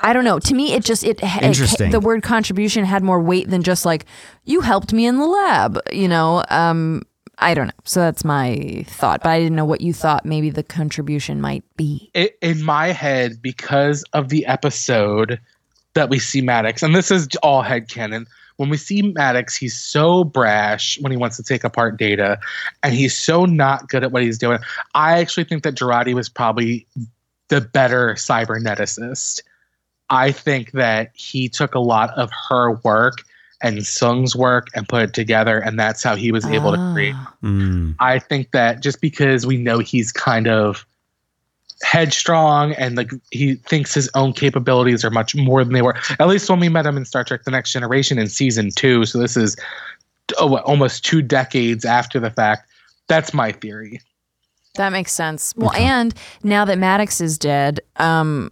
I 0.01 0.13
don't 0.13 0.23
know. 0.23 0.39
To 0.39 0.53
me, 0.53 0.73
it 0.73 0.83
just 0.83 1.03
it, 1.03 1.19
it 1.21 1.91
the 1.91 1.99
word 1.99 2.23
contribution 2.23 2.85
had 2.85 3.03
more 3.03 3.21
weight 3.21 3.49
than 3.49 3.63
just 3.63 3.85
like 3.85 4.05
you 4.45 4.61
helped 4.61 4.93
me 4.93 5.05
in 5.05 5.17
the 5.17 5.25
lab. 5.25 5.79
You 5.91 6.07
know. 6.07 6.43
Um, 6.49 7.03
I 7.41 7.53
don't 7.53 7.67
know. 7.67 7.73
So 7.85 8.01
that's 8.01 8.25
my 8.25 8.83
thought, 8.87 9.23
but 9.23 9.29
I 9.29 9.39
didn't 9.39 9.55
know 9.55 9.65
what 9.65 9.81
you 9.81 9.93
thought 9.93 10.25
maybe 10.25 10.49
the 10.49 10.63
contribution 10.63 11.39
might 11.39 11.63
be. 11.77 12.11
it, 12.13 12.37
in 12.41 12.63
my 12.63 12.87
head 12.87 13.41
because 13.41 14.03
of 14.13 14.27
the 14.29 14.45
episode 14.45 15.39
that 15.93 16.09
we 16.09 16.19
see 16.19 16.41
Maddox, 16.41 16.83
and 16.83 16.95
this 16.95 17.11
is 17.11 17.27
all 17.41 17.61
head 17.61 17.87
headcanon. 17.87 18.27
When 18.57 18.69
we 18.69 18.75
see 18.75 19.01
Maddox, 19.01 19.55
he's 19.55 19.79
so 19.79 20.25
brash 20.25 20.99
when 20.99 21.13
he 21.13 21.17
wants 21.17 21.37
to 21.37 21.43
take 21.43 21.63
apart 21.63 21.97
data, 21.97 22.37
and 22.83 22.93
he's 22.93 23.17
so 23.17 23.45
not 23.45 23.87
good 23.87 24.03
at 24.03 24.11
what 24.11 24.21
he's 24.21 24.37
doing. 24.37 24.59
I 24.93 25.19
actually 25.19 25.45
think 25.45 25.63
that 25.63 25.75
Jurati 25.75 26.13
was 26.13 26.27
probably 26.27 26.85
the 27.47 27.61
better 27.61 28.15
cyberneticist. 28.15 29.41
I 30.09 30.31
think 30.31 30.71
that 30.71 31.11
he 31.13 31.49
took 31.49 31.75
a 31.75 31.79
lot 31.79 32.11
of 32.17 32.29
her 32.49 32.73
work 32.83 33.23
and 33.61 33.85
Soong's 33.85 34.35
work 34.35 34.67
and 34.73 34.87
put 34.87 35.01
it 35.03 35.13
together, 35.13 35.59
and 35.59 35.77
that's 35.77 36.01
how 36.01 36.15
he 36.15 36.31
was 36.31 36.45
able 36.45 36.71
to 36.71 36.91
create 36.93 37.13
Ah. 37.15 37.33
Mm. 37.43 37.95
I 37.99 38.17
think 38.19 38.51
that 38.51 38.81
just 38.81 39.01
because 39.01 39.45
we 39.45 39.57
know 39.57 39.79
he's 39.79 40.11
kind 40.11 40.47
of 40.47 40.85
headstrong 41.81 42.73
and 42.73 42.97
like 42.97 43.11
he 43.31 43.55
thinks 43.55 43.93
his 43.93 44.09
own 44.13 44.33
capabilities 44.33 45.03
are 45.05 45.09
much 45.09 45.35
more 45.35 45.63
than 45.63 45.73
they 45.73 45.81
were. 45.81 45.95
At 46.19 46.27
least 46.27 46.49
when 46.49 46.59
we 46.59 46.69
met 46.69 46.85
him 46.85 46.97
in 46.97 47.05
Star 47.05 47.23
Trek: 47.23 47.43
The 47.43 47.51
Next 47.51 47.71
Generation 47.71 48.17
in 48.17 48.27
season 48.27 48.69
two. 48.75 49.05
So 49.05 49.17
this 49.19 49.35
is 49.37 49.57
oh, 50.39 50.47
what, 50.47 50.63
almost 50.63 51.05
two 51.05 51.21
decades 51.21 51.85
after 51.85 52.19
the 52.19 52.31
fact. 52.31 52.69
That's 53.07 53.33
my 53.33 53.51
theory. 53.51 54.01
That 54.75 54.91
makes 54.91 55.11
sense. 55.11 55.53
Well, 55.57 55.69
Okay. 55.71 55.83
and 55.83 56.13
now 56.43 56.63
that 56.63 56.77
Maddox 56.77 57.19
is 57.19 57.37
dead, 57.37 57.81
um, 57.97 58.51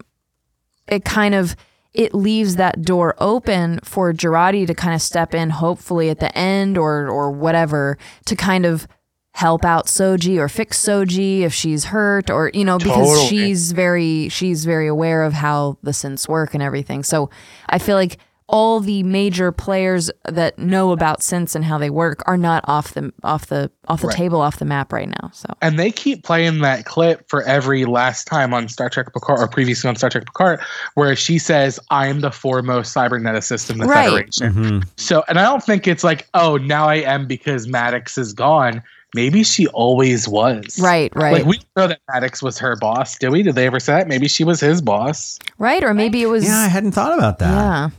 it 0.87 1.05
kind 1.05 1.35
of 1.35 1.55
it 1.93 2.13
leaves 2.13 2.57
that 2.57 2.83
door 2.83 3.15
open 3.17 3.79
for 3.83 4.13
Jurati 4.13 4.67
to 4.67 4.75
kind 4.75 4.93
of 4.93 5.01
step 5.01 5.33
in, 5.33 5.49
hopefully 5.49 6.09
at 6.09 6.19
the 6.19 6.35
end 6.37 6.77
or 6.77 7.09
or 7.09 7.31
whatever, 7.31 7.97
to 8.25 8.35
kind 8.35 8.65
of 8.65 8.87
help 9.33 9.63
out 9.63 9.85
Soji 9.85 10.37
or 10.37 10.49
fix 10.49 10.83
Soji 10.83 11.41
if 11.41 11.53
she's 11.53 11.85
hurt 11.85 12.31
or 12.31 12.49
you 12.55 12.65
know 12.65 12.79
because 12.79 13.23
she's 13.27 13.71
very 13.71 14.29
she's 14.29 14.65
very 14.65 14.87
aware 14.87 15.23
of 15.23 15.33
how 15.33 15.77
the 15.83 15.91
synths 15.91 16.27
work 16.27 16.53
and 16.53 16.63
everything. 16.63 17.03
So 17.03 17.29
I 17.67 17.79
feel 17.79 17.95
like 17.95 18.17
all 18.49 18.79
the 18.79 19.03
major 19.03 19.51
players 19.51 20.09
that 20.25 20.57
know 20.57 20.91
about 20.91 21.19
synths 21.19 21.53
and 21.53 21.65
how 21.65 21.77
they 21.77 21.89
work 21.89 22.23
are 22.27 22.37
not 22.37 22.63
off 22.67 22.93
the 22.93 23.11
off 23.23 23.47
the 23.47 23.69
off 23.89 23.99
the 24.01 24.07
Right. 24.07 24.15
table 24.15 24.39
off 24.39 24.57
the 24.57 24.63
map 24.65 24.93
right 24.93 25.09
now. 25.09 25.29
So 25.33 25.53
And 25.61 25.77
they 25.77 25.91
keep 25.91 26.23
playing 26.23 26.61
that 26.61 26.85
clip 26.85 27.27
for 27.27 27.43
every 27.43 27.83
last 27.83 28.25
time 28.25 28.53
on 28.53 28.69
Star 28.69 28.89
Trek 28.89 29.11
Picard 29.13 29.39
or 29.39 29.47
previously 29.49 29.89
on 29.89 29.97
Star 29.97 30.09
Trek 30.09 30.25
Picard, 30.25 30.61
where 30.93 31.15
she 31.15 31.37
says, 31.39 31.77
I 31.89 32.07
am 32.07 32.21
the 32.21 32.31
foremost 32.31 32.95
cyberneticist 32.95 33.69
in 33.69 33.79
the 33.79 33.85
Right. 33.85 34.05
Federation. 34.33 34.53
Mhm. 34.53 34.87
So, 34.95 35.23
and 35.27 35.37
I 35.39 35.43
don't 35.43 35.63
think 35.63 35.85
it's 35.87 36.03
like, 36.05 36.27
oh, 36.33 36.55
now 36.57 36.87
I 36.87 36.95
am 36.95 37.27
because 37.27 37.67
Maddox 37.67 38.17
is 38.17 38.31
gone. 38.31 38.81
Maybe 39.13 39.43
she 39.43 39.67
always 39.67 40.27
was. 40.27 40.79
right, 40.79 41.11
right. 41.15 41.33
Like, 41.33 41.45
we 41.45 41.59
know 41.75 41.87
that 41.87 41.99
Maddox 42.13 42.41
was 42.43 42.57
her 42.59 42.75
boss. 42.75 43.17
Did 43.17 43.29
we? 43.29 43.41
Did 43.43 43.55
they 43.55 43.65
ever 43.65 43.79
say 43.79 43.93
that? 43.93 44.07
Maybe 44.07 44.27
she 44.27 44.43
was 44.43 44.59
his 44.59 44.81
boss. 44.81 45.39
Right, 45.57 45.83
or 45.83 45.93
maybe 45.93 46.21
it 46.21 46.27
was 46.27 46.45
Yeah, 46.45 46.57
I 46.59 46.67
hadn't 46.67 46.91
thought 46.91 47.17
about 47.17 47.39
that. 47.39 47.51
yeah. 47.53 47.89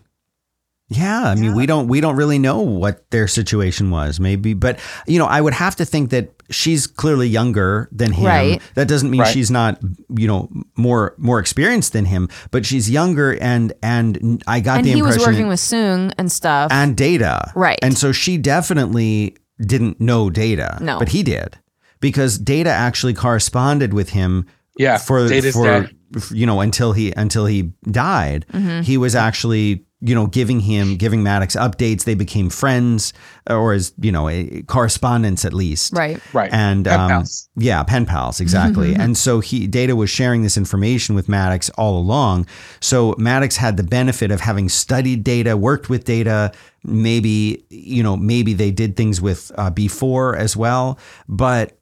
Yeah, 0.91 1.23
I 1.25 1.35
mean, 1.35 1.55
we 1.55 1.67
don't 1.67 1.87
we 1.87 2.01
don't 2.01 2.17
really 2.17 2.39
know 2.39 2.61
what 2.63 3.11
their 3.11 3.29
situation 3.29 3.91
was, 3.91 4.19
maybe, 4.19 4.55
but 4.55 4.79
you 5.07 5.19
know, 5.19 5.27
I 5.27 5.39
would 5.41 5.53
have 5.53 5.77
to 5.77 5.85
think 5.85 6.09
that 6.11 6.31
she's 6.49 6.87
clearly 6.87 7.29
younger 7.29 7.91
than 7.93 8.11
him. 8.11 8.25
Right. 8.25 8.63
That 8.75 8.89
doesn't 8.89 9.11
mean 9.11 9.21
Right. 9.21 9.31
she's 9.33 9.51
not, 9.51 9.79
you 10.17 10.27
know, 10.27 10.49
more 10.77 11.15
more 11.19 11.41
experienced 11.41 11.93
than 11.93 12.07
him, 12.07 12.31
but 12.51 12.65
she's 12.65 12.89
younger, 12.89 13.37
and 13.39 13.75
and 13.83 14.43
I 14.47 14.61
got 14.61 14.79
And 14.79 14.87
the 14.87 14.93
impression 14.93 14.97
he 14.97 15.03
was 15.03 15.17
impression 15.17 15.35
working 15.35 15.49
with 15.49 15.61
Soong 15.61 16.13
and 16.17 16.33
stuff. 16.33 16.73
and 16.73 16.97
data, 16.97 17.53
Right. 17.55 17.79
And 17.83 17.99
so 17.99 18.11
she 18.13 18.39
definitely 18.39 19.37
didn't 19.61 20.01
know 20.01 20.31
data, 20.31 20.79
No. 20.81 20.99
but 20.99 21.11
he 21.11 21.23
did 21.23 21.59
because 22.01 22.39
data 22.39 22.71
actually 22.71 23.13
corresponded 23.13 23.93
with 23.93 24.11
him 24.11 24.47
Yeah, 24.79 24.97
for 24.97 25.29
Data's 25.29 25.53
for 25.55 25.65
dead. 25.65 25.91
You 26.31 26.47
know 26.47 26.61
until 26.61 26.93
he 26.93 27.13
until 27.17 27.47
he 27.47 27.73
died 27.91 28.45
Mm-hmm. 28.53 28.81
he 28.83 28.97
was 28.97 29.15
actually 29.15 29.85
you 30.01 30.15
know 30.15 30.27
giving 30.29 30.61
him 30.61 30.97
giving 30.97 31.23
Maddox 31.25 31.57
updates 31.57 32.05
they 32.05 32.15
became 32.15 32.51
friends 32.51 33.13
or 33.51 33.73
as 33.73 33.93
you 34.01 34.13
know 34.13 34.29
a 34.29 34.63
correspondence 34.69 35.45
at 35.45 35.53
least 35.53 35.93
Right. 35.93 36.21
Right. 36.33 36.53
and 36.53 36.85
Pen 36.87 37.01
um, 37.01 37.09
pals. 37.11 37.49
yeah 37.57 37.83
pen 37.83 38.07
pals 38.07 38.41
exactly 38.41 38.95
and 38.95 39.17
so 39.19 39.41
he 39.41 39.67
data 39.67 39.97
was 39.97 40.09
sharing 40.09 40.43
this 40.45 40.57
information 40.57 41.15
with 41.17 41.29
Maddox 41.29 41.69
all 41.71 41.99
along 41.99 42.47
so 42.81 43.15
Maddox 43.19 43.57
had 43.57 43.77
the 43.77 43.83
benefit 43.83 44.31
of 44.31 44.41
having 44.41 44.69
studied 44.69 45.25
data 45.25 45.57
worked 45.57 45.91
with 45.91 46.05
data 46.05 46.53
maybe 46.85 47.65
you 47.69 48.03
know 48.03 48.17
maybe 48.17 48.55
they 48.55 48.71
did 48.71 48.97
things 48.97 49.21
with 49.21 49.51
uh, 49.59 49.69
before 49.69 50.37
as 50.37 50.57
well 50.57 50.97
but 51.29 51.77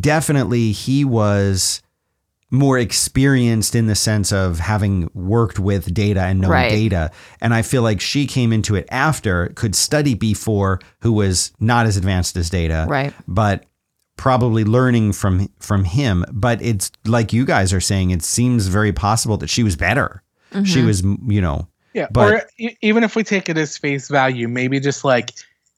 definitely 0.00 0.72
he 0.72 1.04
was 1.04 1.82
more 2.52 2.78
experienced 2.78 3.74
in 3.74 3.86
the 3.86 3.94
sense 3.96 4.30
of 4.30 4.60
having 4.60 5.10
worked 5.14 5.58
with 5.58 5.92
data 5.92 6.20
and 6.20 6.40
knowing 6.42 6.52
Right. 6.52 6.70
data. 6.70 7.10
And 7.40 7.52
I 7.54 7.62
feel 7.62 7.82
like 7.82 8.00
she 8.00 8.26
came 8.26 8.52
into 8.52 8.74
it 8.76 8.86
after, 8.90 9.48
could 9.56 9.74
study 9.74 10.14
before, 10.14 10.78
who 11.00 11.12
was 11.12 11.50
not 11.58 11.86
as 11.86 11.96
advanced 11.96 12.36
as 12.36 12.50
data. 12.50 12.84
Right. 12.88 13.12
But 13.26 13.64
probably 14.18 14.64
learning 14.64 15.12
from 15.14 15.48
from 15.60 15.84
him. 15.84 16.24
But 16.30 16.60
it's 16.62 16.92
like 17.06 17.32
you 17.32 17.44
guys 17.46 17.72
are 17.72 17.80
saying, 17.80 18.10
it 18.10 18.22
seems 18.22 18.66
very 18.66 18.92
possible 18.92 19.38
that 19.38 19.48
she 19.48 19.62
was 19.62 19.74
better. 19.74 20.22
Mm-hmm. 20.52 20.64
She 20.64 20.82
was, 20.82 21.02
you 21.26 21.40
know, 21.40 21.66
Yeah, 21.94 22.06
But- 22.10 22.32
or 22.34 22.42
e- 22.58 22.76
even 22.82 23.02
if 23.04 23.16
we 23.16 23.24
take 23.24 23.48
it 23.48 23.56
as 23.58 23.76
face 23.78 24.08
value, 24.08 24.46
maybe 24.48 24.78
just 24.80 25.04
like 25.04 25.30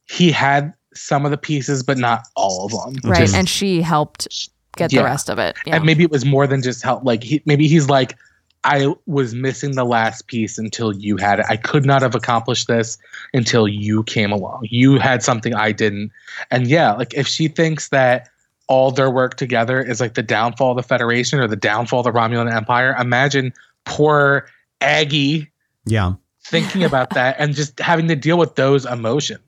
he 0.06 0.30
had 0.32 0.72
some 0.94 1.24
of 1.24 1.30
the 1.30 1.36
pieces, 1.36 1.82
but 1.82 1.98
not 1.98 2.22
all 2.36 2.66
of 2.66 2.70
them. 2.72 3.10
Right. 3.10 3.20
Just- 3.20 3.34
and 3.34 3.48
she 3.48 3.80
helped 3.82 4.28
get 4.76 4.92
Yeah. 4.92 5.00
the 5.00 5.04
rest 5.04 5.28
of 5.28 5.38
it. 5.38 5.56
Yeah. 5.66 5.76
And 5.76 5.84
maybe 5.84 6.02
it 6.02 6.10
was 6.10 6.24
more 6.24 6.46
than 6.46 6.62
just 6.62 6.82
help. 6.82 7.04
Like 7.04 7.22
he, 7.22 7.42
maybe 7.44 7.68
he's 7.68 7.88
like, 7.88 8.16
I 8.64 8.94
was 9.06 9.34
missing 9.34 9.72
the 9.72 9.84
last 9.84 10.26
piece 10.26 10.56
until 10.56 10.94
you 10.94 11.16
had 11.18 11.40
it. 11.40 11.46
I 11.48 11.56
could 11.56 11.84
not 11.84 12.00
have 12.00 12.14
accomplished 12.14 12.66
this 12.66 12.96
until 13.34 13.68
you 13.68 14.02
came 14.04 14.32
along. 14.32 14.66
You 14.70 14.98
had 14.98 15.22
something 15.22 15.54
I 15.54 15.72
didn't. 15.72 16.10
And 16.50 16.66
yeah, 16.66 16.92
like 16.92 17.12
if 17.12 17.26
she 17.28 17.48
thinks 17.48 17.90
that 17.90 18.28
all 18.66 18.90
their 18.90 19.10
work 19.10 19.36
together 19.36 19.82
is 19.82 20.00
like 20.00 20.14
the 20.14 20.22
downfall 20.22 20.70
of 20.70 20.76
the 20.78 20.82
Federation 20.82 21.38
or 21.38 21.46
the 21.46 21.56
downfall 21.56 22.00
of 22.00 22.04
the 22.04 22.12
Romulan 22.12 22.50
Empire, 22.50 22.96
imagine 22.98 23.52
poor 23.84 24.48
Aggie 24.80 25.50
yeah. 25.84 26.14
thinking 26.44 26.84
about 26.90 27.10
that 27.10 27.36
and 27.38 27.54
just 27.54 27.78
having 27.80 28.08
to 28.08 28.16
deal 28.16 28.38
with 28.38 28.54
those 28.54 28.86
emotions 28.86 29.40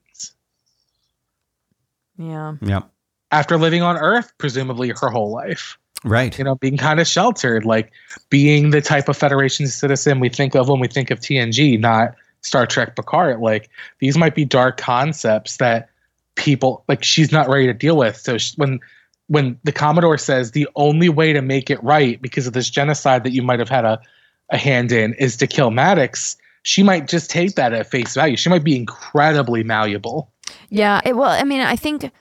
yeah. 2.18 2.54
Yeah. 2.62 2.82
After 3.30 3.56
living 3.56 3.82
on 3.82 3.96
Earth, 3.96 4.32
presumably 4.38 4.92
her 5.00 5.08
whole 5.08 5.32
life. 5.32 5.78
Right. 6.04 6.36
You 6.38 6.44
know, 6.44 6.54
being 6.54 6.76
kind 6.76 7.00
of 7.00 7.06
sheltered, 7.06 7.64
like 7.64 7.90
being 8.30 8.70
the 8.70 8.80
type 8.80 9.08
of 9.08 9.16
Federation 9.16 9.66
citizen 9.66 10.20
we 10.20 10.28
think 10.28 10.54
of 10.54 10.68
when 10.68 10.78
we 10.78 10.88
think 10.88 11.10
of 11.10 11.20
TNG, 11.20 11.80
not 11.80 12.14
Star 12.42 12.66
Trek 12.66 12.96
Picard. 12.96 13.40
Like 13.40 13.70
these 13.98 14.16
might 14.16 14.34
be 14.34 14.44
dark 14.44 14.76
concepts 14.76 15.56
that 15.56 15.88
people 16.36 16.84
like 16.86 17.02
she's 17.02 17.32
not 17.32 17.48
ready 17.48 17.66
to 17.66 17.74
deal 17.74 17.96
with. 17.96 18.16
So 18.16 18.38
sh 18.38 18.54
when 18.56 18.78
when 19.28 19.58
the 19.64 19.72
Commodore 19.72 20.18
says 20.18 20.52
the 20.52 20.68
only 20.76 21.08
way 21.08 21.32
to 21.32 21.42
make 21.42 21.70
it 21.70 21.82
right 21.82 22.20
because 22.22 22.46
of 22.46 22.52
this 22.52 22.70
genocide 22.70 23.24
that 23.24 23.32
you 23.32 23.42
might 23.42 23.58
have 23.58 23.68
had 23.68 23.84
a, 23.84 24.00
a 24.50 24.56
hand 24.58 24.92
in 24.92 25.14
is 25.14 25.36
to 25.38 25.48
kill 25.48 25.72
Maddox, 25.72 26.36
she 26.62 26.84
might 26.84 27.08
just 27.08 27.30
take 27.30 27.56
that 27.56 27.72
at 27.72 27.90
face 27.90 28.14
value. 28.14 28.36
She 28.36 28.48
might 28.48 28.62
be 28.62 28.76
incredibly 28.76 29.64
malleable. 29.64 30.30
Yeah. 30.68 31.00
It, 31.04 31.16
well, 31.16 31.30
I 31.30 31.42
mean, 31.42 31.60
I 31.60 31.74
think 31.74 32.12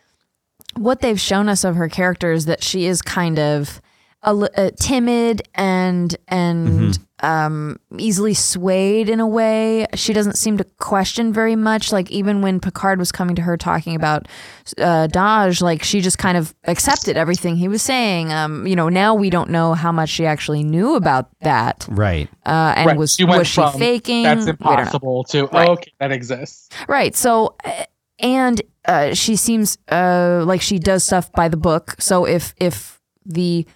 what 0.76 1.02
they've 1.02 1.20
shown 1.20 1.50
us 1.50 1.64
of 1.64 1.76
her 1.76 1.90
character 1.90 2.32
is 2.32 2.46
that 2.46 2.64
she 2.64 2.86
is 2.86 3.02
kind 3.02 3.40
of 3.40 3.82
a, 4.24 4.34
li- 4.34 4.50
uh, 4.58 4.72
timid 4.80 5.44
and 5.54 6.16
and 6.28 6.98
um, 7.22 7.80
easily 7.98 8.34
swayed 8.34 9.08
in 9.08 9.20
a 9.20 9.28
way. 9.28 9.86
She 9.94 10.14
doesn't 10.14 10.36
seem 10.38 10.58
to 10.58 10.64
question 10.80 11.32
very 11.32 11.56
much. 11.56 11.92
Like 11.94 12.12
even 12.12 12.42
when 12.42 12.60
Picard 12.60 13.00
was 13.00 13.12
coming 13.12 13.36
to 13.38 13.42
her 13.44 13.56
talking 13.56 13.96
about 13.96 14.28
uh, 14.80 15.08
Dahj, 15.12 15.62
like 15.62 15.82
she 15.84 16.02
just 16.02 16.18
kind 16.18 16.38
of 16.38 16.54
accepted 16.66 17.16
everything 17.18 17.56
he 17.56 17.68
was 17.68 17.82
saying. 17.82 18.34
Um, 18.34 18.68
you 18.68 18.76
know, 18.76 18.90
now 18.90 19.14
we 19.16 19.30
don't 19.30 19.50
know 19.50 19.76
how 19.76 19.92
much 19.92 20.10
she 20.10 20.26
actually 20.26 20.64
knew 20.64 20.96
about 20.96 21.30
that, 21.42 21.86
Right. 21.90 22.28
uh, 22.46 22.74
and 22.76 22.88
Right. 22.88 22.98
was 22.98 23.14
She 23.16 23.24
went 23.24 23.40
was 23.40 23.48
she 23.48 23.62
from, 23.62 23.80
faking? 23.80 24.24
That's 24.24 24.40
We 24.42 24.46
don't 24.52 24.80
impossible 24.80 25.24
to 25.26 25.46
Right. 25.48 25.70
oh, 25.70 25.74
okay, 25.74 25.92
that 26.00 26.12
exists. 26.12 26.70
Right. 26.88 27.16
So, 27.16 27.56
uh, 27.64 27.84
and 28.26 28.62
uh, 28.86 29.14
she 29.14 29.36
seems 29.36 29.78
uh, 29.92 30.44
like 30.46 30.62
she 30.62 30.80
does 30.80 31.04
stuff 31.04 31.32
by 31.34 31.48
the 31.48 31.58
book. 31.58 31.96
So 32.00 32.26
if 32.26 32.56
if 32.58 33.00
the 33.24 33.68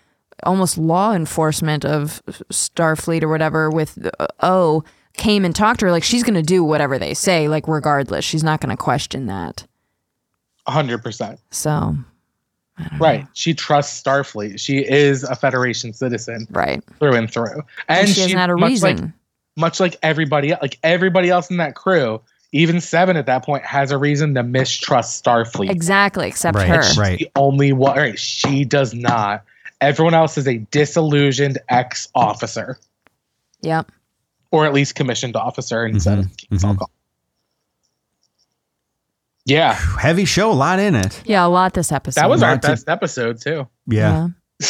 almost 0.44 0.78
law 0.78 1.14
enforcement 1.14 1.86
of 1.86 2.24
Starfleet 2.52 3.22
or 3.22 3.28
whatever 3.28 3.70
with 3.70 4.10
uh, 4.20 4.28
O 4.42 4.84
came 5.14 5.46
and 5.46 5.56
talked 5.56 5.82
to 5.82 5.86
her, 5.86 5.92
like 5.92 6.04
she's 6.04 6.24
going 6.24 6.34
to 6.34 6.42
do 6.42 6.64
whatever 6.64 6.98
they 6.98 7.14
say, 7.14 7.48
like 7.48 7.68
regardless. 7.68 8.26
She's 8.26 8.44
not 8.44 8.60
going 8.60 8.76
to 8.76 8.78
question 8.78 9.28
that. 9.28 9.68
hundred 10.68 11.04
percent. 11.04 11.40
So, 11.52 11.96
Right. 12.98 13.28
She 13.34 13.54
trusts 13.54 14.02
Starfleet. 14.02 14.60
She 14.60 14.80
is 14.80 15.24
a 15.24 15.36
Federation 15.36 15.94
citizen 15.94 16.48
right. 16.50 16.84
through 16.98 17.16
and 17.16 17.30
through. 17.32 17.62
And, 17.88 18.08
And, 18.08 18.10
she 18.10 18.22
hasn't 18.22 18.40
had 18.40 18.50
a 18.50 18.58
much 18.58 18.70
reason. 18.70 18.98
Like, 18.98 19.12
much 19.58 19.80
like 19.80 19.98
everybody 20.02 20.52
like 20.62 20.80
everybody 20.84 21.30
else 21.30 21.52
in 21.52 21.58
that 21.58 21.76
crew, 21.76 22.22
even 22.52 22.82
Seven 22.82 23.16
at 23.18 23.26
that 23.28 23.44
point 23.46 23.64
has 23.64 23.92
a 23.92 23.98
reason 23.98 24.34
to 24.36 24.44
mistrust 24.44 25.24
Starfleet. 25.24 25.70
exactly, 25.70 26.28
except 26.28 26.56
Right, 26.56 26.68
her. 26.68 26.82
right. 27.00 27.20
The 27.20 27.30
only 27.36 27.74
one 27.74 27.96
right, 27.98 28.18
she 28.20 28.66
does 28.66 28.94
not. 28.94 29.44
Everyone 29.82 30.14
else 30.14 30.38
is 30.38 30.48
a 30.48 30.58
disillusioned 30.58 31.58
ex 31.70 32.10
officer. 32.16 32.78
Yep. 33.62 33.92
Or 34.52 34.66
at 34.66 34.74
least 34.74 34.96
commissioned 34.96 35.36
officer 35.36 35.86
instead 35.86 36.20
of 36.20 36.38
King's 36.38 36.64
mhm. 36.64 36.70
Alcohol. 36.70 36.90
Yeah. 39.46 39.74
Heavy 39.74 40.26
show, 40.26 40.52
a 40.52 40.54
lot 40.54 40.80
in 40.80 40.96
it. 40.96 41.22
Yeah, 41.26 41.46
a 41.46 41.48
lot 41.48 41.74
this 41.74 41.92
episode. 41.92 42.22
That 42.22 42.30
was 42.30 42.44
our 42.44 42.52
Not 42.56 42.62
to- 42.64 42.68
best 42.70 42.90
episode 42.90 43.42
too. 43.42 43.68
Yeah. 43.88 44.30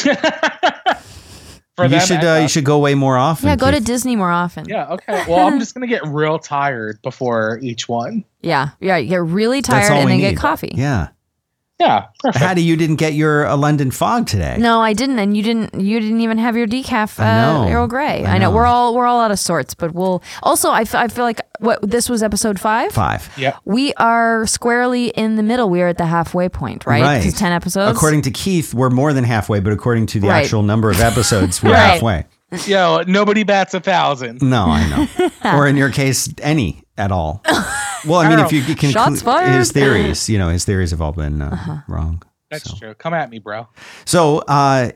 For 1.80 1.84
you 1.86 1.90
them 1.92 2.00
should 2.02 2.24
uh, 2.24 2.40
you 2.42 2.48
should 2.48 2.66
go 2.66 2.80
way 2.80 2.94
more 2.94 3.18
often. 3.18 3.48
Yeah, 3.48 3.56
go 3.56 3.72
to 3.72 3.80
Disney 3.80 4.16
more 4.16 4.32
often. 4.32 4.68
Yeah, 4.68 4.90
okay. 4.90 5.24
Well, 5.28 5.48
I'm 5.48 5.60
just 5.60 5.74
gonna 5.76 5.88
get 5.88 6.06
real 6.06 6.38
tired 6.40 7.02
before 7.02 7.60
each 7.62 7.88
one. 7.88 8.26
Yeah. 8.42 8.70
Yeah. 8.80 9.02
Get 9.02 9.22
really 9.22 9.62
tired 9.62 9.92
and 9.92 10.10
then 10.10 10.18
need. 10.18 10.22
get 10.22 10.38
coffee. 10.38 10.74
Yeah. 10.76 11.10
Yeah, 11.80 12.08
perfect. 12.20 12.44
Haddie, 12.44 12.62
you 12.64 12.76
didn't 12.76 12.98
get 12.98 13.14
your 13.14 13.48
uh, 13.48 13.56
London 13.56 13.90
fog 13.90 14.28
today. 14.28 14.58
No, 14.60 14.82
I 14.82 14.92
didn't, 14.92 15.18
and 15.18 15.38
you 15.38 15.42
didn't. 15.42 15.80
You 15.80 16.02
didn't 16.02 16.20
even 16.20 16.38
have 16.38 16.58
your 16.58 16.68
decaf 16.68 17.18
uh, 17.20 17.72
Earl 17.72 17.88
Grey. 17.88 18.26
I 18.26 18.36
I 18.36 18.38
know. 18.38 18.50
know. 18.50 18.56
we're 18.56 18.66
all 18.66 18.94
we're 18.96 19.06
all 19.06 19.22
out 19.22 19.32
of 19.32 19.40
sorts, 19.40 19.74
but 19.76 19.94
we'll 19.94 20.22
also. 20.44 20.70
I, 20.72 20.82
f- 20.82 20.94
I 20.96 21.08
feel 21.08 21.24
like 21.24 21.40
what 21.60 21.80
this 21.82 22.10
was 22.10 22.22
episode 22.22 22.60
five. 22.60 22.92
Five. 22.92 23.32
yeah. 23.38 23.58
We 23.64 23.94
are 23.94 24.46
squarely 24.46 25.08
in 25.08 25.38
the 25.38 25.44
middle. 25.44 25.70
We 25.70 25.82
are 25.82 25.88
at 25.88 25.98
the 25.98 26.06
halfway 26.06 26.50
point, 26.50 26.86
right? 26.86 27.02
Right. 27.02 27.18
Because 27.20 27.36
ten 27.40 27.54
episodes. 27.54 27.96
According 27.96 28.24
to 28.24 28.32
Keith, 28.32 28.74
we're 28.74 28.90
more 28.90 29.14
than 29.14 29.24
halfway, 29.24 29.62
but 29.62 29.72
according 29.72 30.08
to 30.08 30.20
the 30.20 30.28
Right. 30.28 30.44
actual 30.44 30.64
number 30.64 30.90
of 30.90 31.00
episodes, 31.00 31.64
we're 31.64 31.72
Right. 31.72 31.78
halfway. 31.94 32.26
Yo, 32.66 33.04
nobody 33.08 33.44
bats 33.44 33.74
a 33.74 33.80
thousand. 33.80 34.42
No, 34.42 34.66
I 34.68 34.88
know. 34.90 35.30
or 35.58 35.68
in 35.68 35.76
your 35.78 35.92
case, 35.92 36.34
any 36.42 36.84
at 36.98 37.12
all. 37.12 37.44
Well, 38.08 38.20
I 38.20 38.30
mean, 38.30 38.40
if 38.40 38.54
you 38.54 38.62
can 38.76 38.92
Shots 38.92 39.22
fired. 39.22 39.50
Uh-huh. 39.50 39.58
his 39.58 39.74
theories, 39.74 40.30
you 40.30 40.38
know, 40.38 40.48
his 40.48 40.64
theories 40.64 40.92
have 40.92 41.02
all 41.02 41.12
been 41.12 41.42
uh, 41.42 41.82
wrong. 41.90 42.24
That's 42.50 42.64
So. 42.72 42.78
true. 42.78 42.94
Come 42.94 43.14
at 43.14 43.30
me, 43.30 43.40
bro. 43.40 43.68
So, 44.06 44.38
uh, 44.48 44.92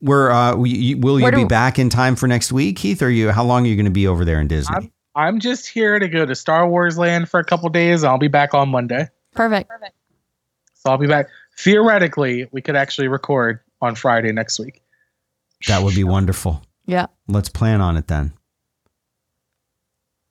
we're 0.00 0.28
uh, 0.32 0.56
we, 0.56 0.96
will 0.96 1.20
you 1.20 1.22
Where 1.22 1.30
be 1.30 1.42
do- 1.42 1.46
back 1.46 1.78
in 1.78 1.88
time 1.88 2.16
for 2.16 2.26
next 2.26 2.50
week, 2.50 2.78
Keith? 2.78 3.00
Or 3.00 3.08
you? 3.08 3.30
How 3.30 3.44
long 3.44 3.64
are 3.64 3.68
you 3.68 3.76
going 3.76 3.84
to 3.84 3.92
be 3.92 4.08
over 4.08 4.24
there 4.24 4.40
in 4.40 4.48
Disney? 4.48 4.74
I'm 4.74 4.92
I'm 5.14 5.38
just 5.38 5.68
here 5.68 6.00
to 6.00 6.08
go 6.08 6.26
to 6.26 6.34
Star 6.34 6.68
Wars 6.68 6.98
Land 6.98 7.28
for 7.28 7.38
a 7.38 7.44
couple 7.44 7.68
days. 7.68 8.02
I'll 8.02 8.18
be 8.18 8.26
back 8.26 8.54
on 8.54 8.68
Monday, 8.70 9.08
Perfect. 9.32 9.70
so 10.74 10.90
I'll 10.90 10.98
be 10.98 11.06
back. 11.06 11.28
Theoretically, 11.60 12.48
we 12.50 12.60
could 12.60 12.74
actually 12.74 13.06
record 13.06 13.60
on 13.80 13.94
Friday 13.94 14.32
next 14.32 14.58
week. 14.58 14.82
that 15.68 15.84
would 15.84 15.94
be 15.94 16.02
wonderful. 16.02 16.60
Yeah. 16.86 17.06
Let's 17.28 17.48
plan 17.48 17.80
on 17.80 17.96
it 17.96 18.08
then. 18.08 18.32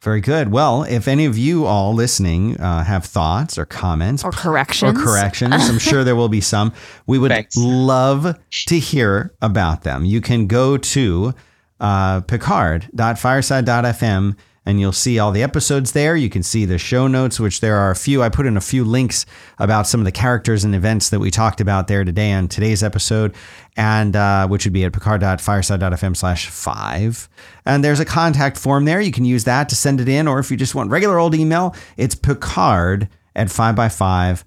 Very 0.03 0.19
good. 0.21 0.51
Well, 0.51 0.83
if 0.83 1.07
any 1.07 1.25
of 1.25 1.37
you 1.37 1.65
all 1.65 1.93
listening 1.93 2.59
uh, 2.59 2.83
have 2.83 3.05
thoughts 3.05 3.57
or 3.59 3.65
comments 3.65 4.23
Or 4.23 4.31
corrections. 4.31 4.99
or 4.99 5.03
corrections, 5.03 5.53
I'm 5.53 5.77
sure 5.77 6.03
there 6.03 6.15
will 6.15 6.29
be 6.29 6.41
some. 6.41 6.73
We 7.07 7.19
would 7.19 7.31
Thanks. 7.31 7.55
love 7.55 8.35
to 8.67 8.79
hear 8.79 9.33
about 9.41 9.83
them. 9.83 10.03
You 10.05 10.19
can 10.21 10.47
go 10.47 10.77
to 10.77 11.33
uh, 11.79 12.21
picard.fireside.fm 12.21 14.35
and 14.65 14.79
you'll 14.79 14.91
see 14.91 15.17
all 15.17 15.31
the 15.31 15.41
episodes 15.41 15.93
there. 15.93 16.15
You 16.15 16.29
can 16.29 16.43
see 16.43 16.65
the 16.65 16.77
show 16.77 17.07
notes, 17.07 17.39
which 17.39 17.61
there 17.61 17.77
are 17.77 17.91
a 17.91 17.95
few. 17.95 18.21
I 18.21 18.29
put 18.29 18.45
in 18.45 18.57
a 18.57 18.61
few 18.61 18.83
links 18.83 19.25
about 19.57 19.87
some 19.87 20.01
of 20.01 20.05
the 20.05 20.11
characters 20.11 20.63
and 20.63 20.75
events 20.75 21.09
that 21.09 21.19
we 21.19 21.31
talked 21.31 21.61
about 21.61 21.87
there 21.87 22.03
today 22.03 22.31
on 22.31 22.47
today's 22.47 22.83
episode, 22.83 23.33
and 23.75 24.15
uh, 24.15 24.47
which 24.47 24.65
would 24.65 24.73
be 24.73 24.83
at 24.83 24.93
picard.fireside.fm 24.93 26.15
slash 26.15 26.47
five. 26.47 27.27
And 27.65 27.83
there's 27.83 27.99
a 27.99 28.05
contact 28.05 28.57
form 28.57 28.85
there. 28.85 29.01
You 29.01 29.11
can 29.11 29.25
use 29.25 29.45
that 29.45 29.67
to 29.69 29.75
send 29.75 29.99
it 29.99 30.07
in, 30.07 30.27
or 30.27 30.39
if 30.39 30.51
you 30.51 30.57
just 30.57 30.75
want 30.75 30.91
regular 30.91 31.17
old 31.17 31.33
email, 31.33 31.75
it's 31.97 32.15
picard 32.15 33.09
at 33.35 33.49
5 33.49 33.75
by 33.75 33.89
5 33.89 34.45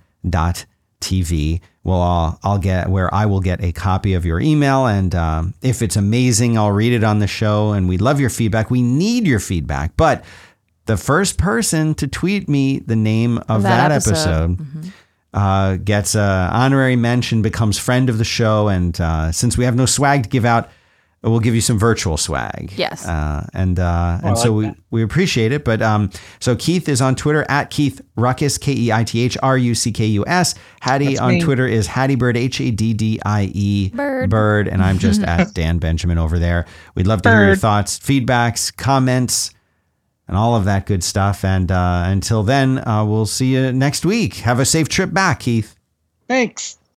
TV. 1.01 1.61
Well, 1.85 2.01
I'll, 2.01 2.39
I'll 2.43 2.59
get 2.59 2.89
where 2.89 3.13
I 3.15 3.27
will 3.27 3.41
get 3.41 3.63
a 3.63 3.71
copy 3.73 4.15
of 4.15 4.25
your 4.25 4.41
email. 4.41 4.87
And 4.87 5.15
um, 5.15 5.55
if 5.63 5.83
it's 5.83 5.97
amazing, 5.97 6.57
I'll 6.59 6.73
read 6.73 6.93
it 6.95 7.05
on 7.05 7.19
the 7.19 7.27
show. 7.27 7.73
And 7.73 7.89
we 7.89 7.99
love 7.99 8.19
your 8.21 8.31
feedback. 8.31 8.71
We 8.71 8.81
need 8.83 9.27
your 9.27 9.39
feedback. 9.41 9.97
But 9.97 10.25
the 10.87 10.97
first 10.97 11.39
person 11.39 11.95
to 11.97 12.09
tweet 12.09 12.49
me 12.49 12.79
the 12.79 12.97
name 12.97 13.39
of 13.49 13.63
that, 13.63 13.89
That 13.89 13.93
episode, 13.93 14.61
episode. 14.61 14.93
uh, 15.35 15.77
gets 15.77 16.15
an 16.15 16.21
honorary 16.51 16.97
mention, 16.97 17.43
becomes 17.43 17.79
friend 17.79 18.09
of 18.09 18.19
the 18.19 18.25
show. 18.25 18.69
And 18.69 18.99
uh, 19.01 19.31
since 19.33 19.59
we 19.59 19.65
have 19.65 19.77
no 19.77 19.87
swag 19.87 20.23
to 20.25 20.29
give 20.29 20.45
out, 20.45 20.71
we'll 21.31 21.41
give 21.41 21.55
you 21.55 21.61
some 21.61 21.79
virtual 21.79 22.17
swag. 22.17 22.73
Yes. 22.77 23.07
Uh, 23.07 23.47
and 23.55 23.79
uh, 23.79 24.19
and 24.23 24.31
I 24.31 24.35
so 24.35 24.53
like 24.53 24.57
we, 24.57 24.65
that. 24.67 24.77
we 24.91 25.03
appreciate 25.03 25.53
it. 25.53 25.65
But 25.65 25.83
um, 25.83 26.11
so 26.41 26.55
Keith 26.57 26.89
is 26.89 27.01
on 27.01 27.15
Twitter 27.15 27.45
at 27.49 27.71
Keith 27.71 28.01
Ruckus, 28.17 28.59
K 28.59 28.73
E 28.73 28.93
I 28.93 29.05
T 29.05 29.21
H 29.21 29.37
R 29.43 29.57
U 29.57 29.75
C 29.75 29.93
K 29.93 30.07
U 30.07 30.25
S. 30.27 30.55
Haddie 30.81 31.07
That's 31.07 31.21
on 31.21 31.35
me. 31.35 31.41
Twitter 31.41 31.67
is 31.67 31.87
Haddie 31.87 32.17
Bird, 32.17 32.37
H 32.37 32.61
A 32.61 32.71
D 32.71 32.95
D 32.95 33.21
I 33.25 33.51
E 33.55 33.91
Bird. 33.91 34.31
Bird. 34.31 34.69
And 34.69 34.83
I'm 34.83 34.99
just 34.99 35.23
at 35.25 35.55
Dan 35.55 35.79
Benjamin 35.79 36.19
over 36.19 36.39
there. 36.39 36.67
We'd 36.95 37.07
love 37.07 37.23
to 37.23 37.31
hear 37.31 37.47
your 37.47 37.57
thoughts, 37.57 37.99
feedbacks, 37.99 38.75
comments, 38.77 39.51
and 40.29 40.37
all 40.37 40.57
of 40.57 40.65
that 40.67 40.87
good 40.87 41.03
stuff. 41.03 41.45
And 41.45 41.71
uh, 41.73 42.05
until 42.07 42.43
then, 42.43 42.87
uh, 42.87 43.05
we'll 43.05 43.27
see 43.27 43.55
you 43.55 43.73
next 43.73 44.05
week. 44.05 44.37
Have 44.37 44.61
a 44.61 44.65
safe 44.65 44.89
trip 44.89 45.13
back, 45.13 45.41
Keith. 45.41 45.77
Thanks. 46.29 46.79